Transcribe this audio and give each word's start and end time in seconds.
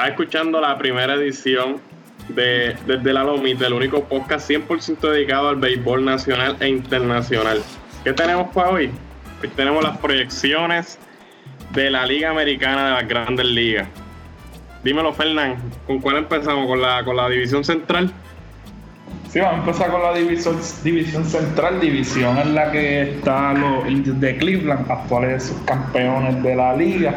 Estás 0.00 0.12
escuchando 0.12 0.62
la 0.62 0.78
primera 0.78 1.12
edición 1.12 1.76
de 2.28 2.74
Desde 2.86 3.12
la 3.12 3.22
Lomita, 3.22 3.66
el 3.66 3.74
único 3.74 4.02
podcast 4.02 4.48
100% 4.48 4.98
dedicado 4.98 5.50
al 5.50 5.56
béisbol 5.56 6.02
nacional 6.02 6.56
e 6.58 6.68
internacional. 6.68 7.62
¿Qué 8.02 8.14
tenemos 8.14 8.48
para 8.54 8.70
hoy? 8.70 8.90
Hoy 9.42 9.48
tenemos 9.50 9.84
las 9.84 9.98
proyecciones 9.98 10.98
de 11.74 11.90
la 11.90 12.06
Liga 12.06 12.30
Americana 12.30 12.86
de 12.86 12.90
las 12.92 13.08
Grandes 13.08 13.44
Ligas. 13.44 13.88
Dímelo, 14.82 15.12
Fernán, 15.12 15.56
¿con 15.86 16.00
cuál 16.00 16.16
empezamos? 16.16 16.66
¿Con 16.66 16.80
la, 16.80 17.04
con 17.04 17.16
la 17.16 17.28
división 17.28 17.62
central? 17.62 18.10
Sí, 19.28 19.38
vamos 19.40 19.56
a 19.56 19.58
empezar 19.58 19.90
con 19.90 20.02
la 20.02 20.14
división, 20.14 20.58
división 20.82 21.26
central, 21.26 21.78
división 21.78 22.38
en 22.38 22.54
la 22.54 22.72
que 22.72 23.02
están 23.02 23.60
los 23.60 23.86
Indios 23.86 24.18
de 24.18 24.38
Cleveland, 24.38 24.90
actuales 24.90 25.54
campeones 25.66 26.42
de 26.42 26.56
la 26.56 26.74
liga. 26.74 27.14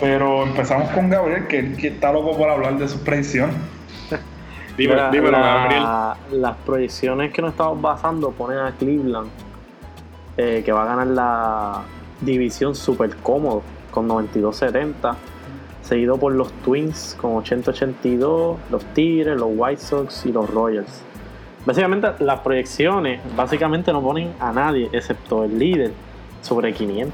Pero 0.00 0.44
empezamos 0.44 0.90
con 0.90 1.10
Gabriel, 1.10 1.46
que, 1.46 1.72
que 1.74 1.88
está 1.88 2.12
loco 2.12 2.36
por 2.36 2.48
hablar 2.48 2.78
de 2.78 2.88
su 2.88 2.98
predicción. 3.04 3.50
dímelo, 4.76 5.10
dímelo 5.10 5.38
Gabriel. 5.38 5.84
Las 6.32 6.56
proyecciones 6.64 7.32
que 7.32 7.42
nos 7.42 7.52
estamos 7.52 7.80
basando 7.80 8.30
ponen 8.30 8.58
a 8.58 8.72
Cleveland, 8.72 9.30
eh, 10.36 10.62
que 10.64 10.72
va 10.72 10.82
a 10.82 10.86
ganar 10.86 11.06
la 11.06 11.82
división 12.20 12.74
súper 12.74 13.16
cómodo, 13.16 13.62
con 13.90 14.08
92-70 14.08 15.16
seguido 15.90 16.18
por 16.18 16.32
los 16.32 16.52
Twins 16.64 17.16
con 17.20 17.32
80-82, 17.42 18.56
los 18.70 18.84
Tigres, 18.94 19.36
los 19.36 19.48
White 19.52 19.82
Sox 19.82 20.24
y 20.24 20.32
los 20.32 20.48
Royals. 20.48 21.02
Básicamente 21.66 22.08
las 22.20 22.40
proyecciones 22.40 23.20
básicamente 23.36 23.92
no 23.92 24.00
ponen 24.00 24.32
a 24.38 24.52
nadie 24.52 24.88
excepto 24.92 25.42
el 25.42 25.58
líder 25.58 25.92
sobre 26.42 26.72
500. 26.72 27.12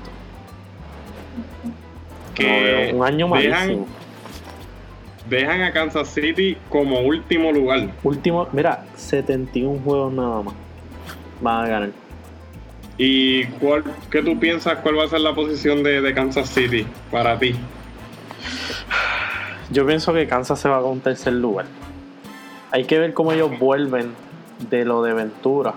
Que 2.37 2.93
un 2.95 3.05
año 3.05 3.27
malísimo. 3.29 3.87
Dejan, 5.29 5.63
a 5.63 5.73
Kansas 5.73 6.09
City 6.09 6.57
como 6.69 7.01
último 7.01 7.51
lugar. 7.51 7.89
Último, 8.05 8.47
mira, 8.53 8.85
71 8.95 9.81
juegos 9.83 10.13
nada 10.13 10.43
más. 10.43 10.55
Van 11.41 11.65
a 11.65 11.69
ganar. 11.69 11.91
¿Y 12.97 13.45
cuál, 13.47 13.83
qué 14.11 14.23
tú 14.23 14.39
piensas 14.39 14.79
cuál 14.79 14.99
va 14.99 15.05
a 15.05 15.09
ser 15.09 15.21
la 15.21 15.35
posición 15.35 15.83
de, 15.83 16.01
de 16.01 16.15
Kansas 16.15 16.49
City 16.49 16.87
para 17.11 17.37
ti? 17.39 17.57
Yo 19.71 19.85
pienso 19.85 20.13
que 20.13 20.29
Kansas 20.29 20.61
se 20.61 20.69
va 20.69 20.81
con 20.81 20.93
un 20.93 21.01
tercer 21.01 21.33
lugar. 21.33 21.67
Hay 22.71 22.85
que 22.85 22.99
ver 22.99 23.13
cómo 23.15 23.33
ellos 23.33 23.59
vuelven 23.59 24.13
de 24.71 24.85
lo 24.85 25.03
de 25.03 25.13
Ventura. 25.13 25.75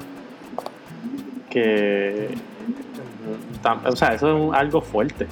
Que. 1.50 2.30
O 3.86 3.96
sea, 3.96 4.14
eso 4.14 4.52
es 4.52 4.58
algo 4.58 4.82
fuerte. 4.82 5.28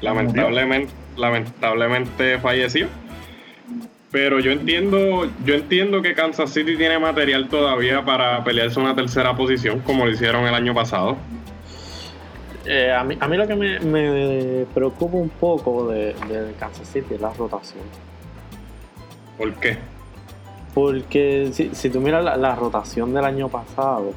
Lamentablemente, 0.00 0.92
lamentablemente 1.16 2.38
falleció. 2.38 2.88
Pero 4.10 4.40
yo 4.40 4.50
entiendo, 4.50 5.30
yo 5.44 5.54
entiendo 5.54 6.02
que 6.02 6.14
Kansas 6.14 6.50
City 6.52 6.76
tiene 6.76 6.98
material 6.98 7.48
todavía 7.48 8.04
para 8.04 8.42
pelearse 8.42 8.80
una 8.80 8.94
tercera 8.94 9.36
posición, 9.36 9.80
como 9.80 10.04
lo 10.04 10.10
hicieron 10.10 10.46
el 10.46 10.54
año 10.54 10.74
pasado. 10.74 11.16
Eh, 12.66 12.92
a, 12.92 13.04
mí, 13.04 13.16
a 13.18 13.28
mí 13.28 13.36
lo 13.36 13.46
que 13.46 13.54
me, 13.54 14.66
preocupa 14.74 15.16
un 15.16 15.28
poco 15.28 15.88
de, 15.88 16.14
Kansas 16.58 16.88
City 16.88 17.14
es 17.14 17.20
la 17.20 17.32
rotación. 17.32 17.84
¿Por 19.38 19.54
qué? 19.54 19.78
Porque 20.74 21.50
si, 21.52 21.70
si 21.72 21.88
tú 21.88 22.00
miras 22.00 22.24
la, 22.24 22.54
rotación 22.56 23.14
del 23.14 23.24
año 23.24 23.48
pasado, 23.48 24.12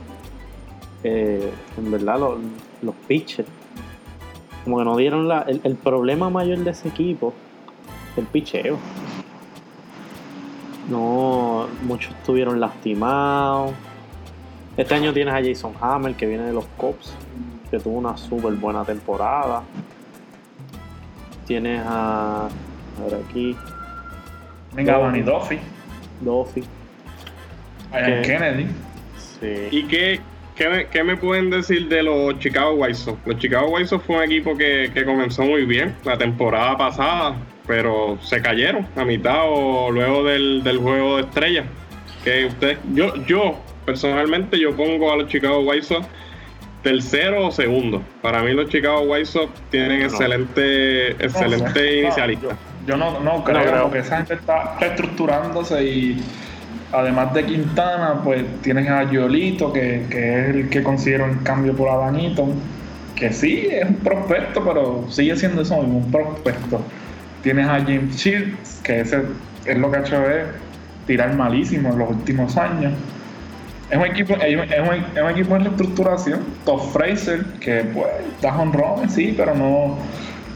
eh, 1.03 1.51
en 1.77 1.91
verdad 1.91 2.19
los, 2.19 2.95
pitchers, 3.07 3.47
como 4.63 4.77
que 4.77 4.85
no 4.85 4.95
dieron 4.97 5.27
la. 5.27 5.41
El, 5.41 5.75
problema 5.75 6.29
mayor 6.29 6.59
de 6.59 6.71
ese 6.71 6.87
equipo 6.87 7.33
el 8.17 8.25
picheo. 8.25 8.77
No, 10.89 11.67
muchos 11.83 12.13
estuvieron 12.13 12.59
lastimados. 12.59 13.71
Este 14.75 14.95
año 14.95 15.13
tienes 15.13 15.33
a 15.33 15.43
Jason 15.43 15.73
Hammer 15.79 16.15
que 16.15 16.25
viene 16.25 16.43
de 16.43 16.53
los 16.53 16.65
Cops, 16.77 17.13
que 17.69 17.79
tuvo 17.79 17.97
una 17.97 18.17
súper 18.17 18.53
buena 18.53 18.83
temporada. 18.83 19.63
Tienes 21.45 21.81
a. 21.85 22.47
A 22.47 23.03
ver 23.05 23.21
aquí. 23.27 23.55
Venga, 24.73 24.97
Bonnie 24.97 25.23
Duffy. 25.23 25.59
Duffy. 26.21 26.63
Kennedy. 27.91 28.67
Sí. 29.39 29.67
¿Y 29.71 29.83
qué, 30.55 30.87
qué, 30.91 31.03
me 31.03 31.17
pueden 31.17 31.49
decir 31.49 31.87
de 31.87 32.03
los 32.03 32.37
Chicago 32.39 32.73
White 32.73 32.95
Sox? 32.95 33.19
Los 33.25 33.37
Chicago 33.37 33.69
White 33.69 33.87
Sox 33.87 34.05
fue 34.05 34.17
un 34.17 34.23
equipo 34.23 34.57
que, 34.57 34.91
comenzó 35.05 35.43
muy 35.43 35.65
bien 35.65 35.95
la 36.03 36.17
temporada 36.17 36.77
pasada, 36.77 37.35
pero 37.67 38.17
se 38.21 38.41
cayeron 38.41 38.87
a 38.95 39.05
mitad 39.05 39.43
o 39.45 39.91
luego 39.91 40.23
del, 40.23 40.63
del 40.63 40.77
juego 40.77 41.17
de 41.17 41.23
estrellas. 41.23 41.65
Que 42.23 42.45
usted, 42.45 42.77
yo, 42.93 43.15
yo 43.25 43.59
personalmente 43.85 44.59
yo 44.59 44.75
pongo 44.75 45.11
a 45.11 45.17
los 45.17 45.27
Chicago 45.27 45.59
White 45.61 45.83
Sox 45.83 46.07
tercero 46.83 47.47
o 47.47 47.51
segundo. 47.51 48.03
Para 48.21 48.43
mí 48.43 48.51
los 48.53 48.69
Chicago 48.69 49.01
White 49.01 49.25
Sox 49.25 49.51
tienen 49.71 50.03
excelente, 50.03 51.11
excelente 51.11 52.01
inicialista. 52.01 52.55
yo, 52.85 52.97
no, 52.97 53.19
no 53.21 53.43
creo, 53.43 53.89
que 53.89 53.99
esa 53.99 54.17
gente 54.17 54.35
está 54.35 54.77
reestructurándose 54.79 55.83
y 55.83 56.23
además 56.93 57.33
de 57.33 57.45
Quintana, 57.45 58.21
pues 58.23 58.43
tienes 58.61 58.87
a 58.87 59.09
Yolito, 59.09 59.73
que, 59.73 60.05
es 60.09 60.55
el 60.55 60.69
que 60.69 60.83
considero 60.83 61.25
en 61.25 61.39
cambio 61.39 61.75
por 61.75 61.89
Adanito, 61.89 62.47
que 63.15 63.33
sí 63.33 63.67
es 63.71 63.89
un 63.89 63.95
prospecto, 63.95 64.63
pero 64.63 65.05
sigue 65.09 65.35
siendo 65.35 65.63
eso 65.63 65.75
un 65.75 66.11
prospecto. 66.11 66.81
Tienes 67.41 67.67
a 67.67 67.79
James 67.79 68.15
Shields, 68.15 68.79
que 68.83 69.01
ese 69.01 69.23
es 69.65 69.77
lo 69.77 69.91
que 69.91 69.97
ha 69.97 70.01
hecho 70.01 70.29
es 70.29 70.45
tirar 71.07 71.35
malísimo 71.35 71.89
en 71.89 71.99
los 71.99 72.09
últimos 72.11 72.55
años. 72.57 72.93
Es 73.89 73.97
un 73.97 74.05
equipo, 74.05 74.35
es 74.35 74.55
un, 74.79 75.23
un 75.23 75.29
equipo 75.31 75.55
en 75.55 75.63
reestructuración. 75.65 76.39
Top 76.65 76.91
Fraser, 76.93 77.43
que 77.59 77.83
pues 77.93 78.07
da 78.41 78.57
honrón, 78.57 79.09
sí, 79.09 79.33
pero 79.35 79.53
no, 79.53 79.97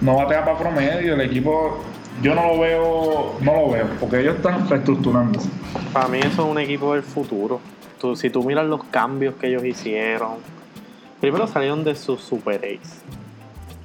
no 0.01 0.15
batea 0.17 0.45
para 0.45 0.57
promedio. 0.57 1.15
El 1.15 1.21
equipo, 1.21 1.83
yo 2.21 2.35
no 2.35 2.53
lo 2.53 2.59
veo, 2.59 3.35
no 3.41 3.53
lo 3.53 3.69
veo, 3.71 3.87
porque 3.99 4.21
ellos 4.21 4.35
están 4.35 4.67
reestructurándose. 4.67 5.49
Para 5.93 6.07
mí 6.07 6.19
eso 6.19 6.43
es 6.43 6.51
un 6.51 6.59
equipo 6.59 6.93
del 6.93 7.03
futuro. 7.03 7.59
Tú, 7.99 8.15
si 8.15 8.29
tú 8.29 8.43
miras 8.43 8.65
los 8.65 8.83
cambios 8.85 9.35
que 9.35 9.47
ellos 9.47 9.63
hicieron, 9.63 10.37
primero 11.19 11.47
salieron 11.47 11.83
de 11.83 11.95
sus 11.95 12.21
Super 12.21 12.57
Ace, 12.57 13.01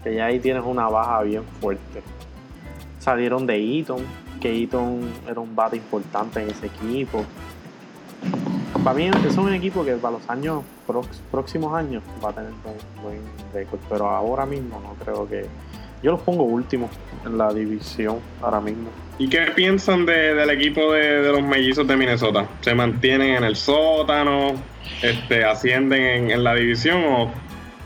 que 0.03 0.15
ya 0.15 0.27
ahí 0.27 0.41
tienes 0.41 0.63
una 0.65 0.89
baja 0.89 1.23
bien 1.23 1.45
fuerte. 1.61 2.03
Salieron 2.99 3.47
de 3.47 3.57
Eaton, 3.57 4.05
que 4.41 4.55
Eaton 4.61 5.01
era 5.29 5.41
un 5.41 5.55
bate 5.55 5.77
importante 5.77 6.43
en 6.43 6.51
ese 6.51 6.67
equipo 6.67 7.25
para 8.85 8.97
mí 8.97 9.09
es 9.27 9.37
un 9.37 9.53
equipo 9.53 9.85
que 9.85 9.93
para 9.95 10.19
los 10.19 10.29
años 10.29 10.63
próximos 11.31 11.73
años 11.75 12.03
va 12.25 12.31
a 12.31 12.33
tener 12.33 12.51
un 12.51 13.03
buen 13.03 13.21
récord, 13.53 13.79
pero 13.89 14.09
ahora 14.09 14.45
mismo 14.45 14.81
no 14.81 14.95
creo 15.05 15.29
que 15.29 15.47
yo 16.03 16.13
los 16.13 16.21
pongo 16.23 16.45
últimos 16.45 16.91
en 17.25 17.39
la 17.39 17.53
división 17.53 18.19
ahora 18.41 18.61
mismo. 18.61 18.89
¿Y 19.19 19.29
qué 19.29 19.53
piensan 19.55 20.05
del 20.05 20.51
equipo 20.51 20.93
de, 20.93 21.31
los 21.31 21.43
mellizos 21.43 21.87
de 21.87 21.97
Minnesota? 21.97 22.49
¿Se 22.61 22.75
mantienen 22.75 23.37
en 23.37 23.45
el 23.45 23.57
sótano? 23.57 24.55
Este, 25.03 25.45
¿Ascienden 25.45 26.31
en, 26.31 26.43
la 26.43 26.55
división 26.55 27.03
o 27.05 27.31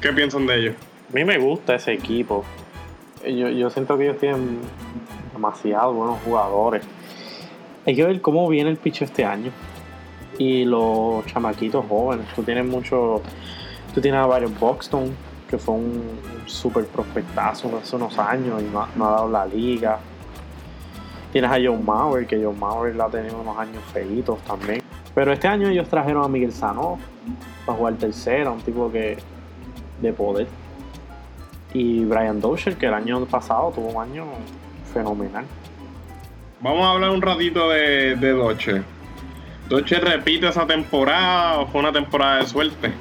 qué 0.01 0.13
piensan 0.13 0.47
de 0.47 0.59
ellos? 0.59 0.75
A 1.11 1.15
mí 1.15 1.25
me 1.25 1.39
gusta 1.39 1.75
ese 1.75 1.93
equipo. 1.93 2.45
Yo, 3.25 3.49
yo 3.49 3.71
siento 3.71 3.99
que 3.99 4.05
ellos 4.05 4.19
tienen 4.19 4.61
demasiado 5.33 5.93
buenos 5.93 6.19
jugadores. 6.25 6.85
Hay 7.87 7.95
que 7.95 8.05
ver 8.05 8.21
cómo 8.21 8.49
viene 8.49 8.71
el 8.71 8.77
picho 8.77 9.05
este 9.05 9.25
año 9.25 9.51
y 10.39 10.65
los 10.65 11.25
chamaquitos 11.27 11.85
jóvenes. 11.87 12.27
Tú 12.35 12.43
tienes 12.43 12.65
mucho. 12.65 13.23
Tú 13.95 14.01
tienes 14.01 14.21
a 14.21 14.27
varios 14.27 14.59
Boxton, 14.59 15.15
que 15.49 15.59
fue 15.59 15.75
un, 15.75 16.03
super 16.47 16.85
prospectazo 16.87 17.77
hace 17.83 17.97
unos 17.97 18.19
años 18.19 18.63
y 18.63 18.65
no, 18.73 19.07
ha 19.07 19.11
dado 19.11 19.31
la 19.31 19.47
liga. 19.47 19.99
Tienes 21.33 21.51
a 21.51 21.57
John 21.63 21.85
Mauer, 21.85 22.27
que 22.27 22.43
John 22.43 22.59
Mauer 22.59 22.95
la 22.95 23.05
ha 23.05 23.11
tenido 23.11 23.41
unos 23.41 23.59
años 23.59 23.83
feitos 23.93 24.41
también. 24.43 24.83
Pero 25.15 25.33
este 25.33 25.49
año 25.49 25.69
ellos 25.69 25.89
trajeron 25.89 26.25
a 26.25 26.29
Miguel 26.29 26.53
Sano 26.53 26.99
para 27.65 27.79
jugar 27.79 27.95
tercera, 27.95 28.51
un 28.51 28.61
tipo 28.61 28.91
que 28.91 29.19
de 30.01 30.13
poder. 30.13 30.47
Y 31.75 32.05
Brian 32.05 32.41
Dozier, 32.41 32.77
que 32.77 32.87
el 32.87 32.95
año 32.95 33.25
pasado 33.27 33.73
tuvo 33.75 33.89
un 33.89 34.03
año 34.03 34.25
fenomenal. 34.93 35.45
Vamos 36.61 36.87
a 36.87 36.91
hablar 36.93 37.11
un 37.11 37.23
ratito 37.23 37.69
de, 37.69 38.17
de 38.17 38.33
Doche 39.69 39.99
repite 39.99 40.49
esa 40.49 40.67
temporada 40.67 41.59
o 41.59 41.67
fue 41.67 41.81
una 41.81 41.93
temporada 41.93 42.39
de 42.39 42.47
suerte. 42.47 42.93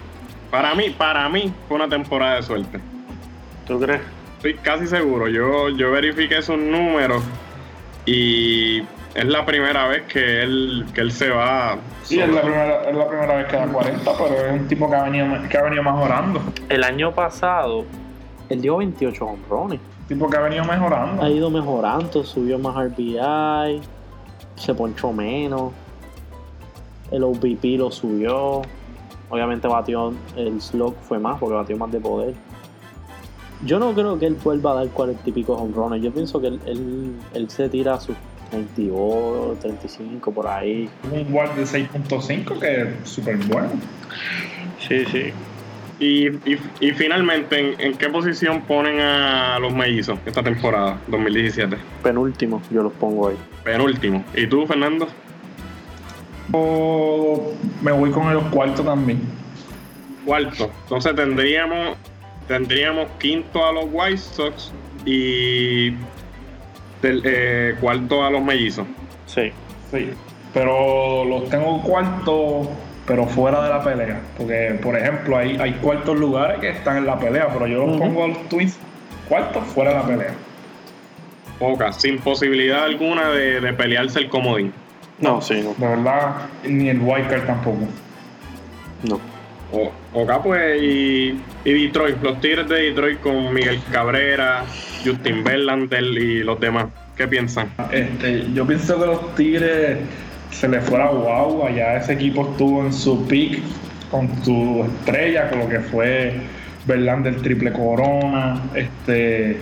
Para 0.52 0.74
mí, 0.76 0.90
para 0.90 1.28
mí 1.30 1.54
fue 1.68 1.78
una 1.78 1.90
temporada 1.90 2.36
de 2.36 2.44
suerte. 2.44 2.80
¿Tú 3.68 3.80
crees? 3.80 4.02
Estoy 4.38 4.56
casi 4.56 4.88
seguro. 4.88 5.28
Yo, 5.28 5.70
yo 5.70 5.92
verifiqué 5.92 6.42
sus 6.42 6.58
números 6.58 7.24
y 8.06 8.84
es 9.16 9.26
la 9.26 9.46
primera 9.46 9.88
vez 9.88 10.04
que 10.04 10.44
él, 10.44 10.86
que 10.94 11.02
él 11.02 11.12
se 11.12 11.30
va. 11.30 11.78
Sí, 12.04 12.20
es 12.20 12.30
la, 12.30 12.42
primera, 12.42 12.90
es 12.90 12.96
la 12.96 13.08
primera 13.08 13.36
vez 13.38 13.48
que 13.48 13.56
da 13.56 13.66
40, 13.66 14.12
pero 14.18 14.46
es 14.46 14.62
un 14.62 14.68
tipo 14.68 14.90
que 14.90 14.96
ha 14.96 15.04
venido, 15.04 15.26
que 15.50 15.58
ha 15.58 15.64
venido 15.64 15.84
mejorando. 15.84 16.42
El 16.70 16.84
año 16.84 17.14
pasado, 17.14 17.86
él 18.50 18.62
dio 18.62 18.78
28 18.78 19.26
honrones. 19.26 19.80
Tipo 20.08 20.30
que 20.30 20.38
ha 20.38 20.42
venido 20.42 20.66
mejorando. 20.66 21.24
Ha 21.24 21.30
ido 21.30 21.50
mejorando, 21.50 22.24
subió 22.24 22.60
más 22.60 22.76
RBI, 22.76 23.82
se 24.56 24.74
ponchó 24.76 25.12
menos. 25.12 25.72
El 27.10 27.24
OVP 27.24 27.78
lo 27.78 27.92
subió. 27.92 28.62
Obviamente 29.30 29.68
batió 29.68 30.14
el 30.36 30.62
slug 30.62 30.96
fue 31.08 31.20
más 31.20 31.40
porque 31.40 31.56
batió 31.56 31.78
más 31.78 31.92
de 31.92 32.00
poder. 32.00 32.34
Yo 33.66 33.80
no 33.80 33.94
creo 33.94 34.20
que 34.20 34.28
él 34.28 34.38
vuelva 34.44 34.72
a 34.72 34.76
dar 34.76 34.88
cuarenta 34.90 35.22
y 35.26 35.32
pico 35.32 35.54
home 35.54 36.00
Yo 36.02 36.12
pienso 36.12 36.40
que 36.40 36.48
él, 36.48 37.16
él, 37.34 37.50
se 37.50 37.70
tira 37.70 37.96
a 37.96 38.00
sus 38.00 38.16
32, 38.52 39.60
35 39.60 40.32
por 40.32 40.48
ahí. 40.48 40.90
Un 41.12 41.32
guard 41.32 41.52
de 41.56 41.64
6.5 41.64 42.60
que 42.60 42.82
es 42.82 43.10
súper 43.10 43.38
bueno. 43.38 43.70
Sí, 44.80 45.06
sí. 45.06 45.32
Y, 45.98 46.28
y, 46.28 46.92
finalmente, 46.92 47.76
¿en, 47.80 47.98
qué 47.98 48.10
posición 48.10 48.62
ponen 48.64 49.00
a 49.00 49.58
los 49.60 49.74
mellizos 49.74 50.20
esta 50.26 50.44
temporada 50.44 51.00
2017? 51.08 51.78
Penúltimo, 52.04 52.62
yo 52.70 52.84
los 52.84 52.92
pongo 52.94 53.30
ahí. 53.30 53.38
Penúltimo. 53.64 54.26
¿Y 54.36 54.46
tú, 54.48 54.68
Fernando? 54.68 55.08
Me 56.52 57.92
voy 57.92 58.12
con 58.12 58.30
el 58.30 58.40
cuarto 58.50 58.84
también. 58.84 59.22
Cuarto. 60.26 60.72
Entonces 60.84 61.16
tendríamos 61.16 61.98
tendríamos 62.48 63.08
quinto 63.20 63.66
a 63.66 63.72
los 63.72 63.86
White 63.92 64.18
Sox 64.18 64.72
y 65.06 65.94
eh, 67.04 67.76
cuarto 67.80 68.24
a 68.24 68.30
los 68.30 68.44
mellizos. 68.44 68.86
Sí. 69.28 69.52
Sí. 69.92 70.10
Pero 70.54 71.26
los 71.26 71.50
tengo 71.50 71.82
cuarto, 71.82 72.70
pero 73.06 73.26
fuera 73.26 73.64
de 73.64 73.70
la 73.70 73.84
pelea. 73.84 74.22
Porque, 74.38 74.80
por 74.82 74.96
ejemplo, 74.96 75.38
hay, 75.38 75.58
hay 75.58 75.74
cuartos 75.74 76.18
lugares 76.18 76.60
que 76.60 76.70
están 76.70 76.98
en 76.98 77.06
la 77.06 77.20
pelea, 77.20 77.50
pero 77.52 77.68
yo 77.68 77.86
los 77.86 77.98
pongo 77.98 78.24
a 78.24 78.28
los 78.30 78.50
Twins 78.50 78.78
cuartos 79.28 79.64
fuera 79.66 79.92
de 79.92 79.98
la 79.98 80.06
pelea. 80.06 80.34
Poca, 81.60 81.92
sin 81.94 82.20
posibilidad 82.20 82.84
alguna 82.84 83.30
de, 83.30 83.74
pelearse 83.74 84.20
el 84.20 84.30
comodín. 84.30 84.74
No, 85.20 85.42
sí, 85.42 85.62
no. 85.64 85.74
De 85.78 85.96
verdad, 85.96 86.36
ni 86.64 86.90
el 86.90 87.00
Wildcard 87.00 87.46
tampoco. 87.46 87.88
No. 89.04 89.20
O, 89.72 89.92
pues, 90.44 90.82
y, 90.82 91.38
Detroit, 91.66 92.22
los 92.22 92.40
Tigres 92.40 92.70
de 92.70 92.84
Detroit 92.84 93.20
con 93.20 93.54
Miguel 93.54 93.80
Cabrera, 93.92 94.64
Justin 95.04 95.44
Verlander 95.44 96.04
y 96.04 96.44
los 96.44 96.60
demás. 96.60 96.88
¿Qué 97.18 97.28
piensan? 97.28 97.72
Este, 97.92 98.46
yo 98.54 98.66
pienso 98.66 99.00
que 99.00 99.06
los 99.06 99.36
Tigres 99.36 99.98
se 100.52 100.68
les 100.68 100.84
fuera 100.84 101.10
wow, 101.10 101.66
allá 101.66 101.98
ese 101.98 102.14
equipo 102.14 102.50
estuvo 102.52 102.86
en 102.86 102.94
su 102.94 103.26
peak 103.28 103.60
con 104.12 104.30
su 104.44 104.86
estrella, 104.86 105.50
con 105.50 105.60
lo 105.60 105.70
que 105.70 105.80
fue 105.80 106.34
Verlander 106.86 107.42
triple 107.42 107.72
corona, 107.74 108.62
este, 108.76 109.58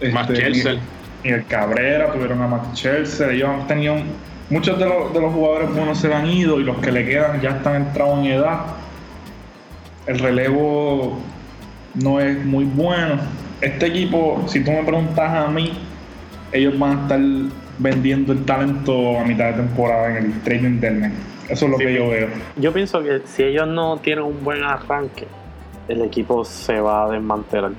este 0.00 0.80
Miguel, 1.24 1.44
Cabrera, 1.48 2.12
tuvieron 2.12 2.40
a 2.42 2.46
Max 2.46 2.72
Chelsea, 2.74 3.30
ellos 3.32 3.48
han 3.48 3.66
tenido 3.66 3.96
muchos 4.50 4.78
de 4.78 4.86
los, 4.86 5.12
de 5.12 5.20
los 5.20 5.32
jugadores 5.32 5.74
buenos 5.74 5.98
se 5.98 6.12
han 6.12 6.26
ido 6.26 6.60
y 6.60 6.64
los 6.64 6.78
que 6.78 6.92
le 6.92 7.04
quedan 7.04 7.40
ya 7.40 7.50
están 7.50 7.76
entrados 7.76 8.18
en 8.20 8.26
edad 8.26 8.60
el 10.08 10.18
relevo 10.18 11.18
no 11.94 12.18
es 12.18 12.44
muy 12.44 12.64
bueno. 12.64 13.20
Este 13.60 13.86
equipo, 13.86 14.42
si 14.46 14.64
tú 14.64 14.70
me 14.70 14.82
preguntas 14.82 15.30
a 15.30 15.48
mí, 15.48 15.72
ellos 16.50 16.78
van 16.78 16.98
a 16.98 17.02
estar 17.02 17.20
vendiendo 17.78 18.32
el 18.32 18.44
talento 18.44 19.20
a 19.20 19.24
mitad 19.24 19.48
de 19.48 19.52
temporada 19.54 20.16
en 20.16 20.24
el 20.24 20.40
trading 20.40 20.80
deadline. 20.80 21.12
Eso 21.48 21.66
es 21.66 21.70
lo 21.70 21.76
que 21.76 21.94
yo 21.94 22.08
veo. 22.08 22.28
Yo 22.56 22.72
pienso 22.72 23.02
que 23.02 23.20
si 23.26 23.42
ellos 23.42 23.68
no 23.68 23.98
tienen 23.98 24.24
un 24.24 24.42
buen 24.42 24.64
arranque, 24.64 25.28
el 25.88 26.02
equipo 26.02 26.44
se 26.44 26.80
va 26.80 27.04
a 27.04 27.10
desmantelar. 27.10 27.72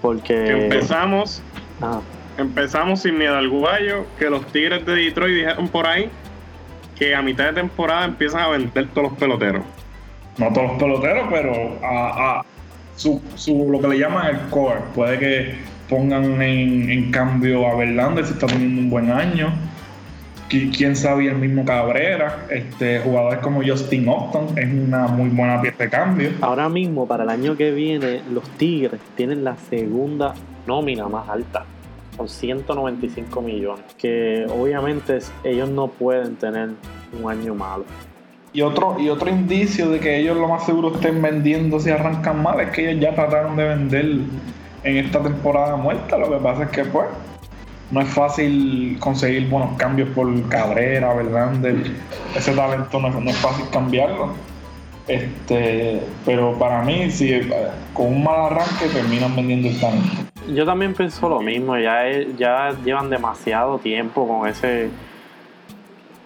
Porque 0.00 0.66
empezamos, 0.66 1.42
ah. 1.82 2.00
Empezamos 2.38 3.02
sin 3.02 3.18
miedo 3.18 3.36
al 3.36 3.48
guayo, 3.48 4.06
que 4.18 4.30
los 4.30 4.46
Tigres 4.52 4.86
de 4.86 4.94
Detroit 4.94 5.34
dijeron 5.34 5.68
por 5.68 5.86
ahí 5.86 6.08
que 6.96 7.14
a 7.14 7.22
mitad 7.22 7.46
de 7.46 7.54
temporada 7.54 8.04
empiezan 8.04 8.40
a 8.40 8.48
vender 8.48 8.88
todos 8.88 9.10
los 9.10 9.18
peloteros 9.18 9.64
no 10.38 10.52
todos 10.52 10.68
los 10.68 10.78
peloteros, 10.78 11.26
pero 11.30 11.78
a, 11.82 12.44
su, 12.96 13.20
lo 13.70 13.80
que 13.80 13.88
le 13.88 13.98
llaman 13.98 14.26
el 14.28 14.40
core. 14.50 14.80
Puede 14.94 15.18
que 15.18 15.54
pongan 15.88 16.40
en, 16.40 17.10
cambio 17.10 17.66
a 17.66 17.76
Verlander 17.76 18.24
si 18.24 18.32
está 18.32 18.46
teniendo 18.46 18.80
un 18.80 18.90
buen 18.90 19.10
año. 19.10 19.52
Quién 20.48 20.96
sabe, 20.96 21.28
el 21.28 21.36
mismo 21.36 21.64
Cabrera, 21.66 22.46
este, 22.48 23.00
jugadores 23.00 23.40
como 23.40 23.62
Justin 23.62 24.08
Upton 24.08 24.56
es 24.56 24.72
una 24.72 25.06
muy 25.06 25.28
buena 25.28 25.60
pieza 25.60 25.84
de 25.84 25.90
cambio. 25.90 26.30
Ahora 26.40 26.70
mismo, 26.70 27.06
para 27.06 27.24
el 27.24 27.28
año 27.28 27.54
que 27.54 27.70
viene, 27.70 28.22
los 28.32 28.48
Tigres 28.56 29.00
tienen 29.14 29.44
la 29.44 29.56
segunda 29.56 30.32
nómina 30.66 31.06
más 31.06 31.28
alta, 31.28 31.66
con 32.18 32.28
195 32.28 33.40
millones. 33.40 33.84
Que 33.96 34.46
obviamente 34.50 35.20
ellos 35.44 35.70
no 35.70 35.88
pueden 35.88 36.36
tener 36.36 36.70
un 37.18 37.30
año 37.30 37.54
malo. 37.54 37.84
Y 38.52 38.60
otro, 38.62 38.96
y 38.98 39.08
otro 39.08 39.30
indicio 39.30 39.88
de 39.88 40.00
que 40.00 40.18
ellos 40.18 40.36
lo 40.36 40.48
más 40.48 40.66
seguro 40.66 40.94
estén 40.94 41.22
vendiendo 41.22 41.78
si 41.80 41.90
arrancan 41.90 42.42
mal 42.42 42.60
es 42.60 42.70
que 42.70 42.90
ellos 42.90 43.02
ya 43.02 43.14
trataron 43.14 43.56
de 43.56 43.64
vender 43.64 44.06
en 44.84 44.96
esta 44.96 45.22
temporada 45.22 45.76
muerta. 45.76 46.18
Lo 46.18 46.30
que 46.30 46.36
pasa 46.38 46.64
es 46.64 46.70
que 46.70 46.84
pues 46.84 47.08
no 47.90 48.00
es 48.00 48.08
fácil 48.08 48.96
conseguir 49.00 49.48
buenos 49.48 49.76
cambios 49.76 50.08
por 50.10 50.48
Cabrera, 50.48 51.14
Verlander. 51.14 51.76
Ese 52.36 52.52
talento 52.52 53.00
no, 53.00 53.30
es 53.30 53.36
fácil 53.36 53.64
cambiarlo. 53.70 54.32
Este, 55.06 56.02
pero 56.26 56.58
para 56.58 56.82
mí, 56.82 57.10
si 57.10 57.40
con 57.94 58.08
un 58.08 58.24
mal 58.24 58.52
arranque 58.52 58.88
terminan 58.92 59.34
vendiendo 59.34 59.68
el 59.68 59.80
talento. 59.80 60.37
Yo 60.54 60.64
también 60.64 60.94
pienso 60.94 61.28
lo 61.28 61.40
mismo, 61.40 61.76
ya, 61.78 62.04
ya 62.36 62.74
llevan 62.84 63.10
demasiado 63.10 63.78
tiempo 63.78 64.26
con 64.26 64.48
ese 64.48 64.90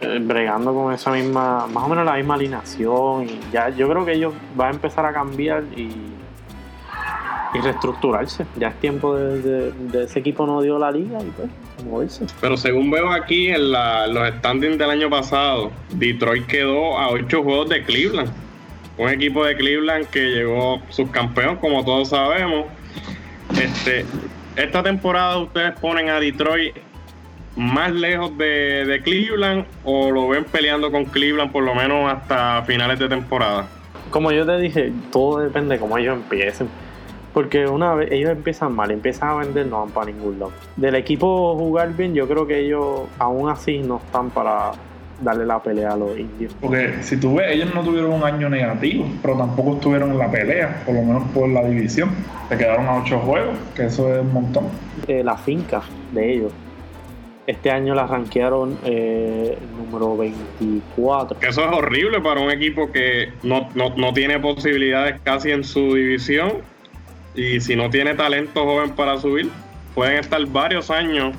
eh, 0.03 0.19
bregando 0.21 0.75
con 0.75 0.93
esa 0.93 1.13
misma, 1.13 1.67
más 1.69 1.85
o 1.85 1.89
menos 1.89 2.05
la 2.05 2.15
misma 2.15 2.35
alineación. 2.35 3.29
Y 3.29 3.41
ya 3.53 3.69
yo 3.69 3.89
creo 3.89 4.05
que 4.05 4.13
ellos 4.13 4.35
van 4.57 4.69
a 4.69 4.71
empezar 4.73 5.07
a 5.07 5.13
cambiar 5.13 5.63
y, 5.77 5.91
y 7.55 7.59
reestructurarse. 7.61 8.47
Ya 8.57 8.69
es 8.69 8.81
tiempo 8.81 9.15
de, 9.15 9.73
ese 10.05 10.19
equipo 10.19 10.47
no 10.47 10.61
dio 10.61 10.79
la 10.79 10.91
liga 10.91 11.19
y 11.21 11.31
pues 11.31 11.49
moverse. 11.85 12.27
Pero 12.41 12.57
según 12.57 12.91
veo 12.91 13.11
aquí 13.11 13.49
en 13.49 13.71
los 13.71 14.29
standings 14.39 14.79
del 14.79 14.91
año 14.91 15.09
pasado, 15.09 15.71
Detroit 15.93 16.47
quedó 16.47 16.99
a 16.99 17.11
8 17.11 17.43
juegos 17.43 17.69
de 17.69 17.85
Cleveland. 17.85 18.31
Un 18.99 19.09
equipo 19.09 19.45
de 19.45 19.57
Cleveland 19.57 20.07
que 20.07 20.21
llegó 20.21 20.81
subcampeón, 20.91 21.57
como 21.57 21.85
todos 21.85 22.09
sabemos. 22.09 22.67
Este, 23.61 24.05
esta 24.57 24.83
temporada 24.83 25.39
ustedes 25.39 25.79
ponen 25.81 26.09
a 26.09 26.21
Detroit 26.21 26.75
más 27.57 27.93
lejos 27.93 28.37
de, 28.39 29.01
Cleveland 29.05 29.67
o 29.85 30.11
lo 30.11 30.29
ven 30.29 30.45
peleando 30.45 30.91
con 30.91 31.05
Cleveland 31.05 31.53
por 31.53 31.65
lo 31.65 31.75
menos 31.75 32.11
hasta 32.11 32.63
finales 32.63 32.99
de 32.99 33.09
temporada? 33.09 33.67
Como 34.11 34.31
yo 34.33 34.47
te 34.47 34.59
dije, 34.59 34.93
todo 35.11 35.41
depende 35.41 35.75
de 35.75 35.81
cómo 35.81 35.99
ellos 35.99 36.17
empiecen. 36.17 36.69
Porque 37.33 37.67
una 37.67 37.95
vez 37.95 38.13
ellos 38.13 38.31
empiezan 38.31 38.75
mal, 38.75 38.91
empiezan 38.91 39.31
a 39.31 39.35
vender, 39.37 39.67
no 39.67 39.81
van 39.81 39.91
para 39.91 40.07
ningún 40.07 40.39
lado. 40.39 40.53
Del 40.77 40.95
equipo 40.97 41.57
jugar 41.57 41.97
bien, 41.97 42.15
yo 42.15 42.29
creo 42.29 42.47
que 42.47 42.61
ellos 42.61 43.03
aún 43.19 43.49
así 43.49 43.79
no 43.79 43.97
están 44.05 44.29
para 44.29 44.73
darle 45.21 45.47
la 45.47 45.63
pelea 45.63 45.93
a 45.93 45.97
los 45.97 46.19
indios. 46.19 46.55
Porque 46.61 47.03
si 47.03 47.17
tú 47.19 47.37
ves, 47.37 47.53
ellos 47.53 47.75
no 47.75 47.83
tuvieron 47.83 48.13
un 48.13 48.25
año 48.25 48.49
negativo, 48.49 49.07
pero 49.21 49.37
tampoco 49.37 49.75
estuvieron 49.75 50.11
en 50.13 50.19
la 50.19 50.31
pelea, 50.31 50.83
por 50.85 50.95
lo 50.95 51.03
menos 51.03 51.23
por 51.33 51.49
la 51.49 51.65
división. 51.65 52.11
Se 52.49 52.57
quedaron 52.57 52.87
a 52.87 52.97
ocho 52.97 53.19
juegos, 53.21 53.57
que 53.75 53.87
eso 53.87 54.13
es 54.15 54.21
un 54.21 54.33
montón. 54.33 54.65
Eh, 55.07 55.23
la 55.23 55.37
finca 55.37 55.83
de 56.13 56.33
ellos 56.33 56.53
este 57.47 57.71
año 57.71 57.95
la 57.95 58.07
rankearon 58.07 58.79
eh, 58.85 59.59
número 59.77 60.17
24. 60.17 61.39
Eso 61.41 61.65
es 61.65 61.77
horrible 61.77 62.21
para 62.21 62.41
un 62.41 62.51
equipo 62.51 62.91
que 62.93 63.33
no, 63.43 63.69
tiene 64.15 64.39
posibilidades 64.39 65.21
casi 65.23 65.51
en 65.51 65.65
su 65.65 65.95
división. 65.95 66.53
Y 67.35 67.61
si 67.61 67.77
no 67.77 67.91
tiene 67.91 68.15
talento 68.15 68.65
joven 68.65 68.91
para 68.91 69.19
subir, 69.19 69.51
pueden 69.95 70.19
estar 70.19 70.45
varios 70.47 70.91
años 70.91 71.35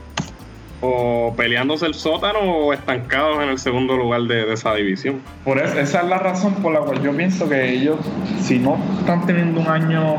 o 0.86 1.34
peleándose 1.38 1.86
el 1.86 1.94
sótano 1.94 2.40
o 2.40 2.74
estancados 2.74 3.42
en 3.42 3.50
el 3.50 3.58
segundo 3.58 3.96
lugar 3.96 4.24
de, 4.24 4.52
esa 4.52 4.74
división. 4.76 5.22
Por 5.46 5.58
eso, 5.58 5.80
esa 5.80 6.02
es 6.02 6.08
la 6.10 6.20
razón 6.20 6.56
por 6.56 6.74
la 6.74 6.82
cual 6.82 7.02
yo 7.02 7.16
pienso 7.16 7.48
que 7.48 7.72
ellos, 7.72 7.98
si 8.42 8.60
no 8.60 8.78
están 9.00 9.26
teniendo 9.26 9.62
un 9.62 9.68
año 9.68 10.18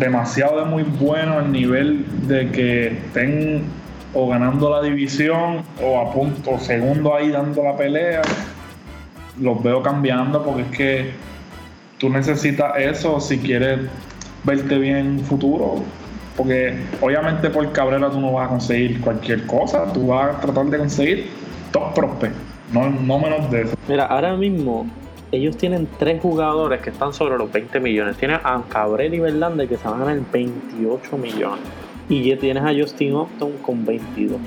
demasiado 0.00 0.58
de 0.58 0.64
muy 0.64 0.82
bueno 0.82 1.38
al 1.38 1.52
nivel 1.52 2.04
de 2.26 2.50
que 2.50 2.86
estén 2.88 3.62
o 4.14 4.28
ganando 4.28 4.68
la 4.68 4.82
división 4.82 5.62
o 5.80 6.00
a 6.00 6.12
punto 6.12 6.58
segundo 6.58 7.14
ahí 7.14 7.30
dando 7.30 7.62
la 7.62 7.76
pelea. 7.76 8.22
Los 9.40 9.62
veo 9.62 9.80
cambiando 9.80 10.42
porque 10.42 10.62
es 10.62 10.76
que 10.76 11.10
tú 11.98 12.08
necesitas 12.08 12.72
eso 12.78 13.20
si 13.20 13.38
quieres 13.38 13.78
verte 14.42 14.76
bien 14.76 14.96
en 14.96 15.20
futuro. 15.20 15.84
Porque 16.36 16.76
obviamente 17.00 17.48
por 17.50 17.70
Cabrera 17.72 18.10
tú 18.10 18.20
no 18.20 18.32
vas 18.32 18.46
a 18.46 18.48
conseguir 18.48 19.00
cualquier 19.00 19.46
cosa, 19.46 19.92
tú 19.92 20.08
vas 20.08 20.36
a 20.36 20.40
tratar 20.40 20.66
de 20.66 20.78
conseguir 20.78 21.30
top 21.70 21.94
prospects, 21.94 22.36
no, 22.72 22.90
no 22.90 23.18
menos 23.18 23.50
de 23.50 23.62
eso. 23.62 23.76
Mira, 23.88 24.06
ahora 24.06 24.36
mismo 24.36 24.86
ellos 25.34 25.56
tienen 25.56 25.88
tres 25.98 26.20
jugadores 26.20 26.80
que 26.80 26.90
están 26.90 27.12
sobre 27.12 27.36
los 27.36 27.50
20 27.50 27.80
millones. 27.80 28.16
Tienes 28.16 28.40
a 28.44 28.62
Cabrera 28.68 29.14
y 29.14 29.18
Verlander 29.18 29.68
que 29.68 29.76
se 29.76 29.88
van 29.88 30.02
a 30.02 30.04
ganar 30.04 30.22
28 30.32 31.18
millones. 31.18 31.64
Y 32.08 32.22
ya 32.22 32.38
tienes 32.38 32.62
a 32.62 32.72
Justin 32.72 33.16
Upton 33.16 33.52
con 33.62 33.84
22. 33.84 34.38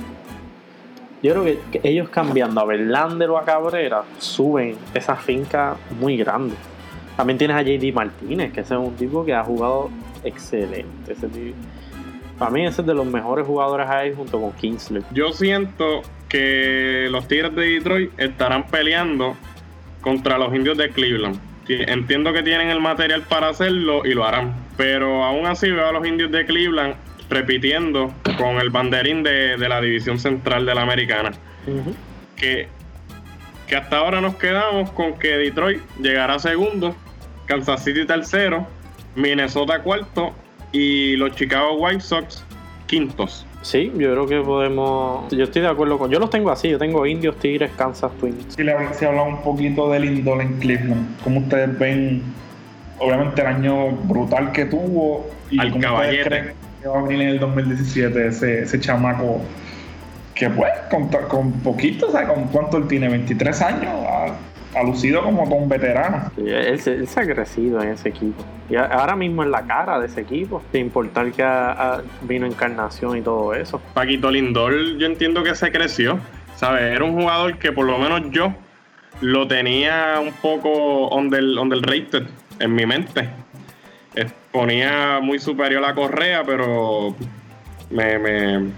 Yo 1.23 1.31
creo 1.31 1.43
que, 1.71 1.81
ellos 1.83 2.09
cambiando 2.09 2.61
a 2.61 2.65
Verlander 2.65 3.29
o 3.29 3.37
a 3.37 3.43
Cabrera 3.43 4.03
suben 4.19 4.75
esa 4.93 5.15
finca 5.15 5.75
muy 5.99 6.15
grande. 6.17 6.55
También 7.15 7.37
tienes 7.37 7.57
a 7.57 7.63
JD 7.63 7.93
Martínez, 7.93 8.53
que 8.53 8.61
ese 8.61 8.75
es 8.75 8.79
un 8.79 8.95
tipo 8.95 9.25
que 9.25 9.33
ha 9.33 9.43
jugado 9.43 9.89
excelente. 10.23 11.13
Ese 11.13 11.27
para 12.37 12.51
mí 12.51 12.65
ese 12.65 12.81
es 12.81 12.87
de 12.87 12.93
los 12.93 13.05
mejores 13.05 13.47
jugadores 13.47 13.89
ahí 13.89 14.13
junto 14.15 14.39
con 14.39 14.51
Kingsley. 14.53 15.03
Yo 15.11 15.31
siento 15.31 16.03
que 16.29 17.07
los 17.09 17.27
Tigres 17.27 17.55
de 17.55 17.65
Detroit 17.65 18.11
estarán 18.17 18.67
peleando 18.67 19.35
contra 20.01 20.37
los 20.37 20.53
indios 20.53 20.77
de 20.77 20.89
Cleveland. 20.89 21.39
Entiendo 21.67 22.31
que 22.31 22.43
tienen 22.43 22.69
el 22.69 22.79
material 22.79 23.23
para 23.23 23.49
hacerlo 23.49 24.05
y 24.05 24.13
lo 24.13 24.23
harán. 24.25 24.55
Pero 24.77 25.23
aún 25.23 25.47
así 25.47 25.69
veo 25.71 25.87
a 25.87 25.91
los 25.91 26.07
indios 26.07 26.31
de 26.31 26.45
Cleveland 26.45 26.95
repitiendo 27.29 28.13
con 28.37 28.57
el 28.57 28.69
banderín 28.69 29.23
de, 29.23 29.57
la 29.57 29.81
división 29.81 30.19
central 30.19 30.65
de 30.65 30.75
la 30.75 30.83
americana. 30.83 31.31
que, 32.35 32.67
que 33.67 33.75
hasta 33.75 33.97
ahora 33.97 34.21
nos 34.21 34.35
quedamos 34.35 34.91
con 34.91 35.17
que 35.17 35.37
Detroit 35.37 35.81
llegará 35.99 36.39
segundo, 36.39 36.95
Kansas 37.47 37.83
City 37.83 38.05
tercero, 38.05 38.67
Minnesota 39.17 39.81
cuarto 39.81 40.31
y 40.71 41.15
los 41.15 41.35
Chicago 41.35 41.73
White 41.73 42.01
Sox 42.01 42.45
quintos. 42.85 43.45
Sí, 43.63 43.91
yo 43.97 44.11
creo 44.11 44.27
que 44.27 44.39
podemos. 44.41 45.29
Yo 45.33 45.43
estoy 45.43 45.63
de 45.63 45.67
acuerdo 45.67 45.97
con. 45.97 46.11
Yo 46.11 46.19
los 46.19 46.29
tengo 46.29 46.51
así. 46.51 46.69
Yo 46.69 46.77
tengo 46.77 47.05
Indios, 47.05 47.35
Tigres, 47.37 47.71
Kansas 47.75 48.11
Twins. 48.19 48.55
Si 48.55 48.63
le 48.63 48.73
si 48.93 49.05
habla 49.05 49.23
un 49.23 49.41
poquito 49.41 49.89
del 49.91 50.05
Indol 50.05 50.41
en 50.41 50.59
Cleveland, 50.59 51.21
¿cómo 51.23 51.39
ustedes 51.39 51.77
ven, 51.77 52.21
obviamente, 52.99 53.41
el 53.41 53.47
año 53.47 53.89
brutal 53.89 54.51
que 54.51 54.65
tuvo? 54.65 55.27
Y 55.49 55.59
Al 55.59 55.71
cómo 55.71 55.95
ustedes 55.95 56.25
creen 56.25 56.53
que 56.81 56.87
va 56.87 56.99
a 56.99 57.01
venir 57.01 57.21
en 57.23 57.29
el 57.29 57.39
2017 57.39 58.27
ese, 58.27 58.61
ese 58.61 58.79
chamaco 58.79 59.41
que, 60.35 60.49
pues, 60.51 60.71
con, 60.91 61.09
con 61.27 61.51
poquito, 61.53 62.11
¿sabes? 62.11 62.29
¿Con 62.29 62.43
cuánto 62.49 62.77
él 62.77 62.87
tiene? 62.87 63.09
¿23 63.09 63.61
años? 63.61 63.91
ha 64.07 64.46
lucido 64.85 65.23
como 65.23 65.43
un 65.43 65.69
veterano. 65.69 66.31
él, 66.37 66.79
se 66.79 67.19
ha 67.19 67.25
crecido 67.25 67.81
en 67.81 67.89
ese 67.89 68.09
equipo. 68.09 68.43
Y 68.69 68.75
ahora 68.75 69.15
mismo 69.15 69.43
en 69.43 69.51
la 69.51 69.63
cara 69.63 69.99
de 69.99 70.07
ese 70.07 70.21
equipo, 70.21 70.61
sin 70.71 70.81
importar 70.81 71.31
que 71.31 71.45
vino 72.21 72.45
encarnación 72.45 73.17
y 73.17 73.21
todo 73.21 73.53
eso. 73.53 73.81
Paquito 73.93 74.29
Lindor, 74.29 74.97
yo 74.97 75.07
entiendo 75.07 75.43
que 75.43 75.55
se 75.55 75.71
creció. 75.71 76.19
¿Sabes? 76.55 76.81
Era 76.81 77.03
un 77.03 77.13
jugador 77.13 77.59
que 77.59 77.71
por 77.71 77.85
lo 77.85 77.99
menos 77.99 78.31
yo 78.31 78.51
lo 79.21 79.47
tenía 79.47 80.15
un 80.19 80.31
poco 80.33 81.07
on 81.07 81.29
the 81.29 81.75
rated 81.81 82.23
en 82.59 82.75
mi 82.75 82.85
mente. 82.85 83.29
Ponía 84.51 85.19
muy 85.21 85.37
superior 85.37 85.83
a 85.83 85.89
la 85.89 85.93
correa, 85.93 86.43
pero 86.43 87.15
me, 87.91 88.17
me 88.17 88.71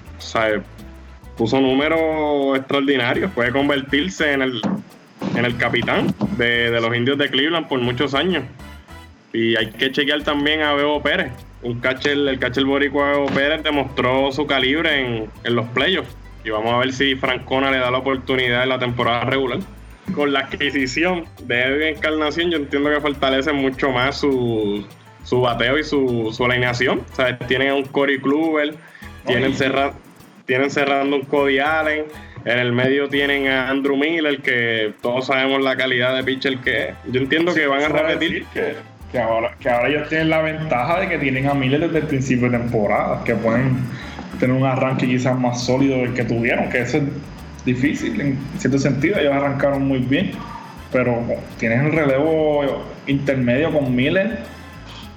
puso 1.38 1.62
números 1.62 2.58
extraordinarios. 2.58 3.31
Puede 3.31 3.53
convertirse 3.53 4.34
en 4.34 4.41
el 4.41 4.62
en 5.36 5.45
el 5.45 5.57
capitán 5.57 6.13
de, 6.38 6.71
los 6.81 6.95
indios 6.95 7.17
de 7.17 7.29
Cleveland 7.29 7.67
por 7.67 7.79
muchos 7.79 8.13
años. 8.13 8.43
Y 9.33 9.55
hay 9.55 9.71
que 9.71 9.91
chequear 9.91 10.24
también 10.24 10.62
a 10.62 10.74
Bebo 10.74 11.01
Pérez. 11.01 11.31
Un 11.62 11.79
catcher, 11.79 12.13
el 12.13 12.39
catcher 12.39 12.65
boricua 12.65 13.12
Bebo 13.12 13.25
Pérez 13.27 13.63
demostró 13.63 14.31
su 14.31 14.48
calibre 14.48 15.00
en, 15.00 15.29
en 15.43 15.55
los 15.55 15.67
playoffs. 15.67 16.15
Y 16.43 16.50
vamos 16.50 16.74
a 16.74 16.77
ver 16.77 16.93
si 16.93 17.15
Francona 17.15 17.69
le 17.69 17.77
da 17.77 17.91
la 17.91 18.00
oportunidad 18.00 18.63
en 18.63 18.69
la 18.69 18.79
temporada 18.79 19.25
regular. 19.25 19.59
Con 20.15 20.33
la 20.33 20.39
adquisición 20.39 21.25
de 21.43 21.62
Edwin 21.62 21.98
Encarnación, 21.98 22.50
yo 22.50 22.57
entiendo 22.57 22.89
que 22.89 23.00
fortalece 23.00 23.51
mucho 23.51 23.91
más 23.91 24.19
su, 24.19 24.86
su 25.24 25.41
bateo 25.41 25.77
y 25.77 25.83
su, 25.83 26.33
su 26.36 26.45
alineación. 26.45 27.03
O 27.12 27.15
sea, 27.15 27.38
tienen 27.38 27.74
un 27.74 27.83
Corey 27.83 28.19
Kluber, 28.19 28.74
tienen, 29.27 29.53
tienen 30.45 30.71
cerrando 30.71 31.17
un 31.17 31.24
Cody 31.24 31.59
Allen 31.59 32.05
en 32.46 32.60
el 32.60 32.72
medio 32.72 33.10
tienen 33.10 33.48
a 33.48 33.69
Andrew 33.69 33.98
Miller, 33.98 34.41
que 34.41 34.93
todos 35.01 35.27
sabemos 35.27 35.62
la 35.62 35.75
calidad 35.75 36.15
de 36.15 36.24
pitcher 36.24 36.58
que 36.60 36.89
es. 36.89 36.96
Yo 37.12 37.19
entiendo 37.19 37.53
que 37.53 37.67
van 37.67 37.84
a 37.84 37.88
repetir. 37.88 38.46
Que, 39.12 39.19
ahora, 39.19 39.55
que 39.60 39.69
ahora 39.69 39.89
ellos 39.89 40.08
tienen 40.08 40.29
la 40.29 40.41
ventaja 40.41 41.00
de 41.00 41.10
que 41.10 41.17
tienen 41.17 41.48
a 41.48 41.53
Miller 41.53 41.79
desde 41.81 42.00
el 42.00 42.05
principio 42.05 42.50
de 42.50 42.60
temporada, 42.60 43.24
que 43.24 43.34
pueden 43.36 43.77
tener 44.39 44.55
un 44.55 44.65
arranque 44.65 45.08
quizás 45.08 45.38
más 45.38 45.63
sólido 45.65 45.98
del 45.98 46.13
que 46.13 46.24
tuvieron, 46.24 46.69
que 46.69 46.81
eso 46.81 46.98
es 46.98 47.03
difícil 47.65 48.22
en 48.22 48.38
cierto 48.58 48.77
sentido. 48.77 49.17
Ellos 49.19 49.34
arrancaron 49.34 49.88
muy 49.88 50.00
bien, 50.00 50.31
pero 50.91 51.24
tienes 51.58 51.86
el 51.86 51.91
relevo 51.91 52.86
intermedio 53.08 53.74
con 53.74 53.96
Miller 53.96 54.39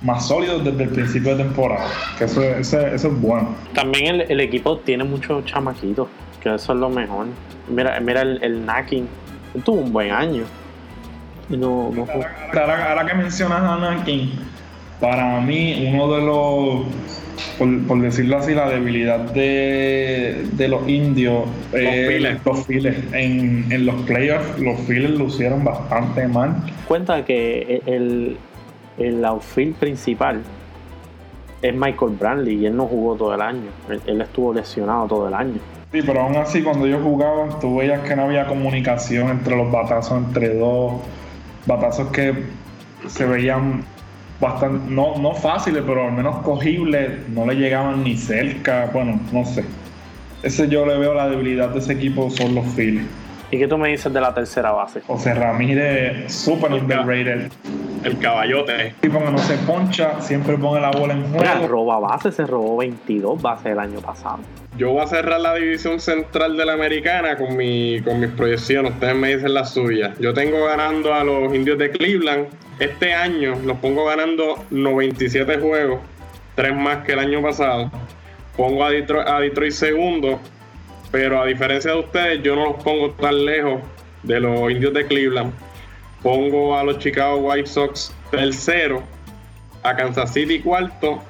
más 0.00 0.26
sólido 0.26 0.58
desde 0.58 0.84
el 0.84 0.88
principio 0.88 1.36
de 1.36 1.44
temporada, 1.44 1.86
que 2.18 2.24
eso, 2.24 2.42
es 2.42 3.20
bueno. 3.20 3.54
También 3.74 4.06
el, 4.06 4.20
el 4.22 4.40
equipo 4.40 4.78
tiene 4.78 5.04
muchos 5.04 5.44
chamaquitos 5.44 6.08
que 6.42 6.54
eso 6.54 6.72
es 6.72 6.78
lo 6.78 6.90
mejor. 6.90 7.26
Mira, 7.68 7.98
mira 8.00 8.22
el, 8.22 8.42
el 8.42 8.66
Nakin, 8.66 9.08
tuvo 9.64 9.80
un 9.80 9.92
buen 9.92 10.10
año. 10.10 10.44
No, 11.48 11.90
no 11.92 12.06
ahora, 12.52 13.06
que 13.06 13.14
mencionas 13.14 13.62
a 13.62 13.76
Nakin, 13.76 14.32
para 15.00 15.40
mí 15.40 15.90
uno 15.92 16.14
de 16.14 16.22
los, 16.22 17.86
por, 17.86 18.00
decirlo 18.00 18.38
así, 18.38 18.54
la 18.54 18.68
debilidad 18.70 19.20
de, 19.20 20.46
de 20.52 20.68
los 20.68 20.88
indios, 20.88 21.44
los 21.72 21.80
files, 21.80 22.38
los 22.44 22.66
files. 22.66 22.96
En, 23.12 23.70
en, 23.70 23.86
los 23.86 23.94
playoffs, 24.02 24.58
los 24.58 24.80
files 24.80 25.10
lucieron 25.10 25.64
bastante 25.64 26.26
mal. 26.28 26.56
Cuenta 26.88 27.24
que 27.24 27.82
el, 27.86 28.36
el 28.98 29.24
outfield 29.24 29.74
principal 29.76 30.42
es 31.60 31.74
Michael 31.74 32.16
Brantley 32.18 32.56
y 32.56 32.66
él 32.66 32.76
no 32.76 32.86
jugó 32.86 33.14
todo 33.14 33.34
el 33.34 33.40
año. 33.40 33.70
él 34.06 34.20
estuvo 34.20 34.54
lesionado 34.54 35.06
todo 35.06 35.28
el 35.28 35.34
año. 35.34 35.60
Sí, 35.92 36.00
pero 36.06 36.22
aún 36.22 36.36
así 36.36 36.62
cuando 36.62 36.86
ellos 36.86 37.02
jugaban, 37.02 37.60
tú 37.60 37.76
veías 37.76 38.00
que 38.00 38.16
no 38.16 38.22
había 38.22 38.46
comunicación 38.46 39.28
entre 39.28 39.54
los 39.54 39.70
batazos 39.70 40.24
entre 40.24 40.54
dos, 40.54 41.02
batazos 41.66 42.08
que 42.08 42.44
se 43.08 43.26
veían 43.26 43.84
bastante, 44.40 44.90
no, 44.90 45.18
no 45.18 45.34
fáciles, 45.34 45.82
pero 45.86 46.06
al 46.06 46.12
menos 46.12 46.38
cogibles, 46.38 47.28
no 47.28 47.44
le 47.44 47.56
llegaban 47.56 48.02
ni 48.02 48.16
cerca, 48.16 48.88
bueno, 48.92 49.20
no 49.32 49.44
sé. 49.44 49.64
Ese 50.42 50.66
yo 50.68 50.86
le 50.86 50.96
veo 50.96 51.12
la 51.12 51.28
debilidad 51.28 51.68
de 51.68 51.80
ese 51.80 51.92
equipo 51.92 52.30
son 52.30 52.54
los 52.54 52.64
Phillies. 52.74 53.04
¿Y 53.50 53.58
qué 53.58 53.68
tú 53.68 53.76
me 53.76 53.90
dices 53.90 54.10
de 54.10 54.20
la 54.20 54.32
tercera 54.32 54.72
base? 54.72 55.02
José 55.06 55.34
Ramírez, 55.34 56.32
super 56.32 56.72
underrated. 56.72 57.52
El 58.04 58.18
caballote. 58.18 58.94
Tipo 59.00 59.18
que 59.18 59.30
no 59.30 59.38
se 59.38 59.56
poncha, 59.58 60.20
siempre 60.20 60.56
pone 60.56 60.80
la 60.80 60.90
bola 60.90 61.14
en 61.14 61.22
juego. 61.22 61.38
Mira, 61.38 61.66
roba 61.66 61.98
base, 61.98 62.32
se 62.32 62.46
robó 62.46 62.76
22 62.78 63.40
bases 63.40 63.66
el 63.66 63.78
año 63.78 64.00
pasado. 64.00 64.40
Yo 64.76 64.90
voy 64.90 65.02
a 65.02 65.06
cerrar 65.06 65.40
la 65.40 65.54
división 65.54 66.00
central 66.00 66.56
de 66.56 66.64
la 66.64 66.72
americana 66.72 67.36
con, 67.36 67.56
mi, 67.56 68.00
con 68.02 68.20
mis 68.20 68.30
proyecciones. 68.30 68.92
Ustedes 68.92 69.14
me 69.14 69.34
dicen 69.34 69.54
las 69.54 69.72
suyas. 69.72 70.18
Yo 70.18 70.32
tengo 70.34 70.64
ganando 70.64 71.14
a 71.14 71.22
los 71.24 71.54
indios 71.54 71.78
de 71.78 71.90
Cleveland. 71.90 72.46
Este 72.78 73.12
año 73.12 73.54
los 73.64 73.76
pongo 73.78 74.04
ganando 74.06 74.64
97 74.70 75.58
juegos, 75.58 76.00
tres 76.54 76.74
más 76.74 77.04
que 77.04 77.12
el 77.12 77.18
año 77.18 77.42
pasado. 77.42 77.90
Pongo 78.56 78.84
a 78.84 78.88
a 78.88 79.40
Detroit 79.40 79.72
segundo 79.72 80.40
pero 81.12 81.42
a 81.42 81.46
diferencia 81.46 81.92
de 81.92 81.98
ustedes, 81.98 82.42
yo 82.42 82.56
no 82.56 82.64
los 82.64 82.82
pongo 82.82 83.10
tan 83.10 83.44
lejos 83.44 83.82
de 84.22 84.40
los 84.40 84.70
indios 84.70 84.94
de 84.94 85.06
Cleveland. 85.06 85.52
Pongo 86.22 86.76
a 86.76 86.84
los 86.84 86.98
Chicago 86.98 87.36
White 87.36 87.68
Sox 87.68 88.14
tercero, 88.30 89.02
a 89.82 89.96
Kansas 89.96 90.32
City 90.32 90.60
cuarto 90.60 91.22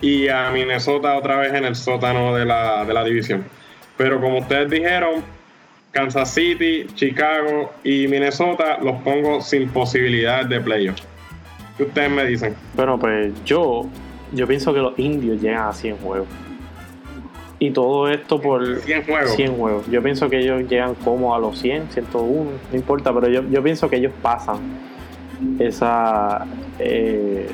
y 0.00 0.28
a 0.28 0.50
Minnesota 0.50 1.16
otra 1.16 1.38
vez 1.38 1.52
en 1.52 1.64
el 1.64 1.76
sótano 1.76 2.34
de 2.34 2.44
la, 2.44 2.84
de 2.84 2.94
la 2.94 3.04
división. 3.04 3.44
Pero 3.96 4.20
como 4.20 4.38
ustedes 4.38 4.70
dijeron, 4.70 5.22
Kansas 5.92 6.32
City, 6.32 6.86
Chicago 6.94 7.72
y 7.82 8.06
Minnesota 8.06 8.78
los 8.80 9.02
pongo 9.02 9.40
sin 9.40 9.68
posibilidades 9.68 10.48
de 10.48 10.60
playoff. 10.60 11.00
¿Qué 11.76 11.82
ustedes 11.84 12.10
me 12.10 12.24
dicen? 12.24 12.54
Bueno, 12.74 12.98
pues 12.98 13.32
yo, 13.44 13.86
yo 14.32 14.46
pienso 14.46 14.72
que 14.72 14.80
los 14.80 14.98
indios 14.98 15.40
llegan 15.40 15.66
a 15.66 15.72
100 15.72 15.96
juegos. 15.98 16.28
Y 17.62 17.72
todo 17.72 18.08
esto 18.08 18.40
por 18.40 18.80
100 18.80 19.04
juegos. 19.04 19.30
100 19.32 19.56
juegos. 19.58 19.86
Yo 19.90 20.02
pienso 20.02 20.30
que 20.30 20.38
ellos 20.38 20.62
llegan 20.66 20.94
como 20.94 21.34
a 21.34 21.38
los 21.38 21.58
100, 21.58 21.90
101, 21.90 22.50
no 22.72 22.76
importa, 22.76 23.12
pero 23.12 23.28
yo, 23.28 23.42
yo 23.50 23.62
pienso 23.62 23.90
que 23.90 23.96
ellos 23.96 24.12
pasan 24.22 24.56
esa 25.58 26.46
eh, 26.78 27.50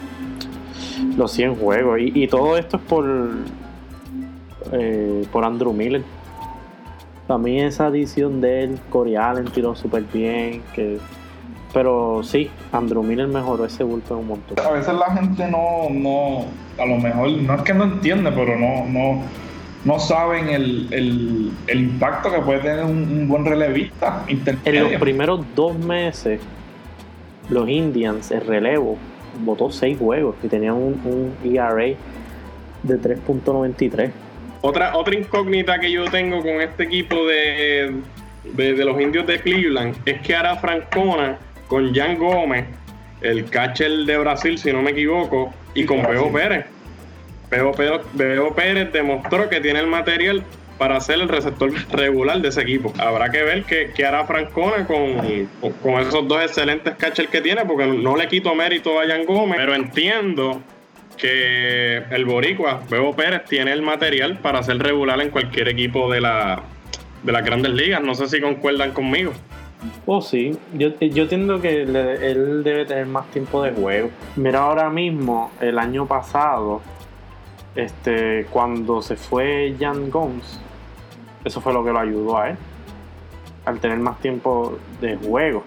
los 1.16 1.32
100 1.32 1.56
juegos. 1.56 1.98
Y, 1.98 2.22
y, 2.22 2.28
todo 2.28 2.56
esto 2.56 2.76
es 2.76 2.82
por, 2.84 3.04
eh, 4.72 5.26
por 5.32 5.44
Andrew 5.44 5.72
Miller. 5.72 6.02
Mí 7.40 7.60
esa 7.60 7.86
adición 7.86 8.40
de 8.40 8.62
él, 8.62 8.78
Corey 8.90 9.16
Allen 9.16 9.46
tiró 9.46 9.75
súper 9.75 10.04
bien. 10.04 10.62
Que, 10.72 10.98
pero 11.75 12.22
sí, 12.22 12.48
Andrew 12.70 13.02
Miller 13.02 13.26
mejoró 13.26 13.64
ese 13.64 13.82
bulto 13.82 14.16
un 14.16 14.28
montón. 14.28 14.64
A 14.64 14.70
veces 14.70 14.94
la 14.94 15.12
gente 15.12 15.50
no, 15.50 15.90
no, 15.90 16.44
a 16.80 16.86
lo 16.86 16.96
mejor, 16.96 17.28
no 17.28 17.54
es 17.54 17.62
que 17.62 17.75
no 17.75 17.84
entiende, 17.84 18.30
pero 18.30 18.56
no, 18.56 18.86
no 18.86 19.22
no 19.86 20.00
saben 20.00 20.48
el, 20.48 21.52
impacto 21.72 22.30
que 22.32 22.40
puede 22.40 22.58
tener 22.58 22.84
un, 22.84 23.28
buen 23.28 23.44
relevista 23.44 24.24
En 24.28 24.82
los 24.82 25.00
primeros 25.00 25.46
dos 25.54 25.78
meses 25.78 26.40
los 27.48 27.68
Indians, 27.68 28.32
el 28.32 28.40
relevo, 28.40 28.98
votó 29.44 29.70
6 29.70 29.98
juegos 29.98 30.34
y 30.42 30.48
tenían 30.48 30.74
un, 30.74 31.00
un 31.44 31.54
ERA 31.54 31.96
de 32.82 33.00
3.93. 33.00 34.10
Otra, 34.62 34.96
otra 34.96 35.14
incógnita 35.14 35.78
que 35.78 35.92
yo 35.92 36.04
tengo 36.06 36.42
con 36.42 36.60
este 36.60 36.82
equipo 36.82 37.24
de, 37.24 37.94
de, 38.54 38.84
los 38.84 39.00
indios 39.00 39.24
de 39.28 39.38
Cleveland 39.38 39.94
es 40.04 40.20
que 40.22 40.34
ahora 40.34 40.56
Francona 40.56 41.38
con 41.68 41.94
Jan 41.94 42.18
Gómez, 42.18 42.64
el 43.20 43.44
catcher 43.44 43.92
de 44.04 44.18
Brasil, 44.18 44.58
si 44.58 44.72
no 44.72 44.82
me 44.82 44.90
equivoco, 44.90 45.54
y 45.74 45.84
con 45.84 46.02
Bebo 46.02 46.32
Pérez. 46.32 46.66
Bebo, 47.50 48.54
Pérez 48.54 48.92
demostró 48.92 49.48
que 49.48 49.60
tiene 49.60 49.80
el 49.80 49.86
material 49.86 50.42
para 50.78 51.00
ser 51.00 51.20
el 51.20 51.28
receptor 51.28 51.72
regular 51.90 52.40
de 52.40 52.48
ese 52.48 52.62
equipo. 52.62 52.92
Habrá 52.98 53.30
que 53.30 53.42
ver 53.42 53.64
qué, 53.64 54.04
hará 54.04 54.26
Francona 54.26 54.86
con, 54.86 55.48
con 55.82 56.00
esos 56.00 56.26
dos 56.28 56.42
excelentes 56.42 56.94
catchers 56.96 57.30
que 57.30 57.40
tiene, 57.40 57.64
porque 57.64 57.86
no 57.86 58.16
le 58.16 58.28
quito 58.28 58.54
mérito 58.54 59.00
a 59.00 59.06
Jan 59.06 59.24
Gómez, 59.24 59.56
pero 59.58 59.74
entiendo 59.74 60.60
que 61.16 62.02
el 62.10 62.24
Boricua, 62.26 62.82
Bebo 62.90 63.14
Pérez, 63.14 63.44
tiene 63.48 63.72
el 63.72 63.82
material 63.82 64.38
para 64.38 64.62
ser 64.62 64.78
regular 64.78 65.20
en 65.20 65.30
cualquier 65.30 65.68
equipo 65.68 66.10
de, 66.12 66.20
la, 66.20 66.62
de 67.22 67.32
las 67.32 67.44
grandes 67.44 67.72
ligas. 67.72 68.02
No 68.02 68.14
sé 68.14 68.28
si 68.28 68.40
concuerdan 68.40 68.92
conmigo. 68.92 69.32
Oh, 70.04 70.20
sí, 70.20 70.56
yo, 70.74 70.98
yo 70.98 71.22
entiendo 71.24 71.60
que 71.60 71.82
él 71.82 72.62
debe 72.64 72.84
tener 72.86 73.06
más 73.06 73.30
tiempo 73.30 73.62
de 73.62 73.72
juego. 73.72 74.10
Mira, 74.34 74.60
ahora 74.60 74.90
mismo, 74.90 75.52
el 75.60 75.78
año 75.78 76.06
pasado, 76.06 76.82
este, 77.76 78.47
cuando 78.47 79.02
se 79.02 79.16
fue 79.16 79.76
Jan 79.78 80.11
Gomes, 80.11 80.59
eso 81.45 81.61
fue 81.61 81.73
lo 81.73 81.85
que 81.85 81.92
lo 81.92 82.00
ayudó 82.00 82.38
a 82.38 82.50
él, 82.50 82.56
al 83.64 83.78
tener 83.78 83.99
más 83.99 84.18
tiempo 84.21 84.78
de 85.00 85.16
juego. 85.16 85.62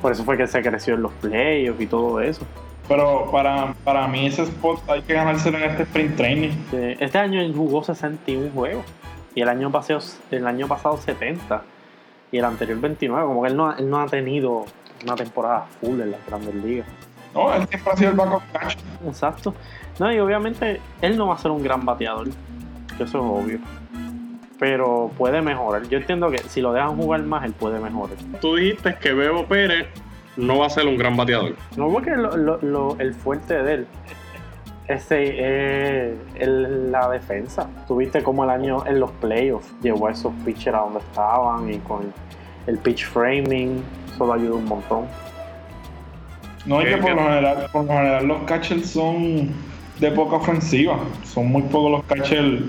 Por 0.00 0.12
eso 0.12 0.24
fue 0.24 0.36
que 0.36 0.46
se 0.46 0.62
creció 0.62 0.94
en 0.94 1.02
los 1.02 1.12
playoffs 1.14 1.80
y 1.80 1.86
todo 1.86 2.20
eso. 2.20 2.46
Pero 2.88 3.30
para, 3.30 3.74
para 3.84 4.08
mí 4.08 4.26
ese 4.26 4.42
spot 4.42 4.88
hay 4.88 5.02
que 5.02 5.14
ganárselo 5.14 5.58
en 5.58 5.64
este 5.64 5.84
sprint 5.84 6.16
training. 6.16 6.50
Este 6.98 7.18
año 7.18 7.40
él 7.40 7.54
jugó 7.54 7.84
61 7.84 8.50
juegos 8.52 8.84
y 9.34 9.42
el 9.42 9.48
año 9.48 9.70
pasado, 9.70 10.00
el 10.30 10.46
año 10.46 10.66
pasado 10.66 10.96
70 10.96 11.62
y 12.32 12.38
el 12.38 12.44
anterior 12.44 12.80
29. 12.80 13.26
Como 13.26 13.42
que 13.42 13.48
él 13.48 13.56
no, 13.56 13.76
él 13.76 13.88
no 13.88 14.00
ha 14.00 14.06
tenido 14.06 14.64
una 15.04 15.14
temporada 15.14 15.66
full 15.80 16.00
en 16.00 16.10
las 16.10 16.26
grandes 16.26 16.54
ligas. 16.54 16.86
No, 17.34 17.54
él 17.54 17.66
siempre 17.68 17.92
ha 17.92 17.96
sido 17.96 18.10
el 18.10 18.16
backup 18.16 18.42
catch. 18.52 18.78
Exacto. 19.06 19.54
No, 19.98 20.12
y 20.12 20.18
obviamente 20.18 20.80
él 21.00 21.16
no 21.16 21.28
va 21.28 21.34
a 21.34 21.38
ser 21.38 21.50
un 21.50 21.62
gran 21.62 21.84
bateador. 21.84 22.28
Eso 22.94 23.04
es 23.04 23.14
obvio. 23.14 23.58
Pero 24.58 25.10
puede 25.16 25.40
mejorar. 25.40 25.88
Yo 25.88 25.98
entiendo 25.98 26.30
que 26.30 26.38
si 26.38 26.60
lo 26.60 26.72
dejan 26.72 26.96
jugar 26.96 27.22
más, 27.22 27.44
él 27.44 27.52
puede 27.52 27.78
mejorar. 27.78 28.16
Tú 28.40 28.56
dijiste 28.56 28.96
que 29.00 29.12
Bebo 29.12 29.46
Pérez 29.46 29.86
no 30.36 30.58
va 30.58 30.66
a 30.66 30.70
ser 30.70 30.86
un 30.86 30.96
gran 30.96 31.16
bateador. 31.16 31.56
No, 31.76 31.88
porque 31.88 32.10
el 32.10 33.14
fuerte 33.14 33.62
de 33.62 33.74
él 33.74 33.86
ese 34.90 36.16
es 36.34 36.48
la 36.48 37.08
defensa. 37.10 37.68
Tuviste 37.86 38.24
como 38.24 38.42
el 38.42 38.50
año 38.50 38.84
en 38.86 38.98
los 38.98 39.12
playoffs 39.12 39.72
llevó 39.82 40.08
a 40.08 40.10
esos 40.10 40.32
pitchers 40.44 40.76
a 40.76 40.80
donde 40.80 40.98
estaban 40.98 41.72
y 41.72 41.78
con 41.78 42.12
el 42.66 42.76
pitch 42.78 43.06
framing, 43.06 43.82
eso 44.12 44.26
lo 44.26 44.32
ayuda 44.32 44.56
un 44.56 44.64
montón. 44.64 45.06
No, 46.70 46.80
es 46.80 46.94
que 46.94 47.02
por 47.02 47.10
lo, 47.10 47.22
general, 47.24 47.66
por 47.72 47.84
lo 47.84 47.92
general 47.92 48.26
los 48.28 48.42
catchers 48.44 48.90
son 48.90 49.50
de 49.98 50.12
poca 50.12 50.36
ofensiva. 50.36 51.00
Son 51.24 51.48
muy 51.48 51.62
pocos 51.62 51.90
los 51.90 52.04
catchers 52.04 52.62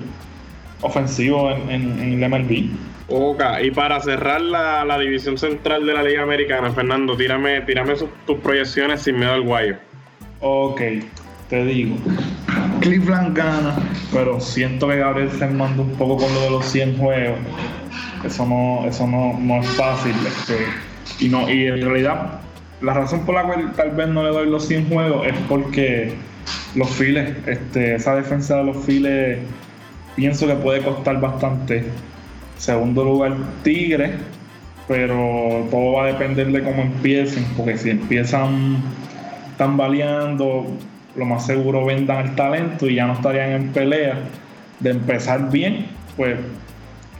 ofensivos 0.81 1.55
en, 1.69 1.99
en, 1.99 2.23
el 2.23 2.29
MLB. 2.29 2.71
Ok, 3.09 3.43
y 3.61 3.69
para 3.69 3.99
cerrar 3.99 4.41
la, 4.41 4.97
división 4.97 5.37
central 5.37 5.85
de 5.85 5.93
la 5.93 6.01
Liga 6.01 6.23
Americana, 6.23 6.71
Fernando, 6.71 7.15
tírame, 7.15 7.61
tírame 7.61 7.93
tus 8.25 8.39
proyecciones 8.39 9.03
sin 9.03 9.19
miedo 9.19 9.33
al 9.33 9.41
guayo. 9.41 9.75
Ok, 10.39 10.81
te 11.49 11.63
digo. 11.63 11.95
Cleveland 12.79 13.37
gana, 13.37 13.75
pero 14.11 14.39
siento 14.39 14.87
que 14.87 14.95
Gabriel 14.95 15.29
se 15.29 15.45
manda 15.45 15.83
un 15.83 15.91
poco 15.91 16.17
con 16.17 16.33
lo 16.33 16.41
de 16.41 16.49
los 16.49 16.65
100 16.65 16.97
juegos. 16.97 17.37
Eso 18.25 18.47
no, 18.47 18.83
eso 18.87 19.05
no, 19.05 19.37
no 19.39 19.61
es 19.61 19.67
fácil. 19.67 20.15
Este, 20.25 20.65
y, 21.19 21.29
no, 21.29 21.47
y 21.47 21.67
en 21.67 21.81
realidad, 21.81 22.41
la 22.81 22.93
razón 22.93 23.25
por 23.25 23.35
la 23.35 23.43
cual 23.43 23.73
tal 23.73 23.91
vez 23.91 24.07
no 24.07 24.23
le 24.23 24.29
doy 24.29 24.49
los 24.49 24.67
100 24.67 24.89
juegos 24.89 25.27
es 25.27 25.33
porque 25.47 26.13
los 26.75 26.89
files, 26.89 27.35
este, 27.47 27.95
esa 27.95 28.15
defensa 28.15 28.57
de 28.57 28.63
los 28.63 28.77
files, 28.85 29.39
pienso 30.15 30.47
que 30.47 30.55
puede 30.55 30.81
costar 30.81 31.19
bastante. 31.19 31.83
Segundo 32.57 33.03
lugar, 33.03 33.35
Tigre, 33.63 34.15
pero 34.87 35.67
todo 35.69 35.93
va 35.93 36.03
a 36.03 36.07
depender 36.07 36.51
de 36.51 36.63
cómo 36.63 36.81
empiecen, 36.81 37.45
porque 37.55 37.77
si 37.77 37.91
empiezan 37.91 38.77
tambaleando, 39.57 40.67
lo 41.15 41.25
más 41.25 41.45
seguro 41.45 41.85
vendan 41.85 42.27
el 42.27 42.35
talento 42.35 42.87
y 42.87 42.95
ya 42.95 43.07
no 43.07 43.13
estarían 43.13 43.51
en 43.51 43.69
pelea 43.69 44.17
de 44.79 44.91
empezar 44.91 45.51
bien, 45.51 45.85
pues 46.17 46.37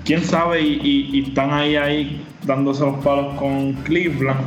quién 0.06 0.24
sabe 0.24 0.62
y, 0.62 1.24
están 1.28 1.52
ahí 1.54 1.76
ahí 1.76 2.26
dándose 2.46 2.84
los 2.84 2.98
palos 3.04 3.36
con 3.36 3.74
Cleveland. 3.84 4.40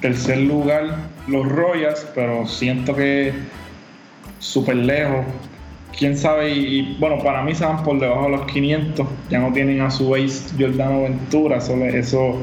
Tercer 0.00 0.38
lugar 0.38 0.96
los 1.26 1.48
Royals, 1.48 2.06
pero 2.14 2.46
siento 2.46 2.94
que 2.94 3.32
súper 4.38 4.76
lejos. 4.76 5.24
Quién 5.96 6.16
sabe 6.16 6.50
y, 6.50 6.96
bueno, 7.00 7.18
para 7.18 7.42
mí 7.42 7.54
se 7.54 7.64
van 7.64 7.82
por 7.82 7.98
debajo 7.98 8.24
de 8.24 8.30
los 8.36 8.46
500, 8.46 9.06
ya 9.30 9.40
no 9.40 9.52
tienen 9.52 9.80
a 9.80 9.90
su 9.90 10.10
base 10.10 10.54
Jordano 10.56 11.02
Ventura, 11.02 11.56
eso, 11.56 11.74
eso 11.74 12.38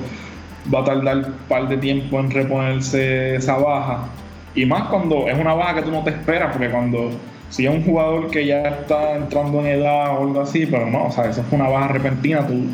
va 0.73 0.81
a 0.81 0.83
tardar 0.83 1.17
un 1.17 1.33
par 1.47 1.69
de 1.69 1.77
tiempo 1.77 2.19
en 2.19 2.31
reponerse 2.31 3.35
esa 3.35 3.57
baja. 3.57 4.09
Y 4.55 4.65
más 4.65 4.89
cuando 4.89 5.29
es 5.29 5.37
una 5.37 5.53
baja 5.53 5.75
que 5.75 5.81
tú 5.83 5.91
no 5.91 6.03
te 6.03 6.09
esperas, 6.09 6.51
porque 6.51 6.69
cuando 6.69 7.11
si 7.49 7.65
es 7.65 7.73
un 7.73 7.83
jugador 7.83 8.29
que 8.31 8.45
ya 8.45 8.63
está 8.63 9.15
entrando 9.15 9.59
en 9.61 9.67
edad 9.67 10.17
o 10.17 10.23
algo 10.23 10.41
así, 10.41 10.65
pero 10.65 10.87
no, 10.87 11.05
o 11.05 11.11
sea, 11.11 11.29
eso 11.29 11.43
fue 11.43 11.57
una 11.59 11.69
baja 11.69 11.89
repentina, 11.89 12.45
tú, 12.45 12.65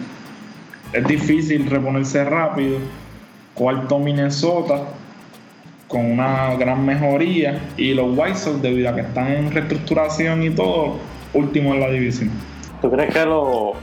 es 0.93 1.07
difícil 1.07 1.69
reponerse 1.69 2.23
rápido. 2.23 2.79
Cuarto 3.61 3.99
Minnesota 3.99 4.85
con 5.87 6.03
una 6.03 6.55
gran 6.55 6.83
mejoría 6.83 7.61
y 7.77 7.93
los 7.93 8.17
White 8.17 8.35
Sox 8.35 8.59
debido 8.59 8.89
a 8.89 8.95
que 8.95 9.01
están 9.01 9.27
en 9.27 9.51
reestructuración 9.51 10.41
y 10.41 10.49
todo, 10.49 10.97
último 11.35 11.75
en 11.75 11.79
la 11.79 11.91
división. 11.91 12.31
¿Tú 12.81 12.89
crees 12.89 13.13
que 13.13 13.23
los, 13.23 13.75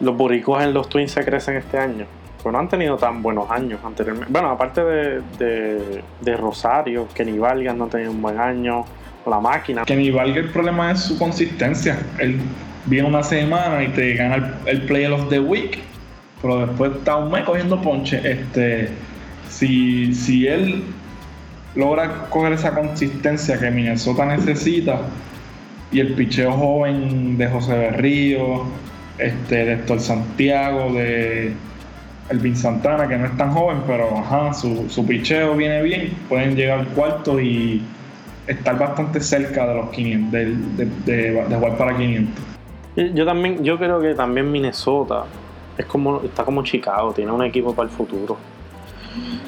los 0.00 0.16
boricuas 0.16 0.64
en 0.64 0.74
los 0.74 0.88
Twins 0.88 1.12
se 1.12 1.24
crecen 1.24 1.54
este 1.56 1.78
año? 1.78 2.04
pues 2.42 2.52
no 2.52 2.58
han 2.58 2.68
tenido 2.68 2.96
tan 2.96 3.22
buenos 3.22 3.48
años 3.48 3.78
anteriormente. 3.84 4.32
Bueno, 4.32 4.50
aparte 4.50 4.82
de, 4.82 5.22
de, 5.38 6.02
de 6.20 6.36
Rosario, 6.36 7.06
Kenny 7.14 7.38
Valga 7.38 7.72
no 7.72 7.84
ha 7.84 7.88
tenido 7.90 8.10
un 8.10 8.20
buen 8.20 8.40
año, 8.40 8.84
la 9.24 9.38
máquina. 9.38 9.84
Kenny 9.84 10.10
Valga 10.10 10.40
el 10.40 10.50
problema 10.50 10.90
es 10.90 10.98
su 10.98 11.16
consistencia. 11.16 11.96
Él 12.18 12.40
viene 12.86 13.06
una 13.06 13.22
semana 13.22 13.84
y 13.84 13.88
te 13.90 14.14
gana 14.14 14.34
el, 14.34 14.52
el 14.66 14.82
Player 14.86 15.12
of 15.12 15.28
the 15.28 15.38
Week, 15.38 15.78
pero 16.42 16.66
después 16.66 16.92
está 16.96 17.16
un 17.16 17.30
mes 17.30 17.44
cogiendo 17.44 17.80
ponche. 17.80 18.20
Este, 18.24 18.90
si, 19.48 20.14
si 20.14 20.46
él 20.46 20.82
logra 21.74 22.26
coger 22.30 22.52
esa 22.52 22.74
consistencia 22.74 23.58
que 23.58 23.70
Minnesota 23.70 24.26
necesita 24.26 25.00
y 25.92 26.00
el 26.00 26.14
picheo 26.14 26.52
joven 26.52 27.36
de 27.36 27.48
José 27.48 27.76
Berrío, 27.76 28.64
este, 29.18 29.64
de 29.64 29.72
Héctor 29.74 30.00
Santiago, 30.00 30.92
de 30.92 31.52
el 32.30 32.56
Santana, 32.56 33.08
que 33.08 33.16
no 33.16 33.26
es 33.26 33.36
tan 33.36 33.52
joven, 33.52 33.78
pero 33.86 34.16
ajá, 34.16 34.54
su, 34.54 34.88
su 34.88 35.04
picheo 35.04 35.56
viene 35.56 35.82
bien, 35.82 36.12
pueden 36.28 36.54
llegar 36.54 36.78
al 36.78 36.86
cuarto 36.88 37.40
y 37.40 37.82
estar 38.46 38.78
bastante 38.78 39.20
cerca 39.20 39.66
de 39.66 39.74
los 39.74 39.90
500, 39.90 40.32
de, 40.32 40.86
de, 41.04 41.56
jugar 41.56 41.76
para 41.76 41.96
500. 41.96 43.14
Yo 43.14 43.26
también, 43.26 43.64
yo 43.64 43.78
creo 43.78 44.00
que 44.00 44.14
también 44.14 44.50
Minnesota 44.50 45.24
es 45.76 45.86
como, 45.86 46.20
está 46.22 46.44
como 46.44 46.62
Chicago, 46.62 47.12
tiene 47.12 47.32
un 47.32 47.44
equipo 47.44 47.74
para 47.74 47.88
el 47.88 47.94
futuro. 47.94 48.36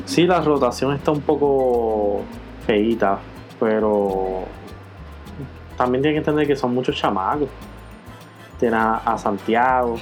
Sí, 0.05 0.27
la 0.27 0.41
rotación 0.41 0.95
está 0.95 1.11
un 1.11 1.21
poco 1.21 2.23
feita, 2.67 3.19
pero 3.61 4.45
también 5.77 6.03
tiene 6.03 6.15
que 6.15 6.19
entender 6.19 6.47
que 6.47 6.57
son 6.57 6.75
muchos 6.75 6.97
chamacos. 6.97 7.49
Tiene 8.59 8.77
a 8.77 9.17
Santiago, 9.19 9.97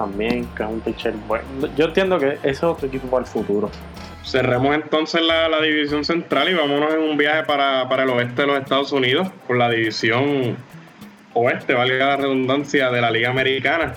también, 0.00 0.46
que 0.56 0.62
es 0.62 0.68
un 0.70 0.80
pitcher 0.80 1.12
bueno. 1.28 1.44
Yo 1.76 1.84
entiendo 1.84 2.18
que 2.18 2.32
ese 2.42 2.48
es 2.48 2.62
otro 2.62 2.86
equipo 2.88 3.06
para 3.08 3.20
el 3.20 3.26
futuro. 3.26 3.70
Cerremos 4.24 4.74
entonces 4.74 5.20
la, 5.20 5.60
división 5.60 6.06
central 6.06 6.48
y 6.48 6.54
vámonos 6.54 6.94
en 6.94 7.00
un 7.00 7.18
viaje 7.18 7.42
para, 7.44 7.82
el 7.82 8.08
oeste 8.08 8.42
de 8.42 8.46
los 8.46 8.58
Estados 8.58 8.92
Unidos, 8.92 9.28
con 9.46 9.58
la 9.58 9.68
división 9.68 10.56
oeste, 11.34 11.74
valga 11.74 12.06
la 12.06 12.16
redundancia, 12.16 12.90
de 12.90 13.00
la 13.02 13.10
Liga 13.10 13.28
Americana. 13.28 13.92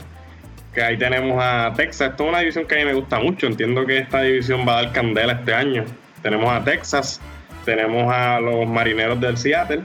Que 0.74 0.82
ahí 0.82 0.98
tenemos 0.98 1.42
a 1.42 1.74
Texas. 1.76 2.12
Esto 2.12 2.24
es 2.24 2.30
una 2.30 2.40
división 2.40 2.66
que 2.66 2.76
a 2.76 2.78
mí 2.80 2.86
me 2.86 2.94
gusta 2.94 3.20
mucho. 3.20 3.48
Entiendo 3.48 3.86
que 3.86 4.00
esta 4.00 4.22
división 4.22 4.66
va 4.68 4.80
a 4.80 4.84
dar 4.84 4.94
candela 4.94 5.34
este 5.34 5.54
año. 5.54 5.86
Tenemos 6.22 6.52
a 6.52 6.64
Texas, 6.64 7.22
tenemos 7.66 8.12
a 8.12 8.40
los 8.40 8.68
Marineros 8.68 9.20
del 9.20 9.38
Seattle, 9.38 9.84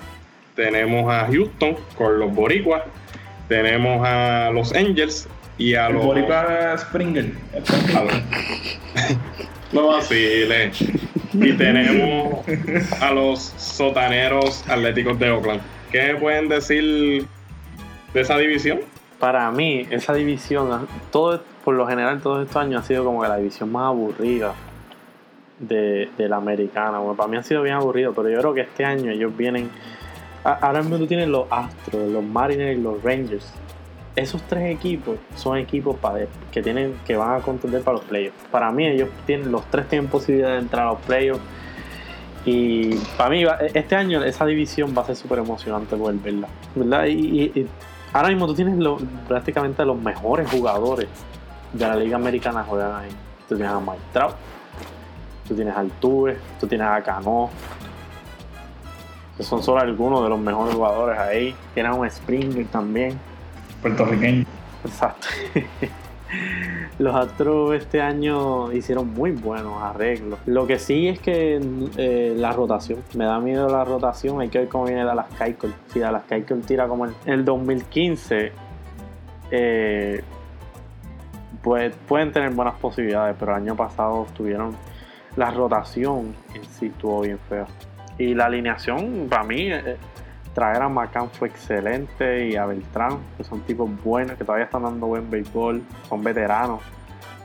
tenemos 0.54 1.12
a 1.12 1.26
Houston 1.26 1.76
con 1.96 2.18
los 2.18 2.32
Boricuas, 2.32 2.82
tenemos 3.48 4.06
a 4.06 4.50
los 4.52 4.72
Angels 4.72 5.28
y 5.58 5.74
a 5.74 5.90
los. 5.90 6.04
Springer. 6.78 7.32
no 9.72 9.88
vacile. 9.88 10.70
y 11.34 11.52
tenemos 11.52 12.46
a 13.00 13.10
los 13.10 13.52
sotaneros 13.56 14.64
atléticos 14.68 15.18
de 15.18 15.30
Oakland. 15.30 15.60
¿Qué 15.90 16.16
pueden 16.20 16.48
decir 16.48 17.26
de 18.14 18.20
esa 18.20 18.38
división? 18.38 18.80
Para 19.18 19.50
mí, 19.50 19.86
esa 19.90 20.14
división, 20.14 20.86
todo, 21.10 21.42
por 21.64 21.74
lo 21.74 21.86
general, 21.86 22.20
todos 22.20 22.46
estos 22.46 22.56
años 22.56 22.84
ha 22.84 22.86
sido 22.86 23.04
como 23.04 23.22
que 23.22 23.28
la 23.28 23.36
división 23.36 23.72
más 23.72 23.88
aburrida 23.88 24.54
de, 25.58 26.08
la 26.18 26.36
americana. 26.36 26.98
Bueno, 26.98 27.16
para 27.16 27.28
mí 27.28 27.36
ha 27.36 27.42
sido 27.42 27.62
bien 27.62 27.74
aburrido, 27.74 28.12
pero 28.12 28.28
yo 28.28 28.38
creo 28.38 28.54
que 28.54 28.60
este 28.62 28.84
año 28.84 29.10
ellos 29.10 29.36
vienen. 29.36 29.70
Ahora 30.44 30.80
mismo 30.80 30.98
tú 30.98 31.06
tienes 31.06 31.28
los 31.28 31.46
Astros, 31.50 32.10
los 32.10 32.22
Mariners 32.22 32.78
y 32.78 32.80
los 32.82 33.02
Rangers. 33.02 33.52
Esos 34.16 34.42
tres 34.42 34.74
equipos 34.74 35.16
son 35.36 35.58
equipos 35.58 35.96
para, 35.96 36.26
que 36.50 36.62
tienen 36.62 36.94
que 37.06 37.16
van 37.16 37.40
a 37.40 37.40
contender 37.40 37.82
para 37.82 37.98
los 37.98 38.06
playoffs. 38.06 38.38
Para 38.50 38.70
mí 38.70 38.86
ellos 38.86 39.08
tienen 39.26 39.52
los 39.52 39.64
tres 39.66 39.88
tienen 39.88 40.08
posibilidad 40.08 40.50
de 40.50 40.58
entrar 40.58 40.86
a 40.86 40.92
los 40.92 41.00
playoffs. 41.02 41.42
Y 42.44 42.94
para 43.16 43.30
mí 43.30 43.44
este 43.74 43.94
año 43.94 44.24
esa 44.24 44.46
división 44.46 44.94
va 44.96 45.02
a 45.02 45.06
ser 45.06 45.16
súper 45.16 45.40
emocionante 45.40 45.96
poder 45.96 46.16
verla. 46.16 46.48
¿verdad? 46.74 47.06
Y, 47.06 47.66
ahora 48.12 48.28
mismo 48.28 48.46
tú 48.46 48.54
tienes 48.54 48.74
prácticamente 49.26 49.84
los 49.84 49.98
mejores 50.00 50.50
jugadores 50.50 51.08
de 51.72 51.86
la 51.86 51.96
liga 51.96 52.16
americana 52.16 52.64
juegan 52.64 52.94
ahí. 52.94 53.10
Tú 53.48 53.56
tienes 53.56 53.72
a 53.72 53.80
Mike 53.80 54.02
Trout, 54.12 54.34
tú 55.46 55.54
tienes 55.54 55.74
a 55.74 55.80
Altuve, 55.80 56.38
tú 56.60 56.66
tienes 56.66 56.86
a 56.86 57.02
Cano. 57.02 57.50
Son 59.40 59.62
solo 59.62 59.80
algunos 59.80 60.22
de 60.24 60.28
los 60.28 60.38
mejores 60.38 60.74
jugadores 60.74 61.18
ahí. 61.18 61.54
Tienes 61.74 61.92
a 61.92 61.94
un 61.94 62.10
Springer 62.10 62.66
también. 62.66 63.18
Puertorriqueño. 63.80 64.44
Exacto. 64.84 65.28
Los 66.98 67.14
Astros 67.14 67.74
este 67.74 68.00
año 68.00 68.72
hicieron 68.72 69.12
muy 69.14 69.30
buenos 69.30 69.82
arreglos. 69.82 70.38
Lo 70.46 70.66
que 70.66 70.78
sí 70.78 71.08
es 71.08 71.20
que 71.20 71.60
eh, 71.96 72.34
la 72.36 72.52
rotación, 72.52 73.02
me 73.14 73.24
da 73.24 73.38
miedo 73.40 73.68
la 73.68 73.84
rotación. 73.84 74.40
Hay 74.40 74.48
que 74.48 74.58
ver 74.60 74.68
cómo 74.68 74.84
viene 74.84 75.04
Dallas 75.04 75.28
Keuchel. 75.38 75.72
Si 75.88 76.00
Dallas 76.00 76.24
Keuchel 76.24 76.62
tira 76.62 76.88
como 76.88 77.06
en 77.06 77.14
el 77.26 77.44
2015, 77.44 78.52
eh, 79.50 80.22
pues 81.62 81.94
pueden 82.06 82.32
tener 82.32 82.50
buenas 82.50 82.74
posibilidades, 82.74 83.36
pero 83.38 83.52
el 83.52 83.62
año 83.62 83.76
pasado 83.76 84.26
tuvieron 84.36 84.76
la 85.36 85.50
rotación 85.50 86.34
en 86.54 86.64
sí 86.64 86.86
estuvo 86.86 87.20
bien 87.20 87.38
fea. 87.48 87.66
Y 88.18 88.34
la 88.34 88.46
alineación, 88.46 89.28
para 89.30 89.44
mí, 89.44 89.70
eh, 89.70 89.96
traer 90.54 90.82
a 90.82 90.88
Macán 90.88 91.30
fue 91.30 91.48
excelente 91.48 92.48
y 92.48 92.56
a 92.56 92.66
Beltrán, 92.66 93.18
que 93.36 93.44
son 93.44 93.60
tipos 93.60 93.90
buenos, 94.02 94.36
que 94.36 94.44
todavía 94.44 94.64
están 94.66 94.82
dando 94.82 95.06
buen 95.06 95.30
béisbol, 95.30 95.82
son 96.08 96.24
veteranos. 96.24 96.80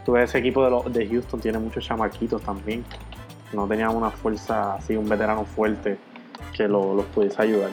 Tuve 0.05 0.23
ese 0.23 0.39
equipo 0.39 0.63
de, 0.63 0.71
los, 0.71 0.93
de 0.93 1.07
Houston, 1.07 1.39
tiene 1.39 1.59
muchos 1.59 1.85
chamaquitos 1.85 2.41
también. 2.41 2.83
No 3.53 3.67
tenían 3.67 3.95
una 3.95 4.09
fuerza 4.09 4.75
así, 4.75 4.95
un 4.95 5.07
veterano 5.07 5.45
fuerte 5.45 5.97
que 6.55 6.67
los 6.67 7.05
pudiese 7.07 7.41
ayudar. 7.41 7.69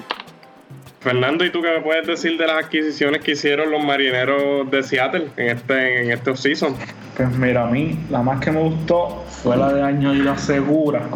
Fernando, 1.00 1.46
¿y 1.46 1.50
tú 1.50 1.62
qué 1.62 1.70
me 1.70 1.80
puedes 1.80 2.06
decir 2.06 2.36
de 2.36 2.46
las 2.46 2.66
adquisiciones 2.66 3.22
que 3.22 3.32
hicieron 3.32 3.70
los 3.70 3.82
marineros 3.82 4.70
de 4.70 4.82
Seattle 4.82 5.28
en 5.38 5.56
este, 5.56 6.02
en 6.04 6.10
este 6.10 6.30
offseason? 6.30 6.76
Pues 7.16 7.36
mira, 7.38 7.66
a 7.66 7.70
mí 7.70 7.98
la 8.10 8.22
más 8.22 8.38
que 8.40 8.50
me 8.50 8.60
gustó 8.60 9.24
fue 9.26 9.56
la 9.56 9.72
de 9.72 9.82
añadir 9.82 10.28
a 10.28 10.36
Segura, 10.36 11.08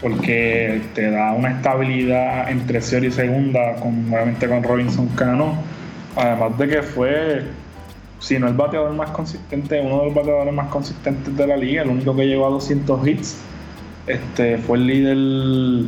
porque 0.00 0.80
te 0.94 1.10
da 1.10 1.32
una 1.32 1.50
estabilidad 1.50 2.50
entre 2.50 2.74
tercera 2.74 3.06
y 3.06 3.12
segunda, 3.12 3.74
con, 3.76 4.06
obviamente 4.12 4.48
con 4.48 4.62
Robinson 4.62 5.08
Cano. 5.08 5.54
Además 6.16 6.58
de 6.58 6.68
que 6.68 6.82
fue, 6.82 7.42
si 8.18 8.38
no 8.38 8.48
el 8.48 8.54
bateador 8.54 8.92
más 8.94 9.10
consistente, 9.10 9.80
uno 9.80 9.98
de 9.98 10.04
los 10.06 10.14
bateadores 10.14 10.54
más 10.54 10.68
consistentes 10.68 11.36
de 11.36 11.46
la 11.46 11.56
liga, 11.56 11.82
el 11.82 11.90
único 11.90 12.16
que 12.16 12.26
llegó 12.26 12.46
a 12.46 12.50
200 12.50 13.06
hits. 13.06 13.40
Este, 14.06 14.58
fue 14.58 14.78
el 14.78 14.86
líder, 14.86 15.86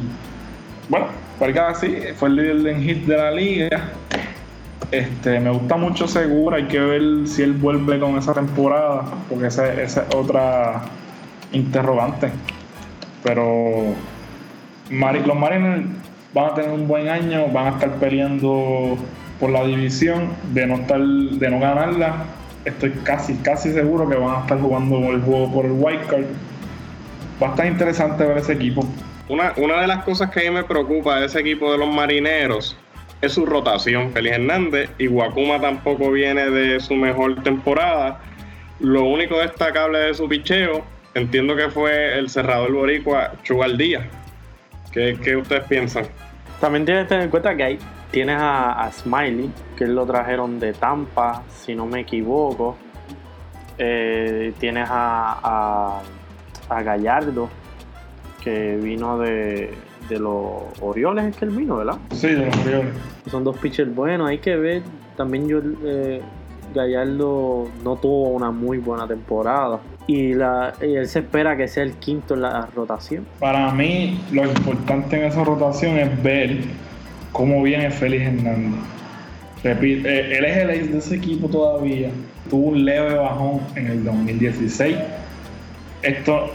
bueno, 0.89 1.07
porque 1.39 1.59
así, 1.59 1.97
fue 2.17 2.29
el 2.29 2.37
líder 2.37 2.75
en 2.75 2.89
hits 2.89 3.07
de 3.07 3.17
la 3.17 3.31
liga. 3.31 3.93
Este, 4.91 5.41
me 5.41 5.51
gusta 5.51 5.79
mucho 5.79 6.07
Segura, 6.07 6.59
hay 6.59 6.65
que 6.65 6.79
ver 6.79 7.27
si 7.27 7.43
él 7.43 7.55
vuelve 7.55 7.99
con 7.99 8.19
esa 8.19 8.35
temporada, 8.35 9.05
porque 9.31 9.47
esa 9.47 9.73
es 9.73 9.99
otra 10.15 10.83
interrogante. 11.53 12.31
Pero 13.23 13.95
los 14.91 15.37
Mariners 15.37 15.87
van 16.35 16.45
a 16.47 16.55
tener 16.55 16.71
un 16.71 16.89
buen 16.89 17.09
año, 17.09 17.47
van 17.49 17.67
a 17.67 17.71
estar 17.71 17.91
peleando 17.97 18.97
por 19.39 19.51
la 19.51 19.65
división, 19.65 20.29
de 20.53 20.67
no 20.67 20.77
estar, 20.77 21.01
de 21.01 21.51
no 21.51 21.61
ganarla. 21.61 22.25
Estoy 22.65 22.91
casi, 23.05 23.35
casi 23.37 23.73
seguro 23.73 24.09
que 24.09 24.17
van 24.17 24.37
a 24.37 24.41
estar 24.41 24.61
jugando 24.61 24.99
el 25.11 25.21
juego 25.23 25.53
por 25.53 25.65
el 25.65 25.73
wild 25.73 26.07
card. 26.07 26.25
Va 27.43 27.49
a 27.49 27.51
estar 27.51 27.67
interesante 27.67 28.25
ver 28.25 28.39
ese 28.39 28.53
equipo. 28.53 28.87
Una, 29.29 29.53
una 29.57 29.81
de 29.81 29.87
las 29.87 30.05
cosas 30.05 30.31
que 30.31 30.41
a 30.41 30.51
mí 30.51 30.57
me 30.57 30.65
preocupa 30.65 31.21
de 31.21 31.27
ese 31.27 31.41
equipo 31.41 31.73
de 31.73 31.79
los 31.79 31.93
marineros 31.93 32.77
es 33.21 33.33
su 33.33 33.47
rotación. 33.47 34.13
Félix 34.13 34.37
Hernández 34.37 34.91
y 34.99 35.07
Guacuma 35.07 35.61
tampoco 35.61 36.11
viene 36.11 36.51
de 36.51 36.81
su 36.81 36.95
mejor 36.95 37.43
temporada. 37.43 38.21
Lo 38.81 39.05
único 39.05 39.39
destacable 39.39 39.99
de 39.99 40.15
su 40.15 40.29
picheo 40.29 40.85
entiendo 41.15 41.57
que 41.57 41.69
fue 41.71 42.19
el 42.19 42.29
cerrador 42.29 42.73
boricua 42.73 43.33
Chugal 43.43 43.77
Díaz. 43.77 44.05
¿Qué, 44.91 45.19
¿Qué, 45.23 45.37
ustedes 45.37 45.65
piensan? 45.65 46.05
También 46.61 46.85
tienes 46.85 47.05
que 47.05 47.09
tener 47.09 47.25
en 47.25 47.31
cuenta 47.31 47.57
que 47.57 47.63
ahí 47.63 47.79
tienes 48.11 48.37
a, 48.39 48.91
Smiley, 48.93 49.51
que 49.77 49.87
lo 49.87 50.07
trajeron 50.07 50.61
de 50.61 50.73
Tampa, 50.75 51.43
si 51.49 51.75
no 51.75 51.87
me 51.87 52.01
equivoco. 52.01 52.77
Eh, 53.79 54.53
tienes 54.59 54.87
a, 54.89 56.03
a, 56.69 56.83
Gallardo, 56.83 57.49
que 58.43 58.77
vino 58.77 59.19
de, 59.19 59.75
de 60.09 60.19
los 60.19 60.63
Orioles, 60.81 61.25
es 61.25 61.37
que 61.37 61.47
él 61.47 61.51
vino, 61.53 61.77
¿verdad? 61.77 61.99
Sí, 62.11 62.29
de 62.29 62.47
los 62.47 62.57
Orioles. 62.59 62.95
Son 63.31 63.45
dos 63.45 63.57
pitchers 63.57 63.95
buenos, 63.95 64.29
hay 64.29 64.39
que 64.39 64.57
ver. 64.57 64.83
También 65.17 65.49
yo, 65.49 65.61
eh, 65.85 66.21
Gallardo 66.75 67.69
no 67.83 67.97
tuvo 67.97 68.29
una 68.29 68.51
muy 68.51 68.79
buena 68.79 69.07
temporada 69.07 69.81
y, 70.07 70.33
él 70.33 71.07
se 71.07 71.21
espera 71.21 71.57
que 71.57 71.69
sea 71.69 71.85
el 71.85 71.95
quinto 71.95 72.35
en 72.35 72.43
la 72.43 72.69
rotación. 72.75 73.27
Para 73.39 73.73
mí, 73.73 74.21
lo 74.33 74.45
importante 74.45 75.17
en 75.17 75.25
esa 75.25 75.45
rotación 75.45 75.99
es 75.99 76.23
ver 76.23 76.59
cómo 77.33 77.63
viene 77.63 77.91
Félix 77.91 78.27
Hernández. 78.27 78.81
Repito, 79.63 80.09
eh, 80.09 80.39
él 80.39 80.45
es 80.45 80.57
el 80.57 80.71
ex 80.71 80.93
de 80.93 80.99
ese 80.99 81.17
equipo 81.17 81.49
todavía. 81.49 82.11
Tuvo 82.51 82.71
un 82.71 82.85
leve 82.85 83.15
bajón 83.15 83.61
en 83.77 83.87
el 83.87 84.05
2016. 84.05 84.97
Esto 86.03 86.51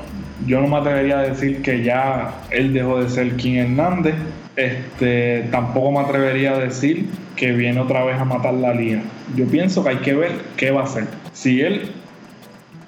yo 0.45 0.61
no 0.61 0.67
me 0.67 0.77
atrevería 0.77 1.19
a 1.19 1.23
decir 1.23 1.61
que 1.61 1.83
ya 1.83 2.33
él 2.51 2.73
dejó 2.73 3.01
de 3.01 3.09
ser 3.09 3.35
King 3.37 3.55
Hernández. 3.55 4.15
Este, 4.55 5.47
tampoco 5.51 5.91
me 5.91 5.99
atrevería 5.99 6.53
a 6.53 6.59
decir 6.59 7.07
que 7.35 7.51
viene 7.51 7.79
otra 7.79 8.03
vez 8.03 8.19
a 8.19 8.25
matar 8.25 8.53
la 8.55 8.73
liga. 8.73 9.01
Yo 9.35 9.45
pienso 9.47 9.83
que 9.83 9.89
hay 9.89 9.97
que 9.97 10.13
ver 10.13 10.31
qué 10.57 10.71
va 10.71 10.81
a 10.81 10.83
hacer. 10.83 11.05
Si 11.31 11.61
él 11.61 11.91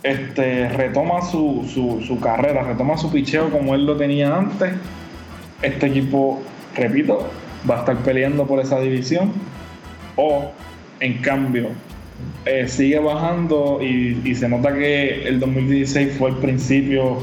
este, 0.04 0.70
retoma 0.70 1.22
su, 1.22 1.66
su, 2.06 2.20
carrera, 2.20 2.64
retoma 2.64 2.98
su 2.98 3.12
picheo 3.12 3.50
como 3.50 3.76
él 3.76 3.86
lo 3.86 3.98
tenía 3.98 4.36
antes, 4.36 4.74
este 5.62 5.88
equipo, 5.88 6.42
repito, 6.76 7.30
va 7.70 7.78
a 7.78 7.80
estar 7.80 7.98
peleando 7.98 8.46
por 8.48 8.60
esa 8.60 8.80
división. 8.80 9.34
O, 10.16 10.52
en 11.00 11.18
cambio, 11.20 11.70
eh, 12.46 12.68
sigue 12.68 13.00
bajando 13.00 13.80
y, 13.82 14.36
se 14.36 14.48
nota 14.48 14.74
que 14.74 15.28
el 15.28 15.40
2016 15.40 16.18
fue 16.18 16.32
el 16.32 16.38
principio 16.38 17.18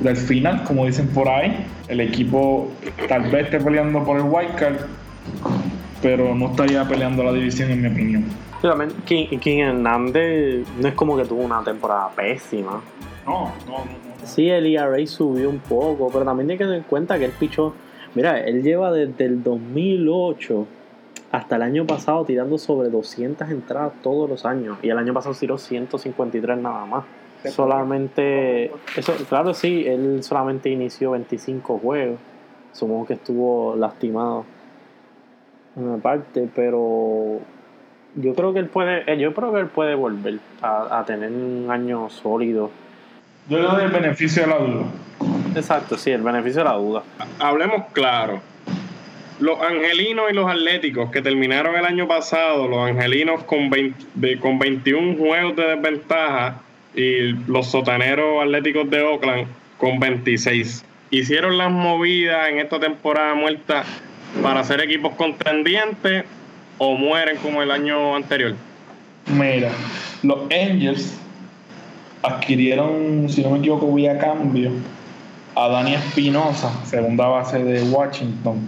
del 0.00 0.16
final, 0.16 0.64
como 0.64 0.86
dicen 0.86 1.08
por 1.08 1.28
ahí. 1.28 1.64
El 1.88 2.00
equipo 2.00 2.70
tal 3.08 3.30
vez 3.30 3.46
esté 3.46 3.60
peleando 3.60 4.04
por 4.04 4.18
el 4.18 4.24
wildcard, 4.24 4.76
pero 6.02 6.34
no 6.34 6.50
estaría 6.50 6.86
peleando 6.86 7.22
la 7.22 7.32
división 7.32 7.70
en 7.70 7.82
mi 7.82 7.88
opinión. 7.88 8.24
King, 9.04 9.38
King 9.38 9.58
Hernández 9.58 10.66
no 10.80 10.88
es 10.88 10.94
como 10.94 11.16
que 11.16 11.24
tuvo 11.24 11.42
una 11.42 11.62
temporada 11.62 12.08
pésima. 12.10 12.82
No, 13.24 13.52
no, 13.66 13.78
no. 13.78 14.08
Sí, 14.24 14.48
el 14.50 14.66
ERA 14.66 15.06
subió 15.06 15.48
un 15.48 15.60
poco, 15.60 16.10
pero 16.12 16.24
también 16.24 16.50
hay 16.50 16.58
que 16.58 16.64
tener 16.64 16.78
en 16.78 16.84
cuenta 16.84 17.18
que 17.18 17.26
él 17.26 17.32
pichó. 17.38 17.74
Mira, 18.14 18.40
él 18.40 18.62
lleva 18.62 18.90
desde 18.90 19.24
el 19.24 19.42
2008 19.42 20.66
hasta 21.30 21.56
el 21.56 21.62
año 21.62 21.86
pasado 21.86 22.24
tirando 22.24 22.58
sobre 22.58 22.88
200 22.88 23.48
entradas 23.50 23.92
todos 24.02 24.28
los 24.28 24.44
años. 24.44 24.78
Y 24.82 24.88
el 24.88 24.98
año 24.98 25.14
pasado 25.14 25.34
tiró 25.34 25.58
153 25.58 26.58
nada 26.58 26.84
más. 26.84 27.04
Solamente, 27.44 28.72
eso, 28.96 29.14
claro, 29.28 29.54
sí, 29.54 29.84
él 29.86 30.22
solamente 30.22 30.70
inició 30.70 31.12
25 31.12 31.78
juegos. 31.78 32.18
Supongo 32.72 33.06
que 33.06 33.14
estuvo 33.14 33.76
lastimado 33.76 34.44
una 35.78 35.98
parte, 35.98 36.48
pero 36.54 37.40
yo 38.14 38.34
creo 38.34 38.52
que 38.52 38.58
él 38.58 38.66
puede, 38.66 39.10
eh, 39.10 39.18
yo 39.18 39.32
creo 39.34 39.52
que 39.52 39.60
él 39.60 39.66
puede 39.66 39.94
volver 39.94 40.38
a, 40.60 41.04
tener 41.06 41.30
un 41.30 41.68
año 41.70 42.10
sólido. 42.10 42.70
Yo 43.48 43.58
le 43.58 43.64
doy 43.64 43.84
el 43.84 43.90
beneficio 43.90 44.42
de 44.42 44.48
la 44.48 44.58
duda. 44.58 44.86
Exacto, 45.54 45.96
sí, 45.96 46.10
el 46.10 46.22
beneficio 46.22 46.62
de 46.62 46.68
la 46.68 46.76
duda. 46.76 47.02
Hablemos 47.38 47.84
claro. 47.92 48.40
Los 49.40 49.60
angelinos 49.60 50.26
y 50.30 50.34
los 50.34 50.50
atléticos 50.50 51.10
que 51.10 51.22
terminaron 51.22 51.76
el 51.76 51.84
año 51.84 52.08
pasado, 52.08 52.66
los 52.66 52.88
angelinos 52.88 53.44
con, 53.44 53.70
con 54.40 54.58
21 54.58 55.16
juegos 55.16 55.56
de 55.56 55.62
desventaja 55.76 56.60
y 56.94 57.32
los 57.46 57.68
sotaneros 57.68 58.42
atléticos 58.42 58.90
de 58.90 59.02
Oakland 59.02 59.46
con 59.78 60.00
26. 60.00 60.84
hicieron 61.10 61.56
las 61.56 61.70
movidas 61.70 62.48
en 62.48 62.58
esta 62.58 62.80
temporada 62.80 63.34
muerta 63.34 63.84
para 64.42 64.64
ser 64.64 64.80
equipos 64.80 65.14
contendientes 65.14 66.24
o 66.78 66.94
mueren 66.94 67.36
como 67.38 67.62
el 67.62 67.70
año 67.70 68.14
anterior? 68.14 68.54
Mira, 69.26 69.70
los 70.22 70.38
Angels 70.50 71.18
adquirieron, 72.22 73.28
si 73.28 73.42
no 73.42 73.50
me 73.50 73.58
equivoco, 73.58 73.92
vía 73.92 74.18
cambio 74.18 74.72
a 75.54 75.68
Dani 75.68 75.94
Espinosa, 75.94 76.70
segunda 76.84 77.26
base 77.26 77.62
de 77.62 77.82
Washington. 77.82 78.60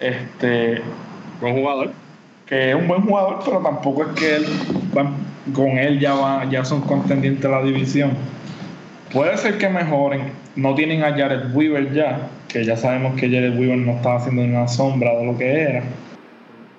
Este. 0.00 0.82
Buen 1.40 1.54
jugador. 1.54 1.92
Que 2.46 2.70
es 2.70 2.76
un 2.76 2.88
buen 2.88 3.02
jugador, 3.02 3.40
pero 3.44 3.58
tampoco 3.58 4.04
es 4.04 4.08
que 4.18 4.36
él, 4.36 4.46
con 5.52 5.78
él 5.78 5.98
ya, 6.00 6.14
va, 6.14 6.44
ya 6.48 6.64
son 6.64 6.80
contendientes 6.82 7.42
de 7.42 7.48
la 7.48 7.62
división. 7.62 8.12
Puede 9.12 9.36
ser 9.36 9.58
que 9.58 9.68
mejoren. 9.68 10.32
No 10.54 10.74
tienen 10.74 11.02
a 11.04 11.10
Jared 11.10 11.54
Weaver 11.54 11.92
ya, 11.92 12.20
que 12.56 12.64
ya 12.64 12.76
sabemos 12.76 13.20
que 13.20 13.28
Jared 13.28 13.58
Weaver 13.58 13.76
no 13.76 13.92
estaba 13.92 14.16
haciendo 14.16 14.42
una 14.42 14.66
sombra 14.66 15.14
de 15.14 15.26
lo 15.26 15.36
que 15.36 15.60
era. 15.60 15.82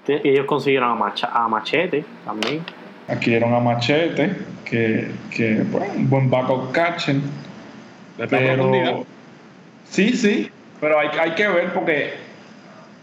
Ellos 0.07 0.47
consiguieron 0.47 0.89
a, 0.89 1.47
Machete 1.47 2.03
también. 2.25 2.61
Adquirieron 3.07 3.53
a 3.53 3.59
Machete, 3.59 4.35
que, 4.65 5.11
que 5.29 5.61
bueno, 5.71 5.93
un 5.95 6.09
buen 6.09 6.29
backup 6.31 6.71
catching. 6.71 7.21
Pero, 8.27 9.05
sí, 9.87 10.13
sí, 10.13 10.49
pero 10.81 10.97
hay, 10.99 11.09
hay 11.19 11.31
que 11.35 11.47
ver 11.47 11.71
porque 11.71 12.13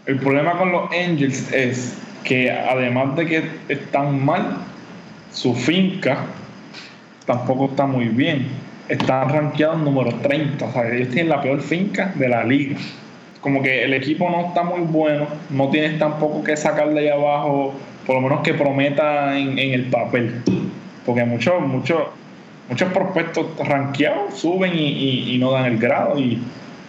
el 0.05 0.19
problema 0.19 0.57
con 0.57 0.73
los 0.73 0.91
Angels 0.91 1.53
es 1.53 1.97
que 2.25 2.51
además 2.51 3.15
de 3.15 3.25
que 3.25 3.49
están 3.69 4.25
mal, 4.25 4.57
su 5.31 5.55
finca 5.55 6.25
tampoco 7.25 7.67
está 7.67 7.85
muy 7.85 8.09
bien. 8.09 8.49
Están 8.87 9.29
rankeados 9.29 9.79
número 9.79 10.13
30, 10.21 10.63
o 10.63 10.71
sea, 10.71 10.87
ellos 10.87 11.09
tienen 11.09 11.29
la 11.29 11.41
peor 11.41 11.59
finca 11.59 12.13
de 12.15 12.29
la 12.29 12.43
liga. 12.43 12.77
Como 13.41 13.63
que 13.63 13.83
el 13.83 13.95
equipo 13.95 14.29
no 14.29 14.47
está 14.47 14.63
muy 14.63 14.81
bueno, 14.81 15.25
no 15.49 15.69
tienes 15.69 15.97
tampoco 15.97 16.43
que 16.43 16.55
sacar 16.55 16.93
de 16.93 16.99
ahí 16.99 17.09
abajo, 17.09 17.73
por 18.05 18.15
lo 18.15 18.21
menos 18.21 18.41
que 18.41 18.53
prometa 18.53 19.37
en, 19.37 19.57
el 19.57 19.85
papel. 19.85 20.41
Porque 21.03 21.25
muchos, 21.25 21.61
muchos, 21.61 21.99
muchos 22.69 22.91
prospectos 22.93 23.45
rankeados 23.67 24.35
suben 24.35 24.73
y, 24.75 25.35
no 25.39 25.51
dan 25.51 25.65
el 25.65 25.79
grado. 25.79 26.19
Y 26.19 26.39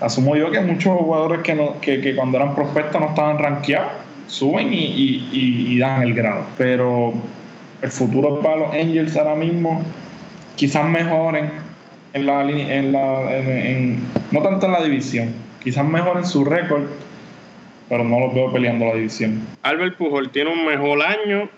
asumo 0.00 0.36
yo 0.36 0.50
que 0.50 0.60
muchos 0.60 0.98
jugadores 0.98 1.40
que, 1.40 1.54
no, 1.54 1.80
que, 1.80 2.14
cuando 2.14 2.36
eran 2.36 2.54
prospectos 2.54 3.00
no 3.00 3.08
estaban 3.08 3.38
rankeados, 3.38 3.92
suben 4.26 4.68
y, 4.70 5.78
dan 5.78 6.02
el 6.02 6.12
grado. 6.12 6.44
Pero 6.58 7.14
el 7.80 7.90
futuro 7.90 8.40
para 8.40 8.56
los 8.56 8.74
Angels 8.74 9.16
ahora 9.16 9.34
mismo 9.34 9.82
quizás 10.56 10.86
mejoren 10.88 11.65
en 12.16 12.26
la, 12.26 12.42
en 12.42 12.92
la 12.92 13.36
en, 13.36 14.00
no 14.32 14.42
tanto 14.42 14.66
en 14.66 14.72
la 14.72 14.82
división, 14.82 15.34
quizás 15.62 15.86
mejoren 15.86 16.24
su 16.24 16.44
récord, 16.44 16.84
pero 17.88 18.04
no 18.04 18.18
los 18.20 18.34
veo 18.34 18.50
peleando 18.50 18.86
la 18.86 18.94
división. 18.94 19.46
Albert 19.62 19.96
Pujol 19.96 20.30
tiene 20.30 20.52
un 20.52 20.64
mejor 20.64 21.02
año 21.02 21.48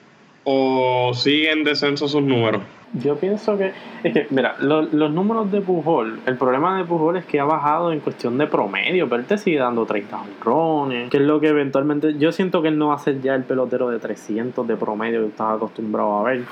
o 0.44 1.12
sigue 1.14 1.52
en 1.52 1.62
descenso 1.64 2.08
sus 2.08 2.22
números. 2.22 2.62
Yo 2.94 3.16
pienso 3.16 3.58
que, 3.58 3.72
es 4.02 4.14
que, 4.14 4.26
mira, 4.30 4.56
los 4.60 5.12
números 5.12 5.52
de 5.52 5.60
Pujol, 5.60 6.20
el 6.24 6.38
problema 6.38 6.78
de 6.78 6.84
Pujol 6.84 7.18
es 7.18 7.26
que 7.26 7.38
ha 7.38 7.44
bajado 7.44 7.92
en 7.92 8.00
cuestión 8.00 8.38
de 8.38 8.46
promedio, 8.46 9.08
pero 9.10 9.20
él 9.20 9.26
te 9.26 9.36
sigue 9.36 9.58
dando 9.58 9.84
30 9.84 10.18
honrones, 10.18 11.10
que 11.10 11.18
es 11.18 11.22
lo 11.22 11.38
que 11.38 11.48
eventualmente, 11.48 12.16
yo 12.18 12.32
siento 12.32 12.62
que 12.62 12.68
él 12.68 12.78
no 12.78 12.88
va 12.88 12.94
a 12.94 12.98
ser 12.98 13.20
ya 13.20 13.34
el 13.34 13.44
pelotero 13.44 13.90
de 13.90 13.98
300 13.98 14.66
de 14.66 14.76
promedio 14.76 15.20
que 15.20 15.28
estaba 15.28 15.52
acostumbrado 15.52 16.18
a 16.18 16.22
ver, 16.22 16.44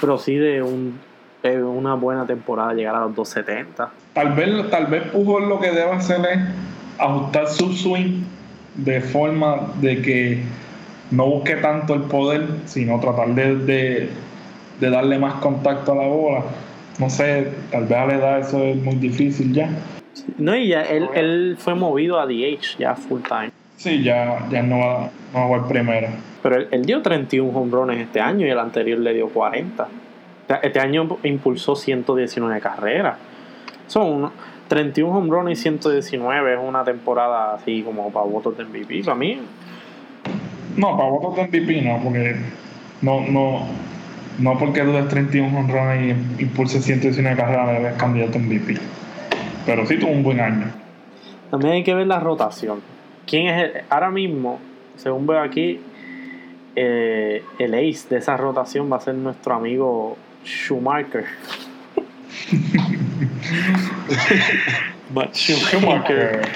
pero 0.00 0.18
sí 0.18 0.34
de 0.34 0.62
un, 0.64 0.98
una 1.44 1.94
buena 1.94 2.26
temporada 2.26 2.74
llegar 2.74 2.94
a 2.96 3.00
los 3.00 3.14
270. 3.14 3.90
Tal 4.12 4.32
vez, 4.34 4.70
tal 4.70 4.86
vez 4.86 5.02
Pujol 5.10 5.48
lo 5.48 5.60
que 5.60 5.70
debe 5.70 5.92
hacer 5.92 6.20
es 6.26 6.38
ajustar 6.98 7.48
su 7.48 7.72
swing 7.72 8.22
de 8.74 9.00
forma 9.00 9.72
de 9.80 10.02
que 10.02 10.42
no 11.10 11.26
busque 11.26 11.56
tanto 11.56 11.94
el 11.94 12.02
poder, 12.02 12.46
sino 12.66 13.00
tratar 13.00 13.28
de 13.34 14.10
de 14.80 14.90
darle 14.90 15.18
más 15.18 15.34
contacto 15.34 15.92
a 15.92 15.96
la 15.96 16.06
bola. 16.06 16.44
No 16.98 17.10
sé, 17.10 17.52
tal 17.70 17.84
vez 17.84 17.98
a 17.98 18.06
la 18.06 18.14
edad 18.14 18.38
eso 18.40 18.62
es 18.64 18.76
muy 18.76 18.96
difícil 18.96 19.52
ya. 19.52 19.70
No, 20.36 20.56
y 20.56 20.68
ya 20.68 20.82
él, 20.82 21.08
él 21.14 21.56
fue 21.58 21.74
movido 21.74 22.18
a 22.18 22.26
DH 22.26 22.78
ya 22.78 22.94
full 22.94 23.20
time. 23.22 23.50
Sí, 23.76 24.02
ya, 24.02 24.46
ya 24.50 24.62
no, 24.62 24.78
va, 24.78 25.10
no 25.32 25.38
va 25.38 25.44
a 25.44 25.46
jugar 25.46 25.68
primera. 25.68 26.10
Pero 26.42 26.56
él, 26.70 26.84
dio 26.84 27.02
31 27.02 27.56
hombrones 27.56 27.98
este 27.98 28.20
año 28.20 28.46
y 28.46 28.50
el 28.50 28.58
anterior 28.58 28.98
le 28.98 29.14
dio 29.14 29.28
40. 29.28 29.86
Este 30.62 30.80
año 30.80 31.18
impulsó 31.24 31.76
119 31.76 32.60
carreras. 32.60 33.18
Son 33.86 34.30
31 34.68 35.16
hombrones 35.16 35.58
y 35.58 35.62
119 35.62 36.54
es 36.54 36.60
una 36.60 36.84
temporada 36.84 37.54
así 37.54 37.82
como 37.82 38.10
para 38.10 38.26
votos 38.26 38.56
de 38.56 38.64
MVP. 38.64 39.02
Para 39.04 39.14
mí. 39.14 39.40
No, 40.76 40.96
para 40.96 41.10
votos 41.10 41.36
de 41.36 41.42
MVP 41.44 41.82
no, 41.82 42.00
porque 42.02 42.36
no, 43.02 43.20
no, 43.28 43.66
no 44.38 44.58
porque 44.58 44.82
du 44.82 44.92
31 45.06 45.58
honrones 45.58 46.16
y 46.38 46.42
impulse 46.42 46.80
119 46.80 47.36
carreras 47.36 47.68
debes 47.78 47.94
candidato 47.94 48.38
en 48.38 48.46
MVP. 48.46 48.74
Pero 49.66 49.86
sí 49.86 49.98
tuvo 49.98 50.12
un 50.12 50.22
buen 50.22 50.40
año. 50.40 50.66
También 51.50 51.74
hay 51.74 51.84
que 51.84 51.94
ver 51.94 52.06
la 52.06 52.20
rotación. 52.20 52.80
¿Quién 53.26 53.48
es 53.48 53.64
el, 53.64 53.82
ahora 53.90 54.10
mismo, 54.10 54.58
según 54.96 55.26
veo 55.26 55.40
aquí, 55.40 55.80
eh, 56.76 57.42
el 57.58 57.74
ace 57.74 58.08
de 58.08 58.18
esa 58.18 58.36
rotación 58.36 58.90
va 58.90 58.96
a 58.96 59.00
ser 59.00 59.14
nuestro 59.14 59.54
amigo 59.54 60.16
Schumacher. 60.48 61.26
Schumacher. 65.32 66.48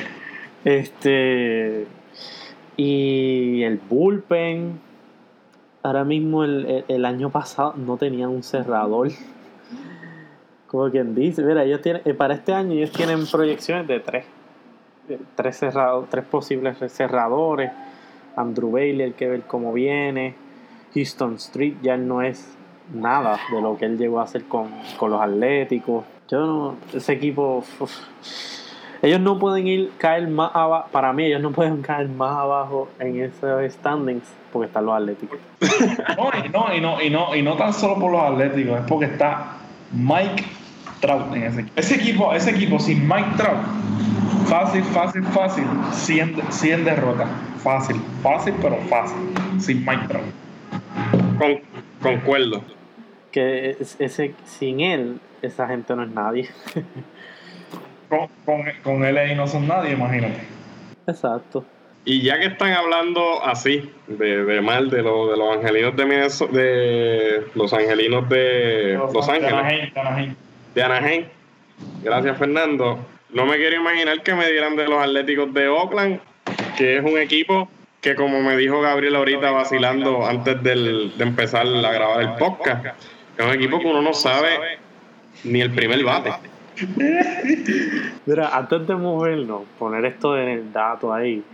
Este. 0.64 1.86
Y 2.76 3.62
el 3.64 3.78
bullpen 3.78 4.80
ahora 5.82 6.04
mismo 6.04 6.44
el, 6.44 7.04
año 7.04 7.30
pasado 7.30 7.74
no 7.76 7.96
tenían 7.98 8.30
un 8.30 8.42
cerrador. 8.42 9.10
Como 10.68 10.90
quien 10.90 11.14
dice, 11.14 11.42
mira, 11.42 11.64
ellos 11.64 11.82
tienen, 11.82 12.00
eh, 12.06 12.14
para 12.14 12.34
este 12.34 12.54
año 12.54 12.72
ellos 12.72 12.92
tienen 12.92 13.26
proyecciones 13.26 13.86
de 13.86 14.00
tres. 14.00 14.24
Tres, 15.34 15.56
cerrados, 15.58 16.08
tres 16.08 16.24
posibles 16.24 16.78
cerradores. 16.90 17.70
Andrew 18.36 18.70
Bailey, 18.70 19.08
el 19.08 19.14
que 19.14 19.28
ver 19.28 19.42
cómo 19.42 19.72
viene. 19.74 20.34
Houston 20.94 21.34
Street 21.34 21.74
ya 21.82 21.98
no 21.98 22.22
es 22.22 22.56
nada 22.94 23.38
de 23.50 23.60
lo 23.60 23.76
que 23.76 23.86
él 23.86 23.98
llegó 23.98 24.20
a 24.20 24.24
hacer 24.24 24.44
con, 24.44 24.70
los 25.00 25.20
Atléticos. 25.20 26.04
Yo 26.28 26.46
no, 26.46 26.74
ese 26.94 27.12
equipo. 27.12 27.64
ellos 29.02 29.20
no 29.20 29.38
pueden 29.38 29.66
ir 29.66 29.92
caer 29.98 30.28
más 30.28 30.50
abajo. 30.54 30.88
Para 30.92 31.12
mí, 31.12 31.24
ellos 31.24 31.42
no 31.42 31.52
pueden 31.52 31.82
caer 31.82 32.08
más 32.08 32.36
abajo 32.36 32.88
en 32.98 33.20
esos 33.20 33.72
standings 33.72 34.24
porque 34.52 34.66
están 34.66 34.86
los 34.86 34.94
Atléticos. 34.94 35.38
no, 36.16 36.30
y 36.44 36.48
no, 36.48 36.74
y 36.74 36.80
no, 36.80 37.02
y 37.02 37.10
no, 37.10 37.36
y 37.36 37.42
no 37.42 37.56
tan 37.56 37.72
solo 37.72 37.98
por 37.98 38.12
los 38.12 38.22
Atléticos, 38.22 38.80
es 38.80 38.86
porque 38.86 39.06
está 39.06 39.56
Mike 39.92 40.44
Trout 41.00 41.34
en 41.34 41.42
ese 41.42 41.60
equipo. 41.60 41.80
Ese 41.80 41.94
equipo, 41.94 42.32
ese 42.32 42.50
equipo 42.50 42.78
sin 42.78 43.08
Mike 43.08 43.30
Trout, 43.36 43.60
fácil, 44.46 44.82
fácil, 44.84 45.24
fácil, 45.24 45.64
100, 45.92 46.36
100 46.50 46.84
derrotas. 46.84 47.28
Fácil, 47.62 47.96
fácil, 48.22 48.54
pero 48.60 48.76
fácil, 48.88 49.16
sin 49.58 49.84
Mike 49.84 50.08
Trout. 50.08 50.24
Con, 51.38 51.60
concuerdo. 52.02 52.62
Que 53.32 53.76
ese, 53.80 54.34
sin 54.44 54.80
él, 54.80 55.18
esa 55.40 55.66
gente 55.66 55.96
no 55.96 56.04
es 56.04 56.10
nadie. 56.10 56.50
con, 58.08 58.28
con, 58.44 58.62
con 58.82 59.04
él 59.04 59.18
ahí 59.18 59.34
no 59.34 59.48
son 59.48 59.66
nadie, 59.66 59.92
imagínate. 59.92 60.40
Exacto. 61.06 61.64
Y 62.04 62.22
ya 62.22 62.38
que 62.40 62.46
están 62.46 62.72
hablando 62.72 63.44
así, 63.44 63.92
de, 64.08 64.60
mal 64.60 64.90
de, 64.90 65.02
lo, 65.02 65.30
de 65.30 65.36
los 65.36 65.56
angelinos 65.56 65.96
de, 65.96 66.04
de 66.04 67.46
los 67.54 67.72
angelinos 67.72 68.28
de 68.28 68.98
Los, 69.12 69.28
Ángeles, 69.28 69.92
de 70.74 70.82
Anaheim. 70.82 71.24
Gracias, 72.02 72.38
Fernando. 72.38 72.98
No 73.30 73.46
me 73.46 73.56
quiero 73.56 73.76
imaginar 73.76 74.20
que 74.22 74.34
me 74.34 74.50
dieran 74.50 74.74
de 74.74 74.88
los 74.88 75.00
Atléticos 75.00 75.54
de 75.54 75.68
Oakland, 75.68 76.20
que 76.76 76.98
es 76.98 77.04
un 77.04 77.18
equipo 77.18 77.68
que, 78.00 78.16
como 78.16 78.40
me 78.40 78.56
dijo 78.56 78.80
Gabriel 78.80 79.14
ahorita 79.14 79.52
vacilando 79.52 80.26
antes 80.26 80.60
de 80.60 81.12
empezar 81.20 81.66
a 81.68 81.92
grabar 81.92 82.20
el 82.20 82.32
podcast, 82.34 82.84
es 83.42 83.48
un 83.48 83.54
equipo 83.54 83.78
que 83.78 83.86
uno 83.86 84.02
no 84.02 84.12
sabe 84.12 84.78
ni 85.44 85.60
el 85.60 85.70
primer 85.70 86.04
bate. 86.04 86.32
Mira, 88.26 88.56
antes 88.56 88.86
de 88.86 88.96
movernos, 88.96 89.62
poner 89.78 90.04
esto 90.06 90.36
en 90.38 90.48
el 90.48 90.72
dato 90.72 91.12
ahí 91.12 91.44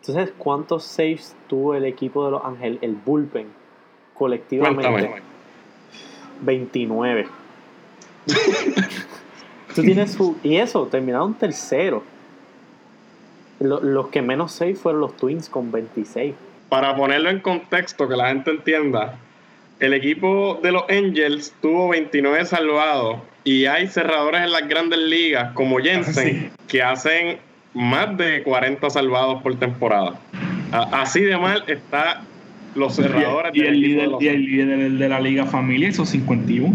entonces, 0.00 0.32
¿cuántos 0.38 0.84
saves 0.84 1.36
tuvo 1.46 1.74
el 1.74 1.84
equipo 1.84 2.24
de 2.24 2.30
los 2.30 2.44
Ángeles, 2.44 2.78
el 2.80 2.94
bullpen, 2.94 3.48
colectivamente? 4.14 5.22
29. 6.40 7.28
Tú 9.74 9.82
tienes 9.82 10.12
su. 10.12 10.38
Y 10.42 10.56
eso, 10.56 10.86
terminaron 10.86 11.34
tercero. 11.34 12.02
los 13.58 14.08
que 14.08 14.22
menos 14.22 14.52
saves 14.52 14.80
fueron 14.80 15.02
los 15.02 15.16
Twins 15.18 15.50
con 15.50 15.70
26. 15.70 16.34
Para 16.70 16.96
ponerlo 16.96 17.28
en 17.28 17.40
contexto, 17.40 18.08
que 18.08 18.16
la 18.16 18.28
gente 18.28 18.52
entienda, 18.52 19.18
el 19.80 19.94
equipo 19.94 20.60
de 20.62 20.72
los 20.72 20.84
Angels 20.88 21.54
tuvo 21.60 21.88
29 21.88 22.44
salvados 22.44 23.18
y 23.44 23.66
hay 23.66 23.86
cerradores 23.86 24.42
en 24.42 24.52
las 24.52 24.68
grandes 24.68 24.98
ligas 24.98 25.52
como 25.54 25.78
Jensen 25.78 26.50
que 26.68 26.82
hacen 26.82 27.38
más 27.72 28.16
de 28.16 28.42
40 28.42 28.90
salvados 28.90 29.42
por 29.42 29.58
temporada. 29.58 30.20
así 30.70 31.22
de 31.22 31.36
mal 31.36 31.64
está 31.66 32.22
los 32.74 32.94
cerradores. 32.94 33.52
Y, 33.54 33.60
el, 33.60 33.80
líder, 33.80 34.10
y 34.20 34.28
el 34.28 34.44
líder 34.44 34.90
de 34.92 35.08
la 35.08 35.20
liga 35.20 35.46
familia 35.46 35.88
hizo 35.88 36.04
51. 36.04 36.74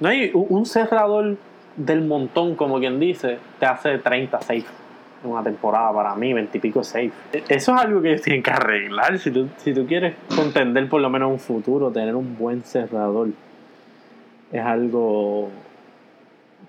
No 0.00 0.08
hay 0.08 0.30
un 0.34 0.66
cerrador 0.66 1.36
del 1.76 2.02
montón, 2.02 2.56
como 2.56 2.80
quien 2.80 2.98
dice, 2.98 3.38
te 3.58 3.66
hace 3.66 3.98
36 3.98 4.64
en 4.64 4.81
una 5.24 5.42
temporada 5.42 5.92
para 5.92 6.14
mí, 6.14 6.32
20 6.32 6.58
y 6.58 6.60
pico 6.60 6.82
safe. 6.82 7.12
Eso 7.48 7.74
es 7.74 7.80
algo 7.80 8.02
que 8.02 8.10
ellos 8.10 8.22
tienen 8.22 8.42
que 8.42 8.50
arreglar. 8.50 9.18
Si 9.18 9.30
tú, 9.30 9.48
si 9.58 9.72
tú 9.72 9.86
quieres 9.86 10.14
contender 10.34 10.88
por 10.88 11.00
lo 11.00 11.10
menos 11.10 11.30
un 11.30 11.38
futuro, 11.38 11.90
tener 11.90 12.14
un 12.14 12.36
buen 12.36 12.62
cerrador, 12.62 13.28
es 14.50 14.62
algo 14.62 15.50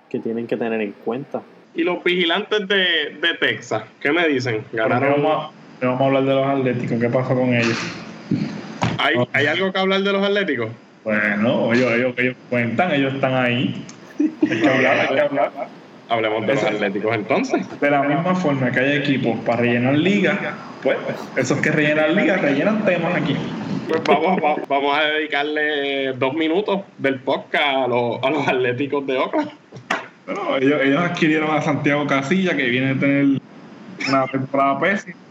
que 0.10 0.20
tienen 0.20 0.48
que 0.48 0.58
tener 0.58 0.82
en 0.82 0.92
cuenta. 0.92 1.42
¿Y 1.76 1.84
los 1.84 2.04
vigilantes 2.04 2.68
de, 2.68 3.18
de 3.20 3.34
Texas? 3.40 3.84
¿Qué 4.00 4.12
me 4.12 4.28
dicen? 4.28 4.64
¿Ganaron? 4.72 5.24
Vamos, 5.24 5.52
vamos 5.82 6.02
a 6.02 6.06
hablar 6.06 6.24
de 6.24 6.34
los 6.34 6.46
Atléticos. 6.46 7.00
¿Qué 7.00 7.10
pasó 7.10 7.36
con 7.36 7.54
ellos? 7.54 7.78
¿Hay, 9.00 9.16
¿Hay 9.34 9.48
algo 9.48 9.74
que 9.74 9.80
hablar 9.80 10.02
de 10.02 10.14
los 10.14 10.24
Atléticos? 10.24 10.70
Bueno, 11.04 11.74
ellos, 11.74 11.92
ellos, 11.92 12.14
ellos 12.18 12.36
cuentan, 12.50 12.94
ellos 12.94 13.14
están 13.16 13.34
ahí. 13.34 13.84
Hay 14.20 14.62
que 14.62 14.70
hablar, 14.70 15.00
hay 15.00 15.16
que 15.16 15.22
hablar. 15.22 15.52
Hablemos 16.14 16.46
de 16.46 16.54
los 16.54 16.64
Atléticos 16.64 17.16
entonces. 17.16 17.80
De 17.80 17.90
la 17.90 18.04
misma 18.04 18.36
forma 18.36 18.72
que 18.72 18.80
hay 18.80 18.98
equipos 18.98 19.40
para 19.40 19.62
rellenar 19.62 19.96
ligas, 19.96 20.38
pues 20.84 20.98
esos 21.36 21.60
que 21.60 21.72
rellenan 21.72 22.16
ligas 22.16 22.42
rellenan 22.42 22.86
temas 22.86 23.16
aquí. 23.16 23.36
Pues 23.88 24.02
vamos, 24.04 24.40
vamos 24.68 24.98
a 24.98 25.06
dedicarle 25.06 26.14
dos 26.14 26.34
minutos 26.36 26.82
del 27.00 27.20
podcast 27.20 27.66
a 27.66 27.88
los, 27.88 28.24
a 28.24 28.30
los 28.30 28.48
Atléticos 28.48 29.06
de 29.08 29.18
Oakland. 29.18 29.50
Bueno, 30.26 30.58
ellos, 30.58 30.82
ellos 30.84 31.02
adquirieron 31.02 31.50
a 31.52 31.62
Santiago 31.62 32.06
Casilla, 32.08 32.56
que 32.56 32.68
viene 32.68 32.92
a 32.92 33.00
tener 33.00 33.42
una 34.08 34.28
temporada 34.28 34.80
pésima 34.80 35.23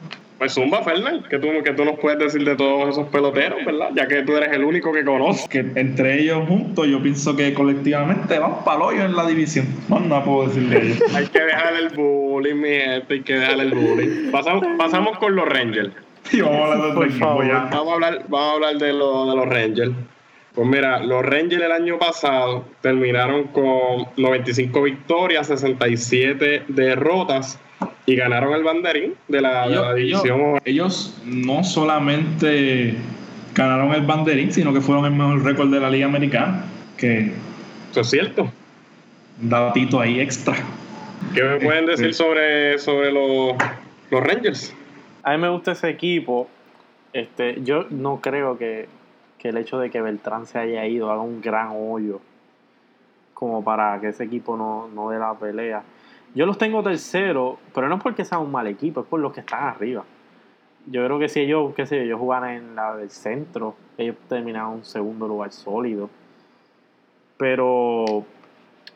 pues 0.42 0.54
Zumba, 0.54 0.82
Fernández, 0.82 1.28
que 1.28 1.38
tú, 1.38 1.46
que 1.62 1.72
tú 1.72 1.84
nos 1.84 2.00
puedes 2.00 2.18
decir 2.18 2.44
de 2.44 2.56
todos 2.56 2.88
esos 2.88 3.06
peloteros, 3.10 3.64
¿verdad? 3.64 3.90
Ya 3.94 4.08
que 4.08 4.22
tú 4.22 4.36
eres 4.36 4.50
el 4.50 4.64
único 4.64 4.92
que 4.92 5.04
conoces. 5.04 5.46
Que 5.48 5.60
entre 5.76 6.20
ellos 6.20 6.48
juntos, 6.48 6.88
yo 6.88 7.00
pienso 7.00 7.36
que 7.36 7.54
colectivamente 7.54 8.40
van 8.40 8.64
para 8.64 8.82
hoyo 8.82 9.04
en 9.04 9.14
la 9.14 9.24
división. 9.24 9.68
No, 9.88 10.00
no 10.00 10.24
puedo 10.24 10.48
decirle 10.48 10.82
ellos. 10.82 11.02
hay 11.14 11.28
que 11.28 11.42
dejar 11.42 11.76
el 11.76 11.90
bullying, 11.90 12.56
mi 12.56 12.70
gente, 12.70 13.14
hay 13.14 13.20
que 13.20 13.34
dejar 13.34 13.60
el 13.60 13.72
bullying. 13.72 14.32
Pasamos, 14.32 14.66
pasamos 14.76 15.16
con 15.18 15.36
los 15.36 15.48
Rangers. 15.48 15.90
Sí, 16.24 16.40
vamos 16.40 16.58
a 16.58 16.72
hablar 16.72 17.08
de 17.08 17.18
Vamos 17.20 17.88
a 17.88 17.94
hablar, 17.94 18.24
vamos 18.26 18.48
a 18.48 18.52
hablar 18.54 18.78
de, 18.78 18.86
de 18.86 18.92
los 18.94 19.48
Rangers. 19.48 19.92
Pues 20.56 20.66
mira, 20.66 20.98
los 20.98 21.24
Rangers 21.24 21.62
el 21.62 21.70
año 21.70 22.00
pasado 22.00 22.64
terminaron 22.80 23.44
con 23.48 24.08
95 24.16 24.82
victorias, 24.82 25.46
67 25.46 26.64
derrotas 26.66 27.60
y 28.06 28.16
ganaron 28.16 28.52
el 28.54 28.62
banderín 28.62 29.14
de 29.28 29.40
la, 29.40 29.94
división. 29.94 30.60
Ellos, 30.64 31.20
no 31.24 31.64
solamente 31.64 32.94
ganaron 33.54 33.92
el 33.92 34.02
banderín, 34.02 34.52
sino 34.52 34.72
que 34.72 34.80
fueron 34.80 35.04
el 35.04 35.12
mejor 35.12 35.44
récord 35.44 35.70
de 35.70 35.80
la 35.80 35.90
Liga 35.90 36.06
Americana. 36.06 36.64
Que 36.96 37.32
Eso 37.90 38.00
es 38.00 38.10
cierto. 38.10 38.50
Un 39.40 39.48
datito 39.48 40.00
ahí 40.00 40.20
extra. 40.20 40.54
¿Qué 41.34 41.42
me 41.42 41.60
pueden 41.60 41.86
decir 41.86 42.10
este, 42.10 42.24
sobre, 42.24 42.78
sobre 42.78 43.12
los, 43.12 43.54
los 44.10 44.22
Rangers? 44.22 44.74
A 45.22 45.32
mí 45.32 45.38
me 45.38 45.48
gusta 45.48 45.72
ese 45.72 45.88
equipo. 45.88 46.48
Este, 47.12 47.62
yo 47.62 47.86
no 47.90 48.20
creo 48.20 48.58
que, 48.58 48.88
que 49.38 49.50
el 49.50 49.56
hecho 49.56 49.78
de 49.78 49.90
que 49.90 50.00
Beltrán 50.00 50.46
se 50.46 50.58
haya 50.58 50.86
ido 50.86 51.10
haga 51.10 51.22
un 51.22 51.40
gran 51.40 51.68
hoyo 51.72 52.20
como 53.42 53.64
para 53.64 54.00
que 54.00 54.10
ese 54.10 54.22
equipo 54.22 54.56
no, 54.56 54.88
no 54.94 55.10
dé 55.10 55.18
la 55.18 55.34
pelea. 55.34 55.82
Yo 56.34 56.46
los 56.46 56.56
tengo 56.56 56.82
tercero, 56.82 57.58
pero 57.74 57.88
no 57.88 57.96
es 57.96 58.02
porque 58.02 58.24
sea 58.24 58.38
un 58.38 58.50
mal 58.50 58.66
equipo, 58.66 59.00
es 59.00 59.06
por 59.06 59.20
los 59.20 59.32
que 59.32 59.40
están 59.40 59.64
arriba. 59.64 60.04
Yo 60.86 61.04
creo 61.04 61.18
que 61.18 61.28
si 61.28 61.40
ellos, 61.40 61.74
qué 61.74 61.86
sé 61.86 61.96
yo, 61.96 62.02
ellos 62.02 62.18
jugaran 62.18 62.50
en 62.50 62.74
la 62.74 62.96
del 62.96 63.10
centro, 63.10 63.76
ellos 63.98 64.16
terminaron 64.28 64.74
un 64.74 64.84
segundo 64.84 65.28
lugar 65.28 65.52
sólido. 65.52 66.08
Pero 67.36 68.24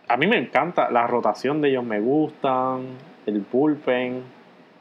a 0.08 0.16
mí 0.16 0.26
me 0.26 0.38
encanta, 0.38 0.90
la 0.90 1.06
rotación 1.06 1.60
de 1.60 1.70
ellos 1.70 1.84
me 1.84 2.00
gustan, 2.00 2.86
el 3.26 3.44
bullpen. 3.52 4.22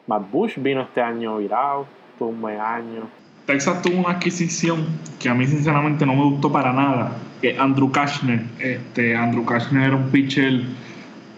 Matt 0.08 0.32
Bush 0.32 0.58
vino 0.58 0.82
este 0.82 1.02
año 1.02 1.38
virado, 1.38 1.88
tuvo 2.18 2.30
un 2.30 2.42
buen 2.42 2.60
año. 2.60 3.08
Texas 3.46 3.82
tuvo 3.82 4.00
una 4.00 4.12
adquisición 4.12 4.86
que 5.20 5.30
a 5.30 5.34
mí 5.34 5.46
sinceramente 5.46 6.06
no 6.06 6.16
me 6.16 6.24
gustó 6.24 6.52
para 6.52 6.74
nada, 6.74 7.18
que 7.42 7.58
Andrew 7.58 7.92
Kashner. 7.92 8.42
Este, 8.60 9.16
Andrew 9.16 9.46
Kashner 9.46 9.88
era 9.88 9.96
un 9.96 10.10
pitcher 10.10 10.62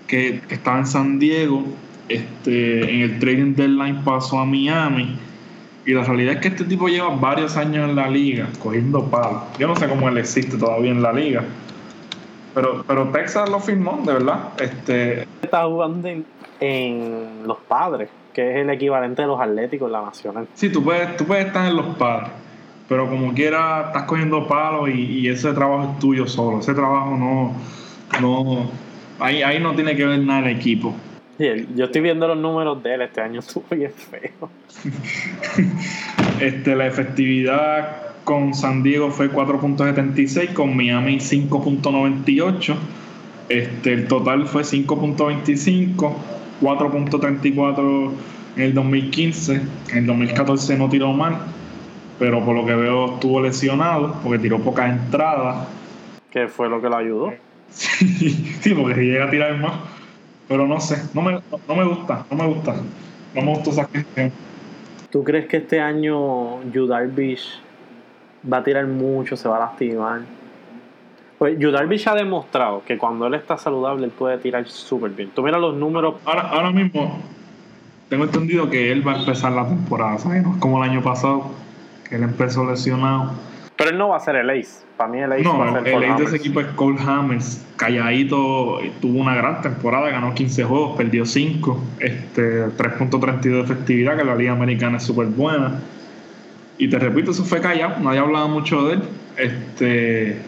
que, 0.07 0.41
estaba 0.49 0.79
en 0.79 0.87
San 0.87 1.19
Diego, 1.19 1.63
este, 2.09 2.95
en 2.95 3.01
el 3.01 3.19
trading 3.19 3.53
deadline 3.53 4.03
pasó 4.03 4.39
a 4.39 4.45
Miami. 4.45 5.17
Y 5.85 5.93
la 5.93 6.03
realidad 6.03 6.35
es 6.35 6.41
que 6.41 6.47
este 6.49 6.65
tipo 6.65 6.87
lleva 6.87 7.09
varios 7.15 7.55
años 7.55 7.89
en 7.89 7.95
la 7.95 8.09
liga, 8.09 8.47
cogiendo 8.59 9.05
palos. 9.05 9.43
Yo 9.57 9.67
no 9.67 9.75
sé 9.75 9.87
cómo 9.87 10.09
él 10.09 10.17
existe 10.17 10.57
todavía 10.57 10.91
en 10.91 11.01
la 11.01 11.13
liga. 11.13 11.43
Pero, 12.53 12.83
pero 12.85 13.07
Texas 13.09 13.49
lo 13.49 13.59
firmó, 13.59 14.01
de 14.05 14.13
verdad. 14.13 14.49
Este... 14.59 15.27
Está 15.41 15.65
jugando 15.65 16.09
en, 16.59 17.43
Los 17.45 17.59
Padres, 17.59 18.09
que 18.33 18.51
es 18.51 18.57
el 18.57 18.69
equivalente 18.69 19.21
de 19.21 19.27
los 19.27 19.39
Atléticos 19.39 19.87
en 19.87 19.91
la 19.93 20.01
Nacional. 20.01 20.47
Sí, 20.55 20.69
tú 20.69 20.83
puedes, 20.83 21.15
tú 21.15 21.25
puedes 21.25 21.45
estar 21.45 21.69
en 21.69 21.77
Los 21.77 21.95
Padres. 21.95 22.31
Pero 22.89 23.09
como 23.09 23.33
quiera, 23.33 23.87
estás 23.87 24.03
cogiendo 24.03 24.47
palos 24.47 24.89
y, 24.89 25.19
y 25.19 25.29
ese 25.29 25.53
trabajo 25.53 25.91
es 25.93 25.99
tuyo 25.99 26.25
solo. 26.25 26.59
Ese 26.59 26.73
trabajo 26.73 27.15
no, 27.17 27.53
no, 28.19 28.69
Ahí, 29.19 29.41
ahí 29.41 29.59
no 29.59 29.73
tiene 29.73 29.95
que 29.95 30.05
ver 30.05 30.19
nada 30.19 30.49
el 30.49 30.57
equipo. 30.57 30.95
yo 31.39 31.85
estoy 31.85 32.01
viendo 32.01 32.27
los 32.27 32.37
números 32.37 32.81
de 32.83 32.93
él, 32.93 33.01
este 33.01 33.21
año 33.21 33.39
estuvo 33.39 33.65
bien 33.71 33.91
feo. 33.91 34.49
este, 36.41 36.75
la 36.75 36.87
efectividad 36.87 38.07
con 38.23 38.53
San 38.53 38.83
Diego 38.83 39.09
fue 39.09 39.31
4.76, 39.31 40.53
con 40.53 40.75
Miami 40.75 41.17
5.98. 41.17 42.75
Este, 43.49 43.93
el 43.93 44.07
total 44.07 44.45
fue 44.47 44.63
5.25, 44.63 46.13
4.34 46.61 48.11
en 48.57 48.63
el 48.63 48.73
2015. 48.73 49.61
En 49.91 49.97
el 49.97 50.05
2014 50.05 50.77
no 50.77 50.89
tiró 50.89 51.13
mal, 51.13 51.37
pero 52.19 52.43
por 52.43 52.55
lo 52.55 52.65
que 52.65 52.75
veo 52.75 53.13
estuvo 53.13 53.41
lesionado 53.41 54.19
porque 54.21 54.39
tiró 54.39 54.59
pocas 54.59 54.91
entradas. 54.91 55.67
¿Qué 56.29 56.47
fue 56.49 56.69
lo 56.69 56.81
que 56.81 56.89
lo 56.89 56.97
ayudó? 56.97 57.46
Sí, 57.69 58.73
porque 58.73 58.95
si 58.95 59.01
llega 59.01 59.25
a 59.25 59.29
tirar 59.29 59.57
más. 59.57 59.73
Pero 60.47 60.65
no 60.67 60.79
sé, 60.79 61.01
no 61.13 61.21
me, 61.21 61.33
no 61.67 61.75
me 61.75 61.83
gusta, 61.83 62.25
no 62.31 62.37
me 62.37 62.47
gusta. 62.47 62.75
No 63.35 63.41
me 63.41 63.53
gustó 63.53 63.69
esa 63.71 63.85
cuestión. 63.85 64.31
¿Tú 65.11 65.23
crees 65.23 65.47
que 65.47 65.57
este 65.57 65.79
año 65.79 66.59
Judarvish 66.73 67.59
va 68.51 68.57
a 68.57 68.63
tirar 68.63 68.87
mucho, 68.87 69.35
se 69.35 69.47
va 69.49 69.57
a 69.57 69.59
lastimar? 69.59 70.21
Pues 71.37 71.57
Judarvish 71.61 72.07
ha 72.07 72.15
demostrado 72.15 72.83
que 72.83 72.97
cuando 72.97 73.27
él 73.27 73.35
está 73.35 73.57
saludable, 73.57 74.05
él 74.05 74.11
puede 74.11 74.37
tirar 74.37 74.67
súper 74.67 75.11
bien. 75.11 75.29
Tú 75.35 75.43
mira 75.43 75.59
los 75.59 75.75
números. 75.75 76.15
Ahora, 76.25 76.49
ahora 76.49 76.71
mismo, 76.71 77.19
tengo 78.09 78.23
entendido 78.23 78.69
que 78.69 78.91
él 78.91 79.07
va 79.07 79.13
a 79.13 79.19
empezar 79.19 79.51
la 79.51 79.67
temporada, 79.67 80.17
¿sabes? 80.17 80.43
como 80.59 80.83
el 80.83 80.89
año 80.89 81.03
pasado, 81.03 81.51
que 82.07 82.15
él 82.15 82.23
empezó 82.23 82.69
lesionado 82.69 83.31
pero 83.77 83.91
él 83.91 83.97
no 83.97 84.09
va 84.09 84.17
a 84.17 84.19
ser 84.19 84.35
el 84.35 84.49
ace. 84.49 84.85
Para 84.97 85.11
mí 85.11 85.19
el 85.19 85.31
ace 85.31 85.43
no, 85.43 85.59
va 85.59 85.69
a 85.69 85.83
ser 85.83 85.87
el 85.87 86.03
ace 86.03 86.21
de 86.21 86.23
ese 86.25 86.35
equipo 86.37 86.59
es 86.59 86.67
Cole 86.67 86.97
Hammers. 86.99 87.63
Calladito, 87.75 88.79
tuvo 88.99 89.19
una 89.19 89.35
gran 89.35 89.61
temporada, 89.61 90.09
ganó 90.09 90.33
15 90.33 90.63
juegos, 90.63 90.97
perdió 90.97 91.25
5. 91.25 91.83
Este, 91.99 92.65
3.32 92.65 93.39
de 93.41 93.59
efectividad, 93.61 94.17
que 94.17 94.23
la 94.23 94.35
Liga 94.35 94.53
Americana 94.53 94.97
es 94.97 95.03
súper 95.03 95.27
buena. 95.27 95.79
Y 96.79 96.89
te 96.89 96.97
repito, 96.97 97.31
eso 97.31 97.43
fue 97.43 97.61
callado, 97.61 97.99
nadie 97.99 98.19
hablaba 98.19 98.47
mucho 98.47 98.87
de 98.87 98.95
él. 98.95 99.01
Este, 99.37 100.41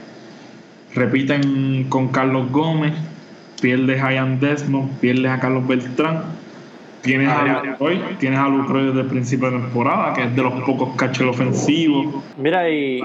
repiten 0.95 1.85
con 1.89 2.07
Carlos 2.07 2.51
Gómez, 2.51 2.93
pierdes 3.61 4.01
a 4.01 4.11
Ian 4.11 4.39
Desmond, 4.39 4.99
pierdes 4.99 5.31
a 5.31 5.39
Carlos 5.39 5.67
Beltrán. 5.67 6.23
Tienes 7.01 7.29
a, 7.29 7.77
hoy, 7.79 8.01
tienes 8.19 8.39
a 8.39 8.49
Lucro 8.49 8.83
desde 8.83 9.01
el 9.01 9.07
principio 9.07 9.49
de 9.51 9.59
temporada, 9.59 10.13
que 10.13 10.23
es 10.23 10.35
de 10.35 10.43
los 10.43 10.53
pocos 10.63 10.95
catchers 10.97 11.29
ofensivos. 11.29 12.07
Mira, 12.37 12.69
y 12.69 13.01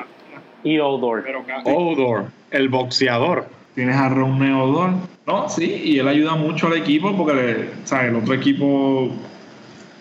y 0.65 0.79
Odor. 0.79 1.25
Odor, 1.65 2.25
el 2.51 2.69
boxeador. 2.69 3.47
Tienes 3.75 3.97
a 3.97 4.09
Ronnie 4.09 4.53
Odor. 4.53 4.91
No, 5.27 5.49
sí, 5.49 5.83
y 5.85 5.99
él 5.99 6.09
ayuda 6.09 6.35
mucho 6.35 6.67
al 6.67 6.75
equipo 6.75 7.17
porque 7.17 7.69
¿sabes? 7.85 8.11
el 8.11 8.17
otro 8.17 8.35
equipo 8.35 9.11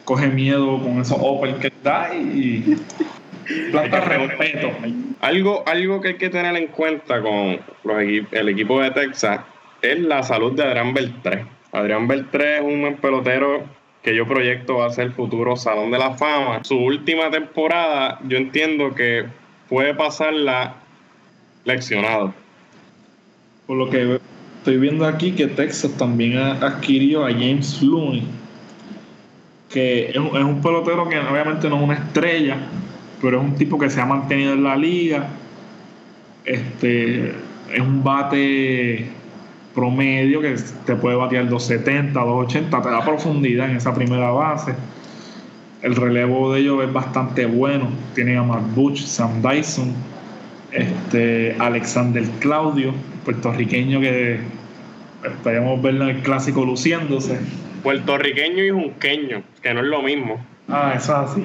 coge 0.05 0.27
miedo 0.27 0.79
con 0.79 0.99
esos 0.99 1.17
open 1.19 1.59
que 1.59 1.71
da 1.83 2.13
y 2.13 2.77
planta 3.71 4.01
respeto. 4.01 4.69
Algo, 5.21 5.63
algo 5.65 6.01
que 6.01 6.09
hay 6.09 6.17
que 6.17 6.29
tener 6.29 6.55
en 6.55 6.67
cuenta 6.67 7.21
con 7.21 7.59
el 8.31 8.49
equipo 8.49 8.81
de 8.81 8.91
Texas 8.91 9.41
es 9.81 9.99
la 9.99 10.23
salud 10.23 10.53
de 10.53 10.63
Adrián 10.63 10.93
Beltré. 10.93 11.45
Adrián 11.71 12.07
Beltré 12.07 12.57
es 12.57 12.63
un 12.63 12.95
pelotero 13.01 13.63
que 14.01 14.15
yo 14.15 14.27
proyecto 14.27 14.77
va 14.77 14.87
a 14.87 14.91
ser 14.91 15.05
el 15.05 15.13
futuro 15.13 15.55
Salón 15.55 15.89
de 15.91 15.97
la 15.97 16.11
Fama. 16.11 16.63
Su 16.63 16.77
última 16.77 17.31
temporada, 17.31 18.19
yo 18.27 18.37
entiendo 18.37 18.93
que 18.93 19.25
puede 19.69 19.93
pasarla 19.93 20.75
leccionado. 21.65 22.33
Por 23.67 23.77
lo 23.77 23.89
que 23.89 24.19
estoy 24.57 24.77
viendo 24.77 25.05
aquí 25.05 25.31
que 25.31 25.47
Texas 25.47 25.91
también 25.97 26.37
adquirió 26.37 27.25
a 27.25 27.31
James 27.31 27.81
Looney, 27.81 28.27
que 29.69 30.09
es, 30.09 30.17
un 30.17 30.61
pelotero 30.61 31.07
que 31.09 31.19
obviamente 31.19 31.69
no 31.69 31.77
es 31.77 31.83
una 31.83 31.93
estrella, 31.95 32.57
pero 33.21 33.39
es 33.39 33.43
un 33.43 33.55
tipo 33.55 33.79
que 33.79 33.89
se 33.89 33.99
ha 33.99 34.05
mantenido 34.05 34.53
en 34.53 34.63
la 34.63 34.75
liga. 34.75 35.27
Este 36.45 37.29
es 37.73 37.79
un 37.79 38.03
bate 38.03 39.09
promedio 39.73 40.41
que 40.41 40.55
te 40.85 40.95
puede 40.95 41.15
batear 41.15 41.49
270, 41.49 42.19
280, 42.19 42.81
te 42.81 42.89
da 42.89 43.03
profundidad 43.03 43.69
en 43.69 43.77
esa 43.77 43.93
primera 43.93 44.29
base. 44.31 44.75
El 45.83 45.97
relevo 45.97 46.53
de 46.53 46.61
ellos 46.61 46.81
es 46.81 46.93
bastante 46.93 47.45
bueno. 47.45 47.89
Tiene 48.15 48.37
a 48.37 48.43
Mark 48.43 48.63
Butch, 48.73 49.01
Sam 49.01 49.41
Dyson, 49.41 49.93
este, 50.71 51.57
Alexander 51.59 52.23
Claudio, 52.39 52.93
puertorriqueño 53.25 53.99
que 53.99 54.39
esperemos 55.25 55.81
verlo 55.81 56.05
en 56.05 56.15
el 56.15 56.23
clásico 56.23 56.63
luciéndose. 56.63 57.37
Puertorriqueño 57.83 58.63
y 58.63 58.69
junqueño, 58.69 59.43
que 59.61 59.73
no 59.73 59.81
es 59.81 59.87
lo 59.87 60.01
mismo. 60.01 60.41
Ah, 60.69 60.93
eso 60.95 61.21
es 61.21 61.31
así. 61.31 61.43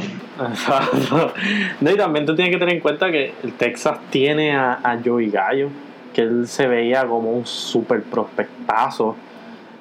Exacto. 0.53 1.33
No, 1.81 1.91
y 1.91 1.97
también 1.97 2.25
tú 2.25 2.37
tienes 2.37 2.53
que 2.53 2.61
tener 2.61 2.77
en 2.77 2.81
cuenta 2.81 3.11
que 3.11 3.33
el 3.43 3.55
Texas 3.55 3.99
tiene 4.11 4.55
a, 4.55 4.75
a 4.85 5.01
Joey 5.05 5.31
Gallo, 5.31 5.69
que 6.15 6.23
él 6.23 6.47
se 6.47 6.69
veía 6.69 7.05
como 7.09 7.33
un 7.33 7.45
super 7.45 8.03
prospectazo 8.03 9.17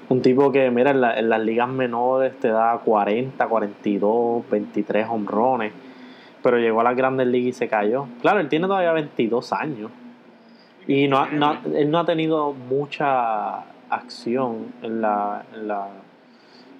un 0.10 0.22
tipo 0.22 0.52
que, 0.52 0.70
mira, 0.72 0.92
en, 0.92 1.30
las 1.30 1.42
ligas 1.42 1.68
menores 1.70 2.38
te 2.40 2.48
da 2.48 2.78
40, 2.78 3.46
42, 3.46 4.50
23 4.50 5.08
hombrones, 5.10 5.74
pero 6.42 6.58
llegó 6.58 6.82
a 6.82 6.84
las 6.84 6.96
grandes 6.96 7.28
ligas 7.28 7.50
y 7.50 7.54
se 7.54 7.68
cayó. 7.68 8.08
Claro, 8.22 8.40
él 8.40 8.48
tiene 8.48 8.68
todavía 8.68 8.94
22 8.94 9.54
años 9.54 9.92
y 10.88 11.08
no, 11.08 11.28
él 11.74 11.92
no 11.92 12.00
ha 12.00 12.06
tenido 12.06 12.54
mucha 12.54 13.64
acción 13.90 14.74
en 14.82 15.02
la, 15.02 15.44
en 15.54 15.68
la 15.68 15.88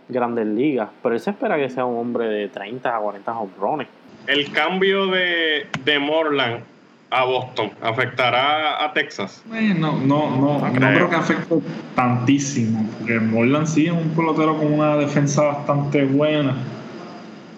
grandes 0.10 0.48
ligas, 0.48 0.90
pero 1.04 1.16
él 1.16 1.22
se 1.22 1.32
espera 1.32 1.58
que 1.58 1.70
sea 1.70 1.86
un 1.86 1.98
hombre 1.98 2.28
de 2.28 2.48
30 2.48 2.96
a 2.96 3.00
40 3.00 3.40
hombrones. 3.40 3.88
El 4.26 4.52
cambio 4.52 5.08
de, 5.08 5.68
de 5.84 6.00
Morland 6.00 6.77
a 7.10 7.24
Boston? 7.24 7.72
¿Afectará 7.82 8.84
a 8.84 8.94
Texas? 8.94 9.44
Eh, 9.54 9.74
no, 9.78 10.00
no, 10.00 10.36
no, 10.38 10.60
no, 10.60 10.74
creo. 10.74 11.10
que 11.10 11.16
afecte 11.16 11.56
tantísimo, 11.96 12.88
porque 13.00 13.20
Morland 13.20 13.68
sí 13.68 13.86
es 13.86 13.94
un 13.94 14.10
pelotero 14.10 14.58
con 14.58 14.74
una 14.74 14.98
defensa 14.98 15.44
bastante 15.44 16.06
buena. 16.06 16.56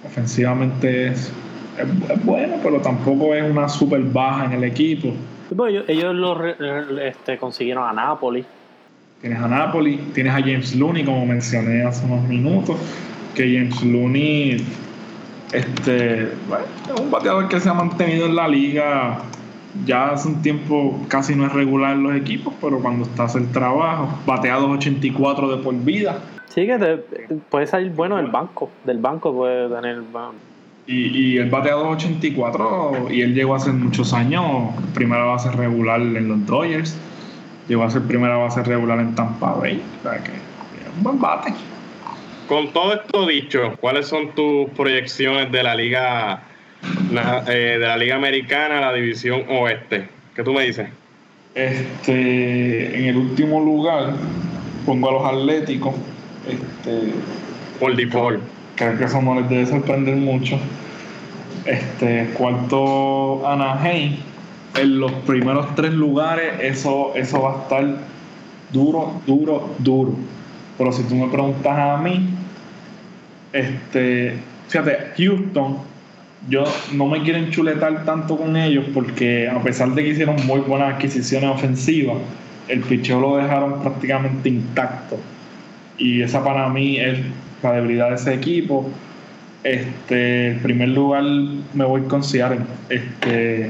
Ofensivamente 0.05 1.07
es, 1.07 1.31
es, 1.77 2.25
bueno, 2.25 2.55
pero 2.63 2.79
tampoco 2.81 3.33
es 3.33 3.49
una 3.49 3.67
super 3.67 4.01
baja 4.01 4.45
en 4.45 4.53
el 4.53 4.63
equipo. 4.63 5.13
Ellos, 5.87 6.13
lo 6.13 6.45
este, 6.99 7.37
consiguieron 7.37 7.87
a 7.87 7.93
Napoli. 7.93 8.45
Tienes 9.21 9.41
a 9.41 9.47
Napoli, 9.47 9.97
tienes 10.13 10.33
a 10.33 10.39
James 10.39 10.75
Looney, 10.75 11.03
como 11.03 11.25
mencioné 11.25 11.83
hace 11.83 12.05
unos 12.05 12.25
minutos, 12.27 12.77
que 13.35 13.43
James 13.43 13.83
Looney 13.83 14.63
este, 15.51 16.31
bueno, 16.47 16.65
es 16.93 17.01
un 17.01 17.09
bateador 17.09 17.49
que 17.49 17.59
se 17.59 17.67
ha 17.67 17.73
mantenido 17.73 18.27
en 18.27 18.35
la 18.35 18.47
liga 18.47 19.19
ya 19.85 20.11
hace 20.11 20.27
un 20.27 20.41
tiempo 20.41 20.99
casi 21.07 21.35
no 21.35 21.45
es 21.45 21.53
regular 21.53 21.95
en 21.95 22.03
los 22.03 22.15
equipos, 22.15 22.53
pero 22.61 22.79
cuando 22.79 23.05
estás 23.05 23.35
el 23.35 23.51
trabajo, 23.51 24.09
bateados 24.25 24.69
84 24.69 25.57
de 25.57 25.63
por 25.63 25.75
vida. 25.75 26.19
Sí, 26.47 26.65
que 26.65 26.77
te, 26.77 26.97
puede 27.49 27.67
salir 27.67 27.91
bueno 27.91 28.17
del 28.17 28.27
banco, 28.27 28.69
del 28.85 28.97
banco 28.97 29.33
puede 29.33 29.69
tener... 29.69 30.01
Y, 30.87 31.35
y 31.35 31.37
el 31.37 31.51
bateado 31.51 31.89
84, 31.89 33.09
y 33.11 33.21
él 33.21 33.35
llegó 33.35 33.53
hace 33.53 33.71
muchos 33.71 34.11
años, 34.11 34.73
primera 34.95 35.23
base 35.23 35.51
regular 35.51 36.01
en 36.01 36.27
los 36.27 36.43
Dodgers, 36.47 36.97
llegó 37.67 37.83
a 37.83 37.91
ser 37.91 38.01
primera 38.01 38.37
base 38.37 38.63
regular 38.63 38.99
en 38.99 39.13
Tampa 39.13 39.53
Bay, 39.53 39.79
o 39.99 40.01
sea 40.01 40.23
que 40.23 40.31
es 40.31 40.97
un 40.97 41.03
buen 41.03 41.19
bate. 41.19 41.53
Con 42.47 42.73
todo 42.73 42.95
esto 42.95 43.27
dicho, 43.27 43.73
¿cuáles 43.79 44.07
son 44.07 44.33
tus 44.33 44.67
proyecciones 44.71 45.51
de 45.51 45.61
la 45.61 45.75
liga 45.75 46.41
eh, 46.83 47.77
de 47.79 47.85
la 47.85 47.97
Liga 47.97 48.15
Americana, 48.15 48.81
la 48.81 48.93
División 48.93 49.43
Oeste. 49.49 50.07
¿Qué 50.35 50.43
tú 50.43 50.53
me 50.53 50.63
dices? 50.63 50.87
Este, 51.55 52.97
en 52.97 53.05
el 53.05 53.17
último 53.17 53.59
lugar 53.59 54.13
pongo 54.85 55.09
a 55.09 55.11
los 55.11 55.25
Atléticos. 55.25 55.95
Este, 56.47 57.13
Por 57.79 57.95
default. 57.95 58.41
Creo 58.75 58.97
que 58.97 59.03
eso 59.03 59.21
no 59.21 59.35
les 59.35 59.49
debe 59.49 59.65
sorprender 59.65 60.15
mucho. 60.15 60.57
Este, 61.65 62.29
cuarto 62.33 63.47
Anaheim. 63.47 64.17
En 64.75 64.99
los 64.99 65.11
primeros 65.11 65.73
tres 65.75 65.93
lugares, 65.93 66.53
eso, 66.61 67.11
eso 67.15 67.41
va 67.41 67.53
a 67.53 67.61
estar 67.63 67.97
duro, 68.71 69.19
duro, 69.25 69.75
duro. 69.79 70.13
Pero 70.77 70.91
si 70.93 71.03
tú 71.03 71.15
me 71.15 71.27
preguntas 71.27 71.77
a 71.77 71.97
mí, 71.97 72.29
este, 73.51 74.37
fíjate, 74.67 75.11
Houston 75.17 75.79
yo 76.47 76.63
no 76.93 77.07
me 77.07 77.21
quiero 77.21 77.39
enchuletar 77.39 78.05
tanto 78.05 78.37
con 78.37 78.55
ellos 78.55 78.85
porque 78.93 79.49
a 79.49 79.61
pesar 79.61 79.89
de 79.89 80.03
que 80.03 80.09
hicieron 80.09 80.37
muy 80.45 80.61
buenas 80.61 80.93
adquisiciones 80.93 81.49
ofensivas, 81.49 82.17
el 82.67 82.81
picheo 82.81 83.19
lo 83.19 83.37
dejaron 83.37 83.81
prácticamente 83.81 84.47
intacto. 84.47 85.17
Y 85.97 86.21
esa 86.21 86.43
para 86.43 86.69
mí 86.69 86.97
es 86.97 87.19
la 87.61 87.73
debilidad 87.73 88.09
de 88.09 88.15
ese 88.15 88.33
equipo. 88.33 88.89
Este, 89.63 90.51
en 90.51 90.59
primer 90.59 90.89
lugar 90.89 91.23
me 91.73 91.83
voy 91.83 92.01
con 92.03 92.23
Seattle. 92.23 92.61
Este, 92.89 93.65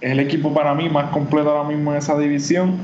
es 0.00 0.12
el 0.12 0.20
equipo 0.20 0.54
para 0.54 0.74
mí 0.74 0.88
más 0.88 1.10
completo 1.10 1.50
ahora 1.50 1.68
mismo 1.68 1.92
en 1.92 1.98
esa 1.98 2.18
división. 2.18 2.76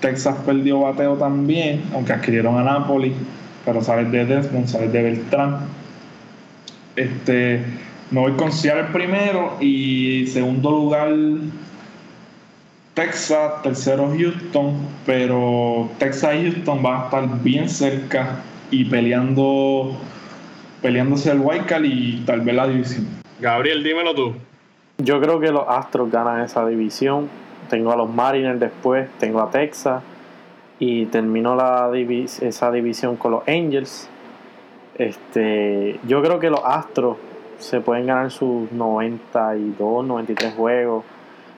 Texas 0.00 0.36
perdió 0.44 0.80
bateo 0.80 1.14
también, 1.14 1.82
aunque 1.94 2.12
adquirieron 2.12 2.58
a 2.58 2.62
Napoli, 2.62 3.14
pero 3.64 3.82
sabes 3.82 4.12
de 4.12 4.26
Desmond, 4.26 4.66
sabes 4.66 4.92
de 4.92 5.02
Beltrán 5.02 5.77
este, 6.98 7.64
me 8.10 8.20
voy 8.20 8.32
con 8.32 8.52
Seattle 8.52 8.88
primero 8.92 9.56
y 9.60 10.26
segundo 10.28 10.70
lugar 10.70 11.12
Texas, 12.94 13.62
tercero 13.62 14.12
Houston, 14.16 14.74
pero 15.06 15.88
Texas 15.98 16.34
y 16.34 16.50
Houston 16.50 16.82
van 16.82 17.00
a 17.00 17.04
estar 17.04 17.42
bien 17.42 17.68
cerca 17.68 18.42
y 18.70 18.86
peleando 18.86 19.96
peleándose 20.82 21.30
el 21.30 21.42
Card 21.66 21.84
y 21.84 22.22
tal 22.24 22.40
vez 22.40 22.54
la 22.54 22.66
división. 22.66 23.06
Gabriel, 23.40 23.84
dímelo 23.84 24.14
tú. 24.14 24.34
Yo 24.98 25.20
creo 25.20 25.38
que 25.38 25.52
los 25.52 25.64
Astros 25.68 26.10
ganan 26.10 26.40
esa 26.40 26.66
división. 26.66 27.28
Tengo 27.70 27.92
a 27.92 27.96
los 27.96 28.10
Mariners 28.10 28.58
después, 28.58 29.08
tengo 29.18 29.40
a 29.42 29.50
Texas 29.50 30.02
y 30.80 31.06
termino 31.06 31.54
la 31.54 31.90
esa 32.40 32.72
división 32.72 33.16
con 33.16 33.32
los 33.32 33.42
Angels 33.46 34.08
este, 34.98 36.00
yo 36.06 36.20
creo 36.22 36.40
que 36.40 36.50
los 36.50 36.60
Astros 36.64 37.16
se 37.58 37.80
pueden 37.80 38.06
ganar 38.06 38.30
sus 38.30 38.70
92, 38.72 40.04
93 40.04 40.54
juegos. 40.54 41.04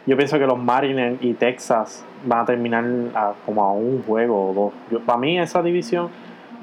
Yo 0.06 0.16
pienso 0.16 0.38
que 0.38 0.46
los 0.46 0.58
Mariners 0.58 1.18
y 1.22 1.34
Texas 1.34 2.04
van 2.24 2.40
a 2.40 2.44
terminar 2.44 2.84
como 3.44 3.64
a 3.64 3.72
un 3.72 4.02
juego 4.02 4.50
o 4.50 4.72
dos. 4.90 5.00
para 5.02 5.18
mí 5.18 5.38
esa 5.38 5.62
división 5.62 6.08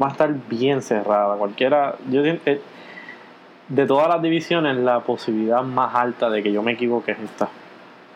va 0.02 0.08
a 0.08 0.12
estar 0.12 0.34
bien 0.50 0.82
cerrada. 0.82 1.36
Cualquiera, 1.36 1.96
yo 2.10 2.22
de 2.22 3.86
todas 3.86 4.08
las 4.08 4.22
divisiones 4.22 4.78
la 4.78 5.02
posibilidad 5.02 5.64
más 5.64 5.94
alta 5.96 6.30
de 6.30 6.42
que 6.44 6.52
yo 6.52 6.62
me 6.62 6.74
equivoque 6.74 7.12
es 7.12 7.20
esta. 7.20 7.50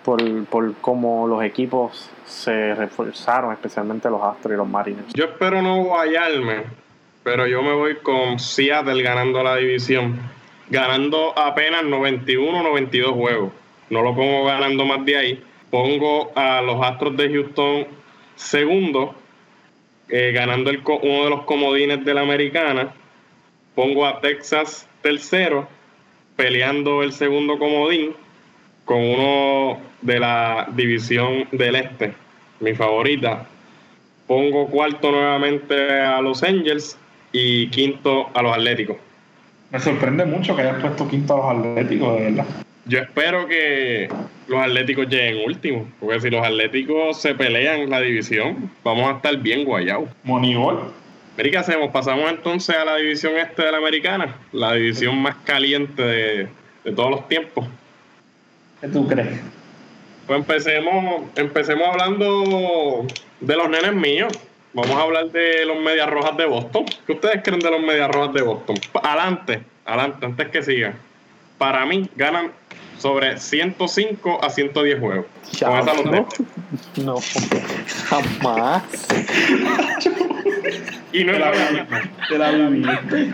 Por, 0.03 0.45
por 0.45 0.73
cómo 0.75 1.27
los 1.27 1.43
equipos 1.43 2.09
se 2.25 2.73
reforzaron, 2.73 3.53
especialmente 3.53 4.09
los 4.09 4.21
Astros 4.23 4.53
y 4.53 4.57
los 4.57 4.67
Mariners. 4.67 5.13
Yo 5.13 5.25
espero 5.25 5.61
no 5.61 5.83
guayarme 5.83 6.63
pero 7.23 7.47
yo 7.47 7.61
me 7.61 7.73
voy 7.73 7.95
con 7.97 8.39
Seattle 8.39 9.01
ganando 9.03 9.43
la 9.43 9.57
división, 9.57 10.19
ganando 10.69 11.37
apenas 11.37 11.83
91 11.83 12.63
92 12.63 13.11
juegos. 13.11 13.51
No 13.89 14.01
lo 14.01 14.15
pongo 14.15 14.45
ganando 14.45 14.85
más 14.85 15.05
de 15.05 15.17
ahí. 15.17 15.43
Pongo 15.69 16.31
a 16.35 16.61
los 16.61 16.81
Astros 16.81 17.15
de 17.17 17.29
Houston 17.29 17.87
segundo, 18.35 19.15
eh, 20.09 20.31
ganando 20.33 20.69
el, 20.69 20.81
uno 20.85 21.23
de 21.25 21.29
los 21.29 21.43
comodines 21.43 22.03
de 22.03 22.13
la 22.13 22.21
americana. 22.21 22.93
Pongo 23.75 24.05
a 24.05 24.19
Texas 24.19 24.87
tercero, 25.01 25.67
peleando 26.35 27.03
el 27.03 27.13
segundo 27.13 27.57
comodín 27.57 28.13
con 28.85 28.97
uno 28.97 29.79
de 30.01 30.19
la 30.19 30.67
división 30.73 31.47
del 31.51 31.75
este, 31.75 32.13
mi 32.59 32.73
favorita. 32.73 33.47
Pongo 34.27 34.67
cuarto 34.67 35.11
nuevamente 35.11 36.01
a 36.01 36.21
Los 36.21 36.43
Angels 36.43 36.97
y 37.31 37.67
quinto 37.69 38.29
a 38.33 38.41
los 38.41 38.53
Atléticos. 38.53 38.97
Me 39.71 39.79
sorprende 39.79 40.25
mucho 40.25 40.55
que 40.55 40.63
hayas 40.63 40.81
puesto 40.81 41.07
quinto 41.07 41.33
a 41.33 41.53
los 41.53 41.65
Atléticos, 41.65 42.17
de 42.17 42.23
verdad. 42.23 42.45
Yo 42.85 42.99
espero 42.99 43.47
que 43.47 44.09
los 44.47 44.59
Atléticos 44.59 45.07
lleguen 45.07 45.45
últimos, 45.45 45.87
porque 45.99 46.19
si 46.19 46.29
los 46.29 46.45
Atléticos 46.45 47.21
se 47.21 47.35
pelean 47.35 47.89
la 47.89 48.01
división, 48.01 48.69
vamos 48.83 49.11
a 49.11 49.15
estar 49.17 49.37
bien 49.37 49.65
guayados. 49.65 50.09
Monibol. 50.23 50.91
¿qué 51.37 51.57
hacemos? 51.57 51.89
Pasamos 51.91 52.29
entonces 52.29 52.75
a 52.75 52.85
la 52.85 52.97
división 52.97 53.37
este 53.37 53.63
de 53.63 53.71
la 53.71 53.77
americana, 53.79 54.35
la 54.51 54.73
división 54.73 55.17
más 55.17 55.35
caliente 55.43 56.01
de, 56.03 56.47
de 56.83 56.91
todos 56.91 57.09
los 57.09 57.27
tiempos. 57.27 57.67
¿Qué 58.79 58.87
tú 58.87 59.07
crees? 59.07 59.39
Pues 60.27 60.39
empecemos, 60.39 61.23
empecemos 61.35 61.87
hablando 61.87 63.07
de 63.39 63.55
los 63.55 63.69
nenes 63.69 63.93
míos. 63.93 64.31
Vamos 64.73 64.95
a 64.95 65.01
hablar 65.01 65.29
de 65.31 65.65
los 65.65 65.79
Medias 65.81 66.09
Rojas 66.09 66.37
de 66.37 66.45
Boston. 66.45 66.85
¿Qué 67.05 67.11
ustedes 67.11 67.41
creen 67.43 67.59
de 67.59 67.71
los 67.71 67.81
Medias 67.81 68.09
Rojas 68.09 68.33
de 68.33 68.41
Boston? 68.41 68.77
Adelante, 69.03 69.63
adelante, 69.85 70.25
antes 70.25 70.47
que 70.47 70.63
sigan. 70.63 70.95
Para 71.57 71.85
mí, 71.85 72.09
ganan 72.15 72.51
sobre 72.97 73.37
105 73.37 74.39
a 74.41 74.49
110 74.49 74.99
juegos. 74.99 75.25
Con 75.59 75.77
esa 75.77 75.93
los 75.93 76.05
no, 76.05 76.27
no, 77.03 77.17
jamás. 78.05 78.83
y 81.11 81.23
no 81.25 81.33
es 81.33 81.39
la 81.39 81.51
misma. 81.51 82.11
De 82.29 82.37
la 82.37 82.51
viviste. 82.51 83.33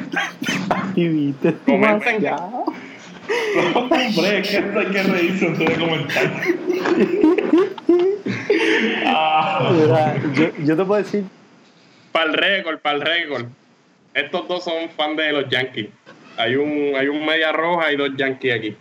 Viviste 0.96 1.56
Comenten. 1.66 2.26
Hombre, 3.76 4.40
es 4.40 4.50
que 4.50 4.58
hay 4.58 4.86
que 4.88 5.04
reírse 5.04 5.48
antes 5.48 5.70
de 5.70 5.76
comentar. 5.76 6.32
ah, 9.06 9.72
Mira, 9.72 10.16
yo, 10.34 10.50
yo 10.64 10.78
te 10.78 10.86
puedo 10.86 11.02
decir, 11.02 11.24
Para 12.12 12.26
el 12.26 12.34
récord, 12.34 12.80
para 12.80 12.96
el 12.98 13.02
récord. 13.02 13.46
Estos 14.14 14.48
dos 14.48 14.64
son 14.64 14.90
fan 14.90 15.16
de 15.16 15.32
los 15.32 15.50
Yankees. 15.50 15.90
Hay 16.38 16.56
un, 16.56 16.96
hay 16.96 17.08
un 17.08 17.26
media 17.26 17.52
roja 17.52 17.92
y 17.92 17.98
dos 17.98 18.12
Yankees 18.16 18.54
aquí. 18.54 18.78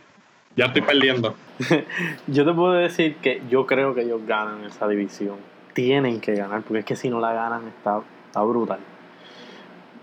Ya 0.57 0.67
estoy 0.67 0.83
perdiendo. 0.83 1.35
yo 2.27 2.45
te 2.45 2.53
puedo 2.53 2.73
decir 2.73 3.17
que 3.17 3.43
yo 3.49 3.67
creo 3.67 3.95
que 3.95 4.03
ellos 4.03 4.27
ganan 4.27 4.65
esa 4.65 4.89
división. 4.89 5.37
Tienen 5.75 6.21
que 6.21 6.35
ganar, 6.35 6.63
porque 6.63 6.81
es 6.81 6.85
que 6.85 6.97
si 6.97 7.11
no 7.11 7.21
la 7.21 7.33
ganan 7.33 7.69
está, 7.69 8.01
está 8.27 8.43
brutal. 8.43 8.79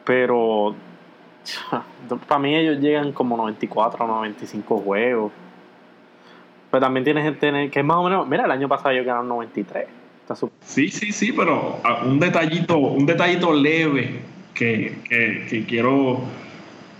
Pero 0.06 0.76
para 2.28 2.40
mí 2.40 2.56
ellos 2.56 2.80
llegan 2.80 3.12
como 3.12 3.36
94 3.38 4.06
o 4.06 4.08
95 4.08 4.78
juegos. 4.78 5.32
Pero 6.74 6.86
también 6.86 7.04
tienes 7.04 7.38
tener 7.38 7.70
que 7.70 7.82
es 7.82 7.86
más 7.86 7.98
o 7.98 8.04
menos. 8.06 8.28
Mira, 8.28 8.46
el 8.46 8.52
año 8.52 8.68
pasado 8.68 8.90
ellos 8.90 9.06
ganaron 9.06 9.28
93. 9.28 9.86
Está 10.22 10.36
súper- 10.36 10.56
sí, 10.66 10.90
sí, 10.90 11.12
sí, 11.12 11.32
pero 11.32 11.80
ah, 11.84 12.02
un 12.04 12.20
detallito, 12.20 12.80
un 12.80 13.06
detallito 13.06 13.54
leve 13.54 14.22
que, 14.56 14.98
que, 15.08 15.66
quiero 15.68 16.22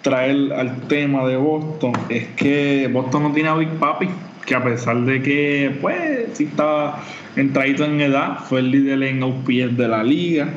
traer 0.04 0.54
al 0.54 0.82
tema 0.82 1.26
de 1.26 1.38
Boston 1.38 1.94
es 2.08 2.28
que 2.36 2.88
Boston 2.94 3.24
no 3.24 3.32
tiene 3.32 3.50
a 3.50 3.56
Big 3.56 3.72
Papi, 3.80 4.10
que 4.46 4.54
a 4.54 4.64
pesar 4.64 5.02
de 5.02 5.24
que, 5.24 5.76
pues, 5.82 6.28
sí 6.34 6.44
está 6.44 7.00
entradito 7.36 7.84
en 7.84 8.00
edad, 8.00 8.42
fue 8.48 8.60
el 8.60 8.70
líder 8.70 9.02
en 9.02 9.24
OPS 9.24 9.76
de 9.76 9.88
la 9.88 10.04
liga. 10.04 10.50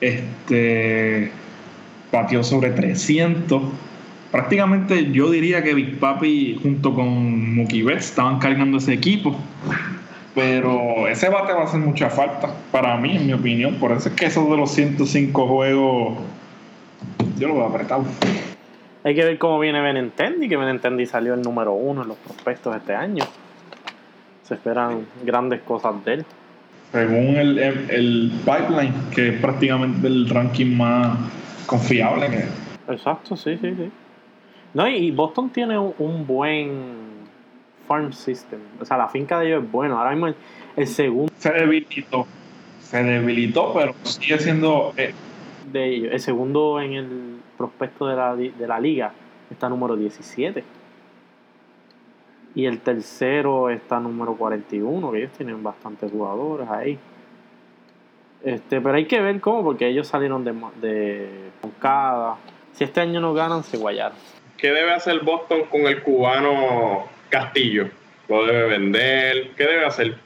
Este 0.00 1.30
batió 2.10 2.42
sobre 2.42 2.70
300. 2.70 3.62
Prácticamente 4.32 5.12
yo 5.12 5.30
diría 5.30 5.62
que 5.62 5.74
Big 5.74 5.98
Papi 6.00 6.58
junto 6.62 6.94
con 6.94 7.54
Mookie 7.54 7.82
Betts 7.82 8.06
estaban 8.06 8.38
cargando 8.38 8.78
ese 8.78 8.94
equipo. 8.94 9.36
Pero 10.34 11.06
ese 11.08 11.28
bate 11.28 11.52
va 11.52 11.60
a 11.60 11.64
hacer 11.64 11.80
mucha 11.80 12.08
falta 12.08 12.48
para 12.70 12.96
mí, 12.96 13.14
en 13.16 13.26
mi 13.26 13.34
opinión. 13.34 13.74
Por 13.74 13.92
eso 13.92 14.08
es 14.08 14.14
que 14.14 14.24
esos 14.24 14.48
de 14.50 14.56
los 14.56 14.70
105 14.72 15.46
juegos 15.46 16.18
yo 17.38 17.48
lo 17.48 17.54
voy 17.54 17.64
a 17.64 17.66
apretar. 17.66 18.00
Hay 19.04 19.14
que 19.14 19.22
ver 19.24 19.36
cómo 19.36 19.58
viene 19.58 19.82
Benintendi, 19.82 20.48
que 20.48 20.56
Benintendi 20.56 21.04
salió 21.04 21.34
el 21.34 21.42
número 21.42 21.74
uno 21.74 22.00
en 22.02 22.08
los 22.08 22.16
prospectos 22.16 22.74
este 22.74 22.94
año. 22.94 23.24
Se 24.44 24.54
esperan 24.54 25.04
grandes 25.24 25.60
cosas 25.60 26.02
de 26.06 26.14
él. 26.14 26.24
Según 26.92 27.36
el, 27.36 27.58
el- 27.58 27.90
el 27.90 28.32
pipeline, 28.46 28.94
que 29.14 29.28
es 29.30 29.40
prácticamente 29.40 30.06
el 30.06 30.28
ranking 30.30 30.74
más 30.76 31.18
confiable 31.66 32.28
que 32.28 32.92
Exacto, 32.92 33.36
sí, 33.36 33.58
sí, 33.60 33.74
sí. 33.76 33.90
No, 34.74 34.88
y 34.88 35.10
Boston 35.10 35.50
tiene 35.50 35.78
un, 35.78 35.94
un 35.98 36.26
buen 36.26 37.22
farm 37.86 38.12
system. 38.12 38.60
O 38.80 38.84
sea, 38.84 38.96
la 38.96 39.08
finca 39.08 39.38
de 39.40 39.48
ellos 39.48 39.64
es 39.64 39.70
buena. 39.70 39.98
Ahora 39.98 40.10
mismo 40.10 40.28
el, 40.28 40.34
el 40.76 40.86
segundo 40.86 41.32
se 41.36 41.52
debilitó. 41.52 42.26
Se 42.80 43.02
debilitó, 43.02 43.72
pero 43.74 43.94
sigue 44.02 44.38
siendo 44.38 44.92
eh, 44.96 45.14
de 45.70 45.88
ellos, 45.88 46.12
el 46.12 46.20
segundo 46.20 46.80
en 46.80 46.92
el 46.92 47.36
prospecto 47.56 48.06
de 48.06 48.16
la, 48.16 48.36
de 48.36 48.66
la 48.66 48.78
liga 48.80 49.12
está 49.50 49.68
número 49.68 49.96
17. 49.96 50.64
Y 52.54 52.66
el 52.66 52.80
tercero 52.80 53.70
está 53.70 53.98
número 53.98 54.34
41, 54.34 55.10
que 55.10 55.18
ellos 55.18 55.32
tienen 55.32 55.62
bastantes 55.62 56.10
jugadores 56.10 56.68
ahí. 56.68 56.98
Este, 58.42 58.80
pero 58.80 58.94
hay 58.94 59.06
que 59.06 59.20
ver 59.20 59.40
cómo, 59.40 59.62
porque 59.62 59.88
ellos 59.88 60.06
salieron 60.06 60.44
de, 60.44 60.52
de 60.80 61.50
Moncada. 61.62 62.36
Si 62.72 62.84
este 62.84 63.00
año 63.00 63.20
no 63.20 63.32
ganan, 63.32 63.62
se 63.62 63.78
guayaron. 63.78 64.18
¿Qué 64.56 64.70
debe 64.70 64.92
hacer 64.92 65.20
Boston 65.20 65.64
con 65.70 65.82
el 65.82 66.02
cubano 66.02 67.08
Castillo? 67.28 67.88
¿Lo 68.28 68.46
debe 68.46 68.68
vender? 68.68 69.50
¿Qué 69.56 69.64
debe 69.64 69.86
hacer? 69.86 70.16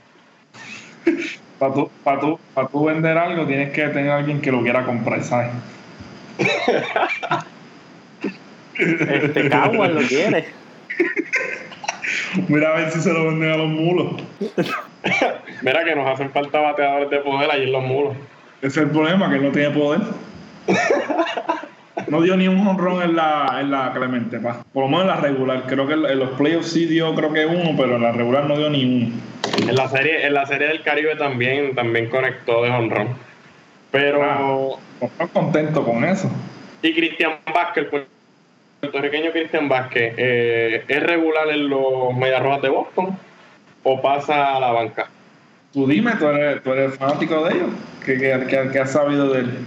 para 1.59 1.75
tú, 1.75 1.91
para 2.05 2.21
tú, 2.21 2.39
para 2.55 2.69
tú 2.69 2.85
vender 2.85 3.17
algo 3.17 3.47
tienes 3.47 3.73
que 3.73 3.89
tener 3.89 4.11
a 4.11 4.17
alguien 4.17 4.41
que 4.41 4.53
lo 4.53 4.63
quiera 4.63 4.85
comprar, 4.85 5.23
¿sabes? 5.23 5.51
Este 8.79 9.49
Caguas 9.49 9.91
lo 9.91 10.03
quiere. 10.03 10.47
Mira 12.49 12.71
a 12.71 12.77
ver 12.77 12.91
si 12.91 13.01
se 13.01 13.13
lo 13.13 13.27
venden 13.27 13.51
a 13.51 13.57
los 13.57 13.69
mulos. 13.69 14.23
Mira 15.63 15.85
que 15.85 15.95
nos 15.95 16.07
hacen 16.09 16.31
falta 16.31 16.61
bateadores 16.61 17.11
de 17.11 17.19
poder 17.19 17.51
allí 17.51 17.65
en 17.65 17.73
los 17.73 17.85
muros. 17.85 18.17
Ese 18.59 18.81
es 18.81 18.87
el 18.87 18.91
problema, 18.91 19.29
que 19.31 19.37
él 19.37 19.45
no 19.45 19.53
tiene 19.53 19.71
poder. 19.71 20.01
No 22.09 22.21
dio 22.21 22.37
ni 22.37 22.47
un 22.47 22.67
honrón 22.67 23.03
en 23.03 23.17
la, 23.17 23.59
en 23.61 23.71
la 23.71 23.93
Clemente, 23.93 24.39
pa. 24.39 24.63
Por 24.73 24.85
lo 24.85 24.89
menos 24.89 25.03
en 25.03 25.09
la 25.09 25.17
regular. 25.17 25.63
Creo 25.67 25.87
que 25.87 25.95
en 25.95 26.19
los 26.19 26.31
playoffs 26.31 26.69
sí 26.73 26.87
dio 26.87 27.15
creo 27.15 27.33
que 27.33 27.47
uno, 27.47 27.71
pero 27.77 27.97
en 27.97 28.03
la 28.03 28.13
regular 28.13 28.45
no 28.47 28.57
dio 28.57 28.69
ni 28.71 28.85
uno. 28.85 29.17
En 29.69 29.75
la 29.75 29.89
serie, 29.89 30.27
en 30.27 30.35
la 30.35 30.45
serie 30.47 30.69
del 30.69 30.83
Caribe 30.83 31.17
también, 31.17 31.75
también 31.75 32.09
conectó 32.09 32.63
de 32.63 32.71
honrón. 32.71 33.09
Pero. 33.91 34.23
Ah. 34.23 34.39
No 35.01 35.07
estoy 35.07 35.29
contento 35.29 35.85
con 35.85 36.05
eso. 36.05 36.31
Y 36.83 36.95
Cristian 36.95 37.33
Vázquez, 37.53 37.87
el 37.93 38.07
puertorriqueño 38.81 39.31
Cristian 39.33 39.69
Vázquez, 39.69 40.15
eh, 40.17 40.85
¿es 40.87 41.03
regular 41.03 41.49
en 41.49 41.69
los 41.69 42.15
Medias 42.15 42.43
Rojas 42.43 42.63
de 42.63 42.69
Boston 42.69 43.19
o 43.83 44.03
pasa 44.03 44.57
a 44.57 44.61
la 44.61 44.71
banca? 44.73 45.09
Tú 45.73 45.87
dime, 45.87 46.13
tú 46.19 46.27
eres, 46.29 46.63
tú 46.63 46.73
eres 46.73 46.97
fanático 46.97 47.45
de 47.45 47.55
ellos. 47.57 47.69
¿Qué, 48.05 48.19
qué, 48.19 48.47
qué- 48.49 48.69
qué 48.73 48.79
has 48.79 48.93
sabido 48.93 49.33
de 49.33 49.41
él? 49.41 49.59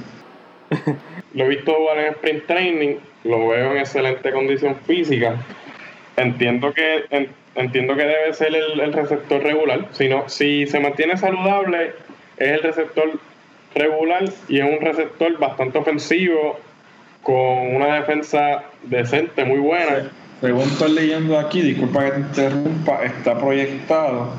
Lo 1.34 1.45
he 1.45 1.49
visto 1.49 1.73
jugar 1.73 1.99
en 1.99 2.13
sprint 2.13 2.45
training, 2.47 2.95
lo 3.23 3.47
veo 3.49 3.71
en 3.73 3.77
excelente 3.80 4.32
condición 4.32 4.75
física. 4.88 5.36
Entiendo 6.17 6.73
que 6.73 7.05
en- 7.11 7.30
entiendo 7.55 7.95
que 7.95 8.03
debe 8.03 8.34
ser 8.34 8.55
el, 8.55 8.80
el 8.80 8.93
receptor 8.93 9.41
regular. 9.43 9.88
Si, 9.91 10.09
no, 10.09 10.27
si 10.27 10.65
se 10.67 10.80
mantiene 10.80 11.17
saludable, 11.17 11.93
es 12.38 12.47
el 12.53 12.61
receptor 12.63 13.11
regular 13.75 14.23
y 14.47 14.59
es 14.59 14.65
un 14.65 14.84
receptor 14.84 15.38
bastante 15.38 15.77
ofensivo, 15.77 16.59
con 17.21 17.75
una 17.75 17.95
defensa 17.95 18.63
decente, 18.84 19.43
muy 19.45 19.59
buena. 19.59 20.09
Según 20.41 20.61
estoy 20.63 20.93
leyendo 20.93 21.38
aquí, 21.38 21.61
disculpa 21.61 22.05
que 22.05 22.11
te 22.11 22.19
interrumpa, 22.19 23.03
está 23.03 23.38
proyectado 23.38 24.34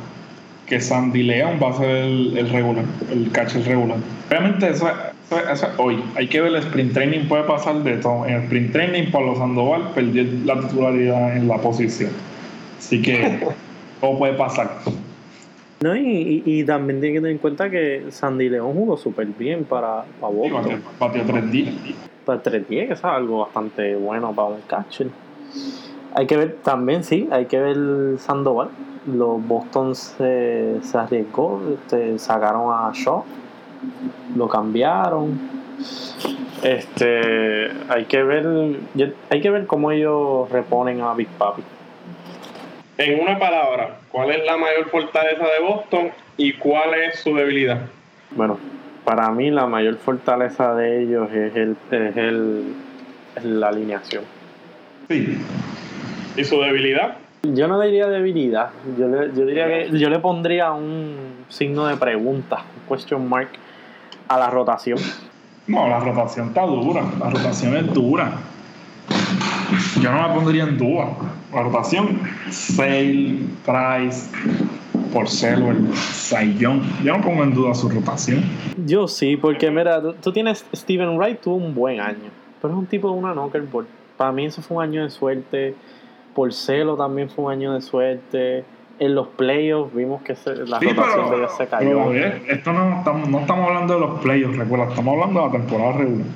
que 0.70 0.80
Sandy 0.80 1.24
León 1.24 1.58
va 1.62 1.70
a 1.70 1.72
ser 1.74 1.88
el, 1.90 2.38
el 2.38 2.48
regular, 2.48 2.84
el 3.10 3.30
catcher 3.32 3.66
regular. 3.66 3.98
Obviamente 4.28 4.68
eso, 4.70 4.88
es- 4.88 4.94
eso, 5.26 5.38
es- 5.40 5.50
eso 5.52 5.66
es 5.66 5.72
hoy. 5.78 6.02
Hay 6.14 6.28
que 6.28 6.40
ver 6.40 6.52
el 6.54 6.56
sprint 6.62 6.92
training, 6.94 7.26
puede 7.28 7.42
pasar 7.42 7.82
de 7.82 7.96
todo. 7.96 8.24
En 8.24 8.34
el 8.34 8.42
sprint 8.44 8.72
training, 8.72 9.10
Pablo 9.10 9.34
Sandoval 9.36 9.90
perdió 9.94 10.24
la 10.44 10.60
titularidad 10.60 11.36
en 11.36 11.48
la 11.48 11.58
posición. 11.58 12.12
Así 12.78 13.02
que 13.02 13.40
todo 14.00 14.16
puede 14.16 14.34
pasar. 14.34 14.70
No, 15.82 15.96
y, 15.96 16.42
y, 16.46 16.60
y 16.60 16.64
también 16.64 17.00
tiene 17.00 17.14
que 17.14 17.20
tener 17.20 17.32
en 17.32 17.38
cuenta 17.38 17.68
que 17.68 18.04
Sandy 18.10 18.48
León 18.48 18.72
jugó 18.74 18.96
súper 18.96 19.26
bien 19.26 19.64
para, 19.64 20.04
para 20.20 20.32
batió, 20.32 20.52
Boston. 20.52 20.82
batió 21.00 21.22
tres 21.26 21.50
días. 21.50 21.74
Para 22.24 22.42
3-10, 22.42 22.66
que 22.86 22.92
es 22.92 23.04
algo 23.04 23.38
bastante 23.40 23.96
bueno 23.96 24.32
para 24.32 24.48
un 24.48 24.60
catcher. 24.68 25.08
Hay 26.14 26.26
que 26.26 26.36
ver 26.36 26.56
también, 26.62 27.04
sí, 27.04 27.28
hay 27.30 27.46
que 27.46 27.58
ver 27.58 28.18
Sandoval. 28.18 28.68
Los 29.06 29.46
Boston 29.46 29.94
se, 29.94 30.76
se 30.82 30.98
arriesgó, 30.98 31.60
este, 31.74 32.18
sacaron 32.18 32.72
a 32.72 32.90
Shaw, 32.92 33.24
lo 34.36 34.48
cambiaron. 34.48 35.38
Este, 36.62 37.70
hay 37.88 38.04
que 38.04 38.22
ver, 38.22 38.46
hay 39.30 39.40
que 39.40 39.50
ver 39.50 39.66
cómo 39.66 39.90
ellos 39.90 40.50
reponen 40.50 41.00
a 41.00 41.14
Big 41.14 41.28
Papi. 41.28 41.62
En 42.98 43.20
una 43.20 43.38
palabra, 43.38 43.96
¿cuál 44.10 44.30
es 44.30 44.44
la 44.44 44.58
mayor 44.58 44.90
fortaleza 44.90 45.44
de 45.44 45.66
Boston 45.66 46.10
y 46.36 46.52
cuál 46.52 46.92
es 46.94 47.20
su 47.20 47.34
debilidad? 47.34 47.80
Bueno, 48.32 48.58
para 49.04 49.30
mí 49.30 49.50
la 49.50 49.66
mayor 49.66 49.96
fortaleza 49.96 50.74
de 50.74 51.02
ellos 51.02 51.32
es 51.32 51.56
el, 51.56 51.76
es 51.90 52.16
el 52.16 52.74
es 53.36 53.44
la 53.44 53.68
alineación. 53.68 54.24
Sí. 55.08 55.38
¿Y 56.36 56.44
su 56.44 56.60
debilidad? 56.60 57.16
Yo 57.42 57.68
no 57.68 57.80
diría 57.80 58.06
debilidad, 58.06 58.70
yo, 58.98 59.08
le, 59.08 59.34
yo 59.34 59.46
diría 59.46 59.66
que 59.66 59.98
yo 59.98 60.10
le 60.10 60.18
pondría 60.18 60.72
un 60.72 61.14
signo 61.48 61.86
de 61.86 61.96
pregunta, 61.96 62.64
un 62.76 62.96
question 62.96 63.26
mark 63.28 63.48
a 64.28 64.38
la 64.38 64.50
rotación. 64.50 64.98
No, 65.66 65.88
la 65.88 66.00
rotación 66.00 66.48
está 66.48 66.66
dura. 66.66 67.02
La 67.18 67.30
rotación 67.30 67.76
es 67.76 67.94
dura. 67.94 68.32
Yo 70.02 70.10
no 70.10 70.16
la 70.18 70.34
pondría 70.34 70.64
en 70.64 70.76
duda. 70.76 71.10
La 71.52 71.62
rotación, 71.62 72.20
Sale, 72.50 73.38
Price, 73.64 74.30
por 75.12 75.28
Celo, 75.28 75.70
el 75.70 75.94
Sayón. 75.94 76.82
Yo 77.04 77.16
no 77.16 77.22
pongo 77.22 77.42
en 77.42 77.54
duda 77.54 77.74
su 77.74 77.88
rotación. 77.88 78.42
Yo 78.84 79.06
sí, 79.08 79.36
porque 79.36 79.70
mira, 79.70 80.00
tú, 80.20 80.32
tienes 80.32 80.64
Steven 80.74 81.16
Wright, 81.16 81.40
tuvo 81.40 81.56
un 81.56 81.74
buen 81.74 82.00
año, 82.00 82.30
pero 82.60 82.74
es 82.74 82.78
un 82.78 82.86
tipo 82.86 83.10
de 83.10 83.18
una 83.18 83.32
knockerboard. 83.32 83.86
Para 84.16 84.32
mí 84.32 84.46
eso 84.46 84.62
fue 84.62 84.78
un 84.78 84.82
año 84.82 85.04
de 85.04 85.10
suerte. 85.10 85.74
Por 86.34 86.52
Celo 86.52 86.96
también 86.96 87.28
fue 87.28 87.46
un 87.46 87.52
año 87.52 87.74
de 87.74 87.80
suerte. 87.80 88.64
En 88.98 89.14
los 89.14 89.28
playoffs 89.28 89.94
vimos 89.94 90.22
que 90.22 90.34
la 90.66 90.78
rotación 90.78 91.30
de 91.30 91.36
ellos 91.36 91.56
se 91.56 91.66
cayó. 91.66 92.12
esto 92.12 92.72
no 92.72 92.98
estamos, 92.98 93.28
no 93.28 93.40
estamos 93.40 93.68
hablando 93.68 93.94
de 93.94 94.00
los 94.00 94.20
playoffs, 94.20 94.58
recuerda, 94.58 94.88
estamos 94.88 95.14
hablando 95.14 95.40
de 95.40 95.46
la 95.46 95.52
temporada 95.52 95.92
regular. 95.92 96.26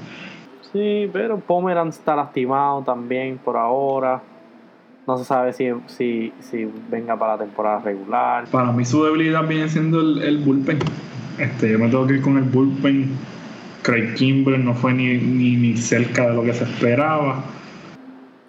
Sí, 0.73 1.09
pero 1.13 1.39
Pomeran 1.39 1.89
está 1.89 2.17
lastimado 2.17 2.83
también 2.83 3.39
por 3.39 3.57
ahora. 3.57 4.21
No 5.07 5.19
se 5.19 5.25
sabe 5.25 5.53
si, 5.53 5.67
si, 5.87 6.33
si 6.41 6.69
venga 6.91 7.17
para 7.17 7.35
la 7.35 7.45
temporada 7.45 7.79
regular. 7.81 8.47
Para 8.51 8.73
mí 8.73 8.85
su 8.85 9.05
debilidad 9.05 9.47
viene 9.47 9.69
siendo 9.69 10.01
el, 10.01 10.39
bullpen. 10.39 10.79
Este, 11.39 11.71
yo 11.71 11.79
me 11.79 11.89
tengo 11.89 12.07
que 12.07 12.15
ir 12.15 12.23
con 12.23 12.39
el 12.39 12.45
bullpen. 12.45 13.11
Craig 13.83 14.15
Kimber 14.15 14.59
no 14.59 14.75
fue 14.75 14.95
ni, 14.95 15.17
ni, 15.19 15.77
cerca 15.77 16.31
de 16.31 16.35
lo 16.35 16.43
que 16.43 16.55
se 16.55 16.65
esperaba. 16.65 17.45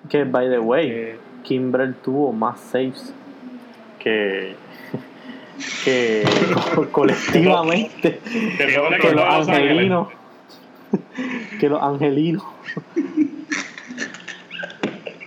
Que, 0.10 0.24
by 0.24 0.50
the 0.50 0.60
way, 0.60 1.16
Kimber 1.46 1.94
tuvo 2.04 2.34
más 2.34 2.60
saves 2.60 3.14
que, 4.00 4.56
que 5.84 6.24
colectivamente 6.92 8.20
que, 8.58 9.12
los 9.14 9.50
angelinos. 9.50 10.08
que 11.60 11.70
los 11.70 11.82
angelinos. 11.82 12.44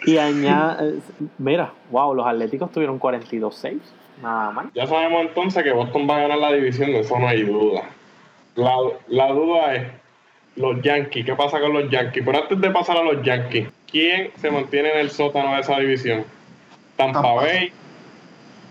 Y 0.06 0.16
añade, 0.16 1.00
mira, 1.36 1.72
wow, 1.90 2.14
los 2.14 2.26
Atléticos 2.26 2.72
tuvieron 2.72 2.98
42-6, 2.98 3.78
nada 4.22 4.50
más. 4.52 4.66
Ya 4.74 4.86
sabemos 4.86 5.22
entonces 5.22 5.62
que 5.62 5.70
Boston 5.72 6.08
va 6.08 6.16
a 6.16 6.20
ganar 6.20 6.38
la 6.38 6.52
división, 6.52 6.92
de 6.92 7.00
eso 7.00 7.18
no 7.18 7.28
hay 7.28 7.42
duda. 7.42 7.82
La, 8.54 8.74
la 9.08 9.28
duda 9.28 9.74
es 9.74 9.86
los 10.56 10.82
Yankees, 10.82 11.24
¿qué 11.24 11.34
pasa 11.34 11.60
con 11.60 11.72
los 11.72 11.90
Yankees? 11.90 12.22
Pero 12.24 12.42
antes 12.42 12.60
de 12.60 12.70
pasar 12.70 12.96
a 12.96 13.02
los 13.02 13.22
Yankees, 13.22 13.68
¿quién 13.90 14.30
se 14.36 14.50
mantiene 14.50 14.92
en 14.92 14.98
el 14.98 15.10
sótano 15.10 15.54
de 15.54 15.60
esa 15.60 15.78
división? 15.78 16.24
Tampa, 16.96 17.32
Bay, 17.32 17.72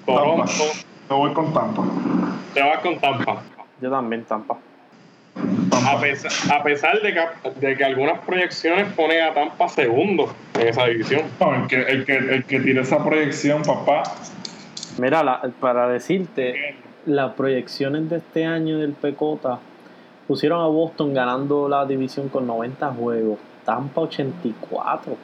Toronto. 0.05 0.63
Te 1.07 1.13
voy 1.13 1.33
con 1.33 1.53
Tampa. 1.53 1.83
Te 2.53 2.61
vas 2.61 2.79
con 2.79 2.99
Tampa. 2.99 3.41
Yo 3.81 3.89
también, 3.89 4.23
Tampa. 4.25 4.57
A 5.85 6.01
pesar, 6.01 6.31
a 6.51 6.63
pesar 6.63 7.01
de, 7.01 7.13
que, 7.13 7.67
de 7.67 7.77
que 7.77 7.85
algunas 7.85 8.19
proyecciones 8.19 8.91
ponen 8.93 9.21
a 9.21 9.33
Tampa 9.33 9.69
segundo 9.69 10.33
en 10.59 10.67
esa 10.67 10.85
división. 10.87 11.21
el, 11.39 11.67
que, 11.67 11.81
el, 11.81 12.05
que, 12.05 12.17
el 12.17 12.43
que 12.43 12.59
tiene 12.59 12.81
esa 12.81 13.03
proyección, 13.03 13.61
papá. 13.61 14.03
Mira, 14.97 15.41
para 15.59 15.87
decirte, 15.87 16.75
las 17.05 17.33
proyecciones 17.33 18.09
de 18.09 18.17
este 18.17 18.45
año 18.45 18.79
del 18.79 18.93
Pecota 18.93 19.59
pusieron 20.27 20.61
a 20.61 20.67
Boston 20.67 21.13
ganando 21.13 21.69
la 21.69 21.85
división 21.85 22.29
con 22.29 22.45
90 22.45 22.93
juegos, 22.93 23.39
Tampa 23.65 24.01
84, 24.01 25.15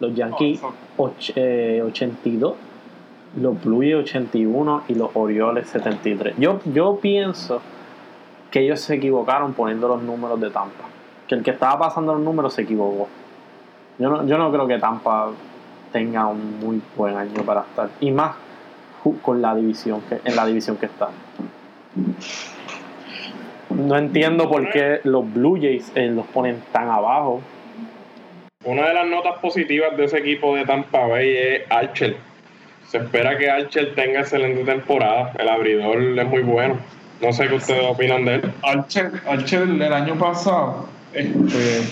los 0.00 0.14
Yankees 0.14 0.60
82, 0.96 2.52
eh, 2.52 2.56
los 3.40 3.64
Blues 3.64 3.94
81 4.04 4.82
y 4.88 4.94
los 4.94 5.10
Orioles 5.14 5.68
73. 5.68 6.34
Yo, 6.38 6.60
yo 6.66 6.98
pienso 7.00 7.60
que 8.50 8.60
ellos 8.60 8.80
se 8.80 8.96
equivocaron 8.96 9.54
poniendo 9.54 9.88
los 9.88 10.02
números 10.02 10.38
de 10.40 10.50
Tampa. 10.50 10.84
Que 11.26 11.34
el 11.36 11.42
que 11.42 11.52
estaba 11.52 11.78
pasando 11.78 12.12
los 12.12 12.22
números 12.22 12.52
se 12.52 12.62
equivocó. 12.62 13.08
Yo 13.98 14.10
no, 14.10 14.26
yo 14.26 14.36
no 14.36 14.52
creo 14.52 14.66
que 14.66 14.78
Tampa 14.78 15.30
tenga 15.90 16.26
un 16.26 16.60
muy 16.60 16.82
buen 16.96 17.16
año 17.16 17.42
para 17.44 17.62
estar. 17.62 17.88
Y 18.00 18.10
más 18.10 18.36
con 19.22 19.42
la 19.42 19.54
división 19.54 20.00
que, 20.08 20.20
en 20.24 20.36
la 20.36 20.46
división 20.46 20.76
que 20.76 20.86
está. 20.86 21.08
No 23.74 23.96
entiendo 23.96 24.48
por 24.48 24.70
qué 24.70 25.00
los 25.04 25.32
Blue 25.32 25.56
Jays 25.56 25.92
eh, 25.94 26.08
los 26.08 26.26
ponen 26.26 26.62
tan 26.72 26.88
abajo. 26.88 27.40
Una 28.64 28.88
de 28.88 28.94
las 28.94 29.06
notas 29.08 29.38
positivas 29.40 29.96
de 29.96 30.04
ese 30.04 30.18
equipo 30.18 30.54
de 30.54 30.64
Tampa 30.64 31.06
Bay 31.06 31.36
es 31.36 31.62
Archer. 31.70 32.16
Se 32.88 32.98
espera 32.98 33.36
que 33.36 33.50
Archer 33.50 33.94
tenga 33.94 34.20
excelente 34.20 34.64
temporada. 34.64 35.32
El 35.38 35.48
abridor 35.48 36.00
es 36.00 36.26
muy 36.28 36.42
bueno. 36.42 36.76
No 37.20 37.32
sé 37.32 37.48
qué 37.48 37.54
ustedes 37.54 37.84
opinan 37.84 38.24
de 38.24 38.34
él. 38.36 38.52
Archer, 38.62 39.10
Archer 39.26 39.62
el 39.62 39.92
año 39.92 40.16
pasado 40.16 40.86
este, 41.12 41.82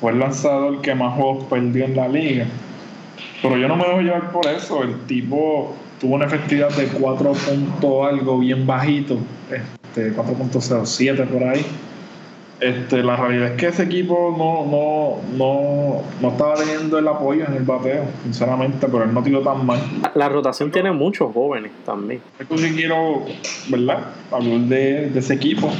fue 0.00 0.12
el 0.12 0.20
lanzador 0.20 0.80
que 0.80 0.94
más 0.94 1.14
juegos 1.14 1.44
perdió 1.44 1.84
en 1.84 1.96
la 1.96 2.08
liga. 2.08 2.46
Pero 3.42 3.56
yo 3.56 3.68
no 3.68 3.76
me 3.76 3.84
voy 3.84 4.00
a 4.00 4.02
llevar 4.02 4.32
por 4.32 4.46
eso. 4.46 4.82
El 4.82 4.98
tipo 5.06 5.74
tuvo 6.00 6.14
una 6.14 6.26
efectividad 6.26 6.70
de 6.70 6.86
4 6.86 7.32
algo 8.08 8.38
bien 8.38 8.66
bajito, 8.66 9.18
este, 9.98 10.12
4.07 10.14 11.26
por 11.26 11.42
ahí. 11.42 11.64
Este, 12.60 13.04
la 13.04 13.14
realidad 13.14 13.52
es 13.52 13.52
que 13.52 13.68
ese 13.68 13.84
equipo 13.84 14.34
no, 14.36 14.66
no, 14.68 15.36
no, 15.36 16.02
no 16.20 16.28
estaba 16.28 16.54
teniendo 16.54 16.98
el 16.98 17.06
apoyo 17.06 17.44
en 17.46 17.54
el 17.54 17.62
bateo, 17.62 18.02
sinceramente, 18.24 18.88
pero 18.88 19.04
él 19.04 19.14
no 19.14 19.22
tiró 19.22 19.42
tan 19.42 19.64
mal. 19.64 19.78
La 20.14 20.28
rotación 20.28 20.72
tiene 20.72 20.90
muchos 20.90 21.32
jóvenes 21.32 21.70
también. 21.86 22.20
Yo 22.50 22.58
sí 22.58 22.72
quiero, 22.74 23.24
¿verdad? 23.68 24.08
Hablar 24.32 24.60
de, 24.62 25.12
ese 25.16 25.34
equipo. 25.34 25.70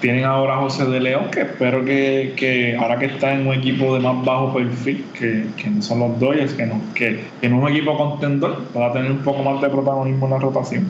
Tienen 0.00 0.24
ahora 0.24 0.54
a 0.54 0.60
José 0.60 0.86
de 0.86 0.98
León, 0.98 1.26
que 1.30 1.42
espero 1.42 1.84
que, 1.84 2.32
que, 2.36 2.74
ahora 2.76 2.98
que 2.98 3.06
está 3.06 3.34
en 3.34 3.46
un 3.46 3.52
equipo 3.52 3.92
de 3.92 4.00
más 4.00 4.24
bajo 4.24 4.54
perfil, 4.54 5.04
que, 5.12 5.44
que 5.58 5.68
no 5.68 5.82
son 5.82 5.98
los 5.98 6.18
Dodgers, 6.18 6.54
que 6.54 6.64
no, 6.64 6.80
que, 6.94 7.20
que 7.38 7.48
no 7.50 7.58
es 7.58 7.62
un 7.64 7.68
equipo 7.68 7.98
contendor, 7.98 8.62
a 8.74 8.92
tener 8.94 9.10
un 9.10 9.18
poco 9.18 9.42
más 9.42 9.60
de 9.60 9.68
protagonismo 9.68 10.24
en 10.24 10.32
la 10.32 10.38
rotación. 10.38 10.88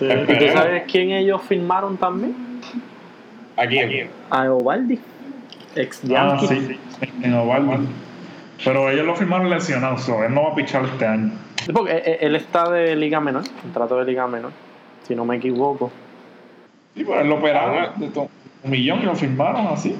¿Y 0.00 0.34
tú 0.34 0.46
sabes 0.52 0.84
quién 0.90 1.10
ellos 1.10 1.42
firmaron 1.42 1.96
también? 1.96 2.34
¿A 3.56 3.66
quién? 3.66 4.08
A 4.30 4.50
Ovaldi, 4.50 4.98
ex 5.76 6.00
ah, 6.16 6.38
sí, 6.40 6.78
en 7.22 7.34
Ovaldi. 7.34 7.86
Pero 8.64 8.90
ellos 8.90 9.06
lo 9.06 9.16
firmaron 9.16 9.50
lesionado, 9.50 9.98
so 9.98 10.22
él 10.24 10.34
no 10.34 10.44
va 10.44 10.52
a 10.52 10.54
pichar 10.54 10.84
este 10.84 11.06
año. 11.06 11.32
Porque 11.72 11.92
eh, 11.92 12.02
eh, 12.04 12.18
él 12.22 12.36
está 12.36 12.70
de 12.70 12.96
liga 12.96 13.20
menor, 13.20 13.44
contrato 13.62 13.98
de 13.98 14.04
liga 14.04 14.26
menor, 14.26 14.52
si 15.06 15.14
no 15.14 15.24
me 15.24 15.36
equivoco. 15.36 15.90
Sí, 16.94 17.04
pues 17.04 17.20
él 17.20 17.28
lo 17.28 17.36
operaron 17.36 17.98
de 17.98 18.28
un 18.62 18.70
millón 18.70 19.00
y 19.02 19.04
lo 19.04 19.14
firmaron 19.14 19.66
así. 19.68 19.96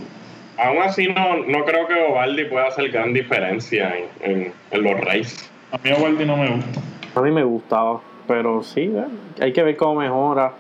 Aún 0.59 0.79
así, 0.83 1.09
no, 1.09 1.37
no 1.47 1.65
creo 1.65 1.87
que 1.87 1.95
Ovaldi 1.95 2.45
pueda 2.45 2.67
hacer 2.67 2.91
gran 2.91 3.15
diferencia 3.15 3.95
en, 4.23 4.53
en, 4.71 4.83
los 4.83 5.01
Reyes. 5.01 5.51
A 5.73 5.79
mí 5.79 5.93
Ovaldi 5.93 6.27
no 6.27 6.37
me 6.37 6.51
gusta. 6.51 6.81
A 7.15 7.21
mí 7.23 7.31
me 7.31 7.45
gustaba, 7.45 8.01
pero 8.31 8.63
sí, 8.63 8.95
hay 9.41 9.53
que 9.53 9.61
ver 9.65 9.77
cómo 9.77 9.99
mejora. 9.99 10.53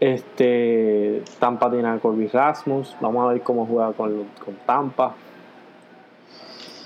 Este, 0.00 1.22
Tampa 1.38 1.70
tiene 1.70 1.86
a 1.86 1.98
Corby 2.00 2.26
Rasmus. 2.26 2.96
Vamos 3.00 3.24
a 3.24 3.32
ver 3.32 3.42
cómo 3.42 3.64
juega 3.64 3.92
con, 3.92 4.24
con 4.44 4.56
Tampa. 4.66 5.14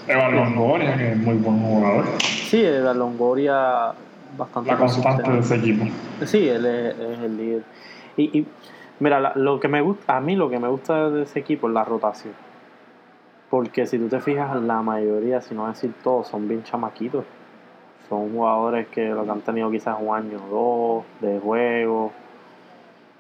Evan 0.07 0.37
Longoria, 0.37 0.95
que 0.95 1.13
es 1.13 1.17
muy 1.17 1.37
buen 1.37 1.63
jugador. 1.63 2.05
Sí, 2.21 2.63
Evan 2.63 2.99
Longoria 2.99 3.95
bastante 4.37 4.71
La 4.71 4.77
constante 4.77 5.33
de 5.33 5.39
ese 5.39 5.55
equipo. 5.55 5.87
Sí, 6.27 6.47
él 6.47 6.67
es, 6.67 6.95
el 6.99 7.37
líder. 7.39 7.63
Y, 8.19 8.41
y 8.41 8.47
mira, 9.01 9.33
lo 9.37 9.59
que 9.59 9.69
me 9.69 9.81
gusta, 9.81 10.19
a 10.19 10.21
mí 10.21 10.37
lo 10.37 10.51
que 10.51 10.59
me 10.59 10.69
gusta 10.69 11.09
de 11.09 11.23
ese 11.23 11.39
equipo 11.39 11.69
es 11.69 11.73
la 11.73 11.85
rotación. 11.85 12.35
Porque 13.49 13.87
si 13.87 13.99
tú 13.99 14.09
te 14.09 14.21
fijas, 14.21 14.55
la 14.61 14.83
mayoría, 14.83 15.41
si 15.41 15.55
no 15.55 15.67
decir 15.67 15.95
todos, 16.05 16.29
son 16.29 16.47
bien 16.47 16.63
chamaquitos. 16.63 17.25
Son 18.09 18.33
jugadores 18.33 18.89
que 18.89 19.09
lo 19.09 19.25
que 19.25 19.31
han 19.31 19.41
tenido 19.43 19.71
quizás 19.71 19.97
un 20.01 20.15
año 20.15 20.39
o 20.51 21.05
dos 21.21 21.31
de 21.31 21.39
juego 21.41 22.13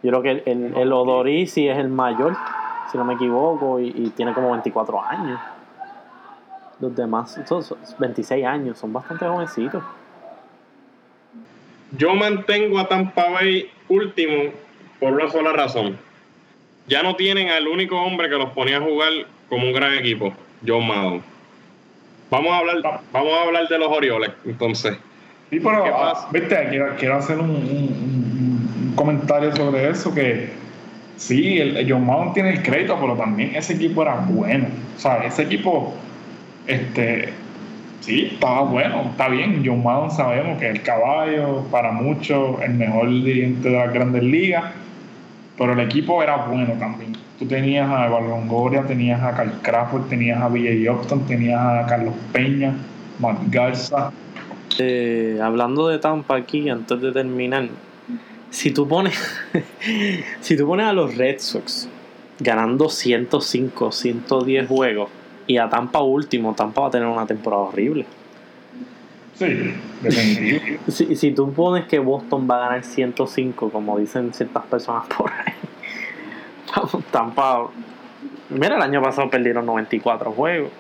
yo 0.02 0.10
creo 0.10 0.22
que 0.22 0.30
el, 0.30 0.42
el, 0.46 0.76
el 0.76 0.92
Odorisi 0.92 1.68
es 1.68 1.76
el 1.76 1.88
mayor, 1.88 2.36
si 2.90 2.98
no 2.98 3.04
me 3.04 3.14
equivoco, 3.14 3.80
y, 3.80 4.12
tiene 4.16 4.32
como 4.32 4.52
24 4.52 5.02
años. 5.02 5.40
Los 6.80 6.94
demás 6.94 7.40
son, 7.46 7.64
26 7.98 8.46
años, 8.46 8.78
son 8.78 8.92
bastante 8.92 9.26
jovencitos. 9.26 9.82
Yo 11.90 12.14
mantengo 12.14 12.78
a 12.78 12.86
Tampa 12.86 13.28
Bay 13.30 13.70
último 13.88 14.52
por 15.00 15.12
una 15.14 15.28
sola 15.30 15.52
razón. 15.52 15.98
Ya 16.86 17.02
no 17.02 17.16
tienen 17.16 17.48
al 17.48 17.66
único 17.66 18.00
hombre 18.00 18.28
que 18.28 18.36
los 18.36 18.50
ponía 18.50 18.78
a 18.78 18.80
jugar 18.80 19.10
como 19.48 19.66
un 19.66 19.72
gran 19.72 19.94
equipo, 19.94 20.32
John 20.64 20.86
Madden. 20.86 21.22
Vamos 22.30 22.52
a 22.52 22.58
hablar, 22.58 23.00
vamos 23.12 23.32
a 23.32 23.42
hablar 23.42 23.68
de 23.68 23.78
los 23.78 23.88
Orioles, 23.88 24.30
entonces. 24.44 24.98
Sí, 25.50 25.60
pero, 25.60 25.84
ah, 25.96 26.28
viste, 26.30 26.94
quiero, 26.98 27.16
hacer 27.16 27.38
un 27.38 28.92
comentario 28.94 29.54
sobre 29.56 29.88
eso 29.88 30.14
que 30.14 30.50
sí, 31.16 31.58
el, 31.58 31.86
John 31.90 32.06
Madden 32.06 32.34
tiene 32.34 32.50
el 32.50 32.62
crédito, 32.62 32.98
pero 33.00 33.14
también 33.16 33.54
ese 33.54 33.74
equipo 33.74 34.02
era 34.02 34.16
bueno. 34.28 34.66
O 34.96 35.00
sea, 35.00 35.24
ese 35.24 35.42
equipo, 35.42 35.94
este, 36.66 37.32
sí, 38.00 38.30
estaba 38.34 38.62
bueno, 38.62 39.08
está 39.10 39.28
bien. 39.28 39.62
John 39.64 39.82
Madden 39.82 40.10
sabemos 40.10 40.58
que 40.58 40.68
el 40.68 40.82
caballo, 40.82 41.64
para 41.70 41.92
muchos, 41.92 42.60
el 42.60 42.74
mejor 42.74 43.08
dirigente 43.08 43.70
de 43.70 43.78
las 43.78 43.92
grandes 43.92 44.22
ligas, 44.22 44.64
pero 45.56 45.72
el 45.72 45.80
equipo 45.80 46.22
era 46.22 46.36
bueno 46.36 46.74
también. 46.78 47.12
Tú 47.38 47.46
tenías 47.46 47.88
a 47.88 48.06
Evan 48.06 48.86
tenías 48.88 49.22
a 49.22 49.32
Carl 49.32 49.52
Crawford, 49.62 50.08
tenías 50.08 50.40
a 50.40 50.48
Villa 50.48 50.92
Upton, 50.92 51.24
tenías 51.24 51.60
a 51.60 51.86
Carlos 51.86 52.14
Peña, 52.32 52.74
Matt 53.20 53.38
Garza. 53.48 54.10
Eh, 54.78 55.38
hablando 55.40 55.86
de 55.88 55.98
Tampa 55.98 56.34
aquí, 56.34 56.68
antes 56.68 57.00
de 57.00 57.12
terminar, 57.12 57.68
si 58.50 58.72
tú 58.72 58.88
pones 58.88 59.14
si 60.40 60.56
tú 60.56 60.66
pones 60.66 60.86
a 60.86 60.92
los 60.92 61.16
Red 61.16 61.38
Sox 61.38 61.88
ganando 62.40 62.88
105, 62.88 63.92
110 63.92 64.68
juegos 64.68 65.10
y 65.46 65.58
a 65.58 65.68
Tampa 65.68 66.00
último, 66.00 66.54
Tampa 66.54 66.82
va 66.82 66.88
a 66.88 66.90
tener 66.90 67.06
una 67.06 67.26
temporada 67.26 67.62
horrible. 67.62 68.04
Sí, 69.34 69.46
definitivo. 70.02 70.80
Si, 70.88 71.14
si 71.14 71.30
tú 71.30 71.52
pones 71.52 71.86
que 71.86 72.00
Boston 72.00 72.48
va 72.50 72.56
a 72.56 72.68
ganar 72.68 72.84
105, 72.84 73.70
como 73.70 73.98
dicen 73.98 74.32
ciertas 74.34 74.64
personas 74.66 75.06
por 75.06 75.30
ahí, 75.30 75.67
Tampa. 77.10 77.68
Mira, 78.50 78.76
el 78.76 78.82
año 78.82 79.02
pasado 79.02 79.28
perdieron 79.30 79.66
94 79.66 80.32
juegos. 80.32 80.70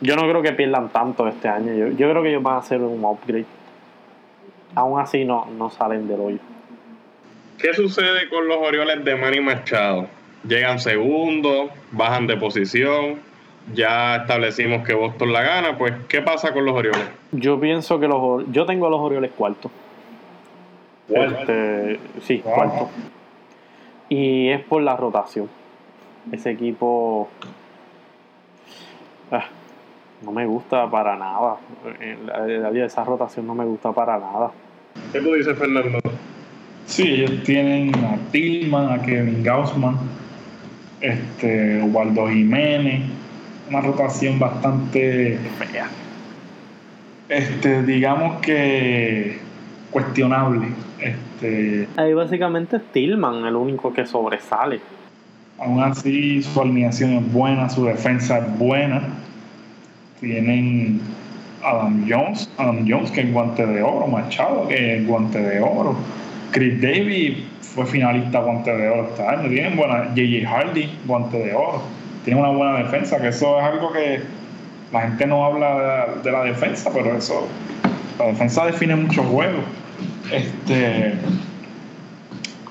Yo 0.00 0.16
no 0.16 0.22
creo 0.22 0.42
que 0.42 0.52
pierdan 0.52 0.88
tanto 0.90 1.26
este 1.28 1.48
año. 1.48 1.72
Yo, 1.74 1.88
yo 1.88 2.10
creo 2.10 2.22
que 2.22 2.30
ellos 2.30 2.42
van 2.42 2.56
a 2.56 2.58
hacer 2.58 2.80
un 2.80 3.04
upgrade. 3.04 3.46
Aún 4.74 5.00
así, 5.00 5.24
no, 5.24 5.46
no 5.56 5.70
salen 5.70 6.08
del 6.08 6.20
hoyo. 6.20 6.38
¿Qué 7.58 7.72
sucede 7.72 8.28
con 8.28 8.48
los 8.48 8.58
Orioles 8.58 9.04
de 9.04 9.16
Manny 9.16 9.40
Machado? 9.40 10.08
Llegan 10.46 10.78
segundos, 10.78 11.70
bajan 11.92 12.26
de 12.26 12.36
posición, 12.36 13.20
ya 13.72 14.16
establecimos 14.16 14.86
que 14.86 14.92
Boston 14.92 15.32
la 15.32 15.42
gana, 15.42 15.78
pues 15.78 15.94
¿qué 16.08 16.20
pasa 16.20 16.52
con 16.52 16.64
los 16.64 16.74
Orioles? 16.74 17.08
Yo 17.32 17.58
pienso 17.58 17.98
que 17.98 18.06
los 18.08 18.44
yo 18.52 18.66
tengo 18.66 18.86
a 18.86 18.90
los 18.90 19.00
Orioles 19.00 19.30
cuarto. 19.36 19.70
Este, 21.08 21.98
sí, 22.22 22.40
cuarto. 22.40 22.90
Y 24.08 24.48
es 24.48 24.60
por 24.62 24.82
la 24.82 24.96
rotación. 24.96 25.48
Ese 26.32 26.50
equipo 26.50 27.28
ah, 29.30 29.44
no 30.22 30.32
me 30.32 30.46
gusta 30.46 30.88
para 30.90 31.16
nada. 31.16 31.56
Esa 32.74 33.04
rotación 33.04 33.46
no 33.46 33.54
me 33.54 33.64
gusta 33.64 33.92
para 33.92 34.18
nada. 34.18 34.50
¿Qué 35.12 35.20
tú 35.20 35.34
dices, 35.34 35.56
Fernando? 35.58 35.98
Sí, 36.86 37.02
ellos 37.02 37.42
tienen 37.44 37.94
a 38.04 38.18
Tillman, 38.30 38.92
a 38.92 39.02
Kevin 39.02 39.42
Gaussman, 39.42 39.96
este, 41.00 41.82
Waldo 41.82 42.28
Jiménez, 42.28 43.02
una 43.68 43.80
rotación 43.80 44.38
bastante 44.38 45.38
fea. 45.58 45.88
Este, 47.28 47.82
digamos 47.82 48.40
que 48.40 49.38
cuestionable. 49.94 50.66
Este, 50.98 51.88
Ahí 51.96 52.12
básicamente 52.14 52.76
es 52.76 52.82
Tillman 52.92 53.46
el 53.46 53.54
único 53.54 53.92
que 53.92 54.04
sobresale. 54.04 54.80
Aún 55.60 55.80
así, 55.80 56.42
su 56.42 56.60
alineación 56.60 57.12
es 57.12 57.32
buena, 57.32 57.70
su 57.70 57.84
defensa 57.84 58.38
es 58.38 58.58
buena. 58.58 59.02
Tienen 60.18 61.00
Adam 61.62 62.04
Jones, 62.08 62.50
Adam 62.58 62.84
Jones 62.88 63.12
que 63.12 63.20
es 63.20 63.32
guante 63.32 63.64
de 63.64 63.82
oro, 63.82 64.08
Machado 64.08 64.66
que 64.66 64.96
es 64.96 65.06
guante 65.06 65.38
de 65.38 65.60
oro. 65.60 65.94
Chris 66.50 66.82
Davis 66.82 67.38
fue 67.60 67.86
finalista 67.86 68.40
guante 68.40 68.76
de 68.76 68.88
oro 68.88 69.08
este 69.10 69.22
año. 69.24 69.48
Tienen 69.48 69.76
buena 69.76 70.12
JJ 70.12 70.44
Hardy, 70.44 70.90
guante 71.06 71.38
de 71.38 71.54
oro. 71.54 71.82
Tienen 72.24 72.42
una 72.42 72.52
buena 72.52 72.78
defensa, 72.78 73.20
que 73.20 73.28
eso 73.28 73.60
es 73.60 73.64
algo 73.64 73.92
que 73.92 74.22
la 74.92 75.02
gente 75.02 75.26
no 75.26 75.44
habla 75.44 76.06
de 76.22 76.32
la, 76.32 76.42
defensa, 76.42 76.90
pero 76.92 77.16
eso, 77.16 77.46
la 78.18 78.26
defensa 78.26 78.66
define 78.66 78.96
muchos 78.96 79.24
juegos. 79.26 79.64
Este, 80.30 81.14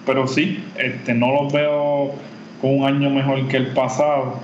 pero 0.06 0.28
sí, 0.28 0.64
este, 0.76 1.14
no 1.14 1.32
los 1.32 1.54
veo 1.54 2.12
con 2.62 2.80
un 2.80 2.86
año 2.86 3.10
mejor 3.10 3.47
que 3.47 3.58
el 3.58 3.68
pasado. 3.68 4.36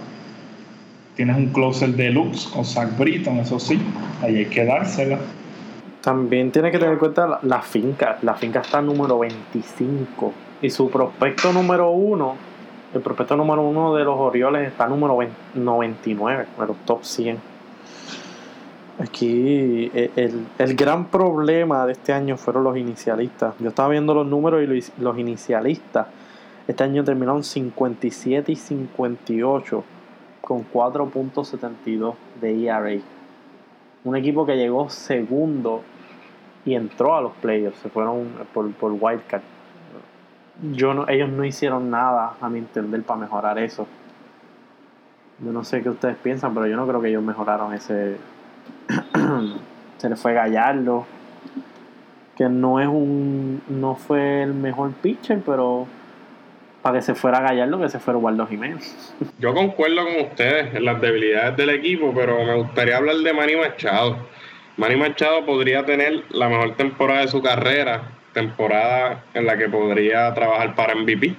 Tienes 1.15 1.35
un 1.35 1.47
closer 1.47 1.89
deluxe 1.89 2.47
con 2.47 2.63
Zach 2.63 2.97
Britton, 2.97 3.39
eso 3.39 3.59
sí, 3.59 3.79
ahí 4.21 4.37
hay 4.37 4.45
que 4.45 4.63
dársela. 4.63 5.19
También 6.01 6.51
tiene 6.51 6.71
que 6.71 6.79
tener 6.79 6.93
en 6.93 6.99
cuenta 6.99 7.39
la, 7.41 7.61
finca. 7.61 8.17
La 8.21 8.35
finca 8.35 8.61
está 8.61 8.81
número 8.81 9.19
25. 9.19 10.33
Y 10.61 10.69
su 10.69 10.89
prospecto 10.89 11.51
número 11.51 11.89
1, 11.91 12.35
el 12.93 13.01
prospecto 13.01 13.35
número 13.35 13.63
1 13.63 13.95
de 13.95 14.03
los 14.05 14.17
Orioles 14.17 14.67
está 14.69 14.87
número 14.87 15.19
99, 15.53 16.45
en 16.57 16.67
los 16.67 16.77
top 16.85 17.03
100. 17.03 17.48
Aquí 18.99 19.89
eh, 19.93 20.11
el, 20.15 20.45
el, 20.57 20.75
gran 20.75 21.05
problema 21.05 21.85
de 21.85 21.93
este 21.93 22.11
año 22.11 22.35
fueron 22.37 22.65
los 22.65 22.77
inicialistas. 22.77 23.55
Yo 23.59 23.69
estaba 23.69 23.89
viendo 23.89 24.13
los 24.13 24.27
números 24.27 24.61
y 24.61 25.01
los, 25.01 25.17
inicialistas 25.17 26.07
este 26.67 26.83
año 26.83 27.03
terminaron 27.03 27.43
57 27.43 28.51
y 28.51 28.55
58 28.55 29.83
con 30.41 30.65
4.72 30.71 32.13
de 32.41 32.65
ERA 32.65 33.01
un 34.03 34.15
equipo 34.15 34.45
que 34.45 34.55
llegó 34.55 34.89
segundo 34.89 35.81
y 36.65 36.75
entró 36.75 37.15
a 37.15 37.21
los 37.21 37.33
playoffs, 37.33 37.79
se 37.79 37.89
fueron 37.89 38.29
por, 38.53 38.71
por 38.73 38.91
wildcard. 38.91 39.41
Yo 40.73 40.93
no, 40.93 41.07
ellos 41.07 41.29
no 41.29 41.45
hicieron 41.45 41.89
nada, 41.89 42.35
a 42.39 42.49
mi 42.49 42.59
entender, 42.59 43.01
para 43.03 43.21
mejorar 43.21 43.57
eso. 43.59 43.87
Yo 45.43 45.51
no 45.53 45.63
sé 45.63 45.81
qué 45.81 45.89
ustedes 45.89 46.17
piensan, 46.17 46.53
pero 46.53 46.67
yo 46.67 46.75
no 46.75 46.85
creo 46.85 47.01
que 47.01 47.09
ellos 47.09 47.23
mejoraron 47.23 47.73
ese. 47.73 48.17
se 49.97 50.09
les 50.09 50.19
fue 50.19 50.33
Gallardo, 50.33 51.05
que 52.37 52.49
no 52.49 52.79
es 52.79 52.87
un. 52.87 53.61
no 53.67 53.95
fue 53.95 54.43
el 54.43 54.53
mejor 54.53 54.93
pitcher, 54.93 55.41
pero 55.45 55.87
para 56.81 56.99
que 56.99 57.01
se 57.01 57.15
fuera 57.15 57.41
Gallardo, 57.41 57.79
que 57.79 57.89
se 57.89 57.99
fuera 57.99 58.17
Waldo 58.17 58.47
Jiménez. 58.47 59.13
Yo 59.39 59.53
concuerdo 59.53 60.05
con 60.05 60.25
ustedes 60.27 60.73
en 60.73 60.85
las 60.85 61.01
debilidades 61.01 61.57
del 61.57 61.69
equipo, 61.69 62.13
pero 62.15 62.43
me 62.43 62.55
gustaría 62.55 62.97
hablar 62.97 63.17
de 63.17 63.33
Manny 63.33 63.55
Machado. 63.55 64.17
Manny 64.77 64.95
Machado 64.95 65.45
podría 65.45 65.85
tener 65.85 66.23
la 66.29 66.47
mejor 66.47 66.75
temporada 66.77 67.21
de 67.21 67.27
su 67.27 67.41
carrera, 67.41 68.03
temporada 68.33 69.25
en 69.33 69.45
la 69.45 69.57
que 69.57 69.67
podría 69.67 70.33
trabajar 70.33 70.73
para 70.75 70.95
MVP. 70.95 71.35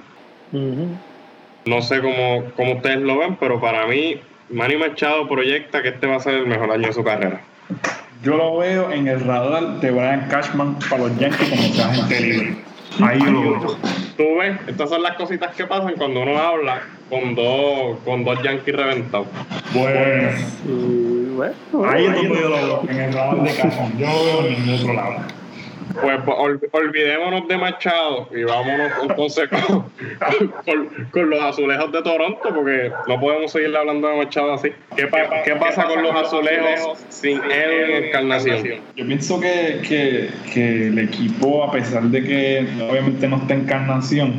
No 1.64 1.80
sé 1.80 2.02
cómo, 2.02 2.44
cómo 2.56 2.74
ustedes 2.74 3.00
lo 3.00 3.18
ven, 3.18 3.36
pero 3.36 3.60
para 3.60 3.86
mí 3.86 4.20
Manny 4.50 4.76
Machado 4.76 5.28
proyecta 5.28 5.82
que 5.82 5.88
este 5.88 6.06
va 6.06 6.16
a 6.16 6.20
ser 6.20 6.34
el 6.34 6.46
mejor 6.46 6.70
año 6.70 6.86
de 6.88 6.92
su 6.92 7.04
carrera. 7.04 7.40
Yo 8.22 8.36
lo 8.36 8.58
veo 8.58 8.90
en 8.90 9.08
el 9.08 9.20
radar 9.20 9.80
de 9.80 9.90
Brian 9.90 10.28
Cashman 10.28 10.78
para 10.90 11.04
los 11.04 11.18
Yankees 11.18 11.48
como 11.48 11.62
sea 11.62 12.20
libre. 12.20 12.56
Ahí 13.00 13.18
yo 13.20 13.30
lo 13.30 13.42
veo 13.42 13.76
tú 14.20 14.36
ves, 14.38 14.58
estas 14.66 14.90
son 14.90 15.02
las 15.02 15.16
cositas 15.16 15.54
que 15.56 15.64
pasan 15.64 15.94
cuando 15.96 16.20
uno 16.20 16.36
habla 16.38 16.82
con 17.08 17.34
dos, 17.34 17.98
con 18.04 18.22
dos 18.22 18.42
yankees 18.42 18.76
reventados. 18.76 19.26
Bueno, 19.72 20.30
bueno 21.34 21.90
ahí 21.90 22.04
es 22.04 22.14
donde 22.14 22.40
yo 22.40 22.48
lo 22.50 22.56
veo, 22.56 22.82
en 22.86 23.00
el 23.00 23.14
lado 23.14 23.42
de 23.42 23.54
casa. 23.54 23.88
Yo 23.96 24.06
no 24.06 24.24
veo 24.24 24.46
en 24.46 24.66
ningún 24.66 24.80
otro 24.80 24.92
lado. 24.92 25.16
Pues, 25.94 26.20
pues 26.24 26.72
olvidémonos 26.72 27.48
de 27.48 27.56
Machado 27.56 28.28
y 28.34 28.44
vámonos 28.44 28.92
entonces 29.02 29.48
con, 29.48 29.90
con, 31.10 31.30
los 31.30 31.42
azulejos 31.42 31.90
de 31.92 32.02
Toronto, 32.02 32.48
porque 32.54 32.92
no 33.08 33.20
podemos 33.20 33.50
seguir 33.50 33.76
hablando 33.76 34.08
de 34.08 34.16
Machado 34.16 34.54
así. 34.54 34.70
¿Qué, 34.96 35.06
pasa 35.06 35.86
con 35.86 36.02
los 36.02 36.14
azulejos 36.14 36.98
sin 37.08 37.38
él 37.38 37.90
en 37.90 38.04
encarnación? 38.04 38.80
Yo 38.96 39.06
pienso 39.06 39.40
que, 39.40 39.82
que, 39.88 40.30
que, 40.52 40.86
el 40.88 40.98
equipo, 40.98 41.64
a 41.64 41.72
pesar 41.72 42.04
de 42.04 42.22
que 42.22 42.66
obviamente 42.88 43.26
no 43.26 43.36
está 43.36 43.54
en 43.54 43.60
encarnación, 43.60 44.34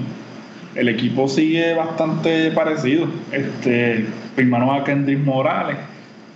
el 0.76 0.90
equipo 0.90 1.28
sigue 1.28 1.74
bastante 1.74 2.52
parecido. 2.52 3.08
Este, 3.32 4.06
firmaron 4.36 4.70
a 4.70 4.84
Kendrick 4.84 5.20
Morales, 5.20 5.78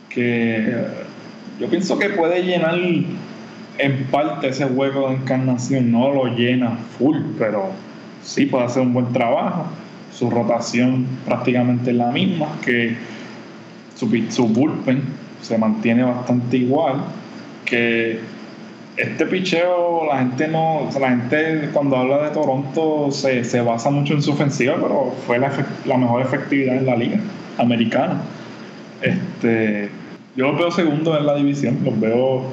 que 0.09 0.74
yo 1.59 1.68
pienso 1.70 1.97
que 1.97 2.09
puede 2.09 2.43
llenar 2.43 2.76
en 3.78 4.05
parte 4.05 4.49
ese 4.49 4.65
juego 4.65 5.09
de 5.09 5.15
encarnación 5.15 5.91
no 5.91 6.13
lo 6.13 6.26
llena 6.28 6.78
full, 6.97 7.17
pero 7.38 7.69
sí 8.23 8.45
puede 8.45 8.65
hacer 8.65 8.82
un 8.82 8.93
buen 8.93 9.11
trabajo. 9.13 9.65
Su 10.11 10.30
rotación 10.30 11.05
prácticamente 11.26 11.91
es 11.91 11.97
la 11.97 12.11
misma, 12.11 12.47
que 12.63 12.95
su, 13.95 14.09
su 14.30 14.47
bullpen 14.47 15.03
se 15.41 15.57
mantiene 15.57 16.03
bastante 16.03 16.57
igual. 16.57 17.03
Que 17.65 18.19
este 18.97 19.26
picheo, 19.26 20.05
la 20.07 20.19
gente 20.19 20.47
no, 20.47 20.89
la 20.99 21.09
gente 21.09 21.69
cuando 21.73 21.97
habla 21.97 22.23
de 22.23 22.30
Toronto 22.30 23.09
se, 23.11 23.43
se 23.43 23.59
basa 23.61 23.89
mucho 23.89 24.13
en 24.13 24.21
su 24.21 24.32
ofensiva, 24.32 24.76
pero 24.76 25.13
fue 25.26 25.38
la, 25.38 25.51
la 25.86 25.97
mejor 25.97 26.21
efectividad 26.21 26.78
en 26.78 26.86
la 26.86 26.95
liga 26.95 27.19
americana. 27.57 28.21
Este, 29.01 29.89
yo 30.36 30.51
los 30.51 30.57
veo 30.57 30.71
segundo 30.71 31.17
en 31.17 31.26
la 31.26 31.36
división, 31.36 31.80
los 31.84 31.99
veo 31.99 32.43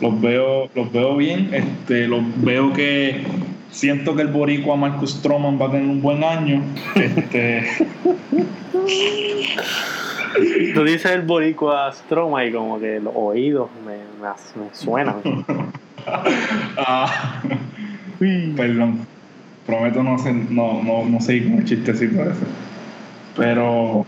los 0.00 0.20
veo, 0.20 0.68
los 0.74 0.92
veo 0.92 1.16
bien, 1.16 1.50
este, 1.52 2.06
los 2.08 2.22
veo 2.42 2.72
que 2.72 3.22
siento 3.70 4.16
que 4.16 4.22
el 4.22 4.28
boricua 4.28 4.76
Marcus 4.76 5.12
Stroman 5.12 5.60
va 5.60 5.66
a 5.66 5.70
tener 5.70 5.88
un 5.88 6.00
buen 6.00 6.24
año. 6.24 6.62
Este, 6.94 7.66
Tú 10.74 10.84
dices 10.84 11.10
el 11.10 11.22
boricua 11.22 11.92
Stroman 11.92 12.48
y 12.48 12.52
como 12.52 12.78
que 12.80 13.00
los 13.00 13.12
oídos 13.14 13.68
me, 13.84 13.96
me, 14.22 14.68
suenan. 14.72 15.16
ah, 16.78 17.42
perdón. 18.56 19.06
Prometo 19.66 20.02
no, 20.02 20.14
hacer, 20.14 20.34
no, 20.34 20.82
no, 20.82 21.04
no 21.04 21.20
seguir 21.20 21.50
con 21.50 21.58
el 21.58 21.64
chistecito 21.64 22.22
ese. 22.22 22.44
Pero 23.36 24.06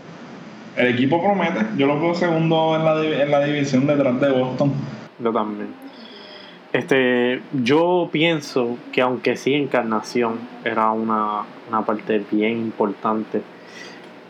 el 0.75 0.87
equipo 0.87 1.21
promete. 1.23 1.65
Yo 1.77 1.87
lo 1.87 1.99
veo 1.99 2.15
segundo 2.15 2.75
en 2.75 2.83
la, 2.83 3.23
en 3.23 3.31
la 3.31 3.45
división 3.45 3.85
detrás 3.85 4.19
de 4.19 4.31
Boston. 4.31 4.73
Yo 5.19 5.31
también. 5.31 5.82
Este, 6.73 7.41
yo 7.53 8.09
pienso 8.11 8.77
que 8.91 9.01
aunque 9.01 9.35
sí 9.35 9.53
Encarnación 9.53 10.39
era 10.65 10.89
una, 10.89 11.43
una 11.69 11.85
parte 11.85 12.25
bien 12.31 12.57
importante 12.57 13.43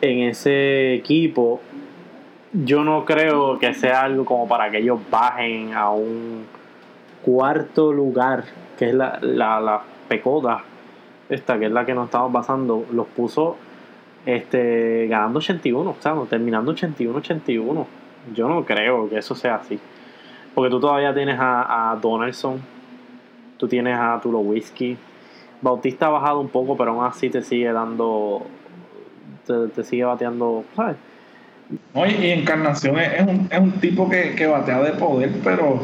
en 0.02 0.24
ese 0.24 0.94
equipo, 0.94 1.62
yo 2.52 2.84
no 2.84 3.06
creo 3.06 3.58
que 3.60 3.74
sea 3.74 4.02
algo 4.02 4.26
como 4.26 4.48
para 4.48 4.70
que 4.70 4.80
ellos 4.80 5.00
bajen 5.10 5.74
a 5.74 5.91
un 5.91 6.44
cuarto 7.24 7.94
lugar, 7.94 8.44
que 8.78 8.89
es 8.89 8.94
la, 8.94 9.20
la, 9.22 9.62
la 9.62 9.82
esta 11.30 11.58
que 11.58 11.66
es 11.66 11.72
la 11.72 11.86
que 11.86 11.94
nos 11.96 12.06
estamos 12.06 12.32
basando, 12.32 12.86
los 12.91 13.08
puso 13.08 13.56
este, 14.26 15.08
ganando 15.08 15.39
81, 15.39 15.89
o 15.89 15.96
sea, 16.00 16.16
terminando 16.30 16.76
81-81. 16.76 17.86
Yo 18.36 18.48
no 18.48 18.64
creo 18.66 19.10
que 19.10 19.18
eso 19.18 19.34
sea 19.34 19.56
así. 19.56 19.80
Porque 20.54 20.70
tú 20.70 20.80
todavía 20.80 21.14
tienes 21.14 21.38
a, 21.39 21.97
Donaldson, 22.01 22.62
tú 23.58 23.68
tienes 23.68 23.97
a 23.97 24.20
Tulo 24.22 24.39
Whiskey. 24.39 24.97
Bautista 25.62 26.08
ha 26.08 26.10
bajado 26.10 26.39
un 26.39 26.49
poco, 26.49 26.78
pero 26.78 26.91
aún 26.91 27.06
así 27.06 27.30
te 27.30 27.41
sigue 27.41 27.72
dando. 27.72 28.45
Te, 29.45 29.84
sigue 29.84 30.04
bateando, 30.04 30.64
¿sabes? 30.76 30.95
No, 31.93 32.06
y 32.06 32.32
Encarnación 32.32 32.99
es, 32.99 33.22
un, 33.22 33.47
es 33.49 33.60
un 33.60 33.72
tipo 33.74 34.10
que, 34.10 34.36
que 34.36 34.45
batea 34.45 34.82
de 34.82 34.91
poder, 34.91 35.32
pero 35.43 35.80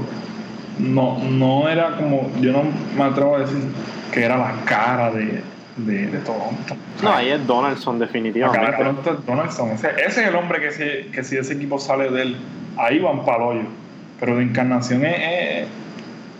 no, 0.80 1.17
no 1.17 1.67
era 1.67 1.95
como. 1.97 2.30
Yo 2.39 2.51
no 2.51 2.63
me 2.95 3.03
atrevo 3.03 3.36
a 3.36 3.39
decir 3.39 3.59
que 4.11 4.24
era 4.24 4.38
la 4.38 4.53
cara 4.65 5.11
de, 5.11 5.41
de, 5.78 6.17
Toronto. 6.20 6.76
No, 7.03 7.13
ahí 7.13 7.30
es 7.30 7.45
Donaldson, 7.45 7.99
definitivamente. 7.99 8.65
La 8.65 8.72
cara 8.72 8.89
de 8.89 8.93
Toronto 8.93 9.20
es 9.20 9.26
Donaldson. 9.26 9.70
Ese, 9.72 9.89
ese, 9.89 10.22
es 10.22 10.28
el 10.28 10.36
hombre 10.36 10.59
que 10.61 10.72
si, 10.72 11.11
que 11.11 11.24
si 11.24 11.38
ese 11.38 11.53
equipo 11.53 11.80
sale 11.80 12.09
de 12.09 12.22
él, 12.22 12.38
ahí 12.78 12.99
van 12.99 13.26
para 13.26 13.43
hoyo. 13.43 13.63
Pero 14.20 14.38
de 14.38 14.43
encarnación 14.43 15.05
es, 15.05 15.67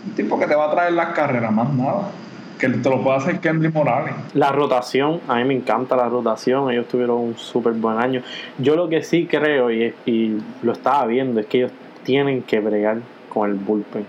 un 0.06 0.12
tipo 0.14 0.38
que 0.38 0.46
te 0.46 0.54
va 0.54 0.66
a 0.66 0.70
traer 0.70 0.92
las 0.92 1.10
carreras, 1.10 1.52
más 1.52 1.72
nada. 1.72 2.10
Que 2.58 2.68
te 2.68 2.90
lo 2.90 3.02
puede 3.02 3.16
hacer 3.16 3.40
Kendrick 3.40 3.72
Morales. 3.72 4.14
La 4.34 4.52
rotación, 4.52 5.20
a 5.28 5.36
mí 5.36 5.44
me 5.44 5.54
encanta 5.54 5.96
la 5.96 6.10
rotación. 6.10 6.70
Ellos 6.70 6.88
tuvieron 6.88 7.16
un 7.18 7.36
súper 7.38 7.72
buen 7.72 7.98
año. 7.98 8.22
Yo 8.58 8.76
lo 8.76 8.88
que 8.88 9.02
sí 9.02 9.26
creo, 9.26 9.70
y, 9.70 9.94
y 10.04 10.38
lo 10.62 10.72
estaba 10.72 11.06
viendo, 11.06 11.40
es 11.40 11.46
que 11.46 11.58
ellos 11.58 11.72
tienen 12.04 12.42
que 12.42 12.60
bregar 12.60 12.98
con 13.30 13.48
el 13.48 13.56
bullpen. 13.56 14.04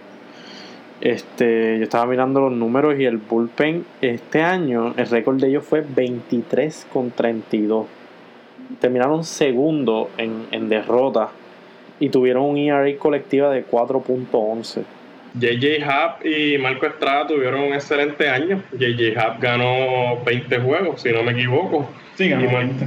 Este, 1.01 1.80
yo 1.80 1.84
estaba 1.84 2.05
mirando 2.05 2.41
los 2.41 2.51
números 2.51 2.99
y 2.99 3.05
el 3.05 3.17
bullpen 3.17 3.86
este 4.01 4.43
año, 4.43 4.93
el 4.97 5.07
récord 5.07 5.41
de 5.41 5.47
ellos 5.47 5.65
fue 5.65 5.82
23 5.82 6.88
con 6.93 7.09
32. 7.09 7.88
Terminaron 8.80 9.24
segundo 9.24 10.11
en, 10.17 10.45
en 10.51 10.69
derrota 10.69 11.30
y 12.01 12.09
tuvieron 12.09 12.43
un 12.43 12.57
ERA 12.57 12.97
colectiva 12.97 13.51
de 13.51 13.63
4.11. 13.63 14.83
JJ 15.35 15.83
Happ 15.87 16.25
y 16.25 16.57
Marco 16.57 16.87
Estrada 16.87 17.27
tuvieron 17.27 17.61
un 17.61 17.73
excelente 17.73 18.27
año. 18.27 18.61
JJ 18.73 19.17
Happ 19.17 19.39
ganó 19.39 20.17
20 20.25 20.59
juegos, 20.59 21.01
si 21.03 21.11
no 21.11 21.21
me 21.21 21.31
equivoco. 21.33 21.87
Sí, 22.15 22.27
ganó 22.27 22.49
y, 22.49 22.53
20. 22.53 22.85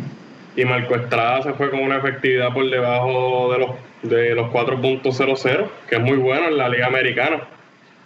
y 0.56 0.64
Marco 0.64 0.96
Estrada 0.96 1.42
se 1.42 1.52
fue 1.52 1.70
con 1.70 1.80
una 1.80 1.98
efectividad 1.98 2.52
por 2.52 2.68
debajo 2.68 3.52
de 3.52 3.58
los, 3.60 3.70
de 4.02 4.34
los 4.34 4.52
4.00, 4.52 5.68
que 5.88 5.94
es 5.94 6.02
muy 6.02 6.16
bueno 6.16 6.48
en 6.48 6.58
la 6.58 6.68
Liga 6.68 6.88
Americana. 6.88 7.40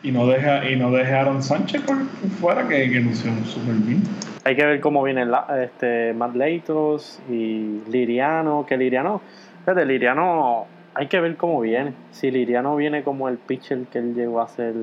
Y 0.03 0.13
no 0.13 0.27
deja 0.27 0.71
y 0.71 0.77
no 0.77 0.91
dejaron 0.91 1.43
Sánchez 1.43 1.81
por 1.83 1.97
fuera, 2.39 2.69
que, 2.69 2.91
que 2.91 3.01
hicieron 3.01 3.45
súper 3.47 3.75
bien. 3.77 4.03
Hay 4.45 4.55
que 4.55 4.65
ver 4.65 4.81
cómo 4.81 5.03
vienen 5.03 5.31
este, 5.59 6.13
Matt 6.13 6.37
Leitos 6.37 7.19
y 7.31 7.81
Liriano, 7.91 8.67
que 8.69 8.77
Liriano, 8.77 9.23
fíjate, 9.65 9.87
Liriano 9.87 10.67
hay 10.99 11.07
que 11.07 11.21
ver 11.21 11.37
cómo 11.37 11.61
viene. 11.61 11.93
Si 12.11 12.29
Liriano 12.31 12.75
viene 12.75 13.05
como 13.05 13.29
el 13.29 13.37
pitcher 13.39 13.85
que 13.93 14.01
él 14.01 14.15
llegó 14.15 14.41
a 14.41 14.49
ser. 14.49 14.75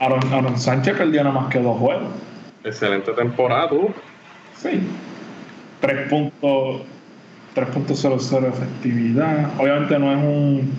Aaron, 0.00 0.58
Sánchez 0.58 0.96
perdió 0.96 1.22
nada 1.22 1.40
más 1.40 1.52
que 1.52 1.60
dos 1.60 1.78
juegos. 1.78 2.08
Excelente 2.64 3.12
temporada, 3.12 3.68
tú. 3.68 3.90
Sí. 4.56 4.80
3.00 5.80 8.48
efectividad. 8.48 9.52
Obviamente 9.58 9.98
no 10.00 10.12
es 10.12 10.18
un 10.18 10.72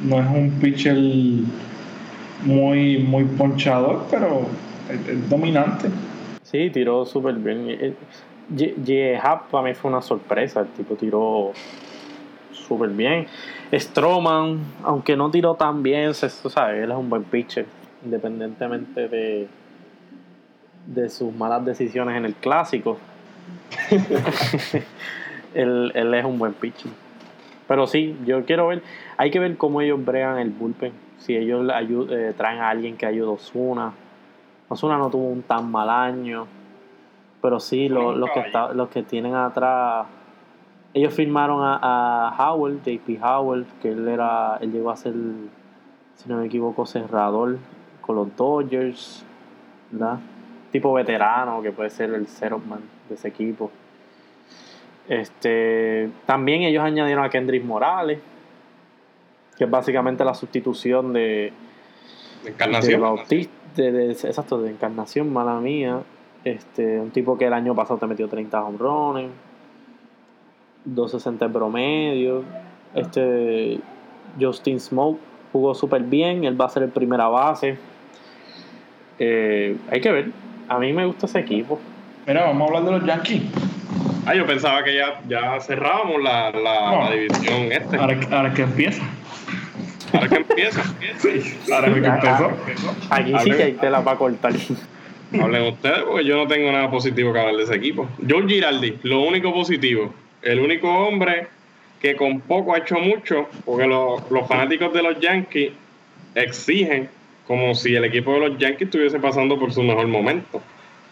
no 0.00 0.18
es 0.18 0.26
un 0.26 0.50
pitcher 0.60 0.96
muy 2.44 2.98
muy 2.98 3.24
ponchador, 3.24 4.06
pero 4.10 4.46
es, 4.88 5.28
dominante. 5.28 5.90
Sí, 6.42 6.70
tiró 6.70 7.04
súper 7.04 7.34
bien. 7.34 7.94
J. 8.48 9.42
para 9.50 9.68
mí 9.68 9.74
fue 9.74 9.90
una 9.90 10.00
sorpresa. 10.00 10.60
El 10.60 10.68
tipo 10.68 10.94
tiró 10.94 11.52
súper 12.66 12.90
bien. 12.90 13.26
Stroman, 13.72 14.60
aunque 14.82 15.16
no 15.16 15.30
tiró 15.30 15.54
tan 15.54 15.82
bien, 15.82 16.04
él 16.04 16.10
es 16.10 16.96
un 16.96 17.10
buen 17.10 17.24
pitcher, 17.24 17.66
independientemente 18.04 19.08
de, 19.08 19.48
de 20.86 21.08
sus 21.08 21.34
malas 21.34 21.64
decisiones 21.64 22.16
en 22.16 22.24
el 22.24 22.34
clásico. 22.34 22.98
él, 25.54 25.92
es 25.94 26.24
un 26.24 26.38
buen 26.38 26.54
pitcher. 26.54 26.90
Pero 27.66 27.86
sí, 27.86 28.16
yo 28.26 28.44
quiero 28.44 28.68
ver, 28.68 28.82
hay 29.16 29.30
que 29.30 29.38
ver 29.38 29.56
cómo 29.56 29.80
ellos 29.80 30.04
bregan 30.04 30.38
el 30.38 30.50
bullpen. 30.50 30.92
Si 31.18 31.34
ellos 31.36 31.66
eh, 32.10 32.34
traen 32.36 32.60
a 32.60 32.68
alguien 32.68 32.96
que 32.96 33.06
ayude 33.06 33.28
a 33.28 33.30
Osuna. 33.30 33.92
Osuna 34.68 34.98
no 34.98 35.08
tuvo 35.10 35.28
un 35.28 35.42
tan 35.42 35.70
mal 35.70 35.88
año. 35.88 36.46
Pero 37.40 37.60
sí, 37.60 37.88
los, 37.88 38.30
que 38.30 38.44
los 38.74 38.88
que 38.88 39.02
tienen 39.02 39.34
atrás 39.34 40.06
ellos 40.94 41.12
firmaron 41.12 41.60
a, 41.60 42.28
a 42.28 42.52
Howell, 42.52 42.80
JP 42.84 43.20
Howell, 43.20 43.66
que 43.82 43.90
él 43.90 44.06
era, 44.06 44.58
él 44.60 44.72
llegó 44.72 44.90
a 44.90 44.96
ser, 44.96 45.12
si 46.14 46.28
no 46.28 46.38
me 46.38 46.46
equivoco, 46.46 46.86
cerrador 46.86 47.58
con 48.00 48.14
los 48.14 48.36
Dodgers, 48.36 49.24
¿verdad? 49.90 50.20
Tipo 50.70 50.92
veterano, 50.92 51.60
que 51.62 51.72
puede 51.72 51.90
ser 51.90 52.10
el 52.10 52.26
man 52.68 52.80
de 53.08 53.16
ese 53.16 53.28
equipo. 53.28 53.72
Este, 55.08 56.10
también 56.26 56.62
ellos 56.62 56.84
añadieron 56.84 57.24
a 57.24 57.28
Kendrick 57.28 57.64
Morales, 57.64 58.20
que 59.58 59.64
es 59.64 59.70
básicamente 59.70 60.24
la 60.24 60.34
sustitución 60.34 61.12
de, 61.12 61.52
de 62.44 62.50
Encarnación. 62.50 63.02
De, 63.76 64.10
exacto, 64.12 64.62
de 64.62 64.70
Encarnación, 64.70 65.32
mala 65.32 65.58
mía. 65.58 66.02
Este, 66.44 67.00
un 67.00 67.10
tipo 67.10 67.36
que 67.36 67.46
el 67.46 67.52
año 67.52 67.74
pasado 67.74 67.98
te 67.98 68.06
metió 68.06 68.28
30 68.28 68.64
home 68.64 68.78
runs 68.78 69.30
260 70.84 71.48
promedio. 71.48 72.44
Este 72.94 73.78
Justin 74.40 74.80
Smoke 74.80 75.20
jugó 75.52 75.74
súper 75.74 76.02
bien. 76.02 76.44
Él 76.44 76.60
va 76.60 76.66
a 76.66 76.68
ser 76.68 76.82
el 76.82 76.90
primera 76.90 77.28
base. 77.28 77.78
Eh, 79.18 79.76
hay 79.90 80.00
que 80.00 80.12
ver. 80.12 80.30
A 80.68 80.78
mí 80.78 80.92
me 80.92 81.06
gusta 81.06 81.26
ese 81.26 81.40
equipo. 81.40 81.78
Mira, 82.26 82.44
vamos 82.44 82.62
a 82.62 82.64
hablar 82.76 82.84
de 82.84 82.98
los 82.98 83.06
Yankees. 83.06 83.42
Ah, 84.26 84.34
yo 84.34 84.46
pensaba 84.46 84.82
que 84.82 84.96
ya, 84.96 85.20
ya 85.28 85.60
cerrábamos 85.60 86.22
la, 86.22 86.50
la, 86.50 87.10
división 87.10 87.70
este. 87.70 87.96
Ahora, 87.98 88.18
ahora 88.30 88.54
que 88.54 88.62
empieza. 88.62 89.02
Ahora 90.14 90.28
que 90.28 90.36
empieza. 90.36 90.82
sí, 91.18 91.58
ahora 91.70 91.92
que 91.92 92.06
empezó. 92.06 92.50
Aquí 93.10 93.32
sí 93.40 93.50
que 93.50 93.62
hay 93.62 93.72
tela 93.72 94.02
para 94.02 94.16
cortar. 94.16 94.52
Hablen 95.40 95.72
ustedes, 95.72 96.04
porque 96.04 96.24
yo 96.24 96.36
no 96.36 96.46
tengo 96.46 96.72
nada 96.72 96.90
positivo 96.90 97.32
que 97.32 97.40
hablar 97.40 97.56
de 97.56 97.64
ese 97.64 97.74
equipo. 97.74 98.08
John 98.28 98.48
Giraldi, 98.48 98.98
lo 99.02 99.22
único 99.22 99.52
positivo 99.52 100.14
el 100.44 100.60
único 100.60 100.88
hombre 100.88 101.48
que 102.00 102.16
con 102.16 102.40
poco 102.40 102.74
ha 102.74 102.78
hecho 102.78 102.96
mucho, 102.98 103.48
porque 103.64 103.86
los, 103.86 104.20
fanáticos 104.46 104.92
de 104.92 105.02
los 105.02 105.18
Yankees 105.20 105.72
exigen 106.34 107.08
como 107.46 107.74
si 107.74 107.94
el 107.94 108.04
equipo 108.04 108.34
de 108.34 108.40
los 108.40 108.58
Yankees 108.58 108.88
estuviese 108.88 109.18
pasando 109.18 109.58
por 109.58 109.72
su 109.72 109.82
mejor 109.82 110.06
momento. 110.06 110.60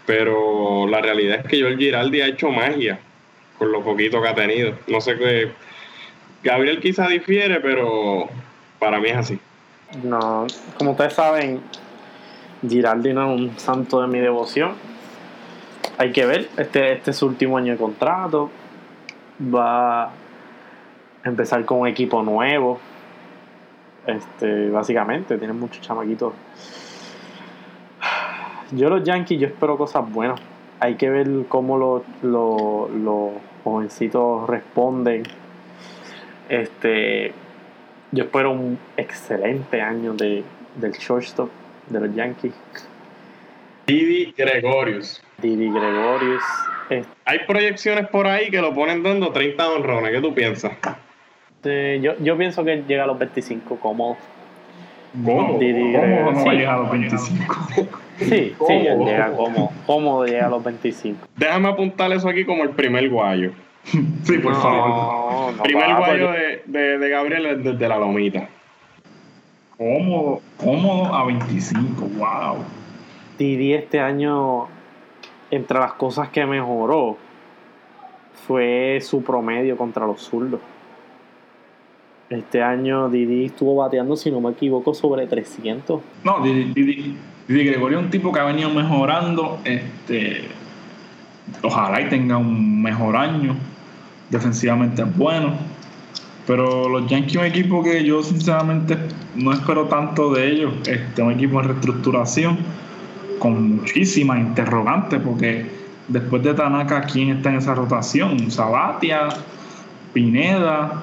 Pero 0.04 0.86
la 0.86 1.00
realidad 1.00 1.40
es 1.40 1.46
que 1.46 1.62
Joel 1.62 1.78
Giraldi 1.78 2.20
ha 2.20 2.26
hecho 2.26 2.50
magia 2.50 2.98
con 3.58 3.72
lo 3.72 3.82
poquito 3.82 4.20
que 4.20 4.28
ha 4.28 4.34
tenido. 4.34 4.74
No 4.86 5.00
sé 5.00 5.16
qué. 5.16 5.50
Gabriel 6.42 6.80
quizá 6.80 7.08
difiere, 7.08 7.60
pero 7.60 8.28
para 8.78 9.00
mí 9.00 9.08
es 9.08 9.16
así. 9.16 9.38
No, 10.02 10.46
como 10.76 10.90
ustedes 10.90 11.14
saben, 11.14 11.60
Giraldi 12.68 13.14
no 13.14 13.32
es 13.32 13.40
un 13.40 13.58
santo 13.58 14.02
de 14.02 14.08
mi 14.08 14.18
devoción. 14.18 14.74
Hay 15.96 16.12
que 16.12 16.26
ver, 16.26 16.48
este, 16.58 16.92
este 16.92 17.12
es 17.12 17.16
su 17.16 17.26
último 17.26 17.56
año 17.56 17.72
de 17.72 17.78
contrato 17.78 18.50
va 19.40 20.04
a 20.04 20.10
empezar 21.24 21.64
con 21.64 21.80
un 21.80 21.88
equipo 21.88 22.22
nuevo. 22.22 22.78
Este, 24.06 24.70
básicamente, 24.70 25.38
tiene 25.38 25.52
muchos 25.52 25.80
chamaquitos. 25.80 26.34
Yo 28.72 28.88
los 28.88 29.04
Yankees, 29.04 29.38
yo 29.38 29.46
espero 29.46 29.76
cosas 29.76 30.10
buenas. 30.10 30.40
Hay 30.80 30.96
que 30.96 31.10
ver 31.10 31.28
cómo 31.48 31.78
los, 31.78 32.02
los, 32.22 33.32
jovencitos 33.62 34.48
responden. 34.48 35.22
Este, 36.48 37.32
yo 38.10 38.24
espero 38.24 38.50
un 38.50 38.78
excelente 38.96 39.80
año 39.80 40.14
de, 40.14 40.42
del 40.76 40.92
shortstop 40.92 41.48
de 41.88 42.00
los 42.00 42.14
Yankees. 42.14 42.52
Didi 43.86 44.34
Gregorius. 44.36 45.22
Didi 45.38 45.70
Gregorius 45.70 46.42
hay 47.24 47.38
proyecciones 47.46 48.08
por 48.08 48.26
ahí 48.26 48.50
que 48.50 48.60
lo 48.60 48.74
ponen 48.74 49.02
dando 49.02 49.30
30 49.30 49.70
honrones. 49.70 50.12
¿Qué 50.12 50.20
tú 50.20 50.34
piensas? 50.34 50.72
yo, 51.64 52.18
yo 52.18 52.36
pienso 52.36 52.64
que 52.64 52.82
llega 52.88 53.04
a 53.04 53.06
los 53.06 53.18
25 53.18 53.76
como 53.76 54.16
¿Cómo? 55.24 55.58
Didi 55.58 55.92
¿Cómo 55.92 55.92
Gregorio, 55.92 56.32
no 56.32 56.38
sí. 56.40 56.46
va 56.46 56.50
a 56.50 56.54
llegar 56.54 56.74
a 56.74 56.78
los 56.78 56.90
25? 56.90 57.68
Sí, 58.18 58.54
sí, 58.66 58.72
él 58.72 58.98
llega 59.04 59.32
como, 59.32 59.72
cómodo 59.86 60.24
llega 60.26 60.46
a 60.46 60.50
los 60.50 60.64
25. 60.64 61.26
Déjame 61.36 61.68
apuntar 61.68 62.12
eso 62.12 62.28
aquí 62.28 62.44
como 62.44 62.62
el 62.62 62.70
primer 62.70 63.08
guayo. 63.10 63.52
sí, 63.84 64.38
por 64.38 64.54
favor. 64.54 65.54
No, 65.54 65.62
primer 65.62 65.90
va, 65.90 65.98
guayo 65.98 66.28
pues, 66.28 66.60
de, 66.66 66.78
de, 66.78 66.98
de 66.98 67.08
Gabriel 67.08 67.46
es 67.46 67.64
desde 67.64 67.88
la 67.88 67.98
lomita. 67.98 68.48
Cómodo, 69.76 70.40
cómodo 70.56 71.14
a 71.14 71.24
25, 71.26 72.06
wow. 72.16 72.64
Didi 73.42 73.74
este 73.74 73.98
año, 73.98 74.66
entre 75.50 75.76
las 75.80 75.94
cosas 75.94 76.28
que 76.28 76.46
mejoró, 76.46 77.16
fue 78.46 79.00
su 79.02 79.22
promedio 79.24 79.76
contra 79.76 80.06
los 80.06 80.20
zurdos. 80.22 80.60
Este 82.30 82.62
año 82.62 83.08
Didi 83.08 83.46
estuvo 83.46 83.74
bateando, 83.74 84.16
si 84.16 84.30
no 84.30 84.40
me 84.40 84.50
equivoco, 84.50 84.94
sobre 84.94 85.26
300. 85.26 86.00
No, 86.22 86.40
Didi, 86.40 86.72
Didi- 86.72 87.16
Didi 87.48 87.64
Gregorio 87.64 87.98
es 87.98 88.04
un 88.04 88.10
tipo 88.12 88.32
que 88.32 88.38
ha 88.38 88.44
venido 88.44 88.70
mejorando. 88.70 89.58
Este, 89.64 90.44
ojalá 91.62 92.00
y 92.00 92.08
tenga 92.08 92.36
un 92.38 92.80
mejor 92.80 93.16
año. 93.16 93.56
Defensivamente 94.30 95.02
es 95.02 95.16
bueno. 95.16 95.52
Pero 96.46 96.88
los 96.88 97.08
Yankees 97.08 97.34
es 97.34 97.40
un 97.40 97.46
equipo 97.46 97.82
que 97.82 98.04
yo 98.04 98.22
sinceramente 98.22 98.96
no 99.34 99.52
espero 99.52 99.86
tanto 99.88 100.32
de 100.32 100.48
ellos. 100.48 100.72
Este, 100.88 101.22
un 101.22 101.32
equipo 101.32 101.60
en 101.60 101.68
reestructuración 101.68 102.58
con 103.42 103.78
muchísimas 103.78 104.38
interrogantes 104.38 105.20
porque 105.20 105.66
después 106.06 106.44
de 106.44 106.54
Tanaka, 106.54 107.02
¿quién 107.02 107.30
está 107.30 107.50
en 107.50 107.56
esa 107.56 107.74
rotación? 107.74 108.52
Sabatia, 108.52 109.30
Pineda 110.12 111.02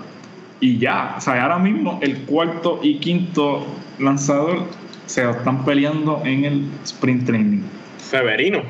y 0.61 0.77
ya. 0.77 1.15
O 1.17 1.21
sea, 1.21 1.43
ahora 1.43 1.59
mismo 1.59 1.99
el 2.01 2.19
cuarto 2.19 2.79
y 2.81 2.99
quinto 2.99 3.65
lanzador 3.99 4.59
se 5.05 5.25
lo 5.25 5.31
están 5.31 5.65
peleando 5.65 6.21
en 6.23 6.45
el 6.45 6.65
sprint 6.85 7.25
training. 7.25 7.63
Severino. 7.97 8.61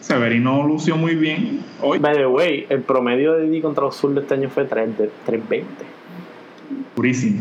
Severino 0.00 0.66
lució 0.66 0.98
muy 0.98 1.14
bien 1.14 1.62
hoy, 1.80 1.98
By 1.98 2.14
the 2.14 2.26
way, 2.26 2.66
el 2.68 2.82
promedio 2.82 3.32
de 3.32 3.44
Didi 3.44 3.62
contra 3.62 3.84
los 3.84 3.96
zurdos 3.96 4.24
este 4.24 4.34
año 4.34 4.50
fue 4.50 4.66
3 4.66 4.98
de 4.98 5.10
320. 5.24 5.66
purísimo. 6.94 7.40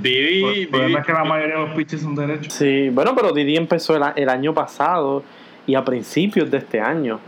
Didi, 0.00 0.44
El 0.44 0.54
Didi- 0.54 0.66
problema 0.70 0.98
es 1.00 1.06
que 1.06 1.12
la 1.12 1.24
mayoría 1.24 1.54
de 1.56 1.60
los 1.66 1.74
pitches 1.74 2.00
son 2.02 2.14
derechos. 2.14 2.52
Sí, 2.52 2.88
bueno, 2.90 3.14
pero 3.14 3.32
Didi 3.32 3.56
empezó 3.56 3.96
el, 3.96 4.02
el 4.16 4.28
año 4.28 4.52
pasado 4.52 5.22
y 5.66 5.74
a 5.74 5.84
principios 5.84 6.50
de 6.50 6.58
este 6.58 6.80
año, 6.80 7.18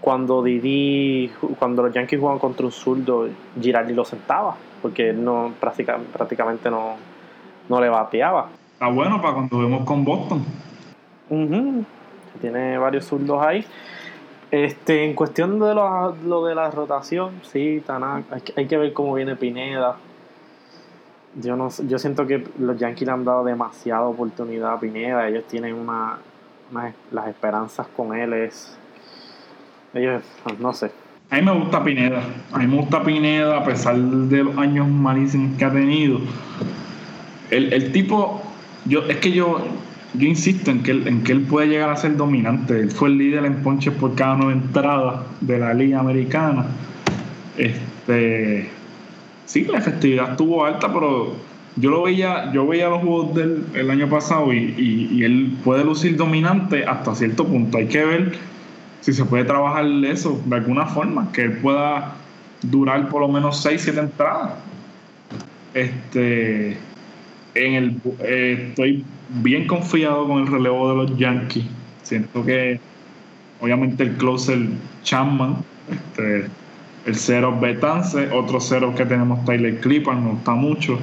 cuando 0.00 0.42
Didi, 0.42 1.30
cuando 1.58 1.82
los 1.82 1.92
Yankees 1.94 2.18
jugaban 2.20 2.38
contra 2.38 2.66
un 2.66 2.72
zurdo, 2.72 3.28
Girardi 3.60 3.94
lo 3.94 4.04
sentaba, 4.04 4.54
porque 4.82 5.10
él 5.10 5.24
no 5.24 5.52
práctica- 5.60 5.98
prácticamente 6.12 6.70
no, 6.70 6.96
no 7.68 7.80
le 7.80 7.88
bateaba. 7.88 8.48
Está 8.74 8.88
bueno 8.88 9.20
para 9.20 9.34
cuando 9.34 9.58
vemos 9.58 9.84
con 9.84 10.04
Boston. 10.04 10.44
Ujú, 11.30 11.84
Tiene 12.40 12.76
varios 12.78 13.06
zurdos 13.06 13.42
ahí. 13.44 13.64
Este, 14.50 15.04
en 15.04 15.14
cuestión 15.14 15.58
de 15.58 15.74
lo, 15.74 16.14
lo 16.26 16.44
de 16.44 16.54
la 16.54 16.70
rotación, 16.70 17.32
sí, 17.42 17.82
Tanaka, 17.84 18.36
hay 18.56 18.66
que 18.66 18.76
ver 18.76 18.92
cómo 18.92 19.14
viene 19.14 19.34
Pineda. 19.36 19.96
Yo 21.42 21.56
no 21.56 21.68
yo 21.88 21.98
siento 21.98 22.26
que 22.26 22.44
los 22.58 22.78
Yankees 22.78 23.06
le 23.06 23.12
han 23.12 23.24
dado 23.24 23.44
demasiada 23.44 24.02
oportunidad 24.02 24.74
a 24.74 24.80
Pineda. 24.80 25.28
Ellos 25.28 25.44
tienen 25.48 25.74
una, 25.74 26.18
una- 26.70 26.92
las 27.10 27.28
esperanzas 27.28 27.86
con 27.96 28.14
él 28.16 28.32
es 28.34 28.76
ellos 29.94 30.22
no 30.60 30.72
sé. 30.72 30.90
A 31.30 31.36
mí 31.36 31.42
me 31.42 31.52
gusta 31.52 31.82
Pineda. 31.82 32.22
A 32.52 32.58
mí 32.58 32.66
me 32.66 32.76
gusta 32.76 33.02
Pineda 33.02 33.58
a 33.58 33.64
pesar 33.64 33.96
de 33.96 34.44
los 34.44 34.56
años 34.58 34.88
malísimos 34.88 35.56
que 35.58 35.64
ha 35.64 35.72
tenido. 35.72 36.18
El, 37.50 37.72
el 37.72 37.92
tipo, 37.92 38.42
yo 38.84 39.00
es 39.08 39.16
que 39.18 39.32
yo, 39.32 39.58
yo 40.14 40.26
insisto 40.28 40.70
en 40.70 40.82
que, 40.82 40.90
él, 40.92 41.08
en 41.08 41.22
que 41.24 41.32
él 41.32 41.42
puede 41.42 41.68
llegar 41.68 41.90
a 41.90 41.96
ser 41.96 42.16
dominante. 42.16 42.78
Él 42.78 42.90
fue 42.90 43.08
el 43.08 43.18
líder 43.18 43.44
en 43.46 43.62
ponches 43.62 43.94
por 43.94 44.14
cada 44.14 44.36
nueve 44.36 44.52
entradas 44.52 45.22
de 45.40 45.58
la 45.58 45.74
liga 45.74 45.98
americana. 46.00 46.66
Este, 47.56 48.70
sí, 49.46 49.64
la 49.64 49.78
efectividad 49.78 50.32
estuvo 50.32 50.64
alta, 50.64 50.92
pero 50.92 51.34
yo 51.76 51.90
lo 51.90 52.02
veía, 52.02 52.52
yo 52.52 52.66
veía 52.66 52.88
los 52.88 53.00
juegos 53.00 53.34
del 53.34 53.64
el 53.74 53.90
año 53.90 54.08
pasado 54.08 54.52
y, 54.52 54.58
y- 54.78 55.08
y 55.12 55.24
él 55.24 55.56
puede 55.64 55.84
lucir 55.84 56.16
dominante 56.16 56.84
hasta 56.84 57.14
cierto 57.14 57.46
punto. 57.46 57.78
Hay 57.78 57.86
que 57.88 58.04
ver 58.04 58.32
si 59.00 59.12
se 59.12 59.24
puede 59.24 59.44
trabajar 59.44 59.84
eso 60.04 60.40
de 60.46 60.56
alguna 60.56 60.86
forma, 60.86 61.30
que 61.32 61.42
él 61.42 61.58
pueda 61.58 62.14
durar 62.62 63.08
por 63.08 63.20
lo 63.22 63.28
menos 63.28 63.60
6, 63.62 63.82
7 63.82 64.00
entradas. 64.00 64.52
Este, 65.74 66.76
en 67.54 67.74
el, 67.74 68.00
eh, 68.20 68.66
estoy 68.70 69.04
bien 69.42 69.66
confiado 69.66 70.26
con 70.28 70.40
el 70.42 70.46
relevo 70.46 70.90
de 70.90 70.96
los 70.96 71.18
Yankees. 71.18 71.64
Siento 72.02 72.44
que, 72.44 72.80
obviamente, 73.60 74.04
el 74.04 74.12
closer 74.16 74.60
Chapman, 75.02 75.56
este, 75.90 76.46
el 77.06 77.16
cero 77.16 77.56
Betance, 77.60 78.30
otro 78.32 78.60
cero 78.60 78.94
que 78.96 79.04
tenemos 79.04 79.44
Tyler 79.44 79.80
Clipper, 79.80 80.14
me 80.14 80.30
gusta 80.30 80.52
mucho. 80.52 80.98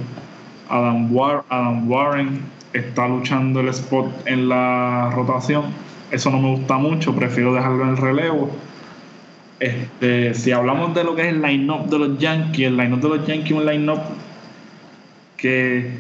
Adam, 0.70 1.14
War- 1.16 1.44
Adam 1.50 1.90
Warren 1.92 2.40
está 2.74 3.08
luchando 3.08 3.60
el 3.60 3.68
spot 3.70 4.08
en 4.26 4.50
la 4.50 5.12
rotación. 5.14 5.66
Eso 6.12 6.30
no 6.32 6.40
me 6.42 6.50
gusta 6.56 6.78
mucho, 6.78 7.16
prefiero 7.16 7.54
dejarlo 7.54 7.84
en 7.84 7.90
el 7.90 7.98
relevo. 7.98 8.50
Este, 9.60 10.34
si 10.34 10.52
hablamos 10.52 10.96
de 10.96 11.04
lo 11.04 11.16
que 11.16 11.22
es 11.22 11.28
el 11.28 11.42
line-up 11.42 11.88
de 11.88 12.00
los 12.00 12.18
Yankees, 12.18 12.68
el 12.68 12.78
line-up 12.78 13.00
de 13.02 13.10
los 13.10 13.28
Yankees 13.28 13.52
es 13.52 13.58
un 13.58 13.66
line-up 13.66 14.00
que 15.38 15.92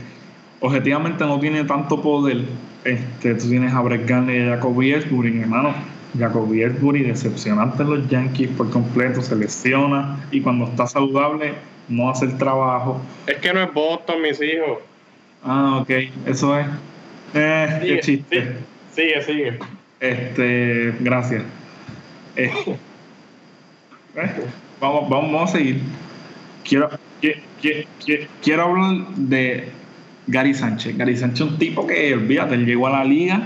objetivamente 0.59 1.23
no 1.25 1.39
tiene 1.39 1.63
tanto 1.65 2.01
poder. 2.01 2.41
Este, 2.83 3.35
tú 3.35 3.49
tienes 3.49 3.73
a 3.73 3.81
Brett 3.81 4.07
Gardner 4.07 4.35
y 4.35 4.49
a 4.49 4.55
Jacoby 4.55 4.93
Ellsbury, 4.93 5.39
hermano. 5.41 5.73
Jacoby 6.17 6.61
Ellsbury 6.63 7.03
decepcionante 7.03 7.83
en 7.83 7.89
los 7.89 8.07
Yankees 8.09 8.49
por 8.57 8.69
completo, 8.69 9.21
se 9.21 9.35
lesiona 9.35 10.19
y 10.31 10.41
cuando 10.41 10.65
está 10.65 10.87
saludable 10.87 11.53
no 11.87 12.09
hace 12.09 12.25
el 12.25 12.37
trabajo. 12.37 13.01
Es 13.27 13.37
que 13.37 13.53
no 13.53 13.63
es 13.63 13.73
Boston, 13.73 14.21
mis 14.21 14.41
hijos. 14.41 14.79
Ah, 15.43 15.79
ok, 15.81 15.89
eso 16.25 16.57
es. 16.59 16.67
Eh, 17.33 17.77
qué 17.81 17.87
Sigue, 17.87 17.99
chiste. 18.01 18.55
Sigue, 18.93 19.21
sigue. 19.23 19.59
Este, 19.99 20.93
gracias. 20.99 21.43
Eh, 22.35 22.51
eh, 24.15 24.31
vamos, 24.79 25.09
vamos, 25.09 25.49
a 25.49 25.53
seguir. 25.53 25.81
Quiero, 26.67 26.89
qui- 27.21 27.35
qui- 27.61 27.85
qui- 28.05 28.27
quiero 28.43 28.63
hablar 28.63 29.07
de 29.15 29.69
Gary 30.27 30.53
Sánchez. 30.53 30.97
Gary 30.97 31.15
Sánchez 31.17 31.45
es 31.47 31.51
un 31.53 31.57
tipo 31.57 31.87
que, 31.87 32.13
olvídate, 32.13 32.55
él 32.55 32.65
llegó 32.65 32.87
a 32.87 32.91
la 32.91 33.03
liga, 33.03 33.41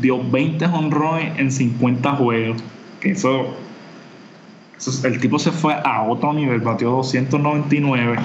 dio 0.00 0.22
20 0.22 0.64
honrones 0.66 1.38
en 1.38 1.50
50 1.50 2.12
juegos. 2.12 2.62
Que 3.00 3.10
eso, 3.12 3.54
eso 4.76 4.90
es- 4.90 5.04
el 5.04 5.20
tipo 5.20 5.38
se 5.38 5.50
fue 5.50 5.74
a 5.84 6.02
otro 6.02 6.32
nivel, 6.32 6.60
batió 6.60 6.90
299. 6.90 8.16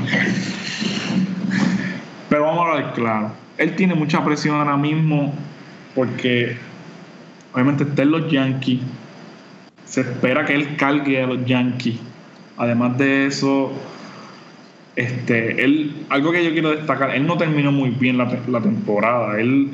Pero 2.30 2.44
vamos 2.44 2.66
a 2.66 2.72
hablar 2.72 2.94
claro. 2.94 3.32
Él 3.58 3.76
tiene 3.76 3.96
mucha 3.96 4.24
presión 4.24 4.56
ahora 4.58 4.78
mismo 4.78 5.34
porque 5.96 6.58
obviamente 7.54 7.84
está 7.84 8.04
en 8.04 8.12
los 8.12 8.32
Yankees. 8.32 8.82
Se 9.86 10.02
espera 10.02 10.46
que 10.46 10.54
él 10.54 10.76
cargue 10.76 11.24
a 11.24 11.28
los 11.28 11.46
Yankees. 11.46 11.96
Además 12.58 12.98
de 12.98 13.28
eso, 13.28 13.72
este, 14.96 15.64
él, 15.64 16.06
algo 16.10 16.32
que 16.32 16.44
yo 16.44 16.52
quiero 16.52 16.72
destacar, 16.72 17.16
él 17.16 17.26
no 17.26 17.38
terminó 17.38 17.72
muy 17.72 17.92
bien 17.92 18.18
la 18.18 18.62
temporada. 18.62 19.40
Él, 19.40 19.70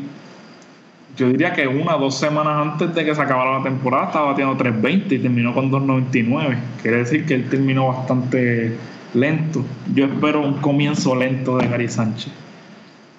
yo 1.18 1.30
diría 1.30 1.53
que 1.53 1.68
una 1.68 1.95
o 1.95 1.99
dos 1.99 2.18
semanas 2.18 2.55
antes 2.55 2.93
de 2.95 3.05
que 3.05 3.14
se 3.14 3.22
acabara 3.22 3.59
la 3.59 3.64
temporada 3.64 4.05
estaba 4.05 4.26
batiendo 4.32 4.55
320 4.57 5.16
y 5.16 5.20
terminó 5.20 5.53
con 5.53 5.70
299. 5.70 6.57
Quiere 6.82 6.97
decir 6.97 7.26
que 7.26 7.36
él 7.36 7.49
terminó 7.49 7.88
bastante 7.88 8.78
lento. 9.14 9.64
Yo 9.93 10.05
espero 10.05 10.41
un 10.41 10.55
comienzo 10.55 11.16
lento 11.16 11.57
de 11.57 11.68
Gary 11.68 11.88
Sánchez. 11.88 12.32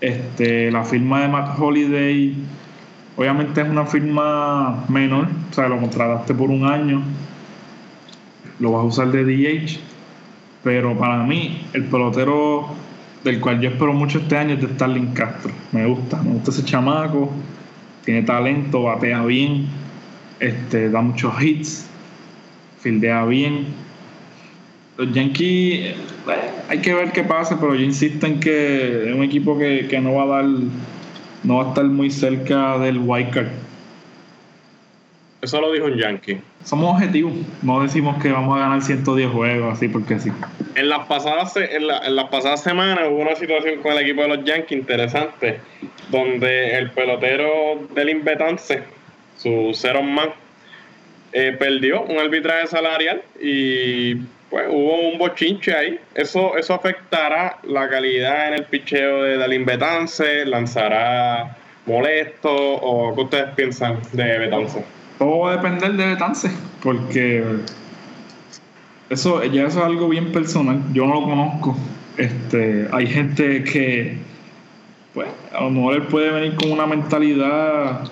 Este, 0.00 0.70
la 0.70 0.84
firma 0.84 1.20
de 1.22 1.28
Matt 1.28 1.58
Holiday 1.58 2.36
Obviamente 3.16 3.60
es 3.60 3.68
una 3.68 3.86
firma 3.86 4.84
menor, 4.88 5.28
o 5.50 5.54
sea, 5.54 5.68
lo 5.68 5.78
contrataste 5.78 6.34
por 6.34 6.50
un 6.50 6.66
año, 6.66 7.00
lo 8.58 8.72
vas 8.72 8.82
a 8.82 8.86
usar 8.86 9.12
de 9.12 9.24
DH, 9.24 9.78
pero 10.64 10.98
para 10.98 11.22
mí 11.22 11.64
el 11.74 11.84
pelotero 11.84 12.70
del 13.22 13.40
cual 13.40 13.60
yo 13.60 13.70
espero 13.70 13.92
mucho 13.92 14.18
este 14.18 14.36
año 14.36 14.54
es 14.54 14.62
de 14.62 14.74
Starling 14.74 15.12
Castro. 15.12 15.52
Me 15.70 15.86
gusta, 15.86 16.20
me 16.22 16.32
gusta 16.32 16.50
ese 16.50 16.64
chamaco, 16.64 17.30
tiene 18.04 18.22
talento, 18.22 18.84
batea 18.84 19.24
bien, 19.24 19.66
este, 20.40 20.90
da 20.90 21.00
muchos 21.00 21.32
hits, 21.42 21.86
fildea 22.80 23.24
bien. 23.24 23.66
Los 24.96 25.12
Yankees, 25.12 25.86
eh, 25.86 25.94
hay 26.68 26.78
que 26.78 26.94
ver 26.94 27.12
qué 27.12 27.24
pasa, 27.24 27.58
pero 27.58 27.74
yo 27.74 27.82
insisto 27.82 28.26
en 28.26 28.40
que 28.40 29.08
es 29.08 29.14
un 29.14 29.22
equipo 29.22 29.58
que, 29.58 29.88
que 29.88 30.00
no 30.00 30.14
va 30.14 30.24
a 30.24 30.42
dar 30.42 30.46
no 31.44 31.56
va 31.56 31.64
a 31.64 31.68
estar 31.68 31.84
muy 31.84 32.10
cerca 32.10 32.78
del 32.78 32.98
wild 32.98 33.30
card. 33.30 33.48
Eso 35.44 35.60
lo 35.60 35.70
dijo 35.72 35.84
un 35.84 35.98
Yankee. 35.98 36.40
Somos 36.64 36.94
objetivos. 36.94 37.34
No 37.60 37.82
decimos 37.82 38.20
que 38.22 38.32
vamos 38.32 38.56
a 38.56 38.60
ganar 38.60 38.80
110 38.80 39.30
juegos 39.30 39.74
así 39.74 39.88
porque 39.88 40.18
sí. 40.18 40.30
En 40.74 40.88
las 40.88 41.06
pasadas, 41.06 41.54
en, 41.56 41.86
las 41.86 42.28
pasadas 42.30 42.62
semanas 42.62 43.04
hubo 43.10 43.18
una 43.18 43.36
situación 43.36 43.82
con 43.82 43.92
el 43.92 43.98
equipo 43.98 44.22
de 44.22 44.28
los 44.28 44.44
Yankees 44.44 44.72
interesante, 44.72 45.60
donde 46.08 46.78
el 46.78 46.90
pelotero 46.92 47.86
del 47.94 48.08
Invetance, 48.08 48.84
su 49.36 49.72
cero 49.74 50.02
man, 50.02 50.30
eh, 51.34 51.54
perdió 51.58 52.04
un 52.04 52.18
arbitraje 52.18 52.66
salarial 52.68 53.20
y 53.38 54.14
pues 54.48 54.66
hubo 54.70 55.10
un 55.10 55.18
bochinche 55.18 55.74
ahí. 55.74 56.00
Eso, 56.14 56.56
eso 56.56 56.72
afectará 56.72 57.58
la 57.64 57.86
calidad 57.90 58.48
en 58.48 58.54
el 58.54 58.64
picheo 58.64 59.24
de, 59.24 59.36
del 59.36 59.52
Invetance, 59.52 60.46
lanzará 60.46 61.54
molesto 61.84 62.50
o 62.50 63.14
qué 63.14 63.20
ustedes 63.20 63.50
piensan 63.54 64.00
de 64.12 64.38
Betance 64.38 64.82
todo 65.18 65.40
va 65.40 65.52
a 65.52 65.56
depender 65.56 65.92
de 65.94 66.06
Betance, 66.06 66.50
porque 66.82 67.44
eso 69.10 69.44
ya 69.44 69.66
eso 69.66 69.78
es 69.80 69.84
algo 69.84 70.08
bien 70.08 70.32
personal. 70.32 70.80
Yo 70.92 71.06
no 71.06 71.14
lo 71.14 71.22
conozco. 71.24 71.76
Este, 72.16 72.88
hay 72.92 73.06
gente 73.06 73.64
que, 73.64 74.18
pues, 75.12 75.28
a 75.52 75.62
lo 75.62 75.70
mejor 75.70 75.94
él 75.94 76.02
puede 76.02 76.30
venir 76.30 76.56
con 76.56 76.72
una 76.72 76.86
mentalidad 76.86 78.08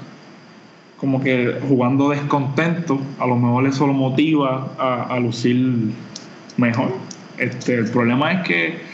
como 0.97 1.21
que 1.21 1.59
jugando 1.69 2.11
descontento, 2.11 3.01
a 3.19 3.27
lo 3.27 3.35
mejor 3.35 3.67
eso 3.67 3.89
lo 3.89 3.93
motiva 3.93 4.73
a, 4.79 5.03
a 5.05 5.19
lucir 5.19 5.91
mejor. 6.57 6.93
Este, 7.39 7.75
el 7.75 7.91
problema 7.91 8.33
es 8.33 8.47
que 8.47 8.92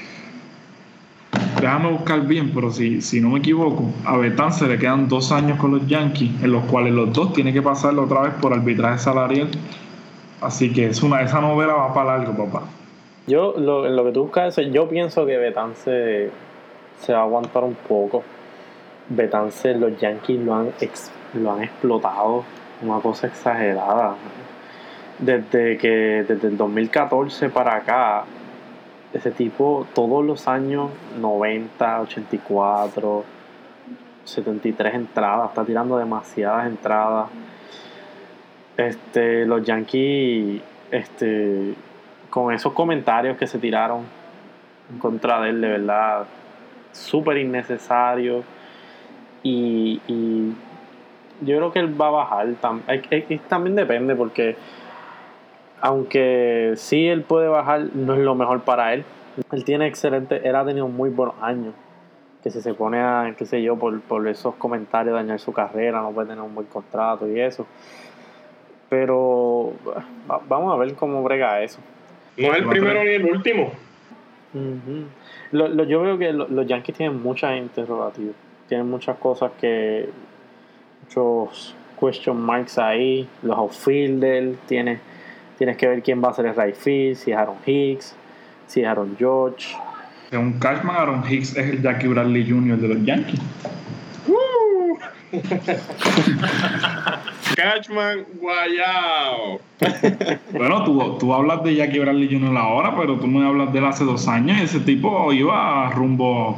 déjame 1.60 1.90
buscar 1.90 2.20
bien, 2.22 2.52
pero 2.54 2.70
si, 2.70 3.00
si 3.00 3.20
no 3.20 3.30
me 3.30 3.38
equivoco, 3.38 3.90
a 4.04 4.16
Betán 4.16 4.52
se 4.52 4.66
le 4.66 4.78
quedan 4.78 5.08
dos 5.08 5.32
años 5.32 5.58
con 5.58 5.72
los 5.72 5.86
Yankees, 5.86 6.42
en 6.42 6.52
los 6.52 6.64
cuales 6.64 6.92
los 6.92 7.12
dos 7.12 7.32
tienen 7.32 7.54
que 7.54 7.62
pasarlo 7.62 8.04
otra 8.04 8.22
vez 8.22 8.34
por 8.40 8.52
arbitraje 8.52 8.98
salarial. 8.98 9.48
Así 10.40 10.72
que 10.72 10.86
es 10.86 11.02
una, 11.02 11.22
esa 11.22 11.40
novela 11.40 11.74
va 11.74 11.92
para 11.92 12.18
largo, 12.18 12.44
papá. 12.44 12.66
Yo, 13.26 13.54
lo, 13.58 13.88
lo 13.88 14.04
que 14.04 14.12
tú 14.12 14.22
buscas, 14.22 14.56
yo 14.72 14.88
pienso 14.88 15.26
que 15.26 15.36
Betance 15.36 16.30
se 17.00 17.12
va 17.12 17.18
a 17.18 17.22
aguantar 17.22 17.64
un 17.64 17.74
poco. 17.74 18.22
Betance, 19.08 19.74
los 19.74 19.98
Yankees 19.98 20.40
lo 20.40 20.54
han, 20.54 20.70
lo 21.34 21.52
han 21.52 21.62
explotado, 21.62 22.44
una 22.82 23.00
cosa 23.00 23.26
exagerada. 23.26 24.14
Desde 25.18 25.76
que 25.78 26.24
desde 26.28 26.48
el 26.48 26.56
2014 26.56 27.48
para 27.48 27.76
acá, 27.76 28.24
ese 29.12 29.30
tipo 29.30 29.86
todos 29.94 30.24
los 30.24 30.48
años 30.48 30.90
90, 31.20 32.00
84, 32.02 33.24
73 34.24 34.94
entradas, 34.94 35.48
está 35.48 35.64
tirando 35.64 35.96
demasiadas 35.96 36.66
entradas. 36.66 37.30
Este, 38.76 39.46
los 39.46 39.64
Yankees, 39.64 40.60
este, 40.90 41.74
con 42.30 42.52
esos 42.52 42.72
comentarios 42.72 43.36
que 43.36 43.46
se 43.46 43.58
tiraron 43.58 44.02
en 44.90 44.98
contra 44.98 45.40
de 45.40 45.50
él, 45.50 45.60
de 45.60 45.68
verdad, 45.68 46.26
súper 46.92 47.38
innecesario. 47.38 48.44
Y, 49.42 50.00
y, 50.06 50.52
yo 51.40 51.56
creo 51.56 51.72
que 51.72 51.78
él 51.78 52.00
va 52.00 52.08
a 52.08 52.10
bajar. 52.10 52.48
También 53.48 53.76
depende 53.76 54.14
porque 54.14 54.56
aunque 55.80 56.72
sí 56.76 57.06
él 57.06 57.22
puede 57.22 57.48
bajar, 57.48 57.88
no 57.94 58.14
es 58.14 58.20
lo 58.20 58.34
mejor 58.34 58.62
para 58.62 58.94
él. 58.94 59.04
Él 59.52 59.64
tiene 59.64 59.86
excelente, 59.86 60.40
él 60.48 60.56
ha 60.56 60.64
tenido 60.64 60.88
muy 60.88 61.10
buenos 61.10 61.36
años. 61.40 61.74
Que 62.42 62.50
si 62.50 62.60
se 62.60 62.74
pone 62.74 63.00
a, 63.00 63.34
qué 63.36 63.46
sé 63.46 63.62
yo, 63.62 63.76
por, 63.76 64.00
por 64.00 64.26
esos 64.28 64.54
comentarios 64.56 65.14
dañar 65.14 65.40
su 65.40 65.52
carrera, 65.52 66.00
no 66.00 66.12
puede 66.12 66.28
tener 66.28 66.42
un 66.42 66.54
buen 66.54 66.66
contrato 66.66 67.28
y 67.28 67.40
eso. 67.40 67.66
Pero 68.88 69.72
vamos 70.48 70.74
a 70.74 70.76
ver 70.78 70.94
cómo 70.94 71.22
brega 71.22 71.62
eso. 71.62 71.78
No 72.36 72.52
es 72.52 72.58
el 72.58 72.68
primero 72.68 73.02
ni 73.04 73.10
el 73.10 73.24
último. 73.26 73.72
yo 74.52 76.00
veo 76.02 76.18
que 76.18 76.32
los 76.32 76.66
Yankees 76.66 76.96
tienen 76.96 77.20
muchas 77.22 77.56
interrogativas. 77.58 78.34
Tienen 78.68 78.88
muchas 78.88 79.16
cosas 79.18 79.52
que. 79.60 80.08
Muchos 81.02 81.74
question 81.98 82.40
marks 82.40 82.78
ahí. 82.78 83.28
Los 83.42 83.58
outfielders. 83.58 84.56
Tiene 84.66 85.00
Tienes 85.58 85.76
que 85.76 85.88
ver 85.88 86.02
quién 86.02 86.22
va 86.22 86.30
a 86.30 86.34
ser 86.34 86.46
el 86.46 86.54
right 86.54 86.76
field, 86.76 87.16
si 87.16 87.32
es 87.32 87.36
Aaron 87.36 87.56
Hicks, 87.66 88.14
si 88.68 88.80
es 88.80 88.86
Aaron 88.86 89.16
George. 89.18 89.74
Según 90.30 90.52
Cashman, 90.60 90.94
Aaron 90.94 91.24
Hicks 91.28 91.56
es 91.56 91.70
el 91.70 91.82
Jackie 91.82 92.06
Bradley 92.06 92.48
Jr. 92.48 92.76
de 92.78 92.88
los 92.88 93.04
Yankees. 93.04 93.40
Cashman 97.56 98.24
Guayao. 98.40 99.60
bueno, 100.52 100.84
tú, 100.84 101.18
tú 101.18 101.34
hablas 101.34 101.64
de 101.64 101.74
Jackie 101.74 101.98
Bradley 101.98 102.28
Jr. 102.30 102.56
ahora, 102.56 102.94
pero 102.96 103.18
tú 103.18 103.26
me 103.26 103.44
hablas 103.46 103.72
de 103.72 103.80
él 103.80 103.84
hace 103.84 104.04
dos 104.04 104.28
años. 104.28 104.60
Ese 104.60 104.78
tipo 104.80 105.32
iba 105.32 105.90
rumbo 105.90 106.56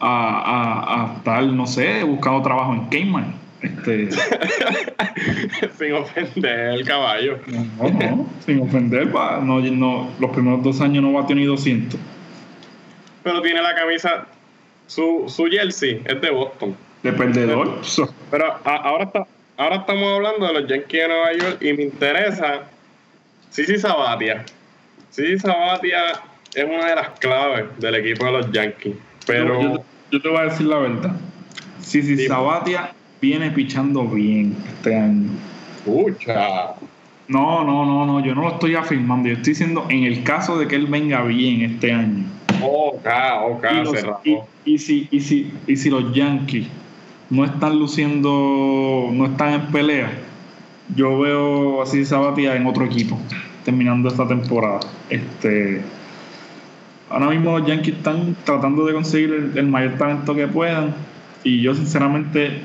a, 0.00 0.38
a, 0.38 1.02
a 1.02 1.14
estar, 1.16 1.42
no 1.42 1.66
sé, 1.66 2.04
buscando 2.04 2.40
trabajo 2.42 2.72
en 2.72 2.84
Cayman. 2.86 3.41
Este... 3.62 4.08
sin 5.78 5.92
ofender 5.92 6.74
el 6.74 6.84
caballo. 6.84 7.38
No, 7.46 7.90
no, 7.90 8.30
sin 8.44 8.60
ofender, 8.60 9.06
no, 9.06 9.60
no, 9.60 10.10
los 10.18 10.30
primeros 10.30 10.62
dos 10.62 10.80
años 10.80 11.02
no 11.02 11.12
batió 11.12 11.36
ni 11.36 11.44
200. 11.44 11.98
Pero 13.22 13.40
tiene 13.40 13.62
la 13.62 13.74
camisa, 13.74 14.26
su, 14.86 15.24
su 15.28 15.46
jersey 15.46 16.02
es 16.04 16.20
de 16.20 16.30
Boston. 16.30 16.76
De 17.02 17.12
perdedor. 17.12 17.80
Pero, 18.30 18.60
ahora, 18.64 19.04
está, 19.04 19.26
ahora 19.56 19.76
estamos 19.76 20.16
hablando 20.16 20.46
de 20.46 20.52
los 20.60 20.68
Yankees 20.68 21.02
de 21.02 21.08
Nueva 21.08 21.32
York 21.32 21.62
y 21.62 21.72
me 21.72 21.82
interesa 21.84 22.62
Sisi 23.50 23.78
Sabatia. 23.78 24.44
Sisi 25.10 25.38
Sabatia 25.38 26.20
es 26.54 26.64
una 26.64 26.88
de 26.88 26.96
las 26.96 27.10
claves 27.20 27.66
del 27.78 27.94
equipo 27.96 28.24
de 28.26 28.32
los 28.32 28.52
Yankees. 28.52 28.96
Pero 29.26 29.84
yo, 30.10 30.20
te 30.20 30.28
voy 30.28 30.38
a 30.38 30.44
decir 30.44 30.66
la 30.66 30.78
verdad. 30.78 31.12
Sisi 31.80 32.26
Sabatia 32.26 32.92
viene 33.22 33.52
pichando 33.52 34.04
bien 34.08 34.56
este 34.66 34.96
año. 34.96 35.30
Pucha. 35.84 36.74
No, 37.28 37.64
no, 37.64 37.86
no, 37.86 38.04
no, 38.04 38.22
yo 38.22 38.34
no 38.34 38.42
lo 38.42 38.48
estoy 38.50 38.74
afirmando. 38.74 39.28
Yo 39.28 39.36
estoy 39.36 39.52
diciendo 39.52 39.86
en 39.88 40.02
el 40.02 40.24
caso 40.24 40.58
de 40.58 40.66
que 40.66 40.74
él 40.74 40.86
venga 40.86 41.22
bien 41.22 41.62
este 41.62 41.92
año. 41.92 42.24
Ok, 42.60 43.06
ok, 43.44 43.66
y, 44.24 44.38
y, 44.64 44.78
si, 44.78 45.08
y, 45.10 45.20
si, 45.20 45.52
y 45.66 45.76
si 45.76 45.88
los 45.88 46.12
Yankees 46.12 46.66
no 47.30 47.44
están 47.44 47.78
luciendo, 47.78 49.08
no 49.12 49.26
están 49.26 49.54
en 49.54 49.66
pelea, 49.68 50.12
yo 50.94 51.18
veo 51.18 51.82
así 51.82 52.04
Sabatia 52.04 52.54
en 52.56 52.66
otro 52.66 52.84
equipo, 52.84 53.18
terminando 53.64 54.08
esta 54.08 54.26
temporada. 54.28 54.80
Este, 55.10 55.80
ahora 57.08 57.30
mismo 57.30 57.58
los 57.58 57.68
Yankees 57.68 57.96
están 57.96 58.36
tratando 58.44 58.84
de 58.84 58.92
conseguir 58.92 59.52
el 59.54 59.66
mayor 59.66 59.96
talento 59.96 60.34
que 60.34 60.48
puedan. 60.48 60.94
Y 61.44 61.60
yo 61.60 61.74
sinceramente 61.74 62.60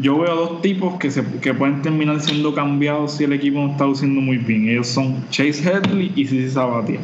yo 0.00 0.18
veo 0.18 0.34
dos 0.34 0.62
tipos 0.62 0.98
que, 0.98 1.10
se, 1.10 1.24
que 1.40 1.52
pueden 1.52 1.82
terminar 1.82 2.20
siendo 2.20 2.54
cambiados 2.54 3.16
si 3.16 3.24
el 3.24 3.32
equipo 3.32 3.58
no 3.58 3.72
está 3.72 3.84
luciendo 3.84 4.20
muy 4.20 4.38
bien. 4.38 4.68
Ellos 4.68 4.88
son 4.88 5.28
Chase 5.28 5.62
Headley 5.68 6.12
y 6.16 6.26
Cici 6.26 6.50
Sabatia. 6.50 7.00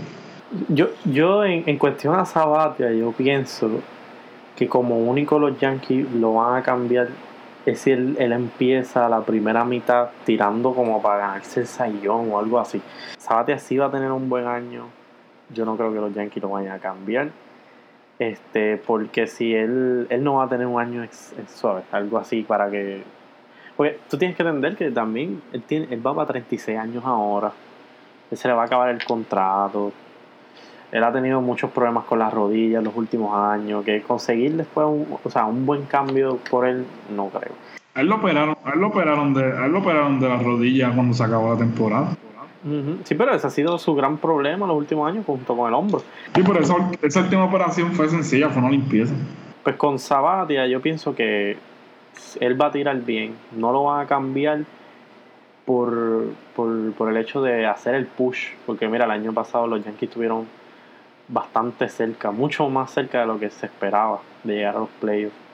Yo, 0.68 0.88
yo 1.04 1.44
en, 1.44 1.78
cuestión 1.78 2.14
a 2.14 2.24
Sabatia, 2.24 2.92
yo 2.92 3.12
pienso 3.12 3.68
que 4.56 4.66
como 4.66 4.98
único 4.98 5.38
los 5.38 5.58
Yankees 5.58 6.10
lo 6.12 6.34
van 6.34 6.56
a 6.56 6.62
cambiar 6.62 7.08
es 7.66 7.80
si 7.80 7.90
él, 7.90 8.16
empieza 8.18 9.08
la 9.08 9.22
primera 9.22 9.64
mitad 9.64 10.10
tirando 10.24 10.72
como 10.72 11.02
para 11.02 11.18
ganarse 11.18 11.60
el 11.60 11.66
sayón 11.66 12.30
o 12.30 12.38
algo 12.38 12.60
así. 12.60 12.80
Sabatia 13.18 13.58
sí 13.58 13.76
va 13.76 13.86
a 13.86 13.90
tener 13.90 14.12
un 14.12 14.28
buen 14.28 14.46
año. 14.46 14.84
Yo 15.52 15.64
no 15.64 15.76
creo 15.76 15.92
que 15.92 15.98
los 15.98 16.14
Yankees 16.14 16.42
lo 16.42 16.50
vayan 16.50 16.72
a 16.72 16.78
cambiar 16.78 17.30
este, 18.18 18.76
porque 18.78 19.26
si 19.26 19.54
él, 19.54 20.06
él 20.10 20.24
no 20.24 20.34
va 20.34 20.44
a 20.44 20.48
tener 20.48 20.66
un 20.66 20.80
año 20.80 21.06
suave, 21.54 21.82
algo 21.92 22.18
así 22.18 22.42
para 22.42 22.70
que... 22.70 23.02
Porque 23.76 23.98
tú 24.08 24.16
tienes 24.16 24.36
que 24.36 24.42
entender 24.42 24.76
que 24.76 24.90
también 24.90 25.42
él, 25.52 25.62
tiene, 25.62 25.88
él 25.90 26.06
va 26.06 26.14
para 26.14 26.28
36 26.28 26.78
años 26.78 27.04
ahora, 27.04 27.52
él 28.30 28.38
se 28.38 28.48
le 28.48 28.54
va 28.54 28.62
a 28.62 28.66
acabar 28.66 28.88
el 28.88 29.04
contrato, 29.04 29.92
él 30.92 31.04
ha 31.04 31.12
tenido 31.12 31.40
muchos 31.40 31.70
problemas 31.70 32.04
con 32.04 32.18
las 32.18 32.32
rodillas 32.32 32.82
los 32.82 32.96
últimos 32.96 33.36
años, 33.36 33.84
que 33.84 34.00
conseguir 34.02 34.56
después 34.56 34.86
un, 34.86 35.18
o 35.22 35.30
sea, 35.30 35.44
un 35.44 35.66
buen 35.66 35.82
cambio 35.82 36.38
por 36.50 36.66
él, 36.66 36.86
no 37.14 37.28
creo. 37.28 37.52
Él 37.94 38.06
lo 38.06 38.16
operaron, 38.16 38.56
él 38.72 38.80
lo 38.80 38.88
operaron 38.88 39.34
de, 39.34 39.42
a 39.42 39.66
él 39.66 39.72
lo 39.72 39.80
operaron 39.80 40.20
de 40.20 40.28
las 40.28 40.42
rodillas 40.42 40.94
cuando 40.94 41.14
se 41.14 41.24
acabó 41.24 41.52
la 41.52 41.58
temporada. 41.58 42.16
Sí, 43.04 43.14
pero 43.14 43.32
ese 43.32 43.46
ha 43.46 43.50
sido 43.50 43.78
su 43.78 43.94
gran 43.94 44.18
problema 44.18 44.66
los 44.66 44.76
últimos 44.76 45.08
años 45.08 45.24
junto 45.24 45.56
con 45.56 45.68
el 45.68 45.74
hombro. 45.74 46.02
Sí, 46.34 46.42
por 46.42 46.56
eso 46.56 46.76
esa 47.00 47.20
última 47.20 47.44
operación 47.44 47.92
fue 47.92 48.08
sencilla, 48.08 48.48
fue 48.48 48.60
una 48.60 48.70
limpieza. 48.70 49.14
Pues 49.62 49.76
con 49.76 49.98
Sabatia 49.98 50.66
yo 50.66 50.80
pienso 50.80 51.14
que 51.14 51.56
él 52.40 52.60
va 52.60 52.66
a 52.66 52.72
tirar 52.72 53.00
bien, 53.02 53.34
no 53.52 53.70
lo 53.70 53.84
van 53.84 54.04
a 54.04 54.08
cambiar 54.08 54.64
por, 55.64 56.24
por, 56.54 57.10
el 57.10 57.16
hecho 57.16 57.40
de 57.42 57.66
hacer 57.66 57.94
el 57.94 58.06
push, 58.06 58.48
porque 58.64 58.88
mira, 58.88 59.04
el 59.04 59.10
año 59.12 59.32
pasado 59.32 59.66
los 59.66 59.84
Yankees 59.84 60.08
estuvieron 60.08 60.46
bastante 61.28 61.88
cerca, 61.88 62.30
mucho 62.30 62.68
más 62.68 62.90
cerca 62.90 63.20
de 63.20 63.26
lo 63.26 63.38
que 63.38 63.50
se 63.50 63.66
esperaba 63.66 64.20
de 64.44 64.54
llegar 64.54 64.76
a 64.76 64.80
los 64.80 64.88
playoffs. 65.00 65.45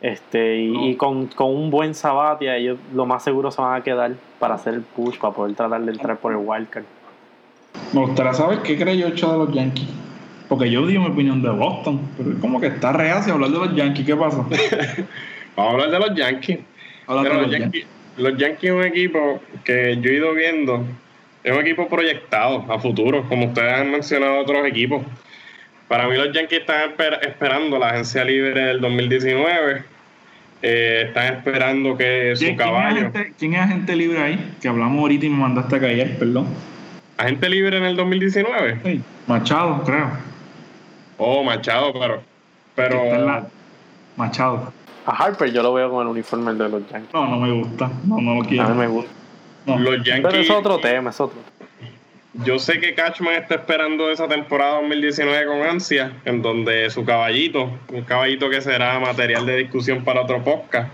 Este, 0.00 0.58
y, 0.58 0.94
con, 0.94 1.26
con, 1.26 1.48
un 1.48 1.70
buen 1.70 1.94
Sabatia, 1.94 2.56
ellos 2.56 2.78
lo 2.94 3.04
más 3.04 3.24
seguro 3.24 3.50
se 3.50 3.60
van 3.60 3.80
a 3.80 3.82
quedar 3.82 4.12
para 4.38 4.54
hacer 4.54 4.74
el 4.74 4.82
push, 4.82 5.18
para 5.18 5.34
poder 5.34 5.56
tratar 5.56 5.80
de 5.82 5.90
entrar 5.90 6.16
por 6.18 6.32
el 6.32 6.38
wildcard. 6.38 6.84
Me 7.92 8.00
gustaría 8.00 8.32
saber 8.32 8.62
qué 8.62 8.78
cree 8.78 8.96
yo 8.96 9.08
hecho 9.08 9.32
de 9.32 9.38
los 9.38 9.52
Yankees. 9.52 9.88
Porque 10.48 10.70
yo 10.70 10.86
di 10.86 10.98
mi 10.98 11.06
opinión 11.06 11.42
de 11.42 11.50
Boston, 11.50 12.00
pero 12.16 12.32
es 12.32 12.38
como 12.38 12.60
que 12.60 12.68
está 12.68 12.92
reacio 12.92 13.34
hablar 13.34 13.50
de 13.50 13.58
los 13.58 13.74
Yankees. 13.74 14.06
¿Qué 14.06 14.16
pasa? 14.16 14.38
Vamos 15.56 15.72
a 15.72 15.74
hablar 15.74 15.90
de 15.90 15.98
los 15.98 16.14
Yankees. 16.16 16.60
los, 17.08 17.50
Yankees. 17.50 17.86
los 18.16 18.38
Yankees 18.38 18.70
es 18.70 18.76
un 18.76 18.84
equipo 18.84 19.40
que 19.64 19.98
yo 20.00 20.10
he 20.10 20.14
ido 20.14 20.32
viendo, 20.32 20.84
es 21.42 21.52
un 21.52 21.60
equipo 21.60 21.88
proyectado 21.88 22.64
a 22.68 22.78
futuro, 22.78 23.24
como 23.28 23.46
ustedes 23.46 23.72
han 23.72 23.90
mencionado 23.90 24.40
otros 24.40 24.66
equipos. 24.66 25.02
Para 25.88 26.06
mí 26.06 26.16
los 26.16 26.32
Yankees 26.32 26.60
están 26.60 26.92
esperando 27.22 27.78
la 27.78 27.88
agencia 27.88 28.22
libre 28.22 28.60
del 28.60 28.80
2019. 28.80 29.84
Eh, 30.60 31.04
están 31.06 31.34
esperando 31.36 31.96
que 31.96 32.36
su 32.36 32.56
caballo... 32.56 33.10
¿quién 33.38 33.54
es, 33.54 33.60
agente, 33.60 33.96
libre 33.96 34.22
ahí? 34.22 34.54
Que 34.60 34.68
hablamos 34.68 35.00
ahorita 35.00 35.24
y 35.24 35.30
me 35.30 35.38
mandaste 35.38 35.76
a 35.76 35.80
callar, 35.80 36.08
perdón. 36.18 36.46
¿Agente 37.16 37.48
libre 37.48 37.78
en 37.78 37.84
el 37.84 37.96
2019? 37.96 38.80
Sí, 38.84 39.02
Machado, 39.26 39.82
creo. 39.84 40.10
Oh, 41.16 41.42
Machado, 41.42 41.92
pero... 41.94 42.22
pero... 42.74 43.48
Machado. 44.16 44.72
A 45.06 45.12
Harper 45.12 45.50
yo 45.50 45.62
lo 45.62 45.72
veo 45.72 45.90
con 45.90 46.02
el 46.02 46.08
uniforme 46.08 46.52
de 46.52 46.68
los 46.68 46.86
Yankees. 46.90 47.14
No, 47.14 47.26
no 47.26 47.38
me 47.38 47.50
gusta. 47.50 47.90
No, 48.04 48.20
no 48.20 48.34
lo 48.34 48.40
quiero. 48.42 48.64
A 48.64 48.68
mí 48.68 48.78
me 48.78 48.88
gusta. 48.88 49.10
Los 49.64 50.04
Yankees... 50.04 50.26
Pero 50.30 50.42
es 50.42 50.50
otro 50.50 50.78
tema, 50.80 51.10
es 51.10 51.20
otro 51.20 51.38
yo 52.44 52.58
sé 52.58 52.78
que 52.78 52.94
Cashman 52.94 53.34
está 53.34 53.56
esperando 53.56 54.10
esa 54.10 54.28
temporada 54.28 54.80
2019 54.80 55.46
con 55.46 55.62
ansia, 55.62 56.12
en 56.24 56.40
donde 56.40 56.88
su 56.90 57.04
caballito, 57.04 57.78
un 57.92 58.02
caballito 58.02 58.48
que 58.48 58.60
será 58.60 58.98
material 59.00 59.44
de 59.44 59.56
discusión 59.56 60.04
para 60.04 60.22
otro 60.22 60.42
podcast, 60.44 60.92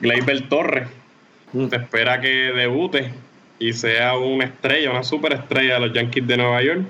Gleyber 0.00 0.48
Torres, 0.48 0.88
mm. 1.52 1.68
se 1.68 1.76
espera 1.76 2.20
que 2.20 2.28
debute 2.28 3.10
y 3.58 3.72
sea 3.72 4.16
una 4.16 4.44
estrella, 4.44 4.90
una 4.90 5.02
superestrella 5.02 5.74
de 5.74 5.80
los 5.80 5.92
Yankees 5.92 6.26
de 6.26 6.36
Nueva 6.36 6.62
York. 6.62 6.82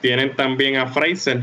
Tienen 0.00 0.34
también 0.36 0.76
a 0.76 0.86
Fraser, 0.86 1.42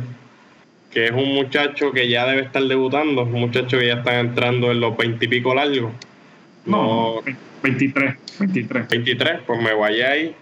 que 0.90 1.06
es 1.06 1.12
un 1.12 1.34
muchacho 1.34 1.92
que 1.92 2.08
ya 2.08 2.26
debe 2.26 2.44
estar 2.44 2.64
debutando, 2.64 3.24
un 3.24 3.34
muchacho 3.34 3.78
que 3.78 3.88
ya 3.88 3.96
está 3.96 4.20
entrando 4.20 4.72
en 4.72 4.80
los 4.80 4.96
veintipico 4.98 5.54
largos. 5.54 5.92
No, 6.66 7.22
23, 7.62 8.16
23. 8.40 8.88
23, 8.88 9.42
pues 9.46 9.62
me 9.62 9.74
voy 9.74 10.02
ahí. 10.02 10.36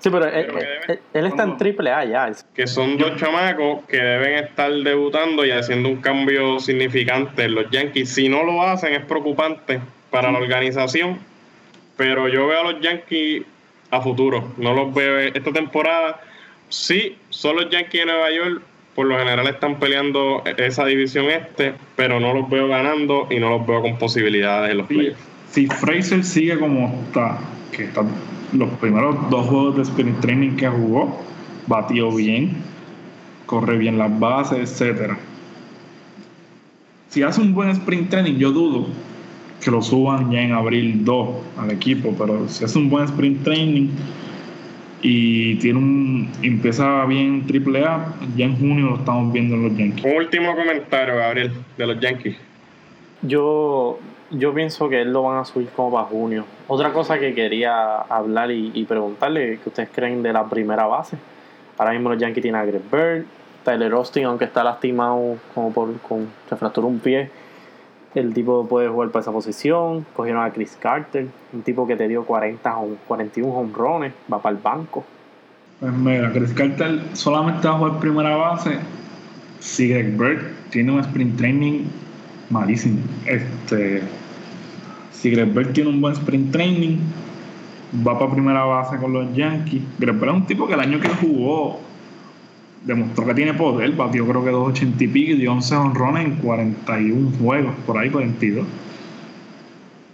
Sí, 0.00 0.08
pero 0.08 0.26
él, 0.26 1.26
está 1.26 1.42
en 1.42 1.58
triple 1.58 1.90
A 1.90 2.04
ya. 2.06 2.32
Que 2.54 2.66
son 2.66 2.96
dos 2.96 3.16
chamacos 3.16 3.84
que 3.84 3.98
deben 3.98 4.44
estar 4.44 4.72
debutando 4.72 5.44
y 5.44 5.50
haciendo 5.50 5.90
un 5.90 6.00
cambio 6.00 6.58
significante 6.58 7.44
en 7.44 7.54
los 7.54 7.70
Yankees. 7.70 8.08
Si 8.08 8.28
no 8.28 8.42
lo 8.42 8.62
hacen 8.62 8.94
es 8.94 9.04
preocupante 9.04 9.80
para 10.10 10.32
la 10.32 10.38
organización, 10.38 11.18
pero 11.98 12.28
yo 12.28 12.46
veo 12.46 12.60
a 12.60 12.72
los 12.72 12.80
Yankees 12.80 13.44
a 13.90 14.00
futuro. 14.00 14.54
No 14.56 14.72
los 14.72 14.94
veo 14.94 15.18
esta 15.18 15.52
temporada. 15.52 16.20
Sí, 16.70 17.18
son 17.28 17.56
los 17.56 17.68
Yankees 17.68 18.00
de 18.00 18.06
Nueva 18.06 18.30
York. 18.30 18.62
Por 18.94 19.06
lo 19.06 19.18
general 19.18 19.46
están 19.48 19.78
peleando 19.78 20.42
esa 20.56 20.86
división 20.86 21.26
este, 21.26 21.74
pero 21.94 22.20
no 22.20 22.32
los 22.32 22.48
veo 22.48 22.68
ganando 22.68 23.28
y 23.30 23.38
no 23.38 23.50
los 23.50 23.66
veo 23.66 23.82
con 23.82 23.98
posibilidades 23.98 24.70
en 24.70 24.78
los 24.78 24.86
playoffs. 24.86 25.20
Si 25.50 25.66
Fraser 25.66 26.24
sigue 26.24 26.58
como 26.58 27.02
está, 27.06 27.38
que 27.70 27.84
está 27.84 28.02
los 28.52 28.70
primeros 28.80 29.30
dos 29.30 29.46
juegos 29.46 29.76
de 29.76 29.82
sprint 29.82 30.20
training 30.20 30.56
que 30.56 30.68
jugó, 30.68 31.18
batió 31.66 32.14
bien, 32.14 32.56
corre 33.46 33.76
bien 33.78 33.98
las 33.98 34.18
bases, 34.18 34.80
etc. 34.80 35.12
Si 37.08 37.22
hace 37.22 37.40
un 37.40 37.54
buen 37.54 37.70
sprint 37.70 38.10
training, 38.10 38.38
yo 38.38 38.50
dudo 38.50 38.86
que 39.62 39.70
lo 39.70 39.82
suban 39.82 40.30
ya 40.30 40.40
en 40.40 40.52
abril 40.52 41.04
2 41.04 41.28
al 41.58 41.70
equipo, 41.70 42.14
pero 42.18 42.48
si 42.48 42.64
hace 42.64 42.78
un 42.78 42.88
buen 42.88 43.04
sprint 43.04 43.42
training 43.42 43.88
y 45.02 45.56
tiene 45.56 45.78
un 45.78 46.30
empieza 46.42 47.04
bien 47.06 47.46
triple 47.46 47.84
A, 47.84 48.14
ya 48.36 48.46
en 48.46 48.56
junio 48.56 48.86
lo 48.86 48.96
estamos 48.96 49.32
viendo 49.32 49.56
en 49.56 49.62
los 49.64 49.76
Yankees. 49.76 50.04
Un 50.04 50.16
último 50.16 50.54
comentario, 50.54 51.16
Gabriel, 51.16 51.52
de 51.76 51.86
los 51.86 52.00
Yankees. 52.00 52.36
Yo 53.22 53.98
yo 54.30 54.54
pienso 54.54 54.88
que 54.88 55.02
él 55.02 55.12
lo 55.12 55.22
van 55.22 55.38
a 55.38 55.44
subir 55.44 55.68
como 55.70 55.92
para 55.92 56.06
junio. 56.06 56.44
Otra 56.68 56.92
cosa 56.92 57.18
que 57.18 57.34
quería 57.34 57.96
hablar 58.02 58.50
y, 58.50 58.84
preguntarle, 58.84 59.58
¿qué 59.62 59.68
ustedes 59.68 59.90
creen 59.92 60.22
de 60.22 60.32
la 60.32 60.48
primera 60.48 60.86
base? 60.86 61.16
Ahora 61.78 61.92
mismo 61.92 62.10
los 62.10 62.18
Yankees 62.18 62.42
tienen 62.42 62.60
a 62.60 62.64
Greg 62.64 62.82
Bird, 62.90 63.24
Tyler 63.64 63.92
Austin, 63.92 64.24
aunque 64.24 64.44
está 64.44 64.62
lastimado 64.62 65.36
como 65.54 65.72
por 65.72 65.98
con 66.00 66.28
se 66.48 66.56
fracturó 66.56 66.86
un 66.86 67.00
pie, 67.00 67.30
el 68.14 68.34
tipo 68.34 68.66
puede 68.66 68.88
jugar 68.88 69.10
para 69.10 69.22
esa 69.22 69.32
posición. 69.32 70.04
Cogieron 70.14 70.42
a 70.42 70.50
Chris 70.50 70.76
Carter, 70.80 71.26
un 71.52 71.62
tipo 71.62 71.86
que 71.86 71.96
te 71.96 72.08
dio 72.08 72.24
40 72.24 72.78
o 72.78 72.96
41 73.06 73.52
honrones, 73.52 74.12
va 74.32 74.40
para 74.40 74.56
el 74.56 74.62
banco. 74.62 75.04
Pues 75.80 75.92
mira, 75.92 76.30
Chris 76.32 76.52
Carter 76.52 77.00
solamente 77.14 77.66
va 77.66 77.74
a 77.74 77.78
jugar 77.78 78.00
primera 78.00 78.36
base 78.36 78.78
si 79.60 79.88
Greg 79.88 80.16
Bird 80.16 80.40
tiene 80.70 80.92
un 80.92 81.00
sprint 81.00 81.38
training 81.38 81.84
malísimo. 82.50 82.98
Este, 83.24 84.02
si 85.12 85.30
Greg 85.30 85.72
tiene 85.72 85.90
un 85.90 86.00
buen 86.00 86.14
sprint 86.14 86.52
training, 86.52 86.98
va 88.06 88.18
para 88.18 88.30
primera 88.30 88.64
base 88.64 88.96
con 88.98 89.12
los 89.12 89.34
Yankees. 89.34 89.82
Greg 89.98 90.16
es 90.16 90.30
un 90.30 90.46
tipo 90.46 90.66
que 90.66 90.74
el 90.74 90.80
año 90.80 91.00
que 91.00 91.08
jugó 91.08 91.80
demostró 92.84 93.26
que 93.26 93.34
tiene 93.34 93.54
poder, 93.54 93.92
batió 93.92 94.26
creo 94.26 94.44
que 94.44 94.50
2.80 94.50 95.00
y 95.02 95.08
pico 95.08 95.32
y 95.32 95.34
dio 95.36 95.52
11 95.52 95.76
honrones 95.76 96.24
en 96.24 96.36
41 96.36 97.30
juegos, 97.38 97.74
por 97.86 97.98
ahí 97.98 98.10
42. 98.10 98.66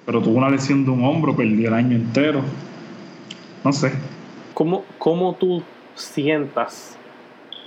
Pero 0.05 0.23
tuvo 0.23 0.39
una 0.39 0.51
lesión 0.51 0.85
de 0.85 0.91
un 0.91 1.05
hombro, 1.05 1.35
perdió 1.35 1.69
el 1.69 1.75
año 1.75 1.97
entero. 1.97 2.43
No 3.65 3.73
sé. 3.73 3.93
¿Cómo, 4.55 4.85
cómo 4.99 5.35
tú 5.35 5.63
sientas 5.95 6.97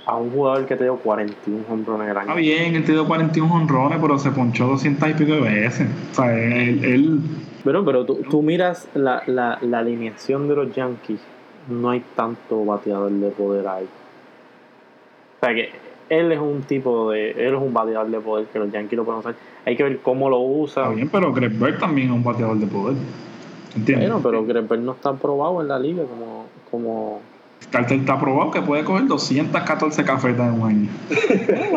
a 0.06 0.16
un 0.16 0.30
jugador 0.30 0.66
que 0.66 0.76
te 0.76 0.84
dio 0.84 0.96
41 0.96 1.64
honrones 1.68 2.10
el 2.10 2.16
año. 2.16 2.28
Está 2.28 2.40
bien, 2.40 2.74
él 2.74 2.84
te 2.84 2.92
dio 2.92 3.06
41 3.06 3.54
honrones, 3.54 3.98
pero 4.00 4.18
se 4.18 4.30
ponchó 4.30 4.66
200 4.66 5.10
y 5.10 5.14
pico 5.14 5.32
de 5.32 5.40
veces. 5.40 5.88
O 6.12 6.14
sea, 6.14 6.38
él. 6.38 7.20
Pero, 7.64 7.84
pero 7.84 8.04
tú, 8.06 8.20
tú 8.28 8.42
miras 8.42 8.88
la, 8.94 9.22
la, 9.26 9.58
la, 9.60 9.78
alineación 9.80 10.48
de 10.48 10.56
los 10.56 10.74
Yankees, 10.74 11.20
no 11.68 11.90
hay 11.90 12.02
tanto 12.16 12.64
bateador 12.64 13.10
de 13.10 13.28
poder 13.30 13.68
ahí. 13.68 13.84
O 13.84 15.46
sea 15.46 15.54
que 15.54 15.70
él 16.08 16.32
es 16.32 16.40
un 16.40 16.62
tipo 16.62 17.10
de. 17.10 17.30
Él 17.30 17.54
es 17.54 17.60
un 17.60 17.72
bateador 17.72 18.10
de 18.10 18.20
poder 18.20 18.46
que 18.46 18.58
los 18.58 18.70
Yankees 18.72 18.96
lo 18.96 19.04
pueden 19.04 19.20
usar. 19.20 19.34
Hay 19.64 19.76
que 19.76 19.82
ver 19.84 19.98
cómo 20.00 20.28
lo 20.28 20.40
usa. 20.40 20.82
Está 20.82 20.94
bien, 20.94 21.08
pero 21.08 21.32
Greg 21.32 21.78
también 21.78 22.08
es 22.08 22.14
un 22.14 22.24
bateador 22.24 22.56
de 22.56 22.66
poder. 22.66 22.96
¿Entiendes? 23.76 24.10
Bueno, 24.10 24.22
pero 24.22 24.44
Greg 24.44 24.80
no 24.80 24.92
está 24.92 25.12
probado 25.12 25.60
en 25.60 25.68
la 25.68 25.78
liga 25.78 26.02
como. 26.04 26.46
como 26.70 27.20
Carter 27.70 27.98
está 27.98 28.18
probado 28.18 28.50
que 28.50 28.62
puede 28.62 28.84
coger 28.84 29.06
214 29.06 30.04
cafetas 30.04 30.48
en 30.48 30.60
un 30.60 30.68
año. 30.68 30.88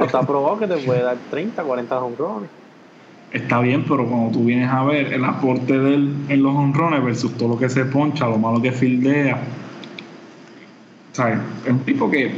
está 0.03 0.26
probado 0.26 0.60
que 0.60 0.68
te 0.68 0.77
puede 0.77 1.03
dar 1.03 1.18
30, 1.30 1.61
40 1.61 1.99
honrones. 2.03 2.49
Está 3.31 3.60
bien, 3.61 3.84
pero 3.84 4.07
cuando 4.07 4.31
tú 4.31 4.45
vienes 4.45 4.69
a 4.69 4.84
ver 4.84 5.11
el 5.11 5.26
aporte 5.26 5.77
de 5.77 5.95
él 5.95 6.14
en 6.30 6.43
los 6.43 6.55
honrones 6.55 7.03
versus 7.03 7.35
todo 7.35 7.49
lo 7.49 7.60
que 7.60 7.68
se 7.68 7.85
poncha, 7.85 8.27
lo 8.27 8.38
malo 8.38 8.61
que 8.61 8.72
fildea. 8.72 9.39
¿Sabes? 11.14 11.39
Es 11.65 11.72
un 11.72 11.80
tipo 11.80 12.10
que 12.10 12.31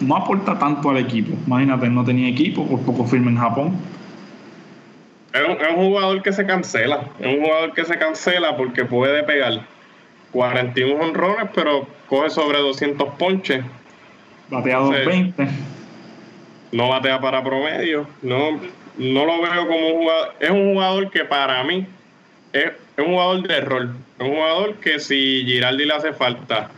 no 0.00 0.16
aporta 0.16 0.58
tanto 0.58 0.90
al 0.90 0.98
equipo. 0.98 1.36
Imagínate, 1.46 1.88
no 1.88 2.04
tenía 2.04 2.28
equipo, 2.28 2.66
por 2.66 2.80
poco 2.80 3.04
firme 3.04 3.30
en 3.30 3.38
Japón. 3.38 3.76
Es 5.32 5.42
un, 5.42 5.52
es 5.52 5.76
un 5.76 5.84
jugador 5.88 6.22
que 6.22 6.32
se 6.32 6.44
cancela. 6.44 7.04
Es 7.20 7.26
un 7.26 7.44
jugador 7.44 7.72
que 7.72 7.84
se 7.84 7.96
cancela 7.96 8.56
porque 8.56 8.84
puede 8.84 9.22
pegar 9.22 9.60
41 10.32 11.04
honrones, 11.04 11.48
pero 11.54 11.86
coge 12.10 12.28
sobre 12.28 12.58
200 12.58 13.14
ponches. 13.14 13.64
Batea 14.50 14.78
220. 14.78 15.48
No 16.72 16.88
batea 16.88 17.20
para 17.20 17.42
promedio. 17.42 18.06
No, 18.20 18.60
no 18.98 19.24
lo 19.24 19.40
veo 19.40 19.68
como 19.68 19.88
un 19.88 20.02
jugador. 20.02 20.34
Es 20.40 20.50
un 20.50 20.72
jugador 20.72 21.10
que 21.10 21.24
para 21.24 21.62
mí 21.62 21.86
es, 22.52 22.72
un 22.98 23.06
jugador 23.06 23.46
de 23.46 23.60
rol. 23.60 23.96
Es 24.18 24.26
un 24.26 24.34
jugador 24.34 24.74
que 24.74 24.98
si 24.98 25.44
Giraldi 25.46 25.86
le 25.86 25.94
hace 25.94 26.12
falta 26.12 26.70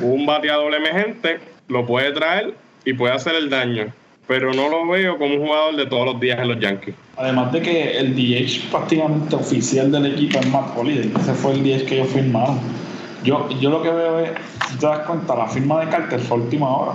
un 0.00 0.24
bateador 0.24 0.74
emergente, 0.74 1.38
lo 1.68 1.86
puede 1.86 2.10
traer 2.12 2.54
y 2.86 2.94
puede 2.94 3.12
hacer 3.12 3.34
el 3.34 3.50
daño. 3.50 3.92
Pero 4.26 4.54
no 4.54 4.70
lo 4.70 4.88
veo 4.88 5.18
como 5.18 5.34
un 5.34 5.42
jugador 5.42 5.76
de 5.76 5.84
todos 5.86 6.06
los 6.06 6.20
días 6.20 6.38
en 6.40 6.48
los 6.48 6.58
Yankees. 6.58 6.94
Además 7.18 7.52
de 7.52 7.60
que 7.60 7.98
el 7.98 8.16
DH 8.16 8.70
prácticamente 8.70 9.36
oficial 9.36 9.92
del 9.92 10.06
equipo 10.06 10.38
es 10.38 10.46
Matt 10.48 10.74
Holliday. 10.74 11.12
Ese 11.20 11.34
fue 11.34 11.52
el 11.52 11.62
DH 11.62 11.84
que 11.84 11.96
ellos 11.96 12.08
firmaron. 12.08 12.81
Yo, 13.24 13.48
yo 13.50 13.70
lo 13.70 13.82
que 13.82 13.90
veo 13.90 14.18
es, 14.18 14.30
si 14.68 14.78
te 14.78 14.86
das 14.86 15.06
cuenta, 15.06 15.36
la 15.36 15.46
firma 15.46 15.80
de 15.80 15.90
Carter 15.90 16.20
fue 16.20 16.38
última 16.38 16.68
hora. 16.76 16.92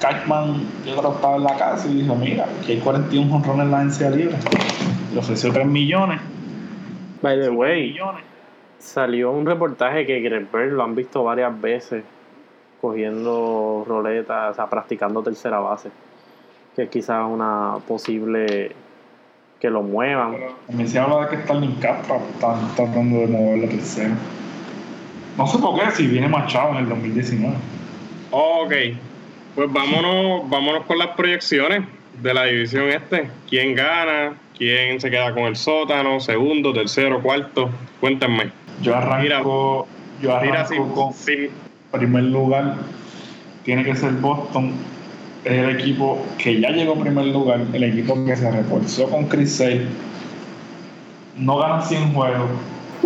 Cashman, 0.00 0.60
yo 0.84 0.96
creo 0.96 1.10
que 1.10 1.16
estaba 1.16 1.36
en 1.36 1.44
la 1.44 1.56
casa 1.56 1.88
y 1.88 2.02
dijo, 2.02 2.14
mira, 2.14 2.46
aquí 2.60 2.72
hay 2.72 2.78
41 2.78 3.34
honrones 3.34 3.64
en 3.64 3.70
la 3.70 3.78
agencia 3.78 4.10
libre. 4.10 4.36
Le 5.12 5.18
ofreció 5.18 5.52
3 5.52 5.66
millones. 5.66 6.20
By 7.22 7.40
the 7.40 7.50
way, 7.50 7.96
salió 8.78 9.32
un 9.32 9.46
reportaje 9.46 10.06
que 10.06 10.20
Greg 10.20 10.48
lo 10.52 10.82
han 10.82 10.94
visto 10.94 11.24
varias 11.24 11.58
veces 11.60 12.04
cogiendo 12.80 13.84
roletas, 13.86 14.52
o 14.52 14.54
sea, 14.54 14.66
practicando 14.68 15.22
tercera 15.22 15.58
base. 15.58 15.90
Que 16.74 16.82
es 16.84 16.90
quizás 16.90 17.26
una 17.26 17.78
posible 17.88 18.72
que 19.58 19.70
lo 19.70 19.82
muevan. 19.82 20.36
también 20.66 20.88
se 20.88 20.98
habla 20.98 21.26
de 21.26 21.36
que 21.36 21.42
Starling 21.42 21.76
Castro 21.76 22.16
está 22.34 22.54
tratando 22.76 23.20
de 23.20 23.26
mover 23.26 23.58
la 23.58 23.68
tercera. 23.68 24.14
No 25.36 25.46
sé 25.46 25.58
por 25.58 25.78
qué, 25.78 25.90
si 25.90 26.06
viene 26.06 26.28
Machado 26.28 26.70
en 26.70 26.76
el 26.78 26.88
2019. 26.88 27.54
Ok, 28.30 28.72
pues 29.54 29.72
vámonos, 29.72 30.48
vámonos 30.48 30.84
con 30.86 30.98
las 30.98 31.08
proyecciones 31.08 31.82
de 32.22 32.34
la 32.34 32.44
división 32.44 32.88
este. 32.88 33.30
¿Quién 33.48 33.74
gana? 33.74 34.34
¿Quién 34.56 35.00
se 35.00 35.10
queda 35.10 35.34
con 35.34 35.44
el 35.44 35.56
sótano? 35.56 36.20
Segundo, 36.20 36.72
tercero, 36.72 37.22
cuarto. 37.22 37.70
Cuéntenme. 38.00 38.50
Yo 38.80 38.96
arranco, 38.96 39.86
yo 40.22 40.34
arranco 40.34 40.92
con 40.94 41.14
primer 41.90 42.24
lugar. 42.24 42.76
Tiene 43.64 43.84
que 43.84 43.94
ser 43.94 44.12
Boston. 44.12 44.72
Es 45.44 45.52
el 45.52 45.78
equipo 45.78 46.24
que 46.38 46.60
ya 46.60 46.70
llegó 46.70 46.94
a 46.94 47.00
primer 47.00 47.26
lugar. 47.26 47.60
El 47.72 47.84
equipo 47.84 48.24
que 48.24 48.34
se 48.36 48.50
reforzó 48.50 49.08
con 49.10 49.26
Chris 49.26 49.56
Sale. 49.56 49.86
No 51.36 51.58
gana 51.58 51.82
100 51.82 52.14
juegos. 52.14 52.50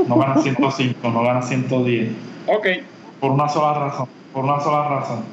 No 0.07 0.17
gana 0.17 0.37
105, 0.37 1.09
no 1.09 1.23
gana 1.23 1.43
110. 1.43 2.11
Ok. 2.47 2.67
Por 3.21 3.33
una 3.33 3.49
sola 3.49 3.79
razón. 3.79 4.09
Por 4.33 4.45
una 4.45 4.61
sola 4.61 4.89
razón. 4.89 5.25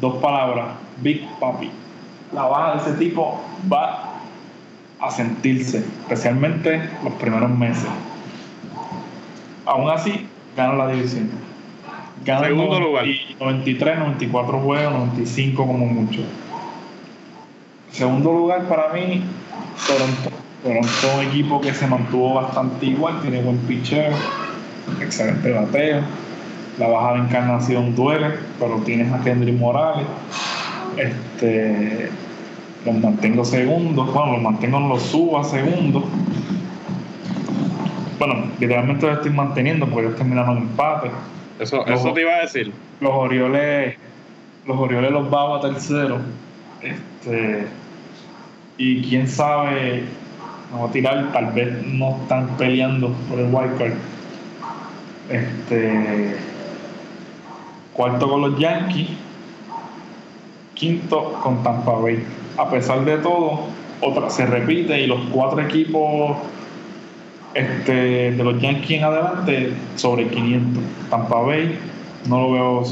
Dos 0.00 0.16
palabras. 0.16 0.66
Big 0.98 1.26
Papi. 1.40 1.70
La 2.32 2.44
baja 2.44 2.72
de 2.72 2.78
ese 2.78 2.92
tipo 2.98 3.40
va 3.72 4.14
a 5.00 5.10
sentirse, 5.10 5.78
especialmente 5.78 6.88
los 7.02 7.12
primeros 7.14 7.50
meses. 7.50 7.88
Aún 9.66 9.90
así, 9.90 10.26
gana 10.56 10.74
la 10.74 10.88
división. 10.88 11.30
Gana 12.24 12.46
Segundo 12.46 12.80
lugar. 12.80 13.04
93, 13.38 13.98
94 13.98 14.60
juegos, 14.60 14.92
95 14.92 15.66
como 15.66 15.86
mucho. 15.86 16.20
Segundo 17.90 18.32
lugar 18.32 18.66
para 18.68 18.92
mí, 18.92 19.22
Toronto. 19.86 20.43
Toronto 20.64 20.88
es 20.88 21.14
un 21.14 21.20
equipo 21.26 21.60
que 21.60 21.74
se 21.74 21.86
mantuvo 21.86 22.34
bastante 22.34 22.86
igual, 22.86 23.20
tiene 23.20 23.42
buen 23.42 23.58
picheo, 23.58 24.12
excelente 24.98 25.52
bateo. 25.52 26.00
La 26.78 26.88
baja 26.88 27.12
de 27.12 27.18
encarnación 27.18 27.94
duele, 27.94 28.30
pero 28.58 28.78
tienes 28.78 29.12
a 29.12 29.22
Kendry 29.22 29.52
Morales. 29.52 30.06
Este, 30.96 32.08
los 32.86 32.94
mantengo 32.96 33.44
segundos, 33.44 34.10
bueno, 34.14 34.32
los 34.32 34.42
mantengo, 34.42 34.80
los 34.80 35.02
subo 35.02 35.38
a 35.38 35.44
segundos. 35.44 36.02
Bueno, 38.18 38.46
literalmente 38.58 39.06
los 39.06 39.16
estoy 39.18 39.32
manteniendo 39.32 39.86
porque 39.86 40.06
ellos 40.06 40.16
terminaron 40.16 40.56
empate. 40.56 41.10
Eso, 41.58 41.86
eso 41.86 42.12
te 42.14 42.22
iba 42.22 42.32
a 42.32 42.40
decir. 42.40 42.72
Los 43.00 43.12
Orioles, 43.12 43.96
los 44.66 44.78
Orioles 44.78 45.10
los 45.10 45.28
bajo 45.28 45.56
a 45.56 45.60
tercero. 45.60 46.20
Este, 46.80 47.66
y 48.78 49.02
quién 49.02 49.28
sabe, 49.28 50.04
vamos 50.72 50.90
a 50.90 50.92
tirar, 50.92 51.32
tal 51.32 51.52
vez 51.52 51.86
no 51.86 52.18
están 52.22 52.48
peleando 52.56 53.12
por 53.28 53.38
el 53.38 53.46
wildcard. 53.46 53.94
Este, 55.30 56.36
cuarto 57.92 58.28
con 58.28 58.42
los 58.42 58.58
Yankees, 58.58 59.08
quinto 60.74 61.32
con 61.42 61.62
Tampa 61.62 61.92
Bay 61.92 62.24
a 62.56 62.70
pesar 62.70 63.04
de 63.04 63.18
todo, 63.18 63.60
otra 64.00 64.30
se 64.30 64.46
repite 64.46 65.00
y 65.00 65.06
los 65.06 65.20
cuatro 65.32 65.60
equipos 65.60 66.36
este, 67.54 68.32
de 68.32 68.44
los 68.44 68.60
Yankees 68.60 68.98
en 68.98 69.04
adelante 69.04 69.72
sobre 69.96 70.28
500. 70.28 70.82
Tampa 71.10 71.40
Bay 71.40 71.78
no 72.28 72.40
lo 72.40 72.52
veo 72.52 72.84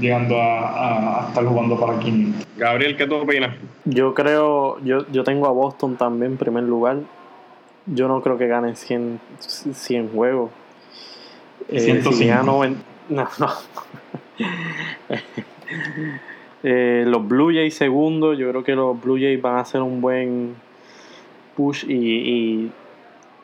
llegando 0.00 0.40
a, 0.40 1.26
estar 1.28 1.44
jugando 1.44 1.78
para 1.78 1.98
500. 1.98 2.46
Gabriel, 2.56 2.96
¿qué 2.96 3.06
tú 3.06 3.16
opinas? 3.16 3.54
Yo 3.84 4.14
creo, 4.14 4.82
yo, 4.82 5.06
yo 5.12 5.24
tengo 5.24 5.46
a 5.46 5.50
Boston 5.50 5.96
también 5.96 6.32
en 6.32 6.38
primer 6.38 6.64
lugar. 6.64 6.98
Yo 7.86 8.08
no 8.08 8.20
creo 8.20 8.38
que 8.38 8.46
ganen 8.46 8.76
100, 8.76 9.20
100 9.38 10.08
juegos. 10.08 10.50
Eh, 11.68 12.02
si 12.12 12.26
no, 12.26 12.64
no. 13.08 13.48
Eh, 16.62 17.04
los 17.06 17.26
Blue 17.26 17.50
Jays 17.54 17.74
segundo, 17.74 18.34
yo 18.34 18.50
creo 18.50 18.62
que 18.62 18.74
los 18.74 19.00
Blue 19.00 19.16
Jays 19.16 19.40
van 19.40 19.56
a 19.56 19.60
hacer 19.60 19.80
un 19.80 20.02
buen 20.02 20.56
push 21.56 21.86
y, 21.88 22.70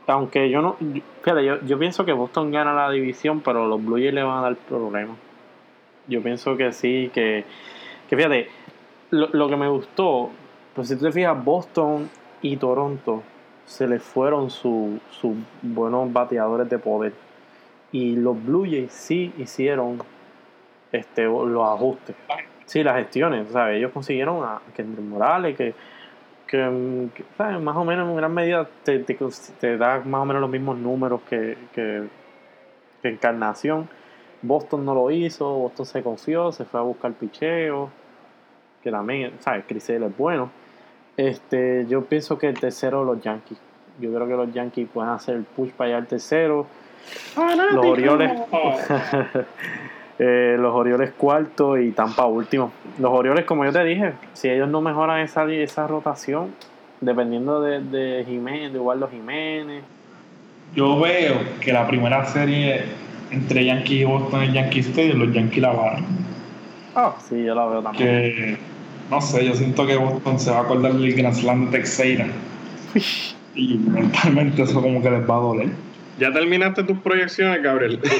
aunque 0.06 0.50
yo 0.50 0.60
no, 0.60 0.76
fíjate, 1.22 1.42
yo, 1.42 1.62
yo, 1.62 1.78
pienso 1.78 2.04
que 2.04 2.12
Boston 2.12 2.50
gana 2.50 2.74
la 2.74 2.90
división, 2.90 3.40
pero 3.40 3.66
los 3.68 3.82
Blue 3.82 3.96
Jays 3.96 4.12
le 4.12 4.22
van 4.22 4.38
a 4.38 4.42
dar 4.42 4.56
problemas. 4.56 5.16
Yo 6.08 6.22
pienso 6.22 6.56
que 6.56 6.72
sí, 6.72 7.10
que, 7.12 7.44
que 8.08 8.16
fíjate, 8.16 8.48
lo, 9.10 9.48
que 9.48 9.56
me 9.56 9.68
gustó, 9.68 10.30
pues 10.74 10.88
si 10.88 10.96
tú 10.96 11.04
te 11.04 11.12
fijas, 11.12 11.42
Boston 11.44 12.08
y 12.42 12.56
Toronto 12.56 13.22
se 13.64 13.88
les 13.88 14.02
fueron 14.02 14.50
sus 14.50 15.00
buenos 15.62 16.12
bateadores 16.12 16.68
de 16.68 16.78
poder. 16.78 17.12
Y 17.92 18.16
los 18.16 18.42
Blue 18.44 18.64
Jays 18.64 18.92
sí 18.92 19.32
hicieron 19.38 19.98
este, 20.92 21.24
los 21.24 21.68
ajustes. 21.68 22.16
Sí, 22.64 22.82
las 22.82 22.96
gestiones, 22.96 23.48
¿sabes? 23.48 23.78
Ellos 23.78 23.92
consiguieron 23.92 24.44
a 24.44 24.60
Kendrick 24.74 25.06
Morales, 25.06 25.56
que, 25.56 25.74
que, 26.46 27.08
¿sabes? 27.36 27.60
más 27.60 27.76
o 27.76 27.84
menos 27.84 28.08
en 28.08 28.16
gran 28.16 28.34
medida 28.34 28.68
te, 28.82 28.98
te, 28.98 29.76
da 29.76 30.00
más 30.04 30.22
o 30.22 30.24
menos 30.24 30.40
los 30.40 30.50
mismos 30.50 30.76
números 30.76 31.20
que, 31.28 31.56
que, 31.74 32.04
Encarnación. 33.02 33.88
Boston 34.42 34.84
no 34.84 34.94
lo 34.94 35.10
hizo, 35.10 35.46
Boston 35.46 35.86
se 35.86 36.02
confió, 36.02 36.52
se 36.52 36.64
fue 36.64 36.80
a 36.80 36.82
buscar 36.82 37.12
picheo, 37.12 37.90
que 38.82 38.90
también, 38.90 39.32
¿sabes? 39.40 39.64
Crisel 39.66 40.04
es 40.04 40.16
bueno. 40.16 40.50
Este, 41.16 41.86
yo 41.88 42.04
pienso 42.04 42.38
que 42.38 42.48
el 42.48 42.58
tercero 42.58 43.04
los 43.04 43.20
Yankees. 43.22 43.58
Yo 43.98 44.12
creo 44.12 44.28
que 44.28 44.34
los 44.34 44.52
Yankees 44.52 44.88
pueden 44.92 45.10
hacer 45.10 45.36
el 45.36 45.44
push 45.44 45.70
para 45.70 45.88
allá 45.88 45.98
al 45.98 46.06
tercero. 46.06 46.66
los 47.72 47.86
Orioles. 47.86 48.32
Eh, 50.18 50.56
los 50.58 50.74
Orioles 50.74 51.10
cuarto 51.10 51.76
y 51.76 51.90
Tampa 51.92 52.24
último. 52.24 52.72
Los 52.98 53.12
Orioles, 53.12 53.44
como 53.44 53.66
yo 53.66 53.72
te 53.72 53.84
dije, 53.84 54.14
si 54.32 54.48
ellos 54.48 54.66
no 54.66 54.80
mejoran 54.80 55.20
esa, 55.20 55.44
esa 55.52 55.86
rotación, 55.86 56.54
dependiendo 57.02 57.60
de, 57.60 57.80
de 57.80 58.24
Jiménez, 58.24 58.72
de 58.72 58.78
Eduardo 58.78 59.08
Jiménez. 59.10 59.84
Yo 60.74 60.98
veo 60.98 61.34
que 61.60 61.70
la 61.70 61.86
primera 61.86 62.24
serie 62.24 62.84
entre 63.30 63.64
Yankees 63.64 64.00
y 64.00 64.04
Boston 64.04 64.42
es 64.42 64.52
Yankee 64.52 64.80
Stadium, 64.80 65.18
los 65.20 65.34
Yankees 65.34 65.62
la 65.62 65.72
barra. 65.72 66.00
Ah, 66.94 67.14
sí, 67.28 67.44
yo 67.44 67.54
la 67.54 67.66
veo 67.66 67.82
también. 67.82 68.06
Que, 68.06 68.58
no 69.10 69.20
sé, 69.20 69.44
yo 69.44 69.54
siento 69.54 69.86
que 69.86 69.96
Boston 69.96 70.38
se 70.38 70.50
va 70.50 70.58
a 70.58 70.62
acordar 70.62 70.94
del 70.94 71.14
Grand 71.14 71.34
Slam 71.34 71.66
de 71.66 71.78
Texeira. 71.78 72.26
y 73.54 73.76
mentalmente 73.76 74.62
eso 74.62 74.80
como 74.80 75.02
que 75.02 75.10
les 75.10 75.28
va 75.28 75.36
a 75.36 75.40
doler. 75.40 75.68
¿Ya 76.18 76.32
terminaste 76.32 76.84
tus 76.84 76.98
proyecciones, 76.98 77.62
Gabriel? 77.62 78.00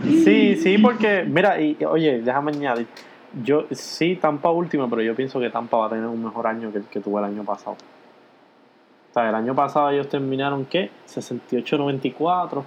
Sí, 0.00 0.54
sí, 0.56 0.78
porque, 0.78 1.24
mira, 1.24 1.60
y 1.60 1.76
oye, 1.84 2.20
déjame 2.20 2.52
añadir. 2.52 2.86
Yo 3.42 3.66
sí, 3.72 4.16
Tampa 4.16 4.50
último, 4.50 4.88
pero 4.88 5.02
yo 5.02 5.14
pienso 5.14 5.40
que 5.40 5.50
Tampa 5.50 5.76
va 5.76 5.86
a 5.86 5.88
tener 5.90 6.06
un 6.06 6.22
mejor 6.22 6.46
año 6.46 6.70
que 6.70 6.78
el 6.78 6.84
que 6.84 7.00
tuvo 7.00 7.18
el 7.18 7.24
año 7.24 7.42
pasado. 7.42 7.76
O 9.10 9.12
sea, 9.12 9.28
el 9.28 9.34
año 9.34 9.54
pasado 9.54 9.90
ellos 9.90 10.08
terminaron, 10.08 10.64
¿qué? 10.66 10.90
68-94. 11.08 12.62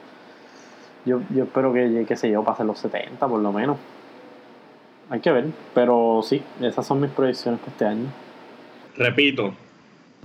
Yo, 1.06 1.22
yo 1.34 1.44
espero 1.44 1.74
que, 1.74 2.06
qué 2.08 2.16
sé 2.16 2.30
yo, 2.30 2.44
pasen 2.44 2.68
los 2.68 2.80
70 2.80 3.28
por 3.28 3.40
lo 3.40 3.52
menos. 3.52 3.78
Hay 5.10 5.20
que 5.20 5.32
ver, 5.32 5.48
pero 5.74 6.22
sí, 6.24 6.42
esas 6.62 6.86
son 6.86 7.02
mis 7.02 7.12
proyecciones 7.12 7.60
para 7.60 7.72
este 7.72 7.86
año. 7.86 8.06
Repito, 8.96 9.54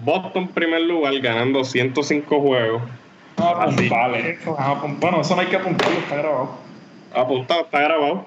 Boston 0.03 0.49
primer 0.49 0.83
lugar 0.83 1.19
ganando 1.21 1.65
105 1.65 2.41
juegos. 2.41 2.83
vale. 3.91 4.39
Bueno, 5.01 5.21
eso 5.21 5.35
no 5.35 5.41
hay 5.41 5.49
que 5.49 5.57
apuntarlo, 5.57 5.99
está 5.99 6.17
grabado 6.17 6.67
apuntado, 7.17 7.63
está 7.63 7.81
grabado. 7.81 8.27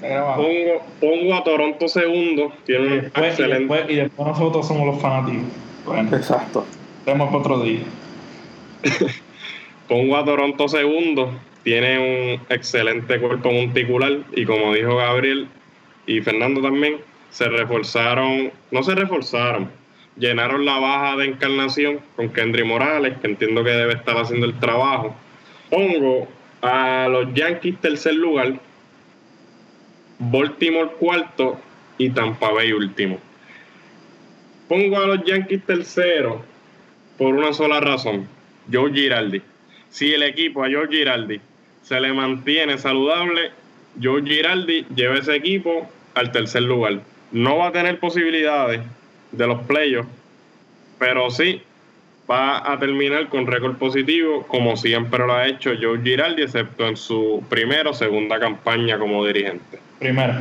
Pongo, 0.00 0.82
pongo, 1.00 1.34
a 1.34 1.44
Toronto 1.44 1.88
segundo. 1.88 2.52
Tiene 2.64 2.86
y 2.86 3.00
después, 3.00 3.26
excelente. 3.26 3.92
Y 3.92 3.96
después, 3.96 4.28
nosotros 4.28 4.66
somos 4.66 4.86
los 4.86 5.02
fanáticos. 5.02 5.44
Bueno, 5.84 6.16
Exacto. 6.16 6.64
Tenemos 7.04 7.34
otro 7.34 7.60
día. 7.62 7.82
pongo 9.88 10.16
a 10.16 10.24
Toronto 10.24 10.68
segundo. 10.68 11.32
Tiene 11.64 11.98
un 11.98 12.40
excelente 12.48 13.18
cuerpo 13.20 13.52
monticular. 13.52 14.18
Y 14.34 14.44
como 14.44 14.74
dijo 14.74 14.96
Gabriel 14.96 15.48
y 16.06 16.20
Fernando 16.20 16.60
también, 16.60 16.96
se 17.30 17.48
reforzaron. 17.48 18.52
No 18.70 18.82
se 18.82 18.94
reforzaron. 18.94 19.70
Llenaron 20.16 20.64
la 20.64 20.78
baja 20.78 21.16
de 21.16 21.26
encarnación 21.26 22.00
con 22.16 22.28
Kendry 22.30 22.64
Morales, 22.64 23.16
que 23.20 23.28
entiendo 23.28 23.64
que 23.64 23.70
debe 23.70 23.94
estar 23.94 24.16
haciendo 24.16 24.46
el 24.46 24.58
trabajo. 24.58 25.16
Pongo 25.70 26.28
a 26.60 27.08
los 27.08 27.32
Yankees 27.32 27.80
tercer 27.80 28.14
lugar, 28.14 28.54
Baltimore 30.18 30.90
cuarto 30.98 31.58
y 31.96 32.10
Tampa 32.10 32.50
Bay 32.50 32.72
último. 32.72 33.18
Pongo 34.68 34.98
a 34.98 35.06
los 35.06 35.24
Yankees 35.24 35.64
tercero 35.64 36.44
por 37.18 37.34
una 37.34 37.52
sola 37.52 37.80
razón, 37.80 38.28
Joe 38.70 38.92
Giraldi. 38.92 39.42
Si 39.90 40.12
el 40.12 40.22
equipo 40.22 40.62
a 40.62 40.70
Joe 40.70 40.88
Giraldi 40.88 41.40
se 41.82 42.00
le 42.00 42.12
mantiene 42.12 42.78
saludable, 42.78 43.50
Joe 44.02 44.22
Giraldi 44.22 44.86
lleva 44.94 45.16
ese 45.16 45.36
equipo 45.36 45.88
al 46.14 46.32
tercer 46.32 46.62
lugar. 46.62 47.00
No 47.32 47.58
va 47.58 47.68
a 47.68 47.72
tener 47.72 47.98
posibilidades 47.98 48.80
de 49.32 49.46
los 49.46 49.60
playoffs, 49.62 50.08
pero 50.98 51.30
sí 51.30 51.62
va 52.30 52.72
a 52.72 52.78
terminar 52.78 53.28
con 53.28 53.46
récord 53.46 53.76
positivo, 53.76 54.46
como 54.46 54.76
siempre 54.76 55.26
lo 55.26 55.34
ha 55.34 55.46
hecho 55.46 55.72
Joe 55.80 56.00
Giraldi, 56.02 56.42
excepto 56.42 56.86
en 56.86 56.96
su 56.96 57.42
primera 57.48 57.90
o 57.90 57.94
segunda 57.94 58.38
campaña 58.38 58.98
como 58.98 59.26
dirigente. 59.26 59.78
Primera. 59.98 60.40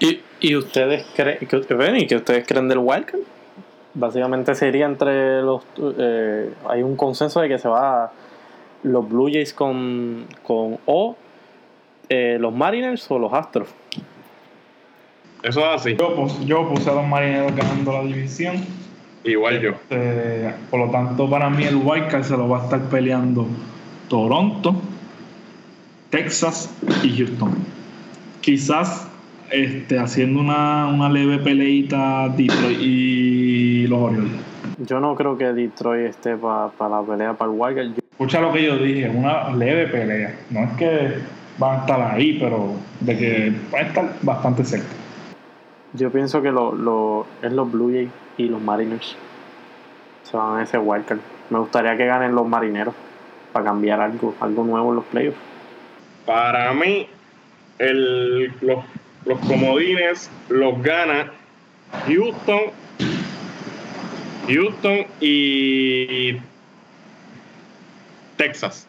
¿Y, 0.00 0.20
y 0.40 0.54
ustedes 0.54 1.06
creen 1.16 1.38
que, 1.38 1.74
ven, 1.74 1.96
¿y 1.96 2.06
que 2.06 2.16
ustedes 2.16 2.46
creen 2.46 2.68
del 2.68 2.78
Wildcard? 2.78 3.20
Básicamente 3.94 4.54
sería 4.54 4.86
entre 4.86 5.42
los... 5.42 5.62
eh, 5.98 6.50
hay 6.68 6.82
un 6.82 6.94
consenso 6.94 7.40
de 7.40 7.48
que 7.48 7.58
se 7.58 7.68
va 7.68 8.12
los 8.82 9.08
Blue 9.08 9.28
Jays 9.32 9.52
con, 9.52 10.26
con 10.42 10.78
o 10.86 11.16
eh, 12.08 12.36
los 12.40 12.54
Mariners 12.54 13.10
o 13.10 13.18
los 13.18 13.32
Astros. 13.32 13.68
Eso 15.42 15.60
es 15.60 15.66
así, 15.80 15.96
Yo, 15.96 16.14
pus- 16.16 16.44
yo 16.46 16.68
puse 16.68 16.90
a 16.90 16.94
los 16.94 17.06
marineros 17.06 17.54
ganando 17.54 17.92
la 17.92 18.02
división. 18.02 18.56
igual 19.24 19.60
yo. 19.60 19.72
Eh, 19.90 20.52
por 20.70 20.80
lo 20.80 20.90
tanto, 20.90 21.28
para 21.30 21.48
mí 21.50 21.64
el 21.64 21.76
Wildcard 21.76 22.24
se 22.24 22.36
lo 22.36 22.48
va 22.48 22.60
a 22.60 22.64
estar 22.64 22.80
peleando 22.88 23.46
Toronto, 24.08 24.74
Texas 26.10 26.74
y 27.02 27.16
Houston. 27.18 27.54
Quizás 28.40 29.06
este, 29.50 29.98
haciendo 29.98 30.40
una, 30.40 30.86
una 30.88 31.08
leve 31.08 31.38
peleita 31.38 32.28
Detroit 32.30 32.78
y 32.80 33.86
los 33.86 34.00
Orioles. 34.00 34.32
Yo 34.86 35.00
no 35.00 35.14
creo 35.14 35.36
que 35.36 35.52
Detroit 35.52 36.06
esté 36.06 36.36
para 36.36 36.70
la 36.88 37.02
pelea 37.02 37.34
para 37.34 37.50
el 37.52 37.58
Wildcard. 37.58 37.90
Escucha 38.18 38.40
lo 38.40 38.52
que 38.52 38.64
yo 38.64 38.76
dije, 38.76 39.08
una 39.08 39.54
leve 39.54 39.86
pelea. 39.86 40.34
No 40.50 40.64
es 40.64 40.72
que 40.72 41.18
van 41.56 41.76
a 41.76 41.80
estar 41.82 42.02
ahí, 42.02 42.36
pero 42.40 42.74
de 42.98 43.16
que 43.16 43.52
van 43.70 43.84
a 43.84 43.86
estar 43.86 44.14
bastante 44.22 44.64
cerca. 44.64 44.88
Yo 45.92 46.10
pienso 46.10 46.42
que 46.42 46.50
lo, 46.50 46.74
lo, 46.74 47.26
es 47.42 47.52
los 47.52 47.70
Blue 47.70 47.92
Jays 47.92 48.10
y 48.36 48.48
los 48.48 48.60
Mariners. 48.60 49.14
Se 50.24 50.36
van 50.36 50.58
a 50.58 50.64
ese 50.64 50.78
wildcard. 50.78 51.20
Me 51.50 51.60
gustaría 51.60 51.96
que 51.96 52.06
ganen 52.06 52.34
los 52.34 52.44
marineros 52.48 52.92
para 53.52 53.66
cambiar 53.66 54.00
algo, 54.00 54.34
algo 54.40 54.64
nuevo 54.64 54.90
en 54.90 54.96
los 54.96 55.04
playoffs. 55.04 55.38
Para 56.26 56.72
mí, 56.72 57.06
el, 57.78 58.46
los, 58.62 58.84
los 59.26 59.38
comodines 59.46 60.28
los 60.48 60.82
gana 60.82 61.30
Houston, 62.08 62.62
Houston 64.48 65.06
y 65.20 66.36
Texas. 68.38 68.86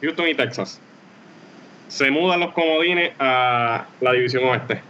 Houston 0.00 0.28
y 0.28 0.34
Texas. 0.34 0.80
Se 1.88 2.10
mudan 2.10 2.40
los 2.40 2.52
comodines 2.52 3.12
a 3.18 3.84
la 4.00 4.12
división 4.12 4.44
oeste. 4.44 4.80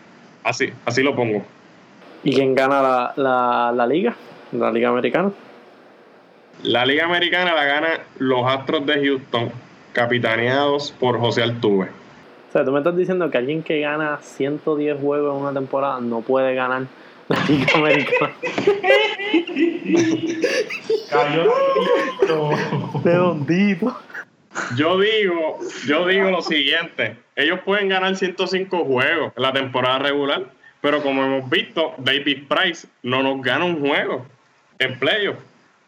Así, 0.44 0.72
así 0.84 1.02
lo 1.02 1.16
pongo. 1.16 1.44
¿Y 2.22 2.32
quién 2.32 2.54
gana 2.54 2.80
la, 2.80 3.12
la, 3.16 3.72
la 3.74 3.86
liga? 3.88 4.14
La 4.52 4.70
liga 4.70 4.90
americana. 4.90 5.32
La 6.62 6.86
Liga 6.86 7.06
Americana 7.06 7.54
la 7.54 7.64
gana 7.64 7.88
los 8.18 8.46
Astros 8.46 8.86
de 8.86 9.04
Houston, 9.04 9.50
capitaneados 9.92 10.92
por 10.92 11.18
José 11.18 11.42
Altuve. 11.42 11.88
O 12.48 12.52
sea, 12.52 12.64
tú 12.64 12.70
me 12.70 12.78
estás 12.78 12.96
diciendo 12.96 13.28
que 13.30 13.38
alguien 13.38 13.64
que 13.64 13.80
gana 13.80 14.18
110 14.22 15.00
juegos 15.00 15.34
en 15.34 15.42
una 15.42 15.52
temporada 15.52 16.00
no 16.00 16.20
puede 16.20 16.54
ganar 16.54 16.82
la 17.28 17.44
liga 17.48 17.66
americana. 17.74 18.32
Cayó 21.10 21.52
Redondito. 23.04 23.96
Yo 24.76 25.00
digo, 25.00 25.58
yo 25.86 26.06
digo 26.06 26.30
lo 26.30 26.42
siguiente, 26.42 27.16
ellos 27.36 27.60
pueden 27.64 27.88
ganar 27.88 28.16
105 28.16 28.84
juegos 28.84 29.32
en 29.34 29.42
la 29.42 29.52
temporada 29.52 29.98
regular, 29.98 30.44
pero 30.80 31.02
como 31.02 31.24
hemos 31.24 31.48
visto, 31.48 31.94
David 31.98 32.44
Price 32.48 32.86
no 33.02 33.22
nos 33.22 33.40
gana 33.42 33.64
un 33.64 33.80
juego 33.80 34.26
en 34.78 34.98
playoffs. 34.98 35.40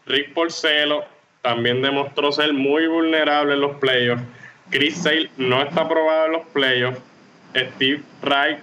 Rick 0.07 0.33
Porcelo 0.33 1.05
también 1.43 1.83
demostró 1.83 2.33
ser 2.33 2.55
muy 2.55 2.87
vulnerable 2.87 3.55
en 3.55 3.61
los 3.61 3.77
playoffs. 3.77 4.23
Chris 4.71 4.97
Sale 4.97 5.31
no 5.37 5.62
está 5.62 5.83
aprobado 5.83 6.27
en 6.27 6.33
los 6.33 6.47
playoffs. 6.47 7.01
Steve 7.55 8.03
Wright 8.23 8.59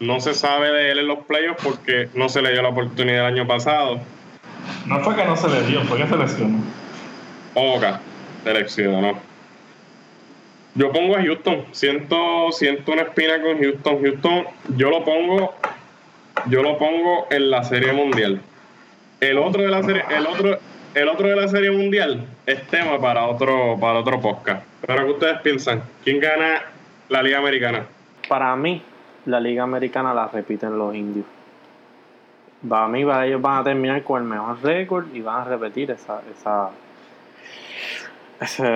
no 0.00 0.20
se 0.20 0.34
sabe 0.34 0.70
de 0.70 0.90
él 0.90 0.98
en 0.98 1.06
los 1.06 1.20
playoffs 1.20 1.62
porque 1.62 2.08
no 2.14 2.28
se 2.28 2.42
le 2.42 2.52
dio 2.52 2.62
la 2.62 2.68
oportunidad 2.70 3.28
el 3.28 3.34
año 3.34 3.46
pasado. 3.46 4.00
No 4.86 5.00
fue 5.00 5.16
que 5.16 5.24
no 5.24 5.36
se 5.36 5.48
le 5.48 5.62
dio, 5.62 5.82
fue 5.82 5.98
que 5.98 6.06
se 6.06 6.16
lesionó. 6.16 6.58
Oca, 7.54 8.00
seleccionó. 8.44 9.18
Yo 10.74 10.92
pongo 10.92 11.16
a 11.16 11.22
Houston. 11.22 11.64
Siento, 11.72 12.52
siento 12.52 12.92
una 12.92 13.02
espina 13.02 13.40
con 13.40 13.58
Houston. 13.58 14.02
Houston, 14.02 14.44
yo 14.76 14.90
lo 14.90 15.04
pongo, 15.04 15.54
yo 16.46 16.62
lo 16.62 16.78
pongo 16.78 17.26
en 17.30 17.50
la 17.50 17.64
serie 17.64 17.92
mundial. 17.92 18.40
El 19.20 19.38
otro 19.38 19.62
de 19.62 19.68
la 19.68 19.82
serie, 19.82 20.04
el 20.10 20.26
otro, 20.26 20.58
el 20.94 21.08
otro 21.08 21.28
de 21.28 21.36
la 21.36 21.48
serie 21.48 21.70
mundial 21.70 22.26
es 22.44 22.66
tema 22.66 23.00
para 23.00 23.26
otro, 23.26 23.78
para 23.80 24.00
otro 24.00 24.20
podcast. 24.20 24.64
Pero 24.86 25.06
¿qué 25.06 25.12
ustedes 25.12 25.40
piensan? 25.40 25.82
¿Quién 26.04 26.20
gana 26.20 26.62
la 27.08 27.22
Liga 27.22 27.38
Americana? 27.38 27.86
Para 28.28 28.54
mí, 28.56 28.82
la 29.24 29.40
liga 29.40 29.62
americana 29.62 30.12
la 30.12 30.28
repiten 30.28 30.78
los 30.78 30.94
indios. 30.94 31.26
Para 32.68 32.88
mí, 32.88 33.04
para 33.04 33.26
ellos 33.26 33.40
van 33.40 33.60
a 33.60 33.64
terminar 33.64 34.02
con 34.02 34.22
el 34.22 34.28
mejor 34.28 34.62
récord 34.62 35.06
y 35.14 35.20
van 35.20 35.42
a 35.42 35.44
repetir 35.44 35.90
esa, 35.90 36.20
esa, 36.32 36.70
ese, 38.40 38.66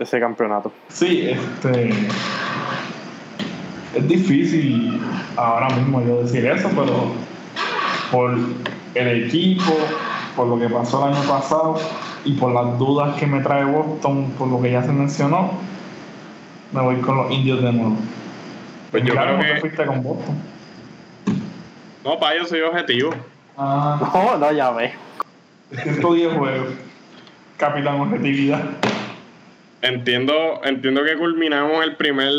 ese 0.00 0.20
campeonato. 0.20 0.72
Sí, 0.88 1.30
este. 1.30 1.90
Es 3.94 4.06
difícil 4.06 5.00
ahora 5.36 5.68
mismo 5.70 6.02
yo 6.02 6.22
decir 6.22 6.46
eso, 6.46 6.68
pero 6.70 7.12
por 8.10 8.36
el 8.94 9.24
equipo, 9.24 9.76
por 10.36 10.46
lo 10.48 10.58
que 10.58 10.68
pasó 10.68 11.06
el 11.06 11.14
año 11.14 11.28
pasado 11.28 11.78
y 12.24 12.34
por 12.34 12.52
las 12.52 12.78
dudas 12.78 13.16
que 13.18 13.26
me 13.26 13.40
trae 13.40 13.64
Boston, 13.64 14.32
por 14.38 14.48
lo 14.48 14.60
que 14.60 14.72
ya 14.72 14.82
se 14.82 14.92
mencionó, 14.92 15.52
me 16.72 16.80
voy 16.80 16.96
con 16.96 17.16
los 17.16 17.30
indios 17.30 17.62
de 17.62 17.72
nuevo. 17.72 17.96
Pues 18.90 19.04
yo 19.04 19.14
creo 19.14 19.38
que 19.38 19.60
fuiste 19.60 19.86
con 19.86 20.02
Boston. 20.02 20.36
No, 22.04 22.18
para 22.18 22.36
yo 22.38 22.44
soy 22.46 22.60
objetivo. 22.60 23.10
Ah, 23.56 24.10
No, 24.14 24.38
no, 24.38 24.52
ya 24.52 24.70
ves. 24.70 24.92
110 25.82 26.32
juegos. 26.34 26.68
Capitán 27.56 28.00
objetividad. 28.00 28.62
Entiendo, 29.82 30.60
entiendo 30.64 31.04
que 31.04 31.16
culminamos 31.16 31.84
el 31.84 31.96
primer, 31.96 32.32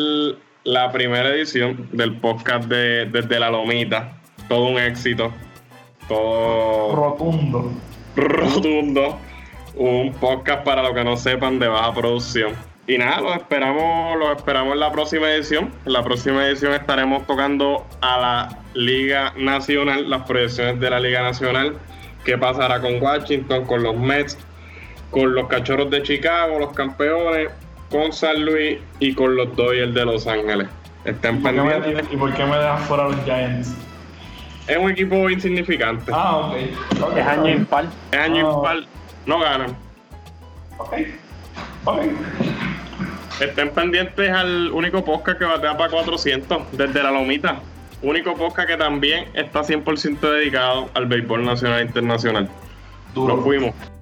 la 0.64 0.92
primera 0.92 1.30
edición 1.30 1.88
del 1.92 2.18
podcast 2.18 2.66
de 2.66 3.06
Desde 3.06 3.40
la 3.40 3.50
Lomita. 3.50 4.14
Todo 4.48 4.66
un 4.68 4.80
éxito. 4.80 5.32
Todo 6.08 6.96
Rotundo. 6.96 7.72
rotundo. 8.16 9.18
Un 9.76 10.12
podcast 10.14 10.64
para 10.64 10.82
los 10.84 10.94
que 10.94 11.04
no 11.04 11.16
sepan 11.16 11.60
de 11.60 11.68
baja 11.68 11.94
producción. 11.94 12.54
Y 12.90 12.98
nada, 12.98 13.22
los 13.22 13.36
esperamos, 13.36 14.18
los 14.18 14.36
esperamos 14.36 14.74
en 14.74 14.80
la 14.80 14.92
próxima 14.92 15.30
edición. 15.32 15.72
En 15.86 15.94
la 15.94 16.04
próxima 16.04 16.44
edición 16.48 16.74
estaremos 16.74 17.26
tocando 17.28 17.86
a 18.02 18.18
la 18.18 18.58
Liga 18.74 19.32
Nacional, 19.38 20.10
las 20.10 20.24
proyecciones 20.24 20.80
de 20.80 20.90
la 20.90 21.00
Liga 21.00 21.22
Nacional. 21.22 21.78
¿Qué 22.26 22.36
pasará 22.36 22.82
con 22.82 23.00
Washington, 23.00 23.66
con 23.66 23.84
los 23.84 23.96
Mets, 23.96 24.40
con 25.12 25.36
los 25.36 25.48
Cachorros 25.48 25.92
de 25.92 26.02
Chicago, 26.02 26.58
los 26.58 26.74
campeones, 26.74 27.50
con 27.92 28.12
San 28.12 28.44
Luis 28.44 28.80
y 29.00 29.14
con 29.14 29.36
los 29.36 29.56
Dodgers 29.56 29.94
de 29.94 30.06
Los 30.06 30.26
Ángeles? 30.26 30.68
Estén 31.06 31.44
¿Por 31.44 31.54
qué 31.54 31.62
me- 31.62 31.72
pendientes. 31.76 32.08
¿Y 32.12 32.18
por 32.18 32.34
qué 32.34 32.44
me 32.44 32.58
dejas 32.58 32.82
fuera 32.88 33.04
los 33.04 33.24
Giants? 33.24 33.72
Es 34.68 34.78
un 34.78 34.90
equipo 34.90 35.30
insignificante. 35.30 36.12
Ah, 36.12 36.38
ok. 36.38 36.56
Ok, 37.04 37.18
Es 37.18 37.28
año 37.28 37.50
impar. 37.50 37.86
Es 38.12 38.20
año 38.20 38.50
Ah. 38.50 38.54
impar, 38.56 38.78
no 39.28 39.40
ganan. 39.40 39.78
Ok. 40.80 40.94
Ok. 41.86 42.02
Estén 43.40 43.70
pendientes 43.70 44.30
al 44.32 44.70
único 44.72 45.06
podcast 45.06 45.40
que 45.40 45.46
batea 45.46 45.78
para 45.78 45.90
400 45.90 46.74
desde 46.74 47.02
la 47.02 47.12
Lomita. 47.12 47.62
Único 48.02 48.36
podcast 48.36 48.68
que 48.68 48.76
también 48.76 49.28
está 49.34 49.62
100% 49.62 50.20
dedicado 50.20 50.90
al 50.94 51.06
béisbol 51.06 51.46
nacional 51.46 51.80
e 51.80 51.84
internacional. 51.84 52.50
Duro. 53.14 53.36
Nos 53.36 53.46
fuimos. 53.46 53.99